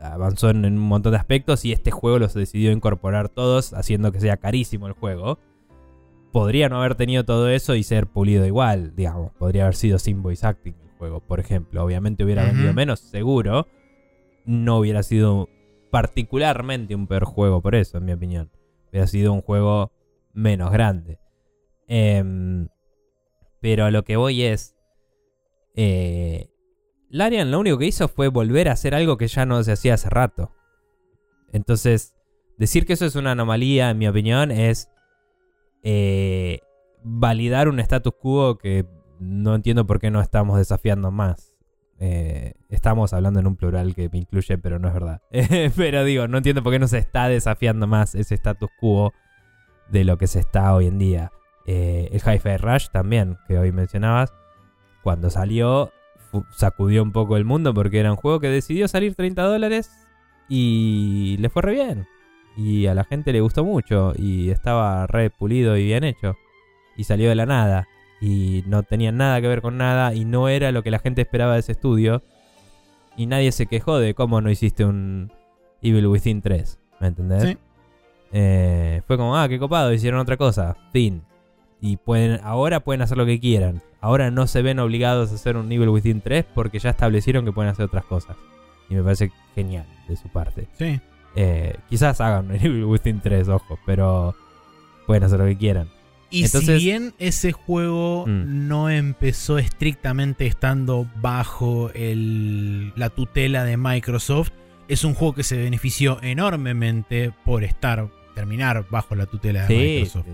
avanzó 0.00 0.50
en, 0.50 0.64
un 0.64 0.78
montón 0.78 1.12
de 1.12 1.18
aspectos. 1.18 1.64
Y 1.64 1.72
este 1.72 1.90
juego 1.90 2.18
los 2.18 2.34
decidió 2.34 2.70
incorporar 2.72 3.28
todos, 3.28 3.72
haciendo 3.72 4.12
que 4.12 4.20
sea 4.20 4.36
carísimo 4.36 4.88
el 4.88 4.92
juego. 4.92 5.38
Podría 6.32 6.68
no 6.68 6.78
haber 6.78 6.96
tenido 6.96 7.24
todo 7.24 7.48
eso 7.48 7.74
y 7.74 7.82
ser 7.82 8.06
pulido 8.06 8.44
igual, 8.46 8.94
digamos. 8.94 9.32
Podría 9.38 9.62
haber 9.62 9.76
sido 9.76 9.98
sin 9.98 10.22
voice 10.22 10.46
acting 10.46 10.74
el 10.84 10.98
juego, 10.98 11.20
por 11.20 11.40
ejemplo. 11.40 11.82
Obviamente 11.82 12.24
hubiera 12.24 12.44
vendido 12.44 12.74
menos, 12.74 13.00
seguro. 13.00 13.66
No 14.44 14.78
hubiera 14.78 15.02
sido 15.02 15.48
particularmente 15.90 16.94
un 16.94 17.06
peor 17.06 17.24
juego 17.24 17.60
por 17.62 17.74
eso, 17.74 17.98
en 17.98 18.04
mi 18.04 18.12
opinión. 18.12 18.50
Hubiera 18.90 19.06
sido 19.06 19.32
un 19.32 19.42
juego 19.42 19.92
menos 20.32 20.70
grande. 20.70 21.18
Em, 21.86 22.68
pero 23.60 23.90
lo 23.90 24.04
que 24.04 24.16
voy 24.16 24.42
es. 24.42 24.76
Eh, 25.74 26.50
Larian 27.10 27.50
lo 27.50 27.60
único 27.60 27.78
que 27.78 27.86
hizo 27.86 28.08
fue 28.08 28.28
volver 28.28 28.68
a 28.68 28.72
hacer 28.72 28.94
algo 28.94 29.16
que 29.16 29.28
ya 29.28 29.46
no 29.46 29.62
se 29.62 29.72
hacía 29.72 29.94
hace 29.94 30.10
rato. 30.10 30.52
Entonces, 31.52 32.14
decir 32.58 32.84
que 32.84 32.92
eso 32.92 33.06
es 33.06 33.16
una 33.16 33.32
anomalía, 33.32 33.90
en 33.90 33.98
mi 33.98 34.08
opinión, 34.08 34.50
es 34.50 34.90
eh, 35.82 36.60
validar 37.02 37.68
un 37.68 37.80
status 37.80 38.12
quo 38.20 38.58
que 38.58 38.84
no 39.20 39.54
entiendo 39.54 39.86
por 39.86 40.00
qué 40.00 40.10
no 40.10 40.20
estamos 40.20 40.58
desafiando 40.58 41.10
más. 41.10 41.47
Eh, 42.00 42.54
estamos 42.68 43.12
hablando 43.12 43.40
en 43.40 43.46
un 43.46 43.56
plural 43.56 43.94
que 43.94 44.08
me 44.08 44.18
incluye, 44.18 44.58
pero 44.58 44.78
no 44.78 44.88
es 44.88 44.94
verdad. 44.94 45.22
pero 45.76 46.04
digo, 46.04 46.28
no 46.28 46.38
entiendo 46.38 46.62
por 46.62 46.72
qué 46.72 46.78
no 46.78 46.88
se 46.88 46.98
está 46.98 47.28
desafiando 47.28 47.86
más 47.86 48.14
ese 48.14 48.34
status 48.34 48.70
quo 48.78 49.12
de 49.88 50.04
lo 50.04 50.18
que 50.18 50.26
se 50.26 50.38
está 50.38 50.74
hoy 50.74 50.86
en 50.86 50.98
día. 50.98 51.32
Eh, 51.66 52.08
el 52.12 52.20
Hi-Fi 52.20 52.56
Rush 52.58 52.88
también, 52.90 53.36
que 53.46 53.58
hoy 53.58 53.72
mencionabas, 53.72 54.32
cuando 55.02 55.30
salió 55.30 55.92
sacudió 56.50 57.02
un 57.02 57.12
poco 57.12 57.36
el 57.36 57.44
mundo 57.44 57.72
porque 57.72 58.00
era 58.00 58.10
un 58.10 58.16
juego 58.16 58.40
que 58.40 58.48
decidió 58.48 58.88
salir 58.88 59.14
30 59.14 59.42
dólares 59.42 59.90
y 60.48 61.36
le 61.38 61.48
fue 61.48 61.62
re 61.62 61.72
bien. 61.72 62.06
Y 62.56 62.86
a 62.86 62.94
la 62.94 63.04
gente 63.04 63.32
le 63.32 63.40
gustó 63.40 63.64
mucho 63.64 64.12
y 64.16 64.50
estaba 64.50 65.06
re 65.06 65.30
pulido 65.30 65.76
y 65.76 65.84
bien 65.84 66.04
hecho. 66.04 66.36
Y 66.96 67.04
salió 67.04 67.28
de 67.28 67.36
la 67.36 67.46
nada. 67.46 67.86
Y 68.20 68.64
no 68.66 68.82
tenía 68.82 69.12
nada 69.12 69.40
que 69.40 69.48
ver 69.48 69.62
con 69.62 69.76
nada 69.76 70.14
y 70.14 70.24
no 70.24 70.48
era 70.48 70.72
lo 70.72 70.82
que 70.82 70.90
la 70.90 70.98
gente 70.98 71.22
esperaba 71.22 71.54
de 71.54 71.60
ese 71.60 71.72
estudio. 71.72 72.22
Y 73.16 73.26
nadie 73.26 73.52
se 73.52 73.66
quejó 73.66 73.98
de 73.98 74.14
cómo 74.14 74.40
no 74.40 74.50
hiciste 74.50 74.84
un 74.84 75.32
Evil 75.82 76.06
Within 76.06 76.42
3. 76.42 76.78
¿Me 77.00 77.08
entendés? 77.08 77.42
Sí. 77.42 77.58
Eh, 78.32 79.02
fue 79.06 79.16
como, 79.16 79.36
ah, 79.36 79.48
qué 79.48 79.58
copado, 79.58 79.92
hicieron 79.92 80.20
otra 80.20 80.36
cosa. 80.36 80.76
Fin. 80.92 81.22
Y 81.80 81.96
pueden, 81.96 82.40
ahora 82.42 82.80
pueden 82.80 83.02
hacer 83.02 83.16
lo 83.16 83.26
que 83.26 83.40
quieran. 83.40 83.82
Ahora 84.00 84.30
no 84.30 84.46
se 84.46 84.62
ven 84.62 84.78
obligados 84.78 85.32
a 85.32 85.34
hacer 85.34 85.56
un 85.56 85.70
Evil 85.70 85.88
Within 85.88 86.20
3 86.20 86.44
porque 86.54 86.78
ya 86.78 86.90
establecieron 86.90 87.44
que 87.44 87.52
pueden 87.52 87.70
hacer 87.70 87.86
otras 87.86 88.04
cosas. 88.04 88.36
Y 88.88 88.94
me 88.94 89.02
parece 89.02 89.32
genial 89.54 89.86
de 90.08 90.16
su 90.16 90.28
parte. 90.28 90.68
Sí. 90.78 91.00
Eh, 91.36 91.76
quizás 91.88 92.20
hagan 92.20 92.46
un 92.46 92.56
Evil 92.56 92.84
Within 92.84 93.20
3, 93.20 93.48
ojo, 93.48 93.78
pero 93.86 94.34
pueden 95.06 95.24
hacer 95.24 95.38
lo 95.38 95.46
que 95.46 95.56
quieran. 95.56 95.88
Y 96.30 96.46
si 96.48 96.74
bien 96.74 97.14
ese 97.18 97.52
juego 97.52 98.26
mm. 98.26 98.68
no 98.68 98.90
empezó 98.90 99.58
estrictamente 99.58 100.46
estando 100.46 101.08
bajo 101.20 101.90
el, 101.94 102.92
la 102.96 103.08
tutela 103.10 103.64
de 103.64 103.76
Microsoft, 103.76 104.50
es 104.88 105.04
un 105.04 105.14
juego 105.14 105.34
que 105.34 105.42
se 105.42 105.56
benefició 105.56 106.18
enormemente 106.22 107.32
por 107.44 107.64
estar, 107.64 108.08
terminar 108.34 108.86
bajo 108.90 109.14
la 109.14 109.26
tutela 109.26 109.66
de 109.66 109.76
Microsoft. 109.76 110.26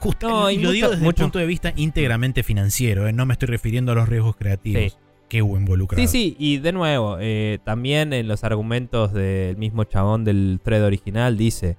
Justo, 0.00 0.50
y 0.50 0.58
lo 0.58 0.70
digo 0.70 0.88
desde 0.88 1.06
el 1.06 1.14
punto 1.14 1.38
de 1.38 1.46
vista 1.46 1.74
íntegramente 1.76 2.42
financiero, 2.42 3.06
¿eh? 3.06 3.12
no 3.12 3.26
me 3.26 3.34
estoy 3.34 3.48
refiriendo 3.48 3.92
a 3.92 3.94
los 3.94 4.08
riesgos 4.08 4.34
creativos. 4.36 4.98
que 5.28 5.42
hubo 5.42 5.58
involucrado. 5.58 6.00
Sí, 6.02 6.08
sí, 6.08 6.36
y 6.38 6.56
de 6.58 6.72
nuevo, 6.72 7.18
eh, 7.20 7.58
también 7.64 8.14
en 8.14 8.26
los 8.26 8.42
argumentos 8.42 9.12
del 9.12 9.58
mismo 9.58 9.84
chabón 9.84 10.24
del 10.24 10.58
thread 10.64 10.84
original 10.84 11.36
dice, 11.36 11.76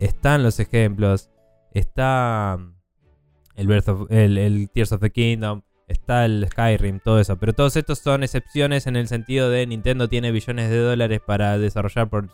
están 0.00 0.42
los 0.42 0.58
ejemplos, 0.60 1.30
está 1.72 2.58
el, 3.56 4.38
el, 4.38 4.70
Tears 4.70 4.92
of 4.92 5.00
the 5.00 5.10
Kingdom, 5.10 5.62
está 5.88 6.24
el 6.24 6.46
Skyrim, 6.50 7.00
todo 7.00 7.20
eso. 7.20 7.36
Pero 7.36 7.52
todos 7.52 7.76
estos 7.76 7.98
son 7.98 8.22
excepciones 8.22 8.86
en 8.86 8.96
el 8.96 9.08
sentido 9.08 9.50
de 9.50 9.66
Nintendo 9.66 10.08
tiene 10.08 10.32
billones 10.32 10.70
de 10.70 10.78
dólares 10.78 11.20
para 11.24 11.58
desarrollar 11.58 12.08
por 12.08 12.28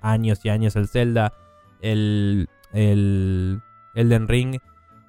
años 0.00 0.40
y 0.44 0.48
años 0.48 0.76
el 0.76 0.88
Zelda. 0.88 1.32
El, 1.80 2.48
el 2.72 3.60
Elden 3.94 4.28
Ring 4.28 4.58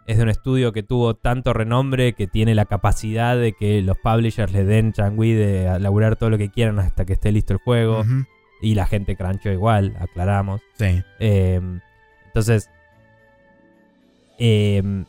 es 0.07 0.17
de 0.17 0.23
un 0.23 0.29
estudio 0.29 0.73
que 0.73 0.83
tuvo 0.83 1.13
tanto 1.15 1.53
renombre 1.53 2.13
que 2.13 2.27
tiene 2.27 2.55
la 2.55 2.65
capacidad 2.65 3.37
de 3.37 3.53
que 3.53 3.81
los 3.81 3.97
publishers 3.97 4.51
le 4.51 4.63
den 4.63 4.93
changui 4.93 5.33
de 5.33 5.79
laburar 5.79 6.15
todo 6.15 6.29
lo 6.29 6.37
que 6.37 6.49
quieran 6.49 6.79
hasta 6.79 7.05
que 7.05 7.13
esté 7.13 7.31
listo 7.31 7.53
el 7.53 7.59
juego. 7.59 8.03
Y 8.61 8.75
la 8.75 8.85
gente 8.85 9.15
cranchó 9.15 9.51
igual, 9.51 9.95
aclaramos. 9.99 10.61
Sí. 10.77 11.01
Em, 11.19 11.79
entonces, 12.27 12.69
em, 14.41 15.05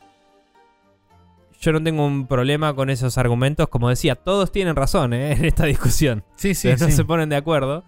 yo 1.60 1.72
no 1.72 1.82
tengo 1.82 2.04
un 2.04 2.26
problema 2.26 2.74
con 2.74 2.90
esos 2.90 3.16
argumentos. 3.16 3.68
Como 3.68 3.88
decía, 3.88 4.16
todos 4.16 4.52
tienen 4.52 4.76
razón 4.76 5.14
¿eh? 5.14 5.32
en 5.36 5.44
esta 5.44 5.64
discusión. 5.64 6.24
Sí, 6.36 6.54
sí, 6.54 6.68
No 6.78 6.90
se 6.90 7.04
ponen 7.04 7.30
de 7.30 7.36
acuerdo. 7.36 7.84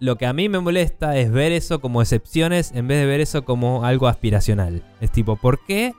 Lo 0.00 0.16
que 0.16 0.26
a 0.26 0.32
mí 0.32 0.48
me 0.48 0.58
molesta 0.58 1.16
es 1.16 1.30
ver 1.30 1.52
eso 1.52 1.80
como 1.80 2.02
excepciones 2.02 2.72
en 2.72 2.88
vez 2.88 2.98
de 2.98 3.06
ver 3.06 3.20
eso 3.20 3.44
como 3.44 3.84
algo 3.84 4.08
aspiracional. 4.08 4.82
Es 5.00 5.12
tipo, 5.12 5.36
¿por 5.36 5.64
qué 5.64 5.94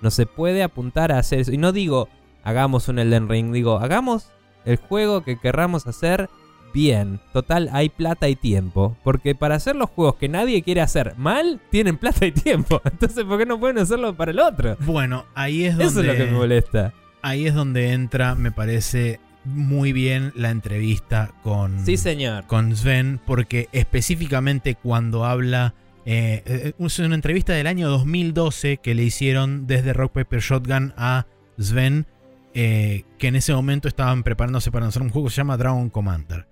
no 0.00 0.10
se 0.10 0.24
puede 0.24 0.62
apuntar 0.62 1.12
a 1.12 1.18
hacer 1.18 1.40
eso? 1.40 1.52
Y 1.52 1.58
no 1.58 1.72
digo, 1.72 2.08
hagamos 2.42 2.88
un 2.88 2.98
Elden 2.98 3.28
Ring, 3.28 3.52
digo, 3.52 3.78
hagamos 3.78 4.32
el 4.64 4.76
juego 4.76 5.22
que 5.22 5.38
querramos 5.38 5.86
hacer 5.86 6.30
bien. 6.78 7.18
Total, 7.32 7.68
hay 7.72 7.88
plata 7.88 8.28
y 8.28 8.36
tiempo. 8.36 8.96
Porque 9.02 9.34
para 9.34 9.56
hacer 9.56 9.74
los 9.74 9.90
juegos 9.90 10.14
que 10.14 10.28
nadie 10.28 10.62
quiere 10.62 10.80
hacer 10.80 11.14
mal, 11.16 11.60
tienen 11.70 11.96
plata 12.02 12.24
y 12.24 12.32
tiempo. 12.32 12.80
Entonces, 12.84 13.24
¿por 13.24 13.38
qué 13.38 13.46
no 13.46 13.58
pueden 13.58 13.78
hacerlo 13.78 14.14
para 14.14 14.30
el 14.30 14.38
otro? 14.38 14.76
Bueno, 14.80 15.26
ahí 15.34 15.64
es 15.64 15.76
donde... 15.76 15.86
Eso 15.86 16.00
es 16.00 16.06
lo 16.06 16.14
que 16.14 16.30
me 16.30 16.38
molesta. 16.38 16.94
Ahí 17.20 17.46
es 17.46 17.54
donde 17.54 17.92
entra, 17.92 18.36
me 18.36 18.52
parece, 18.52 19.18
muy 19.44 19.92
bien 19.92 20.32
la 20.36 20.50
entrevista 20.50 21.32
con, 21.42 21.84
sí, 21.84 21.96
señor. 21.96 22.46
con 22.46 22.76
Sven, 22.76 23.20
porque 23.26 23.68
específicamente 23.72 24.76
cuando 24.76 25.24
habla... 25.24 25.74
Eh, 26.10 26.72
es 26.78 26.98
una 27.00 27.14
entrevista 27.16 27.52
del 27.52 27.66
año 27.66 27.90
2012 27.90 28.78
que 28.78 28.94
le 28.94 29.02
hicieron 29.02 29.66
desde 29.66 29.92
Rock 29.92 30.12
Paper 30.12 30.40
Shotgun 30.40 30.94
a 30.96 31.26
Sven, 31.58 32.06
eh, 32.54 33.04
que 33.18 33.28
en 33.28 33.36
ese 33.36 33.52
momento 33.52 33.88
estaban 33.88 34.22
preparándose 34.22 34.70
para 34.70 34.86
hacer 34.86 35.02
un 35.02 35.10
juego 35.10 35.28
que 35.28 35.34
se 35.34 35.38
llama 35.38 35.58
Dragon 35.58 35.90
Commander. 35.90 36.46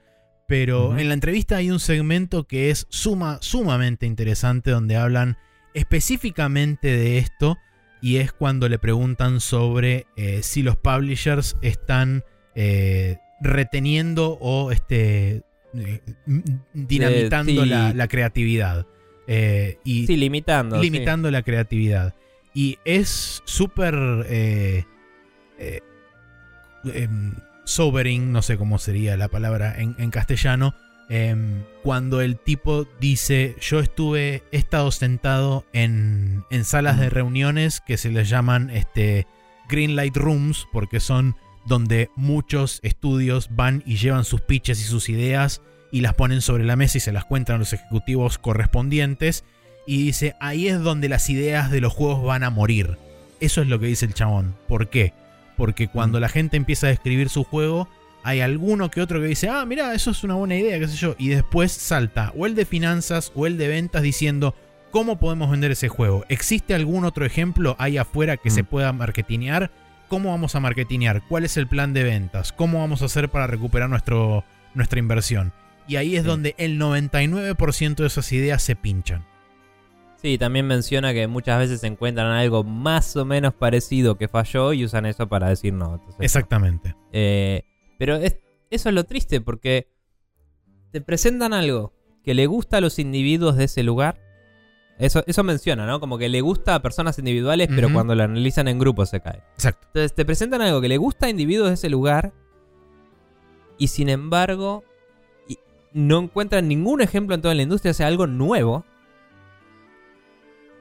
Pero 0.47 0.97
en 0.97 1.09
la 1.09 1.15
entrevista 1.15 1.57
hay 1.57 1.71
un 1.71 1.81
segmento 1.81 2.45
que 2.45 2.71
es 2.71 2.87
suma, 2.89 3.39
sumamente 3.41 4.07
interesante 4.07 4.71
donde 4.71 4.97
hablan 4.97 5.37
específicamente 5.75 6.89
de 6.89 7.19
esto 7.19 7.59
y 8.01 8.17
es 8.19 8.33
cuando 8.33 8.69
le 8.69 8.79
preguntan 8.79 9.41
sobre 9.41 10.07
si 10.43 10.63
los 10.63 10.77
publishers 10.77 11.57
están 11.63 12.23
eh, 12.59 13.19
reteniendo 13.39 14.39
o 14.41 14.73
este, 14.73 15.43
eh, 15.75 16.01
dinamitando 16.73 17.67
la, 17.67 18.09
creatividad. 18.09 18.87
Eh, 19.27 19.79
y 19.85 20.07
sí, 20.07 20.17
limitando. 20.17 20.81
Limitando 20.81 21.31
la 21.31 21.43
creatividad. 21.43 22.15
Y 22.55 22.79
es 22.87 23.43
súper... 23.45 23.95
Sobering, 27.67 28.33
no 28.33 28.41
sé 28.41 28.57
cómo 28.57 28.79
sería 28.79 29.17
la 29.17 29.29
palabra 29.29 29.75
en, 29.77 30.11
castellano, 30.11 30.75
em, 31.11 31.65
cuando 31.83 32.23
el 32.23 32.39
tipo 32.39 32.87
dice, 33.01 33.57
yo 33.61 33.81
estuve, 33.81 34.43
he 34.53 34.57
estado 34.57 34.91
sentado 34.91 35.67
en, 35.75 36.45
en 36.51 36.65
salas 36.65 36.99
de 36.99 37.11
reuniones 37.11 37.81
que 37.81 37.99
se 37.99 38.11
les 38.11 38.31
llaman 38.31 38.71
este, 38.71 39.27
Green 39.69 39.97
Light 39.97 40.17
Rooms, 40.17 40.67
porque 40.73 41.01
son 41.01 41.37
donde 41.67 42.11
muchos 42.15 42.81
estudios 42.83 43.49
van 43.51 43.83
y 43.85 43.97
llevan 43.97 44.25
sus 44.25 44.41
pitches 44.41 44.81
y 44.81 44.85
sus 44.85 45.09
ideas 45.09 45.61
y 45.91 46.01
las 46.01 46.15
ponen 46.15 46.41
sobre 46.41 46.65
la 46.65 46.77
mesa 46.77 46.99
y 46.99 47.01
se 47.01 47.13
las 47.13 47.25
cuentan 47.25 47.57
a 47.57 47.59
los 47.59 47.73
ejecutivos 47.73 48.39
correspondientes. 48.39 49.45
Y 49.87 50.05
dice, 50.05 50.35
ahí 50.41 50.69
es 50.69 50.81
donde 50.81 51.09
las 51.09 51.31
ideas 51.31 51.71
de 51.71 51.81
los 51.81 51.93
juegos 51.93 52.25
van 52.25 52.45
a 52.45 52.51
morir. 52.51 52.99
Eso 53.41 53.63
es 53.63 53.69
lo 53.69 53.79
que 53.79 53.87
dice 53.87 54.07
el 54.07 54.15
chabón. 54.15 54.55
¿Por 54.69 54.89
qué? 54.89 55.13
Porque 55.57 55.89
cuando 55.89 56.21
la 56.21 56.29
gente 56.29 56.57
empieza 56.57 56.89
a 56.89 56.91
escribir 56.91 57.29
su 57.29 57.45
juego, 57.45 57.89
hay 58.23 58.41
alguno 58.41 58.91
que 58.91 59.01
otro 59.01 59.21
que 59.21 59.27
dice, 59.27 59.49
ah, 59.49 59.65
mira, 59.65 59.95
eso 59.95 60.11
es 60.11 60.23
una 60.25 60.35
buena 60.35 60.57
idea, 60.57 60.79
qué 60.79 60.89
sé 60.89 60.97
yo. 60.97 61.15
Y 61.19 61.29
después 61.29 61.73
salta 61.73 62.33
o 62.37 62.47
el 62.47 62.55
de 62.55 62.67
finanzas 62.67 63.33
o 63.35 63.47
el 63.47 63.57
de 63.57 63.69
ventas 63.69 64.03
diciendo, 64.03 64.55
¿cómo 64.91 65.19
podemos 65.19 65.51
vender 65.51 65.71
ese 65.71 65.89
juego? 65.89 66.25
¿Existe 66.29 66.75
algún 66.75 67.05
otro 67.05 67.25
ejemplo 67.25 67.77
ahí 67.79 67.99
afuera 67.99 68.37
que 68.37 68.51
se 68.51 68.63
mm. 68.63 68.67
pueda 68.67 68.93
marketinear? 68.93 69.71
cómo 70.09 70.31
vamos 70.31 70.55
a 70.55 70.61
marketinear, 70.61 71.23
cuál 71.29 71.45
es 71.45 71.57
el 71.57 71.67
plan 71.67 71.93
de 71.93 72.05
ventas, 72.05 72.53
cómo 72.53 72.81
vamos 72.81 73.03
a 73.03 73.07
hacer 73.07 73.29
para 73.29 73.47
recuperar 73.47 73.89
nuestro, 73.89 74.45
nuestra 74.75 74.99
inversión. 74.99 75.53
Y 75.89 75.97
ahí 75.97 76.17
es 76.17 76.25
donde 76.25 76.55
el 76.59 76.81
99% 76.81 77.95
de 77.95 78.07
esas 78.07 78.33
ideas 78.33 78.63
se 78.63 78.77
pinchan. 78.77 79.25
Sí, 80.21 80.39
también 80.39 80.67
menciona 80.67 81.13
que 81.13 81.27
muchas 81.27 81.59
veces 81.59 81.85
encuentran 81.85 82.31
algo 82.33 82.65
más 82.65 83.17
o 83.17 83.25
menos 83.25 83.55
parecido 83.55 84.17
que 84.17 84.29
falló 84.29 84.73
y 84.73 84.85
usan 84.85 85.07
eso 85.07 85.29
para 85.29 85.49
decir 85.49 85.73
no. 85.73 86.03
Exactamente. 86.19 86.97
Eh, 87.13 87.63
pero 87.99 88.17
eso 88.17 88.39
es 88.71 88.87
lo 88.87 89.05
triste 89.05 89.41
porque 89.41 89.89
te 90.91 91.01
presentan 91.01 91.53
algo 91.53 91.93
que 92.25 92.35
le 92.35 92.47
gusta 92.47 92.79
a 92.79 92.81
los 92.81 92.99
individuos 92.99 93.57
de 93.57 93.65
ese 93.65 93.83
lugar 93.83 94.21
eso, 94.99 95.23
eso 95.27 95.45
menciona, 95.45 95.87
¿no? 95.87 96.01
Como 96.01 96.17
que 96.17 96.29
le 96.29 96.41
gusta 96.41 96.75
a 96.75 96.81
personas 96.81 97.19
individuales, 97.19 97.69
pero 97.69 97.93
cuando 97.93 98.15
lo 98.15 98.23
analizan 98.23 98.67
en 98.67 98.79
grupo 98.79 99.05
se 99.05 99.21
cae. 99.21 99.43
Exacto. 99.55 99.87
Entonces 99.89 100.15
te 100.15 100.25
presentan 100.25 100.63
algo 100.63 100.81
que 100.81 100.89
le 100.89 100.97
gusta 100.97 101.27
a 101.27 101.29
individuos 101.29 101.69
de 101.69 101.75
ese 101.75 101.91
lugar 101.91 102.33
y 103.77 103.89
sin 103.89 104.09
embargo 104.09 104.85
no 105.93 106.21
encuentran 106.21 106.69
ningún 106.69 107.03
ejemplo 107.03 107.35
en 107.35 107.43
toda 107.43 107.55
la 107.55 107.63
industria, 107.63 107.91
hace 107.91 108.05
algo 108.05 108.27
nuevo. 108.27 108.85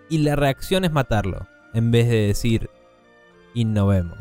Y 0.10 0.19
la 0.19 0.36
reacción 0.36 0.86
es 0.86 0.91
matarlo, 0.91 1.48
en 1.73 1.91
vez 1.91 2.07
de 2.07 2.27
decir 2.27 2.69
innovemos. 3.53 4.19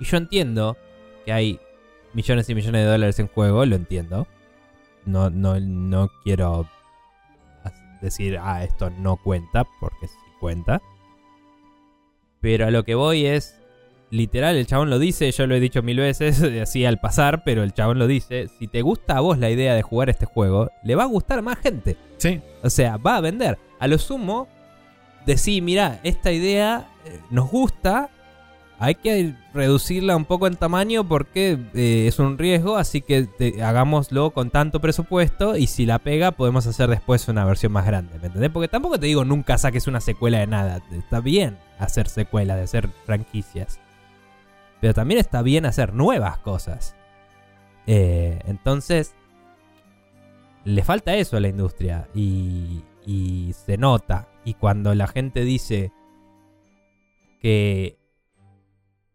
Y 0.00 0.04
yo 0.04 0.16
entiendo 0.16 0.76
que 1.24 1.32
hay 1.32 1.60
millones 2.12 2.48
y 2.48 2.54
millones 2.54 2.84
de 2.84 2.90
dólares 2.90 3.18
en 3.18 3.28
juego, 3.28 3.64
lo 3.64 3.76
entiendo. 3.76 4.26
No, 5.06 5.30
no, 5.30 5.58
no 5.60 6.10
quiero 6.22 6.68
decir, 8.00 8.38
ah, 8.40 8.62
esto 8.62 8.90
no 8.90 9.16
cuenta, 9.16 9.64
porque 9.80 10.06
sí 10.06 10.14
cuenta. 10.38 10.80
Pero 12.40 12.66
a 12.66 12.70
lo 12.70 12.84
que 12.84 12.94
voy 12.94 13.26
es, 13.26 13.58
literal, 14.10 14.56
el 14.56 14.66
chabón 14.66 14.90
lo 14.90 14.98
dice, 14.98 15.30
yo 15.32 15.46
lo 15.46 15.54
he 15.54 15.60
dicho 15.60 15.82
mil 15.82 15.98
veces, 15.98 16.42
así 16.62 16.84
al 16.84 17.00
pasar, 17.00 17.42
pero 17.44 17.62
el 17.62 17.72
chabón 17.72 17.98
lo 17.98 18.06
dice, 18.06 18.48
si 18.58 18.68
te 18.68 18.82
gusta 18.82 19.16
a 19.16 19.20
vos 19.20 19.38
la 19.38 19.50
idea 19.50 19.74
de 19.74 19.82
jugar 19.82 20.10
este 20.10 20.26
juego, 20.26 20.70
le 20.84 20.94
va 20.94 21.04
a 21.04 21.06
gustar 21.06 21.42
más 21.42 21.58
gente. 21.58 21.96
Sí. 22.18 22.40
O 22.62 22.70
sea, 22.70 22.98
va 22.98 23.16
a 23.16 23.20
vender. 23.20 23.58
A 23.78 23.88
lo 23.88 23.98
sumo, 23.98 24.48
decir, 25.26 25.62
mira, 25.62 26.00
esta 26.02 26.32
idea 26.32 26.88
eh, 27.04 27.20
nos 27.30 27.50
gusta, 27.50 28.10
hay 28.78 28.96
que 28.96 29.34
reducirla 29.52 30.16
un 30.16 30.24
poco 30.24 30.46
en 30.46 30.56
tamaño 30.56 31.04
porque 31.06 31.58
eh, 31.74 32.06
es 32.06 32.18
un 32.18 32.38
riesgo, 32.38 32.76
así 32.76 33.00
que 33.00 33.28
hagámoslo 33.62 34.32
con 34.32 34.50
tanto 34.50 34.80
presupuesto 34.80 35.56
y 35.56 35.66
si 35.66 35.86
la 35.86 35.98
pega 35.98 36.32
podemos 36.32 36.66
hacer 36.66 36.90
después 36.90 37.28
una 37.28 37.44
versión 37.44 37.72
más 37.72 37.86
grande, 37.86 38.18
¿me 38.18 38.26
entendés? 38.26 38.50
Porque 38.50 38.68
tampoco 38.68 38.98
te 38.98 39.06
digo 39.06 39.24
nunca 39.24 39.58
saques 39.58 39.86
una 39.86 40.00
secuela 40.00 40.38
de 40.38 40.46
nada, 40.46 40.82
está 40.92 41.20
bien 41.20 41.56
hacer 41.78 42.08
secuelas, 42.08 42.56
de 42.56 42.64
hacer 42.64 42.88
franquicias, 43.06 43.78
pero 44.80 44.92
también 44.92 45.20
está 45.20 45.42
bien 45.42 45.66
hacer 45.66 45.94
nuevas 45.94 46.38
cosas. 46.38 46.94
Eh, 47.86 48.40
entonces, 48.46 49.14
le 50.64 50.82
falta 50.82 51.14
eso 51.14 51.36
a 51.36 51.40
la 51.40 51.48
industria 51.48 52.08
y, 52.14 52.82
y 53.06 53.54
se 53.64 53.76
nota. 53.76 54.28
Y 54.44 54.54
cuando 54.54 54.94
la 54.94 55.06
gente 55.06 55.44
dice 55.44 55.92
que 57.40 57.98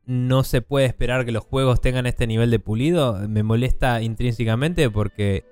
no 0.06 0.43
se 0.43 0.61
puede 0.61 0.88
esperar 0.88 1.26
que 1.26 1.31
los 1.31 1.43
juegos 1.43 1.81
tengan 1.81 2.07
este 2.07 2.26
nivel 2.26 2.49
de 2.49 2.60
pulido, 2.60 3.27
me 3.27 3.43
molesta 3.43 4.01
intrínsecamente 4.01 4.89
porque 4.89 5.45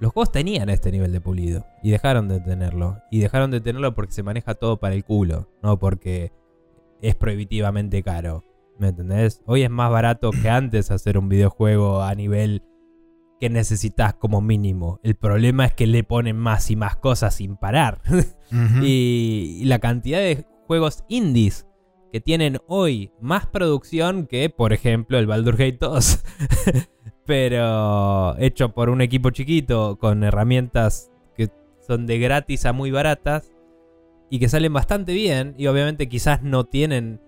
los 0.00 0.12
juegos 0.12 0.32
tenían 0.32 0.68
este 0.68 0.92
nivel 0.92 1.12
de 1.12 1.20
pulido 1.20 1.66
y 1.82 1.90
dejaron 1.90 2.28
de 2.28 2.40
tenerlo. 2.40 2.98
Y 3.10 3.20
dejaron 3.20 3.50
de 3.50 3.60
tenerlo 3.60 3.94
porque 3.94 4.12
se 4.12 4.22
maneja 4.22 4.54
todo 4.54 4.78
para 4.78 4.94
el 4.94 5.04
culo, 5.04 5.48
no 5.62 5.78
porque 5.78 6.32
es 7.00 7.14
prohibitivamente 7.14 8.02
caro. 8.02 8.44
¿Me 8.78 8.88
entendés? 8.88 9.42
Hoy 9.46 9.62
es 9.62 9.70
más 9.70 9.90
barato 9.90 10.30
que 10.30 10.48
antes 10.48 10.90
hacer 10.90 11.18
un 11.18 11.28
videojuego 11.28 12.02
a 12.02 12.14
nivel 12.14 12.62
que 13.40 13.50
necesitas 13.50 14.14
como 14.14 14.40
mínimo. 14.40 15.00
El 15.02 15.16
problema 15.16 15.64
es 15.64 15.74
que 15.74 15.86
le 15.86 16.04
ponen 16.04 16.36
más 16.36 16.70
y 16.70 16.76
más 16.76 16.96
cosas 16.96 17.34
sin 17.34 17.56
parar. 17.56 18.02
Y, 18.82 19.58
y 19.60 19.64
la 19.66 19.78
cantidad 19.78 20.18
de 20.18 20.44
juegos 20.66 21.04
indies 21.08 21.68
que 22.12 22.20
tienen 22.20 22.58
hoy 22.66 23.12
más 23.20 23.46
producción 23.46 24.26
que, 24.26 24.50
por 24.50 24.72
ejemplo, 24.72 25.18
el 25.18 25.28
Baldur's 25.28 25.56
Gate 25.56 25.78
2. 25.80 26.22
Pero 27.26 28.36
hecho 28.38 28.74
por 28.74 28.90
un 28.90 29.00
equipo 29.02 29.30
chiquito 29.30 29.98
con 30.00 30.24
herramientas 30.24 31.12
que 31.36 31.48
son 31.86 32.06
de 32.06 32.18
gratis 32.18 32.66
a 32.66 32.72
muy 32.72 32.90
baratas 32.90 33.52
y 34.30 34.40
que 34.40 34.48
salen 34.48 34.72
bastante 34.72 35.12
bien 35.12 35.54
y 35.56 35.68
obviamente 35.68 36.08
quizás 36.08 36.42
no 36.42 36.64
tienen 36.64 37.20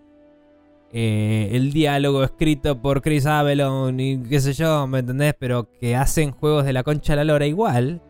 eh, 0.93 1.48
el 1.52 1.73
diálogo 1.73 2.23
escrito 2.23 2.82
por 2.82 3.01
Chris 3.01 3.24
Avalon 3.24 3.98
y 3.98 4.23
qué 4.23 4.40
sé 4.40 4.52
yo, 4.52 4.86
¿me 4.86 4.98
entendés? 4.98 5.35
Pero 5.39 5.70
que 5.81 5.97
hacen 5.97 6.32
juegos 6.32 6.64
de 6.66 6.73
la 6.73 6.82
concha 6.82 7.14
a 7.14 7.16
la 7.16 7.24
lora 7.24 7.47
igual. 7.47 8.02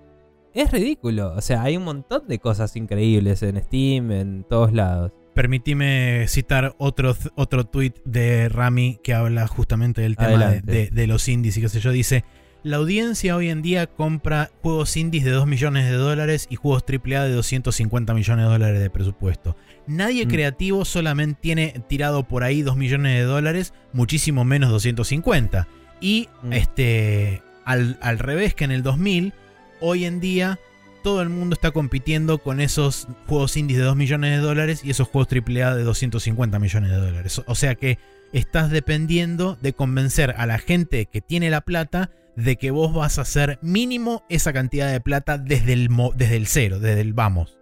Es 0.53 0.71
ridículo. 0.71 1.33
O 1.35 1.41
sea, 1.41 1.63
hay 1.63 1.77
un 1.77 1.85
montón 1.85 2.27
de 2.27 2.39
cosas 2.39 2.75
increíbles 2.77 3.43
en 3.43 3.63
Steam, 3.63 4.11
en 4.11 4.45
todos 4.49 4.73
lados. 4.73 5.13
Permitime 5.33 6.27
citar 6.29 6.75
otro, 6.79 7.17
otro 7.37 7.65
tweet 7.65 7.95
de 8.05 8.49
Rami 8.49 8.99
que 9.03 9.15
habla 9.15 9.47
justamente 9.47 10.03
del 10.03 10.17
tema 10.17 10.51
de, 10.63 10.91
de 10.91 11.07
los 11.07 11.27
indies 11.29 11.57
y 11.57 11.63
qué 11.63 11.69
sé 11.71 11.81
yo. 11.81 11.91
Dice, 11.91 12.25
la 12.65 12.77
audiencia 12.77 13.35
hoy 13.37 13.49
en 13.49 13.61
día 13.63 13.87
compra 13.89 14.51
juegos 14.63 14.97
indies 14.97 15.25
de 15.25 15.31
2 15.33 15.47
millones 15.47 15.85
de 15.91 15.97
dólares 15.97 16.47
y 16.51 16.57
juegos 16.57 16.85
AAA 16.85 17.25
de 17.25 17.33
250 17.33 18.15
millones 18.15 18.45
de 18.45 18.51
dólares 18.53 18.81
de 18.81 18.91
presupuesto. 18.91 19.57
Nadie 19.87 20.27
Mm. 20.27 20.29
creativo 20.29 20.85
solamente 20.85 21.39
tiene 21.41 21.75
tirado 21.89 22.23
por 22.23 22.45
ahí 22.45 22.63
2 22.63 22.77
millones 22.77 23.15
de 23.19 23.25
dólares, 23.25 23.75
muchísimo 23.93 24.45
menos 24.45 24.71
250. 24.71 25.67
Y 26.01 26.29
Mm. 26.43 26.53
este, 26.53 27.43
al, 27.65 27.99
al 28.01 28.19
revés 28.19 28.55
que 28.55 28.65
en 28.65 28.71
el 28.71 28.83
2000, 28.83 29.33
hoy 29.81 30.05
en 30.05 30.21
día 30.21 30.59
todo 31.03 31.21
el 31.21 31.31
mundo 31.31 31.55
está 31.55 31.73
compitiendo 31.73 32.39
con 32.39 32.61
esos 32.61 33.09
juegos 33.27 33.57
indies 33.57 33.79
de 33.81 33.85
2 33.87 33.97
millones 33.97 34.31
de 34.31 34.39
dólares 34.39 34.83
y 34.85 34.91
esos 34.91 35.09
juegos 35.09 35.27
AAA 35.29 35.75
de 35.75 35.83
250 35.83 36.61
millones 36.61 36.91
de 36.93 36.97
dólares. 36.97 37.43
O 37.47 37.57
sea 37.57 37.75
que 37.75 37.99
estás 38.33 38.71
dependiendo 38.71 39.59
de 39.61 39.73
convencer 39.73 40.33
a 40.39 40.47
la 40.47 40.59
gente 40.59 41.07
que 41.07 41.21
tiene 41.21 41.51
la 41.51 41.61
plata 41.63 42.11
de 42.37 42.57
que 42.57 42.71
vos 42.71 42.95
vas 42.95 43.19
a 43.19 43.23
hacer 43.23 43.59
mínimo 43.63 44.25
esa 44.29 44.53
cantidad 44.53 44.91
de 44.91 45.01
plata 45.01 45.39
desde 45.39 45.73
el, 45.73 45.91
mo- 45.91 46.13
desde 46.15 46.37
el 46.37 46.47
cero, 46.47 46.79
desde 46.81 47.01
el 47.03 47.13
vamos. 47.13 47.59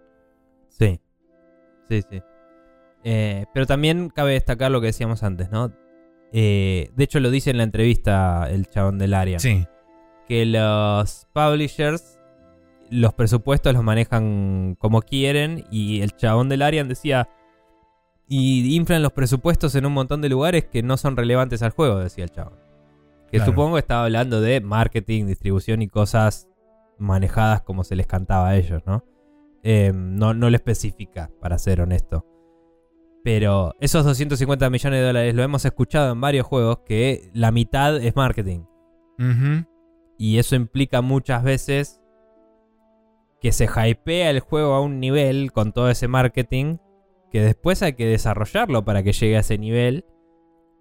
Sí. 0.69 0.99
Sí, 1.89 2.01
sí. 2.09 2.21
Eh, 3.03 3.45
pero 3.53 3.65
también 3.65 4.09
cabe 4.09 4.33
destacar 4.33 4.71
lo 4.71 4.79
que 4.79 4.87
decíamos 4.87 5.23
antes, 5.23 5.51
¿no? 5.51 5.73
Eh, 6.31 6.91
de 6.95 7.03
hecho, 7.03 7.19
lo 7.19 7.29
dice 7.31 7.49
en 7.49 7.57
la 7.57 7.63
entrevista 7.63 8.47
el 8.49 8.67
chabón 8.67 8.97
del 8.97 9.13
área. 9.13 9.39
Sí. 9.39 9.65
Que 10.27 10.45
los 10.45 11.27
publishers, 11.33 12.17
los 12.89 13.13
presupuestos 13.13 13.73
los 13.73 13.83
manejan 13.83 14.77
como 14.79 15.01
quieren. 15.01 15.65
Y 15.71 16.01
el 16.01 16.15
chabón 16.15 16.47
del 16.47 16.61
área 16.61 16.85
decía. 16.85 17.27
Y 18.29 18.73
inflan 18.77 19.01
los 19.03 19.11
presupuestos 19.11 19.75
en 19.75 19.85
un 19.85 19.91
montón 19.91 20.21
de 20.21 20.29
lugares 20.29 20.63
que 20.63 20.81
no 20.83 20.95
son 20.95 21.17
relevantes 21.17 21.61
al 21.63 21.71
juego, 21.71 21.99
decía 21.99 22.23
el 22.23 22.29
chabón. 22.31 22.60
Que 23.31 23.37
Claro. 23.37 23.51
supongo 23.51 23.77
estaba 23.77 24.03
hablando 24.05 24.41
de 24.41 24.59
marketing, 24.61 25.25
distribución 25.25 25.81
y 25.81 25.87
cosas 25.87 26.49
manejadas 26.97 27.61
como 27.61 27.83
se 27.83 27.95
les 27.95 28.05
cantaba 28.07 28.49
a 28.49 28.57
ellos, 28.57 28.81
¿no? 28.85 29.03
Eh, 29.63 29.91
no, 29.95 30.33
no 30.33 30.49
lo 30.49 30.55
especifica, 30.55 31.31
para 31.39 31.57
ser 31.57 31.81
honesto. 31.81 32.25
Pero 33.23 33.73
esos 33.79 34.03
250 34.03 34.69
millones 34.69 34.99
de 34.99 35.05
dólares 35.05 35.35
lo 35.35 35.43
hemos 35.43 35.63
escuchado 35.65 36.11
en 36.11 36.19
varios 36.21 36.45
juegos 36.45 36.79
que 36.85 37.29
la 37.33 37.51
mitad 37.51 37.97
es 37.97 38.15
marketing. 38.15 38.65
Y 40.17 40.39
eso 40.39 40.55
implica 40.55 41.01
muchas 41.01 41.43
veces 41.43 42.01
que 43.39 43.51
se 43.51 43.65
hypea 43.65 44.31
el 44.31 44.39
juego 44.39 44.73
a 44.73 44.81
un 44.81 44.99
nivel 44.99 45.51
con 45.51 45.71
todo 45.73 45.89
ese 45.89 46.07
marketing 46.07 46.77
que 47.31 47.41
después 47.41 47.81
hay 47.83 47.93
que 47.93 48.05
desarrollarlo 48.07 48.83
para 48.83 49.03
que 49.03 49.13
llegue 49.13 49.37
a 49.37 49.41
ese 49.41 49.57
nivel 49.59 50.05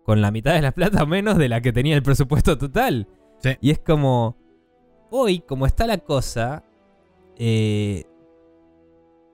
con 0.05 0.21
la 0.21 0.31
mitad 0.31 0.55
de 0.55 0.63
la 0.63 0.73
plata 0.73 1.05
menos 1.07 1.39
de 1.39 1.49
la 1.49 1.61
que 1.61 1.73
tenía 1.73 1.95
el 1.95 2.03
presupuesto 2.03 2.59
total. 2.59 3.09
Sí. 3.39 3.51
Y 3.61 3.71
es 3.71 3.79
como, 3.79 4.37
hoy, 5.11 5.41
como 5.41 5.67
está 5.67 5.87
la 5.87 5.99
cosa, 5.99 6.65
eh, 7.37 8.05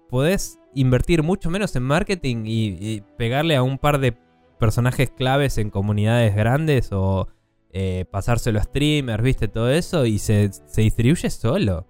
podés 0.09 0.59
invertir 0.75 1.23
mucho 1.23 1.51
menos 1.51 1.75
en 1.77 1.83
marketing 1.83 2.45
y, 2.47 2.77
y 2.81 3.03
pegarle 3.17 3.57
a 3.57 3.63
un 3.63 3.79
par 3.79 3.99
de 3.99 4.17
personajes 4.59 5.11
claves 5.11 5.59
en 5.59 5.71
comunidades 5.71 6.35
grandes 6.35 6.91
o 6.93 7.29
eh, 7.73 8.07
pasárselo 8.11 8.59
a 8.59 8.63
streamers, 8.63 9.23
viste, 9.23 9.49
todo 9.49 9.71
eso, 9.71 10.07
y 10.07 10.19
se, 10.19 10.51
se 10.53 10.81
distribuye 10.83 11.29
solo 11.31 11.87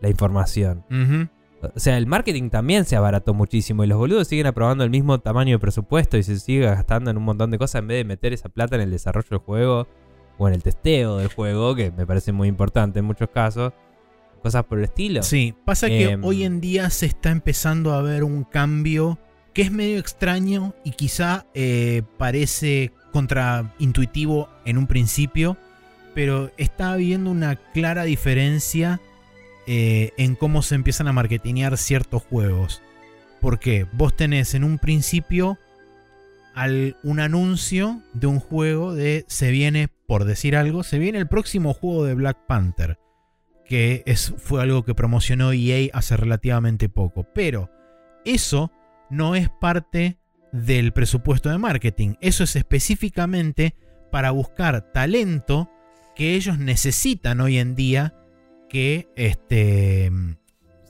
la 0.00 0.08
información. 0.10 0.84
Ujú. 0.90 1.28
O 1.74 1.80
sea, 1.80 1.96
el 1.98 2.06
marketing 2.06 2.50
también 2.50 2.84
se 2.84 2.96
abarató 2.96 3.34
muchísimo 3.34 3.84
y 3.84 3.86
los 3.86 3.98
boludos 3.98 4.28
siguen 4.28 4.46
aprobando 4.46 4.84
el 4.84 4.90
mismo 4.90 5.20
tamaño 5.20 5.56
de 5.56 5.58
presupuesto 5.58 6.16
y 6.16 6.22
se 6.22 6.38
sigue 6.38 6.66
gastando 6.66 7.10
en 7.10 7.16
un 7.16 7.24
montón 7.24 7.50
de 7.50 7.58
cosas 7.58 7.80
en 7.80 7.88
vez 7.88 7.98
de 7.98 8.04
meter 8.04 8.32
esa 8.32 8.48
plata 8.48 8.76
en 8.76 8.82
el 8.82 8.90
desarrollo 8.90 9.28
del 9.30 9.38
juego 9.38 9.86
o 10.38 10.48
en 10.48 10.54
el 10.54 10.62
testeo 10.62 11.18
del 11.18 11.28
juego, 11.28 11.74
que 11.74 11.90
me 11.92 12.06
parece 12.06 12.32
muy 12.32 12.48
importante 12.48 12.98
en 12.98 13.04
muchos 13.04 13.28
casos. 13.30 13.72
Cosas 14.42 14.64
por 14.64 14.78
el 14.78 14.84
estilo. 14.84 15.22
Sí, 15.22 15.54
pasa 15.64 15.86
que 15.86 16.10
Em. 16.10 16.24
hoy 16.24 16.42
en 16.42 16.60
día 16.60 16.90
se 16.90 17.06
está 17.06 17.30
empezando 17.30 17.92
a 17.92 18.02
ver 18.02 18.24
un 18.24 18.42
cambio 18.42 19.18
que 19.54 19.62
es 19.62 19.70
medio 19.70 19.98
extraño 19.98 20.74
y 20.82 20.92
quizá 20.92 21.46
eh, 21.54 22.02
parece 22.18 22.90
contraintuitivo 23.12 24.48
en 24.64 24.78
un 24.78 24.86
principio, 24.86 25.56
pero 26.14 26.50
está 26.56 26.92
habiendo 26.92 27.30
una 27.30 27.56
clara 27.56 28.04
diferencia 28.04 29.00
eh, 29.66 30.12
en 30.16 30.34
cómo 30.34 30.62
se 30.62 30.74
empiezan 30.74 31.08
a 31.08 31.12
marketinear 31.12 31.76
ciertos 31.78 32.22
juegos. 32.22 32.82
Porque 33.40 33.86
vos 33.92 34.14
tenés 34.16 34.54
en 34.54 34.64
un 34.64 34.78
principio 34.78 35.58
al- 36.54 36.96
un 37.02 37.20
anuncio 37.20 38.00
de 38.12 38.26
un 38.26 38.40
juego 38.40 38.94
de 38.94 39.24
se 39.28 39.50
viene, 39.50 39.88
por 40.06 40.24
decir 40.24 40.56
algo, 40.56 40.82
se 40.82 40.98
viene 40.98 41.18
el 41.18 41.28
próximo 41.28 41.74
juego 41.74 42.04
de 42.04 42.14
Black 42.14 42.38
Panther 42.46 42.98
que 43.64 44.02
es, 44.04 44.34
fue 44.36 44.60
algo 44.60 44.84
que 44.84 44.94
promocionó 44.94 45.52
EA 45.52 45.88
hace 45.94 46.16
relativamente 46.16 46.90
poco. 46.90 47.24
Pero 47.32 47.70
eso 48.26 48.70
no 49.08 49.34
es 49.34 49.48
parte 49.48 50.18
del 50.52 50.92
presupuesto 50.92 51.48
de 51.48 51.56
marketing. 51.56 52.16
Eso 52.20 52.44
es 52.44 52.54
específicamente 52.54 53.74
para 54.10 54.30
buscar 54.30 54.92
talento 54.92 55.70
que 56.14 56.34
ellos 56.34 56.58
necesitan 56.58 57.40
hoy 57.40 57.56
en 57.58 57.74
día 57.74 58.14
que 58.72 59.08
este, 59.16 60.10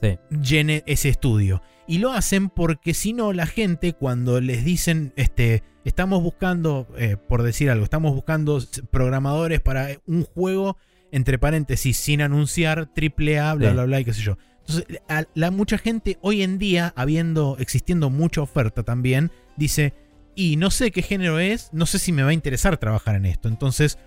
Sí. 0.01 0.17
llene 0.41 0.83
ese 0.85 1.09
estudio. 1.09 1.61
Y 1.85 1.97
lo 1.97 2.11
hacen 2.13 2.49
porque 2.49 2.93
si 2.93 3.11
no, 3.13 3.33
la 3.33 3.45
gente 3.45 3.91
cuando 3.93 4.39
les 4.39 4.63
dicen, 4.63 5.11
este, 5.17 5.63
estamos 5.83 6.23
buscando, 6.23 6.87
eh, 6.97 7.17
por 7.27 7.43
decir 7.43 7.69
algo, 7.69 7.83
estamos 7.83 8.13
buscando 8.13 8.61
programadores 8.89 9.59
para 9.59 9.89
un 10.07 10.23
juego, 10.23 10.77
entre 11.11 11.37
paréntesis, 11.37 11.97
sin 11.97 12.21
anunciar, 12.21 12.87
triple 12.93 13.37
A, 13.39 13.53
bla, 13.53 13.67
Sí. 13.69 13.73
bla, 13.73 13.83
bla, 13.85 13.99
y 13.99 14.05
qué 14.05 14.13
sé 14.13 14.21
yo. 14.21 14.37
Entonces, 14.65 14.99
a- 15.09 15.25
la 15.35 15.51
mucha 15.51 15.77
gente 15.77 16.17
hoy 16.21 16.41
en 16.41 16.57
día, 16.57 16.93
habiendo, 16.95 17.57
existiendo 17.59 18.09
mucha 18.09 18.41
oferta 18.41 18.83
también, 18.83 19.29
dice, 19.57 19.93
y 20.35 20.55
no 20.55 20.71
sé 20.71 20.91
qué 20.91 21.01
género 21.01 21.37
es, 21.39 21.69
no 21.73 21.85
sé 21.85 21.99
si 21.99 22.11
me 22.13 22.23
va 22.23 22.29
a 22.29 22.33
interesar 22.33 22.77
trabajar 22.77 23.15
en 23.15 23.25
esto. 23.25 23.49
Entonces, 23.49 23.99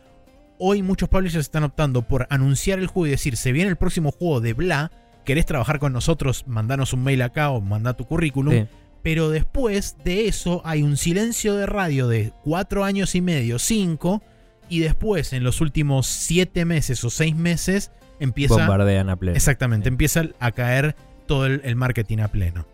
hoy 0.58 0.82
muchos 0.82 1.08
publishers 1.08 1.46
están 1.46 1.64
optando 1.64 2.02
por 2.02 2.26
anunciar 2.30 2.78
el 2.78 2.86
juego 2.86 3.06
y 3.06 3.10
decir, 3.10 3.36
se 3.36 3.52
viene 3.52 3.70
el 3.70 3.76
próximo 3.76 4.12
juego 4.12 4.40
de 4.40 4.52
bla, 4.52 4.90
querés 5.24 5.46
trabajar 5.46 5.78
con 5.78 5.92
nosotros, 5.92 6.44
mandanos 6.46 6.92
un 6.92 7.02
mail 7.02 7.22
acá 7.22 7.50
o 7.50 7.60
manda 7.60 7.94
tu 7.94 8.06
currículum. 8.06 8.54
Sí. 8.54 8.66
Pero 9.02 9.30
después 9.30 9.96
de 10.04 10.26
eso 10.26 10.62
hay 10.64 10.82
un 10.82 10.96
silencio 10.96 11.54
de 11.54 11.66
radio 11.66 12.08
de 12.08 12.32
cuatro 12.42 12.84
años 12.84 13.14
y 13.14 13.20
medio, 13.20 13.58
cinco, 13.58 14.22
y 14.68 14.80
después 14.80 15.32
en 15.32 15.44
los 15.44 15.60
últimos 15.60 16.06
siete 16.06 16.64
meses 16.64 17.04
o 17.04 17.10
seis 17.10 17.36
meses 17.36 17.92
empieza... 18.18 18.56
Bombardean 18.56 19.08
a 19.10 19.16
pleno. 19.16 19.36
Exactamente, 19.36 19.84
Sí. 19.84 19.88
empieza 19.94 20.24
a 20.40 20.50
caer 20.50 20.96
todo 21.26 21.46
el, 21.46 21.60
el 21.64 21.76
marketing 21.76 22.18
a 22.18 22.28
pleno. 22.28 22.66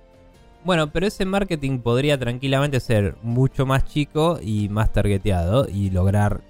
Bueno, 0.64 0.90
pero 0.92 1.06
ese 1.06 1.26
marketing 1.26 1.80
podría 1.80 2.18
tranquilamente 2.18 2.80
ser 2.80 3.16
mucho 3.22 3.66
más 3.66 3.84
chico 3.84 4.38
y 4.42 4.68
más 4.68 4.92
targeteado 4.92 5.68
y 5.68 5.90
lograr 5.90 6.40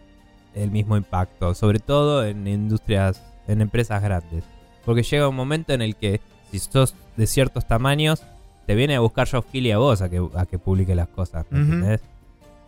el 0.54 0.70
mismo 0.70 0.96
impacto, 0.96 1.54
sobre 1.54 1.78
todo 1.78 2.24
en 2.24 2.46
industrias, 2.46 3.22
en 3.48 3.60
empresas 3.60 4.02
grandes. 4.02 4.44
Porque 4.84 5.02
llega 5.02 5.28
un 5.28 5.36
momento 5.36 5.72
en 5.72 5.82
el 5.82 5.96
que 5.96 6.20
si 6.50 6.58
sos 6.58 6.94
de 7.16 7.26
ciertos 7.26 7.66
tamaños, 7.66 8.22
te 8.66 8.74
viene 8.74 8.96
a 8.96 9.00
buscar 9.00 9.26
Geoff 9.26 9.46
Keighley 9.50 9.72
a 9.72 9.78
vos 9.78 10.02
a 10.02 10.08
que, 10.08 10.22
a 10.34 10.46
que 10.46 10.58
publique 10.58 10.94
las 10.94 11.08
cosas, 11.08 11.46
¿me 11.50 11.60
Ujú. 11.60 11.72
entendés? 11.72 12.00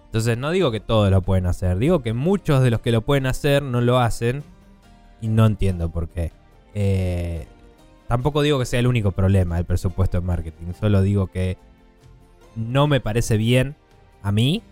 Entonces 0.06 0.38
no 0.38 0.50
digo 0.52 0.70
que 0.70 0.80
todos 0.80 1.10
lo 1.10 1.22
pueden 1.22 1.46
hacer, 1.46 1.76
digo 1.78 2.02
que 2.02 2.12
muchos 2.12 2.62
de 2.62 2.70
los 2.70 2.80
que 2.80 2.92
lo 2.92 3.00
pueden 3.02 3.26
hacer 3.26 3.62
no 3.62 3.80
lo 3.80 3.98
hacen 3.98 4.44
y 5.20 5.28
no 5.28 5.44
entiendo 5.44 5.90
por 5.90 6.08
qué. 6.08 6.30
Eh, 6.74 7.46
tampoco 8.06 8.42
digo 8.42 8.58
que 8.58 8.64
sea 8.64 8.78
el 8.80 8.86
único 8.86 9.10
problema 9.10 9.58
el 9.58 9.64
presupuesto 9.64 10.18
en 10.18 10.24
marketing, 10.24 10.72
solo 10.78 11.02
digo 11.02 11.26
que 11.26 11.56
no 12.54 12.86
me 12.86 13.00
parece 13.00 13.36
bien 13.36 13.74
a 14.22 14.30
mí, 14.30 14.62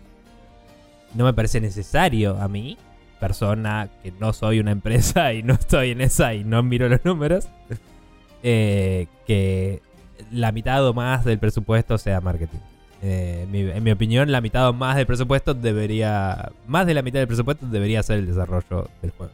no 1.13 1.25
me 1.25 1.33
parece 1.33 1.59
necesario 1.59 2.37
a 2.41 2.47
mí, 2.47 2.77
persona 3.23 3.87
que 4.03 4.11
no 4.19 4.33
soy 4.33 4.59
una 4.59 4.71
empresa 4.71 5.31
y 5.37 5.43
no 5.43 5.53
estoy 5.53 5.91
en 5.91 6.01
esa 6.01 6.33
y 6.33 6.43
no 6.43 6.61
miro 6.61 6.89
los 6.89 7.05
números, 7.05 7.47
eh, 8.43 9.07
que 9.25 9.81
la 10.29 10.51
mitad 10.51 10.85
o 10.85 10.93
más 10.93 11.23
del 11.23 11.39
presupuesto 11.39 11.97
sea 11.97 12.19
marketing. 12.19 12.57
Eh, 13.01 13.41
en, 13.43 13.51
mi, 13.51 13.59
en 13.59 13.81
mi 13.81 13.91
opinión, 13.91 14.29
la 14.29 14.41
mitad 14.41 14.67
o 14.67 14.73
más 14.73 14.97
del 14.97 15.05
presupuesto 15.05 15.53
debería, 15.53 16.51
más 16.67 16.85
de 16.85 16.93
la 16.93 17.01
mitad 17.01 17.19
del 17.19 17.27
presupuesto 17.27 17.65
debería 17.65 18.03
ser 18.03 18.19
el 18.19 18.27
desarrollo 18.27 18.89
del 19.01 19.11
juego. 19.11 19.31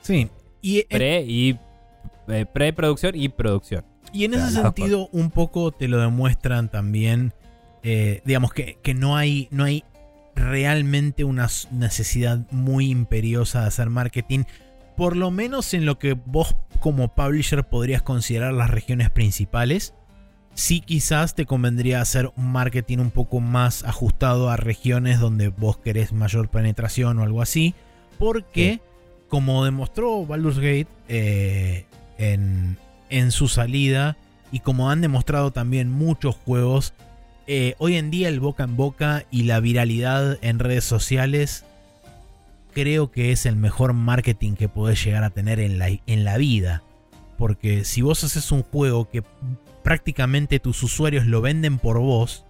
Sí. 0.00 0.28
Y 0.62 0.78
en, 0.80 0.86
Pre 0.90 1.22
y 1.26 1.58
eh, 2.28 2.46
preproducción 2.46 3.16
y 3.16 3.28
producción. 3.30 3.84
y 4.12 4.24
en 4.26 4.34
ese 4.34 4.50
sentido, 4.50 5.08
un 5.10 5.30
poco 5.32 5.72
te 5.72 5.88
lo 5.88 5.98
demuestran 5.98 6.68
también. 6.70 7.32
eh, 7.82 8.22
digamos 8.24 8.52
que, 8.52 8.78
que 8.80 8.94
no 8.94 9.16
hay. 9.16 9.48
No 9.50 9.64
hay 9.64 9.82
realmente 10.34 11.24
una 11.24 11.48
necesidad 11.70 12.40
muy 12.50 12.90
imperiosa 12.90 13.62
de 13.62 13.68
hacer 13.68 13.90
marketing. 13.90 14.44
Por 14.96 15.16
lo 15.16 15.30
menos 15.30 15.74
en 15.74 15.86
lo 15.86 15.98
que 15.98 16.12
vos 16.14 16.56
como 16.80 17.14
publisher 17.14 17.64
podrías 17.64 18.02
considerar 18.02 18.52
las 18.52 18.70
regiones 18.70 19.10
principales. 19.10 19.94
Sí 20.54 20.80
quizás 20.80 21.34
te 21.34 21.46
convendría 21.46 22.00
hacer 22.00 22.30
un 22.36 22.52
marketing 22.52 22.98
un 22.98 23.10
poco 23.10 23.40
más 23.40 23.82
ajustado 23.84 24.50
a 24.50 24.56
regiones 24.56 25.18
donde 25.18 25.48
vos 25.48 25.78
querés 25.78 26.12
mayor 26.12 26.48
penetración 26.48 27.18
o 27.18 27.24
algo 27.24 27.42
así. 27.42 27.74
Porque, 28.18 28.80
como 29.28 29.64
demostró 29.64 30.24
Baldur's 30.24 30.58
Gate 30.58 30.86
eh, 31.08 31.86
en, 32.18 32.78
en 33.10 33.32
su 33.32 33.48
salida, 33.48 34.16
y 34.52 34.60
como 34.60 34.88
han 34.88 35.00
demostrado 35.00 35.50
también 35.50 35.90
muchos 35.90 36.36
juegos, 36.36 36.94
eh, 37.46 37.74
hoy 37.78 37.96
en 37.96 38.10
día 38.10 38.28
el 38.28 38.40
boca 38.40 38.64
en 38.64 38.76
boca 38.76 39.24
y 39.30 39.44
la 39.44 39.60
viralidad 39.60 40.38
en 40.42 40.58
redes 40.58 40.84
sociales 40.84 41.64
creo 42.72 43.10
que 43.10 43.32
es 43.32 43.46
el 43.46 43.56
mejor 43.56 43.92
marketing 43.92 44.54
que 44.54 44.68
podés 44.68 45.02
llegar 45.04 45.24
a 45.24 45.30
tener 45.30 45.60
en 45.60 45.78
la, 45.78 45.88
en 45.88 46.24
la 46.24 46.36
vida. 46.36 46.82
Porque 47.38 47.84
si 47.84 48.02
vos 48.02 48.24
haces 48.24 48.52
un 48.52 48.62
juego 48.62 49.08
que 49.10 49.22
prácticamente 49.82 50.58
tus 50.58 50.82
usuarios 50.82 51.26
lo 51.26 51.40
venden 51.40 51.78
por 51.78 51.98
vos, 51.98 52.44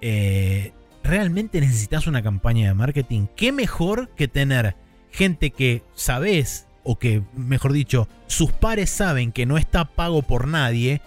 eh, 0.00 0.72
realmente 1.02 1.60
necesitas 1.60 2.06
una 2.06 2.22
campaña 2.22 2.68
de 2.68 2.74
marketing. 2.74 3.26
¿Qué 3.36 3.52
mejor 3.52 4.10
que 4.10 4.28
tener 4.28 4.76
gente 5.10 5.50
que 5.50 5.82
sabes, 5.94 6.66
o 6.82 6.98
que, 6.98 7.22
mejor 7.34 7.72
dicho, 7.72 8.08
sus 8.26 8.52
pares 8.52 8.90
saben 8.90 9.32
que 9.32 9.46
no 9.46 9.56
está 9.56 9.84
pago 9.84 10.22
por 10.22 10.48
nadie 10.48 11.00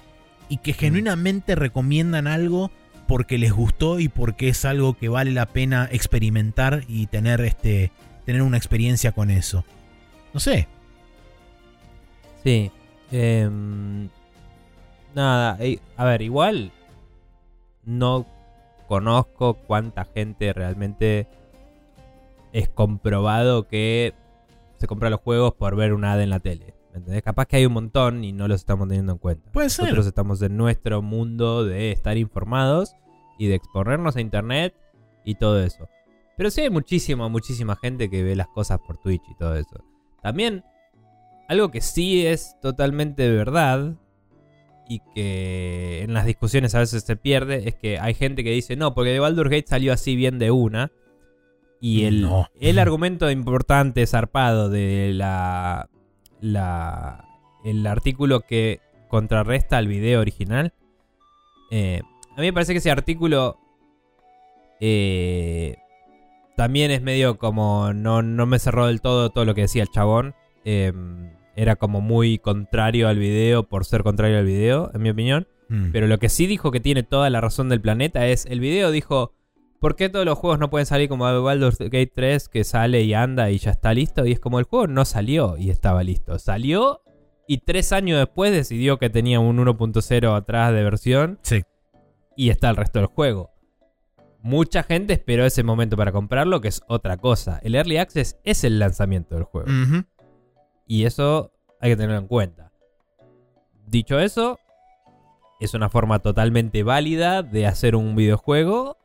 y 0.49 0.57
que 0.57 0.74
genuinamente 0.74 1.56
recomiendan 1.56 2.26
algo 2.26 2.72
porque 3.07 3.38
les 3.38 3.53
gustó 3.53 3.99
y 3.99 4.09
porque 4.09 4.49
es 4.49 4.65
algo 4.65 4.93
que 4.93 5.09
vale 5.09 5.31
la 5.31 5.47
pena 5.47 5.88
experimentar 5.91 6.84
y 6.88 7.07
tener 7.07 7.41
este 7.41 7.91
tener 8.25 8.41
una 8.41 8.57
experiencia 8.57 9.13
con 9.13 9.31
eso. 9.31 9.63
No 10.34 10.39
sé. 10.39 10.67
Sí. 12.43 12.71
em, 13.11 14.09
nada, 15.15 15.57
a 15.95 16.05
ver, 16.05 16.21
igual 16.21 16.71
no 17.85 18.25
conozco 18.88 19.55
cuánta 19.55 20.05
gente 20.05 20.53
realmente 20.53 21.27
es 22.53 22.69
comprobado 22.69 23.67
que 23.67 24.13
se 24.77 24.88
compra 24.88 25.09
los 25.09 25.21
juegos 25.21 25.53
por 25.53 25.75
ver 25.75 25.93
un 25.93 26.05
ad 26.05 26.21
en 26.21 26.29
la 26.29 26.39
tele. 26.39 26.77
Capaz 27.24 27.45
que 27.45 27.57
hay 27.57 27.65
un 27.65 27.74
montón 27.74 28.24
y 28.24 28.32
no 28.34 28.48
los 28.48 28.61
estamos 28.61 28.88
teniendo 28.88 29.14
en 29.14 29.18
cuenta. 29.18 29.52
Puede 29.52 29.69
ser. 29.69 29.86
Nosotros 29.86 30.07
estamos 30.07 30.41
en 30.41 30.57
nuestro 30.57 31.02
mundo 31.02 31.65
de 31.65 31.91
estar 31.91 32.18
informados 32.18 32.95
y 33.38 33.48
de 33.48 33.56
exponernos 33.56 34.15
a 34.15 34.22
internet 34.22 34.74
y 35.24 35.36
todo 35.36 35.61
eso. 35.61 35.88
Pero 36.38 36.52
sí 36.52 36.61
hay 36.61 36.69
muchísima, 36.69 37.28
muchísima 37.30 37.76
gente 37.76 38.10
que 38.10 38.24
ve 38.24 38.36
las 38.36 38.48
cosas 38.48 38.80
por 38.86 38.98
Twitch 38.98 39.24
y 39.30 39.36
todo 39.36 39.56
eso. 39.56 39.84
También, 40.22 40.64
algo 41.48 41.72
que 41.72 41.82
sí 41.82 42.26
es 42.26 42.56
totalmente 42.61 43.30
verdad 43.30 43.95
y 44.90 45.02
que 45.14 46.03
en 46.03 46.14
las 46.14 46.26
discusiones 46.26 46.76
a 46.76 46.80
veces 46.80 47.03
se 47.03 47.15
pierde 47.15 47.68
es 47.68 47.76
que 47.76 47.99
hay 47.99 48.14
gente 48.14 48.44
que 48.44 48.52
dice, 48.52 48.76
no, 48.76 48.94
porque 48.94 49.19
Baldur's 49.19 49.49
Gate 49.49 49.68
salió 49.68 49.94
así 49.94 50.15
bien 50.15 50.40
de 50.40 50.52
una. 50.52 50.91
Y 51.80 52.06
el, 52.06 52.22
No. 52.22 52.48
el 52.60 52.80
argumento 52.80 53.30
importante, 53.30 54.06
zarpado 54.07 54.69
de 54.69 55.11
la, 55.14 55.90
la 56.41 57.26
el 57.64 57.85
artículo 57.85 58.41
que 58.41 58.80
contrarresta 59.09 59.77
al 59.77 59.88
video 59.88 60.22
original, 60.22 60.73
eh, 61.72 62.01
a 62.35 62.41
mí 62.41 62.47
me 62.47 62.53
parece 62.53 62.73
que 62.73 62.80
ese 62.80 62.91
artículo 62.91 63.57
eh, 64.80 65.76
también 66.55 66.91
es 66.91 67.01
medio 67.01 67.38
como 67.38 67.93
no, 67.93 68.22
no 68.22 68.45
me 68.45 68.59
cerró 68.59 68.88
del 68.88 69.01
todo 69.01 69.31
todo 69.31 69.45
lo 69.45 69.55
que 69.55 69.61
decía 69.61 69.84
el 69.84 69.89
chabón. 69.89 70.35
Eh, 70.65 70.93
era 71.55 71.76
como 71.76 72.01
muy 72.01 72.38
contrario 72.38 73.07
al 73.07 73.18
video 73.18 73.64
por 73.64 73.84
ser 73.84 74.03
contrario 74.03 74.38
al 74.38 74.45
video, 74.45 74.91
en 74.93 75.01
mi 75.01 75.09
opinión. 75.09 75.47
Mm. 75.69 75.91
Pero 75.91 76.07
lo 76.07 76.19
que 76.19 76.30
sí 76.30 76.45
dijo 76.45 76.72
que 76.72 76.80
tiene 76.80 77.01
toda 77.03 77.30
la 77.31 77.41
razón 77.41 77.68
del 77.68 77.81
planeta 77.81 78.27
es 78.27 78.45
el 78.45 78.59
video 78.59 78.91
dijo, 78.91 79.34
¿por 79.80 79.95
qué 79.95 80.10
todos 80.10 80.26
los 80.26 80.38
juegos 80.38 80.60
no 80.60 80.70
pueden 80.70 80.86
salir 80.86 81.10
como 81.10 81.24
Baldur's 81.44 81.78
Gate 81.80 82.12
3 82.14 82.49
que 82.49 82.64
sale 82.64 83.02
y 83.04 83.14
anda 83.14 83.49
y 83.49 83.58
ya 83.58 83.72
está 83.72 83.94
listo? 83.94 84.26
Y 84.26 84.32
es 84.32 84.40
como 84.40 84.60
el 84.60 84.66
juego 84.66 84.88
no 84.88 85.06
salió 85.06 85.58
y 85.58 85.70
estaba 85.70 86.04
listo. 86.04 86.38
Salió 86.40 87.02
y 87.48 87.60
tres 87.60 87.91
años 87.94 88.20
después 88.20 88.52
decidió 88.52 88.98
que 88.98 89.10
tenía 89.10 89.40
un 89.40 89.58
1.0 89.58 90.36
atrás 90.36 90.74
de 90.74 90.84
versión 90.84 91.40
Sí. 91.44 91.64
y 92.36 92.49
está 92.49 92.70
el 92.70 92.76
resto 92.76 92.99
del 92.99 93.08
juego. 93.08 93.52
Mucha 94.41 94.84
gente 94.84 95.14
esperó 95.14 95.45
ese 95.45 95.64
momento 95.64 95.98
para 95.98 96.12
comprarlo, 96.12 96.62
que 96.62 96.68
es 96.68 96.82
otra 96.88 97.18
cosa. 97.18 97.60
El 97.64 97.76
Early 97.76 97.98
Access 97.98 98.38
es 98.44 98.64
el 98.64 98.80
lanzamiento 98.80 99.36
del 99.36 99.44
juego. 99.45 99.68
Y 100.86 101.06
eso 101.06 101.52
hay 101.82 101.91
que 101.91 101.98
tenerlo 101.98 102.18
en 102.20 102.28
cuenta. 102.28 102.72
Dicho 103.88 104.20
eso, 104.20 104.60
es 105.60 105.74
una 105.74 105.90
forma 105.90 106.20
totalmente 106.20 106.84
válida 106.84 107.44
de 107.44 107.66
hacer 107.66 107.95
un 107.95 108.16
videojuego. 108.16 108.98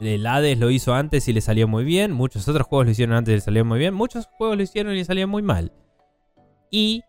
El 0.00 0.26
Hades 0.26 0.58
lo 0.58 0.70
hizo 0.70 0.94
antes 0.94 1.28
y 1.28 1.32
le 1.32 1.40
salió 1.40 1.68
muy 1.68 1.84
bien. 1.84 2.12
Muchos 2.12 2.48
otros 2.48 2.66
juegos 2.66 2.86
lo 2.86 2.92
hicieron 2.92 3.14
antes 3.14 3.32
y 3.32 3.36
le 3.36 3.40
salió 3.40 3.64
muy 3.64 3.78
bien. 3.78 3.94
Muchos 3.94 4.26
juegos 4.26 4.56
lo 4.56 4.62
hicieron 4.62 4.92
y 4.92 4.96
le 4.96 5.04
salió 5.04 5.28
muy 5.28 5.42
mal. 5.42 5.72
Y 6.70 7.02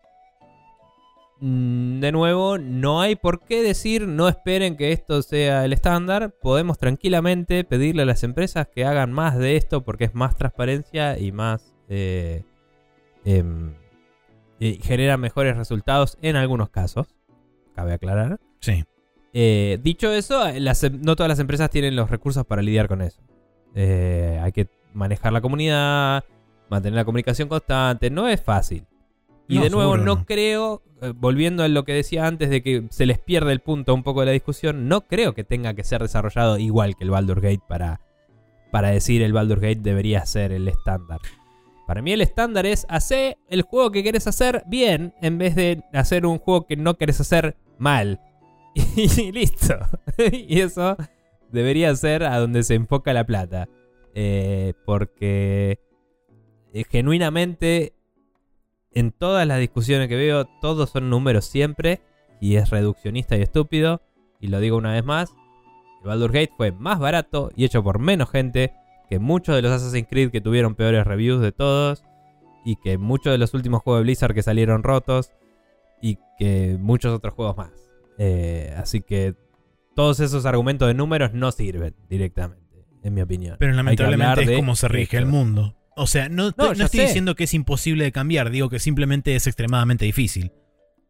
mm, 1.40 2.00
de 2.00 2.12
nuevo, 2.12 2.58
no 2.58 3.00
hay 3.00 3.16
por 3.16 3.40
qué 3.40 3.62
decir 3.62 4.06
no 4.06 4.28
esperen 4.28 4.76
que 4.76 4.92
esto 4.92 5.22
sea 5.22 5.64
el 5.64 5.72
estándar. 5.72 6.34
Podemos 6.42 6.76
tranquilamente 6.78 7.64
pedirle 7.64 8.02
a 8.02 8.06
las 8.06 8.24
empresas 8.24 8.68
que 8.68 8.84
hagan 8.84 9.10
más 9.10 9.38
de 9.38 9.56
esto 9.56 9.82
porque 9.84 10.04
es 10.04 10.14
más 10.14 10.36
transparencia 10.36 11.18
y 11.18 11.32
más... 11.32 11.74
eh, 11.88 12.44
em, 13.24 13.74
genera 14.80 15.16
mejores 15.16 15.56
resultados 15.56 16.18
en 16.22 16.36
algunos 16.36 16.68
casos. 16.70 17.14
Cabe 17.74 17.94
aclarar. 17.94 18.38
Sí. 18.60 18.84
Eh, 19.32 19.78
dicho 19.82 20.12
eso, 20.12 20.44
las 20.58 20.84
em- 20.84 21.00
no 21.02 21.16
todas 21.16 21.28
las 21.28 21.38
empresas 21.38 21.70
tienen 21.70 21.96
los 21.96 22.10
recursos 22.10 22.44
para 22.46 22.62
lidiar 22.62 22.88
con 22.88 23.00
eso. 23.02 23.20
Eh, 23.74 24.38
hay 24.42 24.52
que 24.52 24.68
manejar 24.92 25.32
la 25.32 25.40
comunidad, 25.40 26.24
mantener 26.68 26.96
la 26.96 27.04
comunicación 27.04 27.48
constante. 27.48 28.10
No 28.10 28.28
es 28.28 28.42
fácil. 28.42 28.84
Y 29.48 29.56
No, 29.56 29.64
de 29.64 29.70
nuevo, 29.70 29.96
no, 29.96 30.04
no. 30.04 30.24
creo, 30.26 30.82
eh, 31.00 31.12
volviendo 31.16 31.62
a 31.62 31.68
lo 31.68 31.84
que 31.84 31.92
decía 31.94 32.26
antes 32.26 32.48
de 32.50 32.62
que 32.62 32.86
se 32.90 33.06
les 33.06 33.18
pierde 33.18 33.52
el 33.52 33.60
punto 33.60 33.94
un 33.94 34.02
poco 34.02 34.20
de 34.20 34.26
la 34.26 34.32
discusión, 34.32 34.88
no 34.88 35.02
creo 35.02 35.34
que 35.34 35.44
tenga 35.44 35.74
que 35.74 35.84
ser 35.84 36.00
desarrollado 36.02 36.58
igual 36.58 36.96
que 36.96 37.04
el 37.04 37.10
Baldur's 37.10 37.42
Gate 37.42 37.62
para, 37.68 38.00
para 38.70 38.90
decir 38.90 39.22
el 39.22 39.32
Baldur's 39.32 39.60
Gate 39.62 39.80
debería 39.80 40.24
ser 40.26 40.52
el 40.52 40.68
estándar. 40.68 41.20
Para 41.86 42.00
mí 42.00 42.12
el 42.12 42.20
estándar 42.22 42.64
es 42.66 42.86
hacer 42.88 43.36
el 43.48 43.62
juego 43.62 43.90
que 43.90 44.02
querés 44.04 44.26
hacer 44.26 44.62
bien 44.66 45.12
en 45.20 45.36
vez 45.38 45.54
de 45.56 45.82
hacer 45.92 46.24
un 46.24 46.38
juego 46.38 46.66
que 46.66 46.76
no 46.76 46.94
querés 46.94 47.20
hacer 47.20 47.56
mal. 47.78 48.20
Y 48.96 49.32
listo. 49.32 49.74
y 50.32 50.60
eso 50.60 50.96
debería 51.50 51.94
ser 51.94 52.24
a 52.24 52.38
donde 52.38 52.62
se 52.62 52.74
enfoca 52.74 53.12
la 53.12 53.24
plata. 53.24 53.68
Eh, 54.14 54.74
porque 54.84 55.80
eh, 56.72 56.84
genuinamente 56.90 57.94
en 58.92 59.10
todas 59.12 59.46
las 59.46 59.58
discusiones 59.58 60.08
que 60.08 60.16
veo, 60.16 60.46
todos 60.60 60.90
son 60.90 61.10
números 61.10 61.44
siempre. 61.44 62.00
Y 62.40 62.56
es 62.56 62.70
reduccionista 62.70 63.36
y 63.36 63.42
estúpido. 63.42 64.02
Y 64.40 64.48
lo 64.48 64.60
digo 64.60 64.76
una 64.76 64.92
vez 64.92 65.04
más. 65.04 65.34
El 66.02 66.08
Baldur's 66.08 66.32
Gate 66.32 66.52
fue 66.56 66.72
más 66.72 66.98
barato 66.98 67.50
y 67.54 67.64
hecho 67.64 67.84
por 67.84 68.00
menos 68.00 68.30
gente 68.30 68.72
que 69.12 69.18
muchos 69.18 69.54
de 69.54 69.60
los 69.60 69.70
Assassin's 69.70 70.08
Creed 70.08 70.30
que 70.30 70.40
tuvieron 70.40 70.74
peores 70.74 71.06
reviews 71.06 71.42
de 71.42 71.52
todos, 71.52 72.02
y 72.64 72.76
que 72.76 72.96
muchos 72.96 73.30
de 73.30 73.36
los 73.36 73.52
últimos 73.52 73.82
juegos 73.82 74.00
de 74.00 74.04
Blizzard 74.04 74.32
que 74.32 74.42
salieron 74.42 74.82
rotos, 74.82 75.32
y 76.00 76.18
que 76.38 76.78
muchos 76.80 77.14
otros 77.14 77.34
juegos 77.34 77.58
más. 77.58 77.91
Eh, 78.18 78.74
así 78.76 79.00
que 79.00 79.34
todos 79.94 80.20
esos 80.20 80.46
argumentos 80.46 80.88
de 80.88 80.94
números 80.94 81.32
no 81.32 81.52
sirven 81.52 81.94
directamente, 82.08 82.86
en 83.02 83.14
mi 83.14 83.20
opinión. 83.20 83.56
Pero 83.58 83.72
lamentablemente 83.72 84.42
es 84.42 84.58
como 84.58 84.76
se 84.76 84.88
rige 84.88 85.18
el 85.18 85.26
mundo. 85.26 85.76
O 85.96 86.06
sea, 86.06 86.28
no, 86.28 86.52
no, 86.56 86.72
estoy 86.72 87.00
diciendo 87.00 87.34
que 87.34 87.44
es 87.44 87.54
imposible 87.54 88.04
de 88.04 88.12
cambiar, 88.12 88.50
digo 88.50 88.70
que 88.70 88.78
simplemente 88.78 89.34
es 89.36 89.46
extremadamente 89.46 90.04
difícil. 90.04 90.52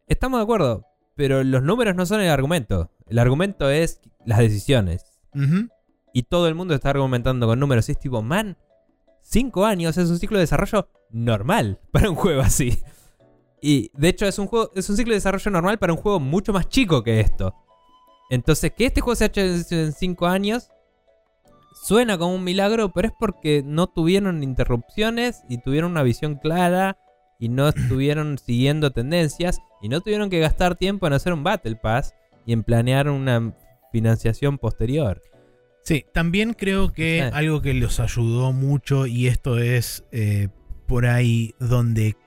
Estamos 0.07 0.39
de 0.39 0.43
acuerdo, 0.43 0.85
pero 1.15 1.43
los 1.43 1.63
números 1.63 1.95
no 1.95 2.05
son 2.05 2.19
el 2.19 2.29
argumento. 2.29 2.91
El 3.07 3.19
argumento 3.19 3.69
es 3.69 4.01
las 4.25 4.39
decisiones 4.39 5.05
y 6.13 6.23
todo 6.23 6.47
el 6.47 6.55
mundo 6.55 6.75
está 6.75 6.89
argumentando 6.89 7.47
con 7.47 7.59
números. 7.59 7.87
Y 7.87 7.93
es 7.93 7.99
tipo, 7.99 8.21
man, 8.21 8.57
5 9.21 9.65
años 9.65 9.97
es 9.97 10.09
un 10.09 10.19
ciclo 10.19 10.37
de 10.37 10.43
desarrollo 10.43 10.89
normal 11.09 11.79
para 11.91 12.09
un 12.09 12.15
juego 12.15 12.41
así. 12.41 12.79
Y 13.65 13.89
de 13.93 14.09
hecho 14.09 14.25
es 14.25 14.37
un, 14.39 14.47
juego, 14.47 14.71
es 14.75 14.89
un 14.89 14.97
ciclo 14.97 15.11
de 15.11 15.17
desarrollo 15.17 15.49
normal 15.49 15.79
para 15.79 15.93
un 15.93 15.99
juego 15.99 16.19
mucho 16.19 16.51
más 16.51 16.67
chico 16.67 17.01
que 17.01 17.21
esto. 17.21 17.55
Entonces, 18.29 18.73
que 18.75 18.87
este 18.87 18.99
juego 18.99 19.15
se 19.15 19.23
haya 19.23 19.41
hecho 19.41 19.75
en 19.75 19.93
5 19.93 20.27
años 20.27 20.67
suena 21.73 22.17
como 22.17 22.35
un 22.35 22.43
milagro, 22.43 22.91
pero 22.91 23.07
es 23.07 23.13
porque 23.17 23.63
no 23.65 23.87
tuvieron 23.87 24.43
interrupciones 24.43 25.43
y 25.47 25.59
tuvieron 25.59 25.91
una 25.91 26.03
visión 26.03 26.35
clara 26.35 26.97
y 27.39 27.47
no 27.47 27.69
estuvieron 27.69 28.37
siguiendo 28.37 28.91
tendencias 28.91 29.59
y 29.81 29.87
no 29.87 30.01
tuvieron 30.01 30.29
que 30.29 30.39
gastar 30.39 30.75
tiempo 30.75 31.07
en 31.07 31.13
hacer 31.13 31.31
un 31.31 31.45
Battle 31.45 31.77
Pass 31.77 32.13
y 32.45 32.51
en 32.51 32.63
planear 32.63 33.07
una 33.07 33.55
financiación 33.93 34.57
posterior. 34.57 35.21
Sí, 35.85 36.05
también 36.13 36.53
creo 36.53 36.91
que 36.91 37.21
algo 37.21 37.61
que 37.61 37.73
los 37.73 38.01
ayudó 38.01 38.51
mucho, 38.51 39.05
y 39.05 39.27
esto 39.27 39.57
es 39.57 40.03
eh, 40.11 40.49
por 40.85 41.05
ahí 41.05 41.55
donde 41.59 42.17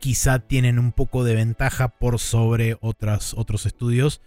quizá 0.00 0.40
tienen 0.40 0.78
un 0.78 0.92
poco 0.92 1.24
de 1.24 1.34
ventaja 1.34 1.88
por 1.88 2.18
sobre 2.18 2.76
otras, 2.80 3.34
otros 3.34 3.66
estudios, 3.66 4.20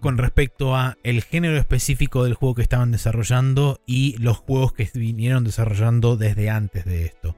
con 0.00 0.18
respecto 0.18 0.76
a 0.76 0.96
el 1.02 1.22
género 1.22 1.56
específico 1.56 2.24
del 2.24 2.34
juego 2.34 2.54
que 2.54 2.62
estaban 2.62 2.92
desarrollando 2.92 3.80
y 3.86 4.16
los 4.18 4.38
juegos 4.38 4.72
que 4.72 4.88
vinieron 4.94 5.44
desarrollando 5.44 6.16
desde 6.16 6.50
antes 6.50 6.84
de 6.84 7.04
esto. 7.04 7.36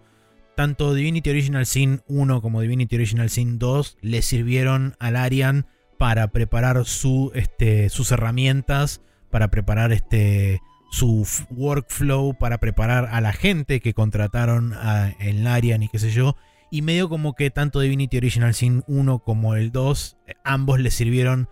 Tanto 0.57 0.95
Divinity 0.95 1.31
Original 1.31 1.67
Sin 1.67 2.03
1 2.09 2.41
como 2.41 2.61
Divinity 2.61 2.97
Original 2.97 3.31
Sin 3.31 3.59
2 3.59 3.99
le 4.01 4.23
sirvieron 4.23 4.97
al 4.99 5.17
Arian 5.17 5.67
para 5.99 6.29
preparar 6.29 6.85
su, 6.87 7.31
este, 7.35 7.89
sus 7.89 8.11
herramientas 8.11 9.01
para 9.31 9.49
preparar 9.49 9.93
este 9.93 10.63
su 10.91 11.27
workflow, 11.51 12.39
para 12.39 12.59
preparar 12.59 13.09
a 13.13 13.21
la 13.21 13.33
gente 13.33 13.81
que 13.81 13.93
contrataron 13.93 14.75
en 15.19 15.45
Larian 15.45 15.83
y 15.83 15.89
qué 15.89 15.99
sé 15.99 16.11
yo. 16.11 16.37
Y 16.71 16.83
medio 16.83 17.09
como 17.09 17.35
que 17.35 17.51
tanto 17.51 17.81
Divinity 17.81 18.17
Original 18.17 18.55
Sin 18.55 18.83
1 18.87 19.21
como 19.21 19.55
el 19.55 19.71
2, 19.73 20.19
eh, 20.27 20.35
ambos 20.45 20.81
le 20.81 20.91
sirvieron 20.91 21.49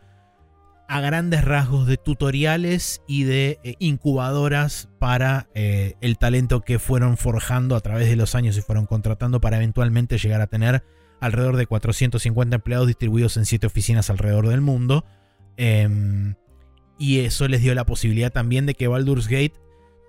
a 0.89 1.01
grandes 1.01 1.45
rasgos 1.45 1.87
de 1.87 1.97
tutoriales 1.97 3.03
y 3.07 3.25
de 3.25 3.59
eh, 3.65 3.75
incubadoras 3.79 4.89
para 4.99 5.49
eh, 5.55 5.95
el 6.01 6.19
talento 6.19 6.61
que 6.61 6.79
fueron 6.79 7.17
forjando 7.17 7.75
a 7.77 7.81
través 7.81 8.09
de 8.09 8.17
los 8.17 8.35
años 8.35 8.57
y 8.57 8.63
fueron 8.63 8.87
contratando 8.87 9.41
para 9.41 9.57
eventualmente 9.57 10.19
llegar 10.19 10.41
a 10.41 10.47
tener 10.47 10.85
alrededor 11.21 11.57
de 11.57 11.67
450 11.67 12.57
empleados 12.57 12.87
distribuidos 12.87 13.37
en 13.37 13.47
7 13.47 13.67
oficinas 13.67 14.11
alrededor 14.11 14.49
del 14.49 14.61
mundo. 14.61 15.05
Em, 15.57 16.35
y 16.99 17.21
eso 17.21 17.49
les 17.49 17.63
dio 17.63 17.75
la 17.75 17.87
posibilidad 17.87 18.33
también 18.33 18.67
de 18.67 18.75
que 18.75 18.89
Baldur's 18.89 19.29
Gate 19.29 19.55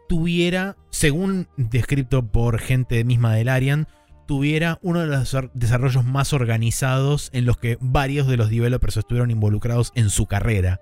tuviera, 0.09 0.75
según 0.89 1.47
descrito 1.57 2.27
por 2.27 2.59
gente 2.59 3.03
misma 3.03 3.33
del 3.33 3.49
Arian, 3.49 3.87
tuviera 4.25 4.79
uno 4.81 5.01
de 5.01 5.07
los 5.07 5.37
desarrollos 5.53 6.05
más 6.05 6.33
organizados 6.33 7.29
en 7.33 7.45
los 7.45 7.57
que 7.57 7.77
varios 7.79 8.27
de 8.27 8.37
los 8.37 8.49
developers 8.49 8.97
estuvieron 8.97 9.31
involucrados 9.31 9.91
en 9.95 10.09
su 10.09 10.25
carrera. 10.25 10.81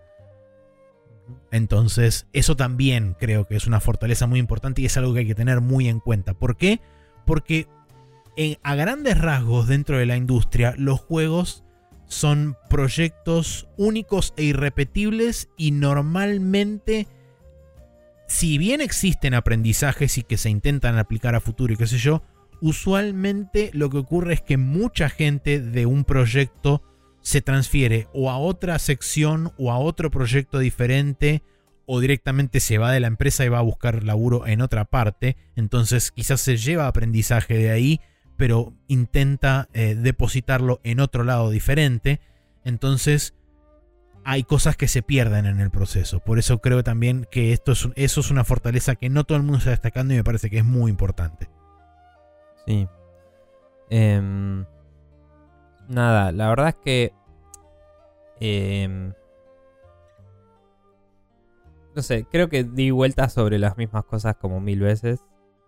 Entonces, 1.51 2.27
eso 2.33 2.55
también 2.55 3.15
creo 3.19 3.45
que 3.45 3.55
es 3.55 3.67
una 3.67 3.79
fortaleza 3.79 4.27
muy 4.27 4.39
importante 4.39 4.81
y 4.81 4.85
es 4.85 4.97
algo 4.97 5.13
que 5.13 5.19
hay 5.19 5.27
que 5.27 5.35
tener 5.35 5.61
muy 5.61 5.87
en 5.87 5.99
cuenta. 5.99 6.33
¿Por 6.33 6.57
qué? 6.57 6.81
Porque 7.25 7.67
a 8.63 8.75
grandes 8.75 9.17
rasgos 9.19 9.67
dentro 9.67 9.97
de 9.97 10.05
la 10.05 10.17
industria, 10.17 10.73
los 10.77 10.99
juegos 10.99 11.63
son 12.07 12.57
proyectos 12.69 13.67
únicos 13.77 14.33
e 14.37 14.43
irrepetibles 14.43 15.49
y 15.57 15.71
normalmente, 15.71 17.07
si 18.27 18.57
bien 18.57 18.81
existen 18.81 19.33
aprendizajes 19.33 20.17
y 20.17 20.23
que 20.23 20.37
se 20.37 20.49
intentan 20.49 20.97
aplicar 20.97 21.35
a 21.35 21.39
futuro 21.39 21.73
y 21.73 21.77
qué 21.77 21.87
sé 21.87 21.97
yo, 21.97 22.23
usualmente 22.63 23.71
lo 23.73 23.89
que 23.89 23.97
ocurre 23.97 24.35
es 24.35 24.41
que 24.41 24.55
mucha 24.55 25.09
gente 25.09 25.59
de 25.59 25.85
un 25.85 26.05
proyecto 26.05 26.81
se 27.21 27.41
transfiere 27.41 28.07
o 28.13 28.31
a 28.31 28.37
otra 28.37 28.79
sección 28.79 29.51
o 29.57 29.69
a 29.69 29.79
otro 29.79 30.09
proyecto 30.09 30.59
diferente 30.59 31.43
o 31.85 31.99
directamente 31.99 32.61
se 32.61 32.77
va 32.77 32.93
de 32.93 33.01
la 33.01 33.07
empresa 33.07 33.43
y 33.43 33.49
va 33.49 33.59
a 33.59 33.63
buscar 33.63 34.05
laburo 34.05 34.47
en 34.47 34.61
otra 34.61 34.85
parte. 34.85 35.35
Entonces 35.57 36.11
quizás 36.11 36.39
se 36.39 36.55
lleva 36.55 36.87
aprendizaje 36.87 37.57
de 37.57 37.69
ahí 37.69 37.99
pero 38.37 38.73
intenta 38.87 39.67
eh, 39.73 39.95
depositarlo 39.95 40.79
en 40.85 41.01
otro 41.01 41.25
lado 41.25 41.49
diferente. 41.49 42.21
Entonces 42.63 43.33
hay 44.23 44.43
cosas 44.43 44.77
que 44.77 44.87
se 44.87 45.01
pierden 45.01 45.47
en 45.47 45.59
el 45.59 45.69
proceso. 45.69 46.21
Por 46.21 46.39
eso 46.39 46.59
creo 46.59 46.81
también 46.81 47.27
que 47.29 47.51
esto 47.51 47.73
es, 47.73 47.89
eso 47.95 48.21
es 48.21 48.31
una 48.31 48.45
fortaleza 48.45 48.95
que 48.95 49.09
no 49.09 49.25
todo 49.25 49.37
el 49.37 49.43
mundo 49.43 49.57
está 49.57 49.71
destacando 49.71 50.13
y 50.13 50.17
me 50.17 50.23
parece 50.23 50.49
que 50.49 50.59
es 50.59 50.65
muy 50.65 50.89
importante. 50.89 51.49
Sí. 52.65 52.87
Em, 53.89 54.65
nada, 55.87 56.31
la 56.31 56.49
verdad 56.49 56.69
es 56.69 56.75
que... 56.75 57.13
Em, 58.39 59.13
no 61.95 62.01
sé, 62.01 62.25
creo 62.25 62.49
que 62.49 62.63
di 62.63 62.91
vueltas 62.91 63.33
sobre 63.33 63.59
las 63.59 63.77
mismas 63.77 64.05
cosas 64.05 64.35
como 64.37 64.59
mil 64.59 64.79
veces. 64.79 65.23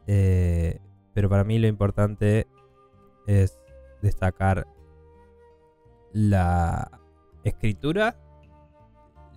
Eh, 0.07 0.80
pero 1.13 1.30
para 1.30 1.43
mí 1.43 1.59
lo 1.59 1.67
importante 1.67 2.47
es 3.27 3.59
destacar 4.01 4.67
la 6.11 6.99
escritura, 7.43 8.17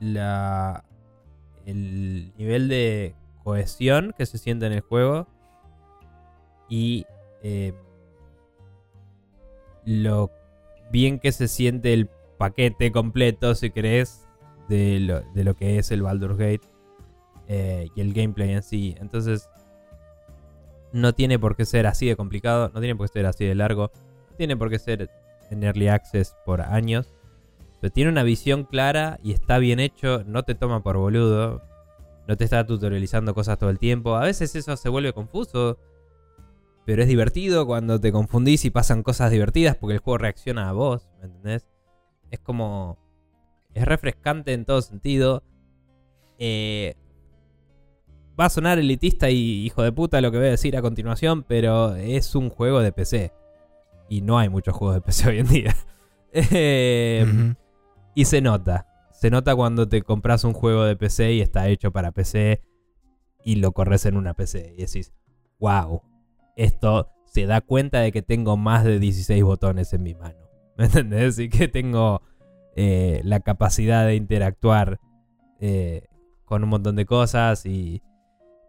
la, 0.00 0.84
el 1.66 2.32
nivel 2.36 2.68
de 2.68 3.14
cohesión 3.44 4.14
que 4.16 4.26
se 4.26 4.38
siente 4.38 4.66
en 4.66 4.72
el 4.72 4.80
juego 4.80 5.26
y 6.68 7.06
eh, 7.42 7.72
lo 9.84 10.30
bien 10.90 11.18
que 11.18 11.32
se 11.32 11.48
siente 11.48 11.92
el 11.92 12.08
paquete 12.38 12.92
completo, 12.92 13.54
si 13.54 13.70
querés, 13.70 14.26
de 14.68 15.00
lo, 15.00 15.20
de 15.32 15.44
lo 15.44 15.54
que 15.54 15.78
es 15.78 15.90
el 15.90 16.02
Baldur's 16.02 16.36
Gate 16.36 16.60
eh, 17.48 17.88
y 17.94 18.00
el 18.00 18.12
gameplay 18.12 18.50
en 18.50 18.62
sí. 18.62 18.94
Entonces, 19.00 19.48
no 20.92 21.14
tiene 21.14 21.38
por 21.38 21.56
qué 21.56 21.64
ser 21.64 21.86
así 21.86 22.06
de 22.06 22.16
complicado, 22.16 22.70
no 22.72 22.80
tiene 22.80 22.96
por 22.96 23.08
qué 23.08 23.14
ser 23.14 23.26
así 23.26 23.44
de 23.44 23.54
largo, 23.54 23.90
no 24.30 24.36
tiene 24.36 24.56
por 24.56 24.70
qué 24.70 24.78
ser 24.78 25.10
en 25.50 25.64
early 25.64 25.88
access 25.88 26.36
por 26.44 26.60
años. 26.60 27.14
Pero 27.80 27.92
tiene 27.92 28.10
una 28.10 28.22
visión 28.22 28.64
clara 28.64 29.18
y 29.22 29.32
está 29.32 29.58
bien 29.58 29.80
hecho, 29.80 30.24
no 30.26 30.42
te 30.42 30.54
toma 30.54 30.82
por 30.82 30.96
boludo, 30.96 31.62
no 32.26 32.36
te 32.36 32.44
está 32.44 32.66
tutorializando 32.66 33.34
cosas 33.34 33.58
todo 33.58 33.70
el 33.70 33.78
tiempo. 33.78 34.16
A 34.16 34.24
veces 34.24 34.54
eso 34.54 34.76
se 34.76 34.88
vuelve 34.88 35.12
confuso, 35.12 35.78
pero 36.88 37.02
es 37.02 37.08
divertido 37.08 37.66
cuando 37.66 38.00
te 38.00 38.10
confundís 38.10 38.64
y 38.64 38.70
pasan 38.70 39.02
cosas 39.02 39.30
divertidas 39.30 39.76
porque 39.76 39.92
el 39.96 40.00
juego 40.00 40.16
reacciona 40.16 40.70
a 40.70 40.72
vos, 40.72 41.10
¿me 41.20 41.26
entendés? 41.26 41.68
Es 42.30 42.40
como... 42.40 42.96
Es 43.74 43.84
refrescante 43.84 44.54
en 44.54 44.64
todo 44.64 44.80
sentido. 44.80 45.42
Eh, 46.38 46.94
va 48.40 48.46
a 48.46 48.48
sonar 48.48 48.78
elitista 48.78 49.28
y 49.28 49.66
hijo 49.66 49.82
de 49.82 49.92
puta 49.92 50.22
lo 50.22 50.30
que 50.30 50.38
voy 50.38 50.46
a 50.46 50.52
decir 50.52 50.78
a 50.78 50.80
continuación, 50.80 51.42
pero 51.42 51.94
es 51.94 52.34
un 52.34 52.48
juego 52.48 52.80
de 52.80 52.90
PC. 52.90 53.34
Y 54.08 54.22
no 54.22 54.38
hay 54.38 54.48
muchos 54.48 54.74
juegos 54.74 54.94
de 54.94 55.02
PC 55.02 55.28
hoy 55.28 55.38
en 55.40 55.46
día. 55.46 55.76
Em, 56.32 57.54
y 58.14 58.24
se 58.24 58.40
nota. 58.40 58.86
Se 59.12 59.28
nota 59.28 59.54
cuando 59.54 59.86
te 59.90 60.00
compras 60.00 60.42
un 60.42 60.54
juego 60.54 60.84
de 60.84 60.96
PC 60.96 61.34
y 61.34 61.42
está 61.42 61.68
hecho 61.68 61.90
para 61.92 62.12
PC. 62.12 62.62
y 63.44 63.56
lo 63.56 63.72
corres 63.72 64.06
en 64.06 64.16
una 64.16 64.32
PC. 64.32 64.72
Y 64.78 64.86
decís, 64.86 65.12
wow, 65.58 66.00
esto 66.58 67.10
se 67.24 67.46
da 67.46 67.60
cuenta 67.60 68.00
de 68.00 68.12
que 68.12 68.22
tengo 68.22 68.56
más 68.56 68.84
de 68.84 68.98
16 68.98 69.42
botones 69.44 69.92
en 69.92 70.02
mi 70.02 70.14
mano. 70.14 70.38
¿Me 70.76 70.86
entendés? 70.86 71.38
Y 71.38 71.48
que 71.48 71.68
tengo 71.68 72.20
eh, 72.76 73.20
la 73.24 73.40
capacidad 73.40 74.06
de 74.06 74.16
interactuar 74.16 75.00
eh, 75.60 76.06
con 76.44 76.62
un 76.64 76.68
montón 76.70 76.96
de 76.96 77.06
cosas 77.06 77.64
y, 77.64 78.02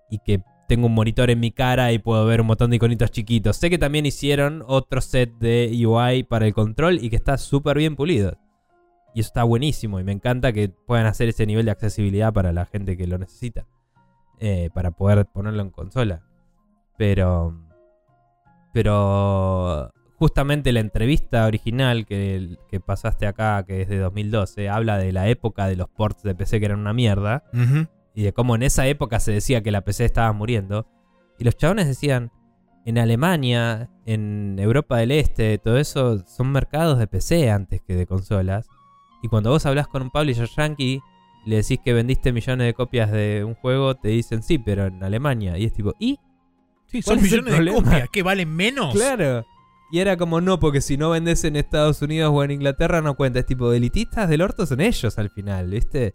y 0.09 0.19
que 0.19 0.43
tengo 0.67 0.85
un 0.85 0.93
monitor 0.93 1.31
en 1.31 1.39
mi 1.39 1.51
cara 1.51 1.91
y 1.91 1.99
puedo 1.99 2.25
ver 2.25 2.41
un 2.41 2.47
montón 2.47 2.69
de 2.69 2.75
iconitos 2.75 3.11
chiquitos. 3.11 3.57
Sé 3.57 3.69
que 3.69 3.79
también 3.79 4.05
hicieron 4.05 4.63
otro 4.67 5.01
set 5.01 5.31
de 5.39 5.71
UI 5.85 6.23
para 6.23 6.45
el 6.45 6.53
control 6.53 7.03
y 7.03 7.09
que 7.09 7.15
está 7.15 7.37
súper 7.37 7.77
bien 7.77 7.95
pulido. 7.95 8.37
Y 9.15 9.21
eso 9.21 9.29
está 9.29 9.43
buenísimo 9.43 9.99
y 9.99 10.03
me 10.03 10.11
encanta 10.11 10.53
que 10.53 10.69
puedan 10.69 11.07
hacer 11.07 11.29
ese 11.29 11.47
nivel 11.47 11.65
de 11.65 11.71
accesibilidad 11.71 12.31
para 12.33 12.53
la 12.53 12.65
gente 12.65 12.95
que 12.97 13.07
lo 13.07 13.17
necesita. 13.17 13.65
Eh, 14.39 14.69
para 14.73 14.91
poder 14.91 15.25
ponerlo 15.25 15.61
en 15.61 15.71
consola. 15.71 16.23
Pero... 16.97 17.68
Pero 18.73 19.91
justamente 20.15 20.71
la 20.73 20.81
entrevista 20.81 21.45
original 21.45 22.05
que, 22.05 22.57
que, 22.69 22.79
pasaste 22.79 23.25
acá, 23.25 23.63
que 23.65 23.81
es 23.81 23.89
de 23.89 23.97
2012, 23.97 24.69
habla 24.69 24.97
de 24.97 25.11
la 25.13 25.29
época 25.29 25.67
de 25.67 25.75
los 25.75 25.87
ports 25.89 26.23
de 26.23 26.35
PC 26.35 26.59
que 26.59 26.65
eran 26.65 26.79
una 26.79 26.93
mierda. 26.93 27.43
Y 28.13 28.23
de 28.23 28.33
cómo 28.33 28.55
en 28.55 28.63
esa 28.63 28.85
época 28.87 29.19
se 29.19 29.31
decía 29.31 29.61
que 29.63 29.71
la 29.71 29.81
PC 29.81 30.05
estaba 30.05 30.31
muriendo. 30.33 30.87
Y 31.37 31.45
los 31.45 31.55
chabones 31.55 31.87
decían, 31.87 32.31
en 32.85 32.97
Alemania, 32.97 33.89
en 34.05 34.57
Europa 34.59 34.97
del 34.97 35.11
Este, 35.11 35.57
todo 35.57 35.77
eso 35.77 36.25
son 36.27 36.51
mercados 36.51 36.99
de 36.99 37.07
PC 37.07 37.49
antes 37.49 37.81
que 37.81 37.95
de 37.95 38.05
consolas. 38.05 38.67
Y 39.21 39.27
cuando 39.27 39.51
vos 39.51 39.65
hablas 39.65 39.87
con 39.87 40.01
un 40.01 40.09
publisher 40.09 40.47
yankee, 40.47 41.01
le 41.45 41.57
decís 41.57 41.79
que 41.83 41.93
vendiste 41.93 42.31
millones 42.33 42.67
de 42.67 42.73
copias 42.73 43.11
de 43.11 43.43
un 43.45 43.53
juego, 43.55 43.95
te 43.95 44.09
dicen 44.09 44.43
sí, 44.43 44.57
pero 44.57 44.87
en 44.87 45.03
Alemania. 45.03 45.57
Y 45.57 45.65
es 45.65 45.73
tipo, 45.73 45.93
¿y? 45.99 46.19
Sí, 46.91 47.01
son 47.01 47.21
millones 47.21 47.57
de 47.57 47.71
copias, 47.71 48.09
que 48.09 48.23
valen 48.23 48.55
menos. 48.55 48.93
Claro. 48.93 49.45
Y 49.91 49.99
era 49.99 50.17
como, 50.17 50.39
no, 50.39 50.59
porque 50.59 50.81
si 50.81 50.97
no 50.97 51.09
vendes 51.09 51.43
en 51.43 51.55
Estados 51.55 52.01
Unidos 52.01 52.31
o 52.33 52.43
en 52.43 52.51
Inglaterra 52.51 53.01
no 53.01 53.15
cuenta. 53.15 53.39
Es 53.39 53.45
tipo, 53.45 53.71
elitistas 53.73 54.29
del 54.29 54.41
orto 54.41 54.65
son 54.65 54.81
ellos 54.81 55.17
al 55.17 55.29
final, 55.29 55.69
¿viste? 55.69 56.13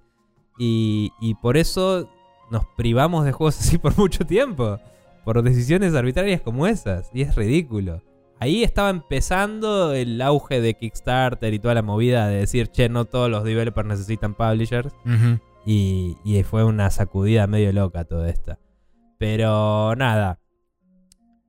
Y, 0.58 1.10
y 1.20 1.34
por 1.34 1.56
eso 1.56 2.08
nos 2.50 2.64
privamos 2.76 3.24
de 3.24 3.32
juegos 3.32 3.58
así 3.58 3.78
por 3.78 3.96
mucho 3.98 4.24
tiempo. 4.24 4.78
Por 5.24 5.42
decisiones 5.42 5.94
arbitrarias 5.94 6.40
como 6.40 6.66
esas. 6.66 7.10
Y 7.12 7.22
es 7.22 7.34
ridículo. 7.34 8.02
Ahí 8.38 8.62
estaba 8.62 8.90
empezando 8.90 9.92
el 9.92 10.20
auge 10.20 10.60
de 10.60 10.74
Kickstarter 10.74 11.54
y 11.54 11.58
toda 11.58 11.74
la 11.74 11.82
movida 11.82 12.28
de 12.28 12.36
decir, 12.36 12.68
che, 12.68 12.88
no 12.88 13.06
todos 13.06 13.30
los 13.30 13.42
developers 13.42 13.88
necesitan 13.88 14.34
publishers. 14.34 14.92
y, 15.64 16.16
y, 16.24 16.42
fue 16.42 16.62
una 16.62 16.90
sacudida 16.90 17.46
medio 17.46 17.72
loca 17.72 18.04
toda 18.04 18.28
esta. 18.28 18.58
Pero 19.18 19.94
nada. 19.96 20.40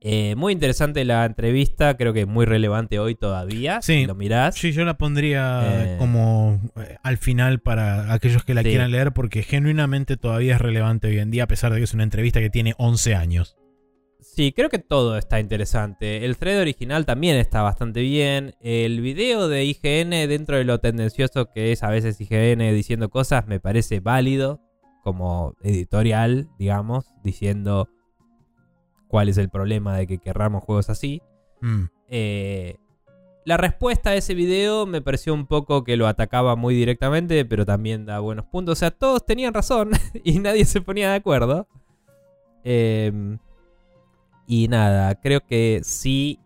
Eh, 0.00 0.34
muy 0.36 0.52
interesante 0.52 1.04
la 1.04 1.24
entrevista, 1.24 1.96
creo 1.96 2.12
que 2.12 2.26
muy 2.26 2.44
relevante 2.44 2.98
hoy 2.98 3.14
todavía. 3.14 3.80
Sí, 3.82 4.00
si 4.00 4.06
lo 4.06 4.14
mirás. 4.14 4.54
Sí, 4.54 4.72
yo 4.72 4.84
la 4.84 4.98
pondría 4.98 5.94
eh, 5.94 5.96
como 5.98 6.60
eh, 6.76 6.96
al 7.02 7.16
final 7.16 7.60
para 7.60 8.12
aquellos 8.12 8.44
que 8.44 8.54
la 8.54 8.62
quieran 8.62 8.90
leer, 8.90 9.12
porque 9.12 9.42
genuinamente 9.42 10.16
todavía 10.16 10.56
es 10.56 10.60
relevante 10.60 11.08
hoy 11.08 11.18
en 11.18 11.30
día, 11.30 11.44
a 11.44 11.48
pesar 11.48 11.72
de 11.72 11.78
que 11.78 11.84
es 11.84 11.94
una 11.94 12.02
entrevista 12.02 12.40
que 12.40 12.50
tiene 12.50 12.74
11 12.78 13.14
años. 13.14 13.56
Sí, 14.20 14.52
creo 14.52 14.68
que 14.68 14.78
todo 14.78 15.16
está 15.16 15.40
interesante. 15.40 16.26
El 16.26 16.36
thread 16.36 16.60
original 16.60 17.06
también 17.06 17.36
está 17.36 17.62
bastante 17.62 18.02
bien. 18.02 18.54
El 18.60 19.00
video 19.00 19.48
de 19.48 19.64
IGN, 19.64 20.10
dentro 20.28 20.58
de 20.58 20.64
lo 20.64 20.78
tendencioso 20.78 21.50
que 21.50 21.72
es 21.72 21.82
a 21.82 21.88
veces 21.88 22.20
IGN 22.20 22.58
diciendo 22.74 23.08
cosas, 23.08 23.46
me 23.46 23.60
parece 23.60 24.00
válido 24.00 24.60
como 25.02 25.54
editorial, 25.62 26.48
digamos, 26.58 27.06
diciendo 27.24 27.88
cuál 29.08 29.28
es 29.28 29.38
el 29.38 29.48
problema 29.48 29.96
de 29.96 30.06
que 30.06 30.18
querramos 30.18 30.64
juegos 30.64 30.90
así. 30.90 31.22
Mm. 31.60 31.84
Eh, 32.08 32.76
la 33.44 33.56
respuesta 33.56 34.10
a 34.10 34.14
ese 34.16 34.34
video 34.34 34.86
me 34.86 35.00
pareció 35.00 35.32
un 35.32 35.46
poco 35.46 35.84
que 35.84 35.96
lo 35.96 36.08
atacaba 36.08 36.56
muy 36.56 36.74
directamente, 36.74 37.44
pero 37.44 37.64
también 37.64 38.04
da 38.04 38.18
buenos 38.18 38.46
puntos. 38.46 38.72
O 38.72 38.76
sea, 38.76 38.90
todos 38.90 39.24
tenían 39.24 39.54
razón 39.54 39.92
y 40.24 40.40
nadie 40.40 40.64
se 40.64 40.80
ponía 40.80 41.10
de 41.10 41.16
acuerdo. 41.16 41.68
Em, 42.64 43.38
y 44.48 44.66
nada, 44.66 45.14
creo 45.14 45.46
que 45.46 45.80
sí 45.84 46.40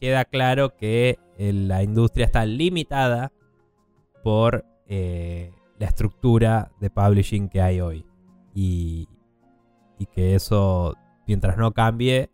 queda 0.00 0.24
claro 0.24 0.76
que 0.76 1.18
eh, 1.38 1.52
la 1.52 1.82
industria 1.82 2.26
está 2.26 2.46
limitada 2.46 3.32
por 4.22 4.64
eh, 4.86 5.52
la 5.78 5.86
estructura 5.86 6.70
de 6.78 6.90
publishing 6.90 7.48
que 7.48 7.60
hay 7.60 7.80
hoy. 7.80 8.06
Y, 8.54 9.08
y 9.98 10.06
que 10.06 10.36
eso 10.36 10.94
mientras 11.26 11.56
no 11.56 11.72
cambie, 11.72 12.30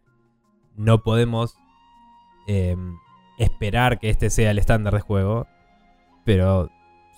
no 0.77 1.03
podemos 1.03 1.57
em, 2.47 2.97
esperar 3.39 3.99
que 3.99 4.11
este 4.11 4.31
sea 4.31 4.51
el 4.51 4.59
estándar 4.59 4.95
de 4.95 5.01
juego. 5.01 5.47
Pero 6.25 6.71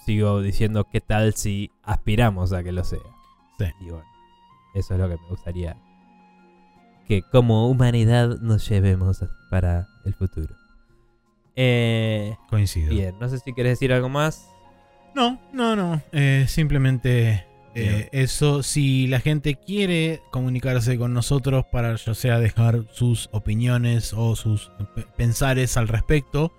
sigo 0.04 0.40
diciendo 0.40 0.88
qué 0.90 1.00
tal 1.00 1.34
si 1.34 1.70
aspiramos 1.82 2.52
a 2.52 2.62
que 2.62 2.72
lo 2.72 2.84
sea. 2.84 3.00
Sí. 3.58 3.66
Y 3.80 3.90
bueno, 3.90 4.06
eso 4.74 4.94
es 4.94 5.00
lo 5.00 5.08
que 5.08 5.16
me 5.16 5.28
gustaría 5.28 5.76
que 7.06 7.22
como 7.22 7.68
humanidad 7.68 8.38
nos 8.40 8.68
llevemos 8.68 9.24
para 9.50 9.88
el 10.04 10.14
futuro. 10.14 10.54
Eh, 11.56 12.36
Coincido. 12.48 12.90
Bien, 12.90 13.14
no 13.20 13.28
sé 13.28 13.38
si 13.38 13.52
quieres 13.52 13.72
decir 13.72 13.92
algo 13.92 14.08
más. 14.08 14.48
No, 15.14 15.38
no, 15.52 15.76
no. 15.76 16.00
Eh, 16.12 16.46
simplemente 16.48 17.46
eh, 17.74 18.08
eso, 18.12 18.62
si 18.62 19.06
la 19.06 19.20
gente 19.20 19.54
quiere 19.54 20.20
comunicarse 20.30 20.98
con 20.98 21.14
nosotros 21.14 21.64
para 21.72 21.96
ya 21.96 22.14
sea 22.14 22.38
dejar 22.38 22.84
sus 22.92 23.30
opiniones 23.32 24.12
o 24.12 24.36
sus 24.36 24.70
pensares 25.16 25.76
al 25.78 25.88
respecto, 25.88 26.52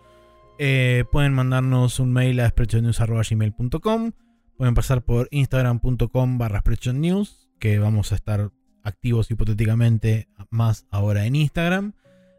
eh, 0.57 1.03
pueden 1.11 1.34
mandarnos 1.34 1.99
un 1.99 2.11
mail 2.14 2.40
a 2.40 2.49
spreadshotnews.gmail.com 2.49 4.11
Pueden 4.57 4.76
pasar 4.76 5.03
por 5.03 5.27
instagram.com 5.31 6.38
barra 6.38 6.64
news 6.94 7.49
que 7.60 7.80
vamos 7.80 8.11
a 8.11 8.15
estar 8.15 8.52
activos 8.84 9.30
hipotéticamente 9.31 10.30
más 10.49 10.85
ahora 10.90 11.26
en 11.26 11.35
Instagram. 11.35 11.94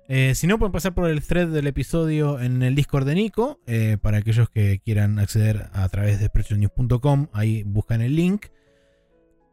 Eh, 0.09 0.35
si 0.35 0.47
no, 0.47 0.59
pueden 0.59 0.73
pasar 0.73 0.95
por 0.95 1.09
el 1.09 1.23
thread 1.23 1.49
del 1.49 1.67
episodio 1.67 2.41
en 2.41 2.63
el 2.63 2.75
Discord 2.75 3.07
de 3.07 3.15
Nico. 3.15 3.61
para 4.03 4.19
aquellos 4.19 4.49
que 4.49 4.81
quieran 4.85 5.19
acceder 5.19 5.71
a 5.73 5.89
través 5.89 6.19
de 6.19 6.27
spreadshotnews.com, 6.27 7.29
ahí 7.33 7.63
buscan 7.63 8.01
el 8.01 8.17
link. 8.17 8.47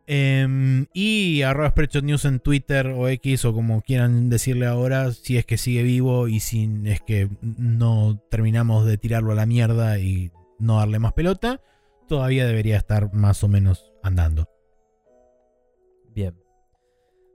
Em, 0.07 0.88
y 0.94 1.44
arroba 1.44 1.73
News 2.02 2.26
en 2.26 2.40
Twitter 2.40 2.88
o 2.88 3.07
X 3.07 3.45
o 3.45 3.53
como 3.53 3.82
quieran 3.82 4.30
decirle 4.30 4.65
ahora, 4.65 5.11
si 5.11 5.38
es 5.38 5.45
que 5.45 5.57
sigue 5.57 5.84
vivo 5.84 6.28
y 6.28 6.40
si 6.40 6.69
es 6.86 7.02
que 7.02 7.30
no 7.41 8.22
terminamos 8.30 8.86
de 8.86 8.98
tirarlo 8.98 9.32
a 9.32 9.36
la 9.36 9.45
mierda 9.45 9.99
y 9.99 10.32
no 10.60 10.78
darle 10.78 10.99
más 10.99 11.14
pelota, 11.14 11.61
todavía 12.07 12.45
debería 12.45 12.78
estar 12.78 13.14
más 13.14 13.44
o 13.44 13.48
menos 13.48 13.94
andando. 14.03 14.49
Bien. 16.14 16.36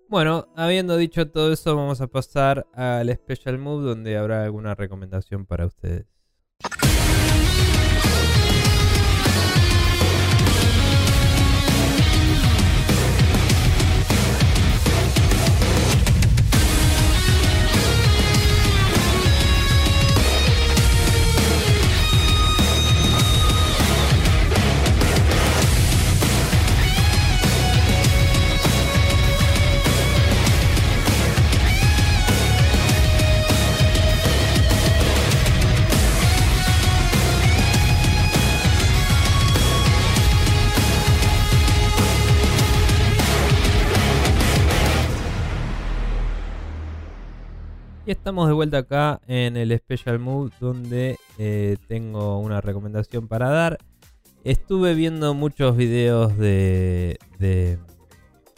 Bueno, 0.08 0.48
habiendo 0.54 0.96
dicho 0.96 1.28
todo 1.30 1.52
eso, 1.52 1.74
vamos 1.74 2.00
a 2.00 2.06
pasar 2.06 2.66
al 2.74 3.12
Special 3.12 3.58
Move 3.58 3.84
donde 3.84 4.16
habrá 4.16 4.44
alguna 4.44 4.74
recomendación 4.74 5.46
para 5.46 5.66
ustedes. 5.66 6.06
Y 48.06 48.12
estamos 48.12 48.46
de 48.46 48.54
vuelta 48.54 48.78
acá 48.78 49.20
en 49.26 49.56
el 49.56 49.76
Special 49.76 50.20
Mood 50.20 50.52
donde 50.60 51.18
eh, 51.38 51.76
tengo 51.88 52.38
una 52.38 52.60
recomendación 52.60 53.26
para 53.26 53.50
dar. 53.50 53.78
Estuve 54.44 54.94
viendo 54.94 55.34
muchos 55.34 55.76
videos 55.76 56.38
de, 56.38 57.18
de 57.40 57.80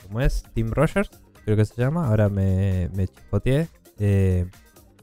¿cómo 0.03 0.21
es? 0.21 0.45
Tim 0.53 0.71
Rogers, 0.71 1.09
creo 1.47 1.57
que 1.57 1.65
se 1.65 1.81
llama. 1.81 2.09
Ahora 2.09 2.29
me, 2.29 2.91
me 2.95 3.09
chispoteé. 3.09 3.69
Eh, 3.99 4.45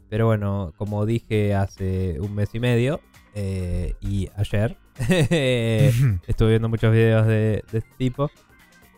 pero 0.10 0.28
bueno, 0.28 0.76
como 0.78 1.08
dije 1.08 1.56
hace 1.56 2.20
un 2.20 2.36
mes 2.36 2.54
y 2.54 2.60
medio 2.60 3.02
eh, 3.34 3.96
y 4.00 4.30
ayer, 4.36 4.78
estuve 6.28 6.50
viendo 6.52 6.70
muchos 6.70 6.92
videos 6.94 7.26
de, 7.26 7.64
de 7.72 7.80
este 7.80 7.96
tipo. 7.98 8.30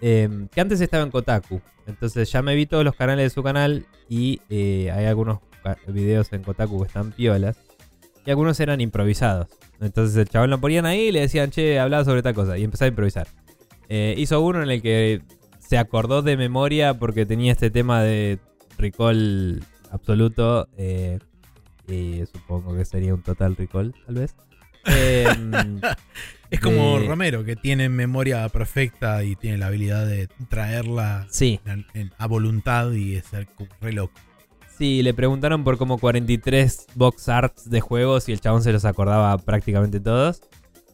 Em, 0.02 0.48
que 0.48 0.62
antes 0.62 0.82
estaba 0.82 1.04
en 1.04 1.12
Kotaku. 1.12 1.62
Entonces 1.86 2.32
ya 2.32 2.42
me 2.42 2.56
vi 2.56 2.66
todos 2.66 2.84
los 2.84 2.96
canales 2.96 3.26
de 3.26 3.30
su 3.30 3.44
canal 3.44 3.86
y 4.10 4.42
eh, 4.50 4.92
hay 4.92 5.06
algunos 5.06 5.40
videos 5.88 6.32
en 6.34 6.44
Kotaku 6.44 6.82
que 6.82 6.88
están 6.88 7.12
piolas 7.12 7.58
y 8.26 8.30
algunos 8.30 8.60
eran 8.60 8.82
improvisados. 8.82 9.48
Entonces 9.80 10.18
el 10.18 10.28
chabón 10.28 10.50
lo 10.50 10.60
ponían 10.60 10.86
ahí 10.86 11.08
y 11.08 11.12
le 11.12 11.22
decían, 11.22 11.50
che, 11.52 11.80
hablaba 11.80 12.04
sobre 12.04 12.20
esta 12.20 12.34
cosa 12.34 12.58
y 12.58 12.64
empezaba 12.64 12.88
a 12.88 12.90
improvisar. 12.90 13.28
Eh, 13.90 14.16
hizo 14.18 14.42
uno 14.42 14.62
en 14.62 14.70
el 14.70 14.82
que 14.82 15.22
se 15.60 15.78
acordó 15.78 16.22
de 16.22 16.38
memoria 16.38 16.94
porque 16.94 17.26
tenía 17.26 17.52
este 17.52 17.70
tema 17.70 18.02
de 18.02 18.40
recall 18.78 19.64
absoluto. 19.92 20.68
Eh, 20.78 21.20
y 21.88 22.26
supongo 22.26 22.76
que 22.76 22.86
sería 22.86 23.14
un 23.14 23.22
total 23.22 23.56
recall, 23.56 23.94
tal 24.06 24.16
vez. 24.16 24.36
Em, 24.88 25.52
es 26.50 26.60
como 26.60 27.00
Romero, 27.00 27.44
que 27.44 27.56
tiene 27.56 27.90
memoria 27.90 28.48
perfecta 28.50 29.24
y 29.24 29.36
tiene 29.36 29.58
la 29.58 29.68
habilidad 29.68 30.06
de 30.06 30.28
traerla 30.50 31.28
a 32.18 32.28
voluntad 32.28 32.92
y 32.92 33.16
es 33.16 33.26
re 33.82 33.94
loco. 33.94 34.14
Sí, 34.78 35.02
le 35.02 35.14
preguntaron 35.14 35.64
por 35.64 35.78
como 35.78 35.98
43 35.98 36.88
box 36.94 37.30
arts 37.30 37.70
de 37.70 37.82
juegos 37.82 38.30
y 38.30 38.34
el 38.34 38.42
chabón 38.42 38.62
se 38.62 38.72
los 38.72 38.86
acordaba 38.86 39.36
prácticamente 39.40 40.00
todos. 40.00 40.42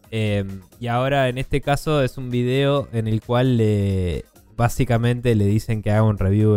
Em, 0.09 0.61
y 0.79 0.87
ahora 0.87 1.27
en 1.27 1.37
este 1.37 1.59
caso 1.59 2.01
es 2.01 2.17
un 2.17 2.29
video 2.29 2.87
en 2.93 3.07
el 3.07 3.21
cual 3.21 3.57
le, 3.57 4.25
básicamente 4.55 5.35
le 5.35 5.45
dicen 5.45 5.81
que 5.81 5.91
haga 5.91 6.03
un 6.03 6.17
review 6.17 6.55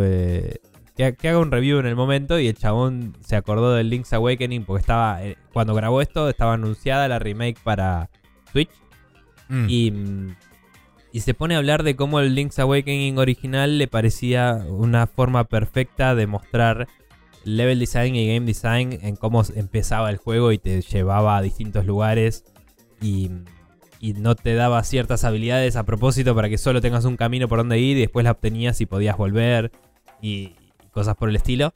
que, 0.97 1.28
haga 1.28 1.39
un 1.39 1.51
review 1.51 1.78
en 1.78 1.86
el 1.86 1.94
momento 1.94 2.39
y 2.39 2.48
el 2.48 2.56
chabón 2.56 3.14
se 3.20 3.36
acordó 3.36 3.74
del 3.74 3.90
Link's 3.90 4.12
Awakening 4.12 4.64
porque 4.64 4.81
estaba, 4.81 5.23
eh, 5.23 5.36
cuando 5.52 5.74
grabó 5.74 6.01
esto 6.01 6.28
estaba 6.28 6.55
anunciada 6.55 7.06
la 7.06 7.18
remake 7.18 7.59
para 7.62 8.09
Switch 8.51 8.70
mm. 9.51 9.66
y, 9.68 9.93
y 11.12 11.20
se 11.20 11.35
pone 11.35 11.55
a 11.55 11.59
hablar 11.59 11.82
de 11.82 11.97
cómo 11.97 12.20
el 12.20 12.35
Link's 12.35 12.59
Awakening 12.59 13.18
original 13.18 13.77
le 13.77 13.89
parecía 13.89 14.64
una 14.68 15.06
forma 15.06 15.44
perfecta 15.44 16.14
de 16.14 16.27
mostrar 16.27 16.89
level 17.44 17.78
design 17.78 18.16
y 18.16 18.27
game 18.27 18.47
design 18.47 18.98
en 19.02 19.16
cómo 19.16 19.43
empezaba 19.55 20.09
el 20.09 20.16
juego 20.16 20.51
y 20.51 20.59
te 20.59 20.81
llevaba 20.81 21.36
a 21.36 21.43
distintos 21.43 21.85
lugares 21.85 22.44
y, 23.02 23.31
y 24.01 24.14
no 24.14 24.35
te 24.35 24.55
daba 24.55 24.82
ciertas 24.82 25.24
habilidades 25.24 25.77
a 25.77 25.85
propósito 25.85 26.35
para 26.35 26.48
que 26.48 26.56
solo 26.56 26.81
tengas 26.81 27.05
un 27.05 27.18
camino 27.18 27.48
por 27.48 27.59
donde 27.59 27.78
ir 27.78 27.98
y 27.98 28.01
después 28.01 28.24
la 28.24 28.31
obtenías 28.31 28.81
y 28.81 28.86
podías 28.86 29.18
volver 29.18 29.70
y, 30.23 30.55
cosas 30.97 31.14
por 31.14 31.28
el 31.28 31.36
estilo. 31.36 31.73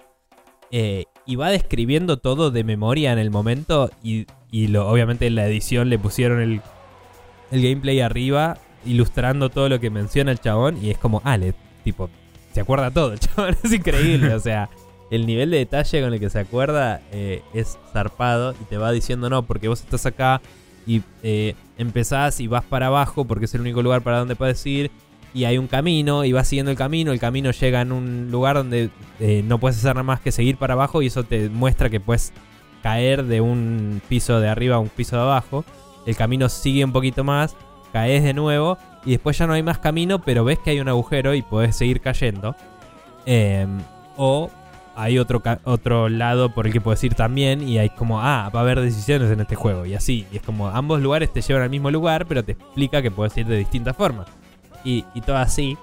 Eh, 0.70 1.04
y 1.26 1.36
va 1.36 1.50
describiendo 1.50 2.16
todo 2.16 2.50
de 2.50 2.64
memoria 2.64 3.12
en 3.12 3.18
el 3.18 3.30
momento 3.30 3.90
y, 4.02 4.26
lo, 4.68 4.88
obviamente 4.88 5.26
en 5.26 5.34
la 5.34 5.46
edición 5.46 5.90
le 5.90 5.98
pusieron 5.98 6.40
el, 6.40 6.62
gameplay 7.52 8.00
arriba 8.00 8.56
ilustrando 8.84 9.50
todo 9.50 9.68
lo 9.68 9.78
que 9.78 9.90
menciona 9.90 10.32
el 10.32 10.40
chabón 10.40 10.82
y 10.82 10.90
es 10.90 10.98
como, 10.98 11.20
ah, 11.24 11.36
tipo, 11.84 12.08
se 12.52 12.60
acuerda 12.60 12.90
todo, 12.90 13.12
el 13.12 13.18
chabón 13.20 13.56
es 13.62 13.72
increíble, 13.72 14.32
o 14.32 14.40
sea, 14.40 14.70
el 15.10 15.26
nivel 15.26 15.50
de 15.50 15.58
detalle 15.58 16.00
con 16.02 16.14
el 16.14 16.20
que 16.20 16.30
se 16.30 16.38
acuerda 16.38 17.02
eh, 17.12 17.42
es 17.52 17.78
zarpado 17.92 18.54
y 18.60 18.64
te 18.64 18.78
va 18.78 18.90
diciendo 18.90 19.28
no, 19.28 19.42
porque 19.42 19.68
vos 19.68 19.80
estás 19.80 20.06
acá 20.06 20.40
y 20.86 21.02
eh, 21.22 21.54
empezás 21.76 22.40
y 22.40 22.46
vas 22.46 22.64
para 22.64 22.86
abajo 22.86 23.24
porque 23.26 23.44
es 23.44 23.54
el 23.54 23.60
único 23.60 23.82
lugar 23.82 24.02
para 24.02 24.20
donde 24.20 24.36
puedes 24.36 24.64
ir 24.66 24.90
y 25.32 25.44
hay 25.44 25.58
un 25.58 25.68
camino 25.68 26.24
y 26.24 26.32
vas 26.32 26.48
siguiendo 26.48 26.70
el 26.70 26.76
camino, 26.76 27.12
el 27.12 27.20
camino 27.20 27.50
llega 27.50 27.80
en 27.80 27.92
un 27.92 28.30
lugar 28.30 28.56
donde 28.56 28.90
eh, 29.20 29.42
no 29.46 29.58
puedes 29.58 29.78
hacer 29.78 29.94
nada 29.94 30.02
más 30.02 30.20
que 30.20 30.32
seguir 30.32 30.56
para 30.56 30.74
abajo 30.74 31.02
y 31.02 31.06
eso 31.06 31.24
te 31.24 31.48
muestra 31.48 31.88
que 31.88 32.00
puedes 32.00 32.32
caer 32.82 33.24
de 33.24 33.40
un 33.40 34.00
piso 34.08 34.40
de 34.40 34.48
arriba 34.48 34.76
a 34.76 34.78
un 34.78 34.88
piso 34.88 35.16
de 35.16 35.22
abajo. 35.22 35.64
El 36.06 36.16
camino 36.16 36.48
sigue 36.48 36.84
un 36.84 36.92
poquito 36.92 37.24
más, 37.24 37.56
caes 37.92 38.24
de 38.24 38.34
nuevo 38.34 38.78
y 39.04 39.12
después 39.12 39.38
ya 39.38 39.46
no 39.46 39.52
hay 39.52 39.62
más 39.62 39.78
camino, 39.78 40.20
pero 40.20 40.44
ves 40.44 40.58
que 40.58 40.70
hay 40.70 40.80
un 40.80 40.88
agujero 40.88 41.34
y 41.34 41.42
puedes 41.42 41.76
seguir 41.76 42.00
cayendo. 42.00 42.56
Em, 43.26 43.80
o 44.16 44.50
hay 44.96 45.18
otro, 45.18 45.42
otro 45.64 46.08
lado 46.08 46.52
por 46.52 46.66
el 46.66 46.72
que 46.72 46.80
puedes 46.80 47.02
ir 47.04 47.14
también 47.14 47.66
y 47.66 47.78
hay 47.78 47.90
como, 47.90 48.20
ah, 48.20 48.50
va 48.54 48.60
a 48.60 48.62
haber 48.62 48.80
decisiones 48.80 49.30
en 49.30 49.40
este 49.40 49.54
juego 49.54 49.86
y 49.86 49.94
así. 49.94 50.26
Y 50.32 50.38
es 50.38 50.42
como 50.42 50.68
ambos 50.68 51.00
lugares 51.00 51.32
te 51.32 51.40
llevan 51.40 51.62
al 51.62 51.70
mismo 51.70 51.90
lugar, 51.90 52.26
pero 52.26 52.42
te 52.42 52.52
explica 52.52 53.00
que 53.00 53.10
puedes 53.10 53.36
ir 53.36 53.46
de 53.46 53.56
distintas 53.56 53.96
formas 53.96 54.26
y, 54.84 55.02
todo 55.24 55.36
así. 55.36 55.76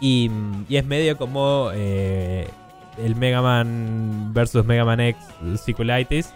Y, 0.00 0.30
es 0.68 0.84
medio 0.84 1.16
como 1.16 1.70
eh, 1.72 2.48
el 2.98 3.16
Mega 3.16 3.42
Man 3.42 4.32
versus 4.32 4.64
Mega 4.64 4.84
Man 4.84 5.00
X 5.00 5.22
Sequelitis, 5.62 6.32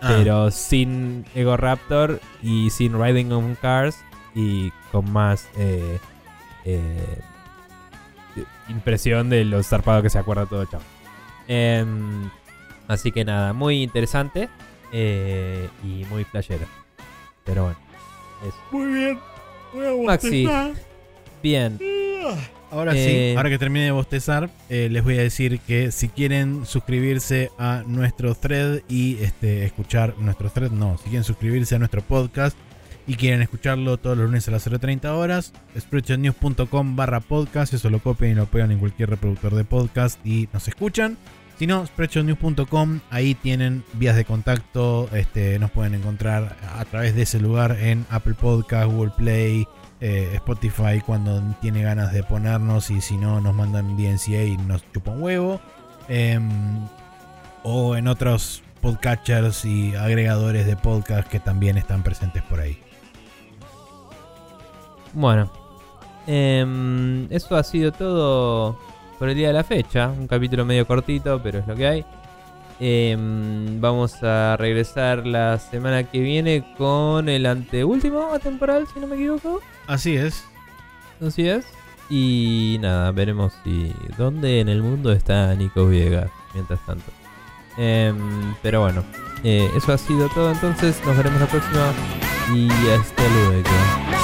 ah. 0.00 0.14
pero 0.16 0.50
sin 0.50 1.24
Ego 1.34 1.56
Raptor 1.56 2.20
y 2.42 2.70
sin 2.70 3.00
Riding 3.00 3.32
on 3.32 3.54
Cars 3.56 3.98
y 4.34 4.70
con 4.90 5.10
más 5.12 5.48
eh, 5.56 5.98
eh, 6.64 7.18
impresión 8.68 9.28
de 9.30 9.44
lo 9.44 9.62
zarpado 9.62 10.02
que 10.02 10.10
se 10.10 10.18
acuerda 10.18 10.46
todo 10.46 10.64
chao. 10.66 10.80
Em, 11.48 12.30
así 12.88 13.12
que 13.12 13.24
nada, 13.24 13.52
muy 13.52 13.82
interesante 13.82 14.48
y 14.92 16.04
muy 16.10 16.24
playero. 16.24 16.66
Pero 17.44 17.64
bueno. 17.64 17.78
Muy 18.70 18.92
bien. 18.92 19.18
Maxi, 20.04 20.46
Bien. 21.42 21.78
Ahora 22.70 22.92
sí, 22.92 22.98
eh, 23.00 23.34
ahora 23.36 23.50
que 23.50 23.58
termine 23.58 23.84
de 23.84 23.90
bostezar, 23.90 24.48
eh, 24.70 24.88
les 24.90 25.04
voy 25.04 25.18
a 25.18 25.22
decir 25.22 25.60
que 25.60 25.92
si 25.92 26.08
quieren 26.08 26.64
suscribirse 26.64 27.50
a 27.58 27.82
nuestro 27.86 28.34
thread 28.34 28.80
y 28.88 29.18
este, 29.22 29.66
escuchar 29.66 30.14
nuestro 30.18 30.48
thread, 30.48 30.70
no, 30.70 30.96
si 30.96 31.04
quieren 31.04 31.24
suscribirse 31.24 31.74
a 31.74 31.78
nuestro 31.78 32.00
podcast 32.00 32.56
y 33.06 33.16
quieren 33.16 33.42
escucharlo 33.42 33.98
todos 33.98 34.16
los 34.16 34.26
lunes 34.26 34.48
a 34.48 34.52
las 34.52 34.66
0.30 34.66 35.04
horas, 35.10 35.52
spreadshotnews.com 35.78 36.96
barra 36.96 37.20
podcast, 37.20 37.74
eso 37.74 37.90
lo 37.90 37.98
copian 37.98 38.32
y 38.32 38.34
lo 38.36 38.46
pegan 38.46 38.72
en 38.72 38.78
cualquier 38.78 39.10
reproductor 39.10 39.54
de 39.54 39.64
podcast 39.64 40.24
y 40.24 40.48
nos 40.54 40.66
escuchan. 40.66 41.18
Si 41.58 41.66
no, 41.66 41.84
spreadshotnews.com, 41.84 43.00
ahí 43.10 43.34
tienen 43.34 43.84
vías 43.92 44.16
de 44.16 44.24
contacto, 44.24 45.10
este, 45.12 45.58
nos 45.58 45.70
pueden 45.70 45.94
encontrar 45.94 46.56
a 46.74 46.84
través 46.86 47.14
de 47.14 47.22
ese 47.22 47.38
lugar 47.38 47.76
en 47.80 48.06
Apple 48.08 48.34
Podcast, 48.34 48.90
Google 48.90 49.12
Play, 49.16 49.66
eh, 50.04 50.32
Spotify 50.34 51.00
cuando 51.00 51.40
tiene 51.60 51.82
ganas 51.82 52.12
de 52.12 52.24
ponernos 52.24 52.90
y 52.90 53.00
si 53.00 53.16
no 53.16 53.40
nos 53.40 53.54
mandan 53.54 53.96
DNCA 53.96 54.42
y 54.42 54.56
nos 54.56 54.82
chupan 54.92 55.22
huevo. 55.22 55.60
Em, 56.08 56.50
o 57.62 57.94
en 57.94 58.08
otros 58.08 58.64
podcatchers 58.80 59.64
y 59.64 59.94
agregadores 59.94 60.66
de 60.66 60.76
podcast 60.76 61.28
que 61.28 61.38
también 61.38 61.78
están 61.78 62.02
presentes 62.02 62.42
por 62.42 62.58
ahí. 62.58 62.82
Bueno, 65.12 65.52
em, 66.26 67.32
eso 67.32 67.54
ha 67.54 67.62
sido 67.62 67.92
todo 67.92 68.76
por 69.20 69.28
el 69.28 69.36
día 69.36 69.46
de 69.46 69.54
la 69.54 69.62
fecha. 69.62 70.08
Un 70.08 70.26
capítulo 70.26 70.64
medio 70.64 70.84
cortito, 70.84 71.40
pero 71.40 71.60
es 71.60 71.66
lo 71.68 71.76
que 71.76 71.86
hay. 71.86 72.04
Em, 72.84 73.80
vamos 73.80 74.24
a 74.24 74.56
regresar 74.56 75.24
la 75.24 75.56
semana 75.60 76.02
que 76.02 76.18
viene 76.18 76.64
con 76.76 77.28
el 77.28 77.46
anteúltimo 77.46 78.36
temporal, 78.40 78.88
si 78.92 78.98
no 78.98 79.06
me 79.06 79.14
equivoco. 79.14 79.60
Así 79.86 80.16
es. 80.16 80.42
Así 81.24 81.48
es. 81.48 81.64
Y 82.10 82.78
nada, 82.80 83.12
veremos 83.12 83.52
si 83.62 83.94
dónde 84.18 84.58
en 84.58 84.68
el 84.68 84.82
mundo 84.82 85.12
está 85.12 85.54
Nico 85.54 85.86
Viegas 85.86 86.28
mientras 86.54 86.84
tanto. 86.84 87.04
Em, 87.78 88.52
pero 88.62 88.80
bueno, 88.80 89.04
eh, 89.44 89.70
eso 89.76 89.92
ha 89.92 89.98
sido 89.98 90.28
todo 90.30 90.50
entonces. 90.50 91.00
Nos 91.06 91.16
veremos 91.16 91.40
la 91.40 91.46
próxima 91.46 91.92
y 92.52 92.68
hasta 92.88 93.22
luego. 93.28 94.21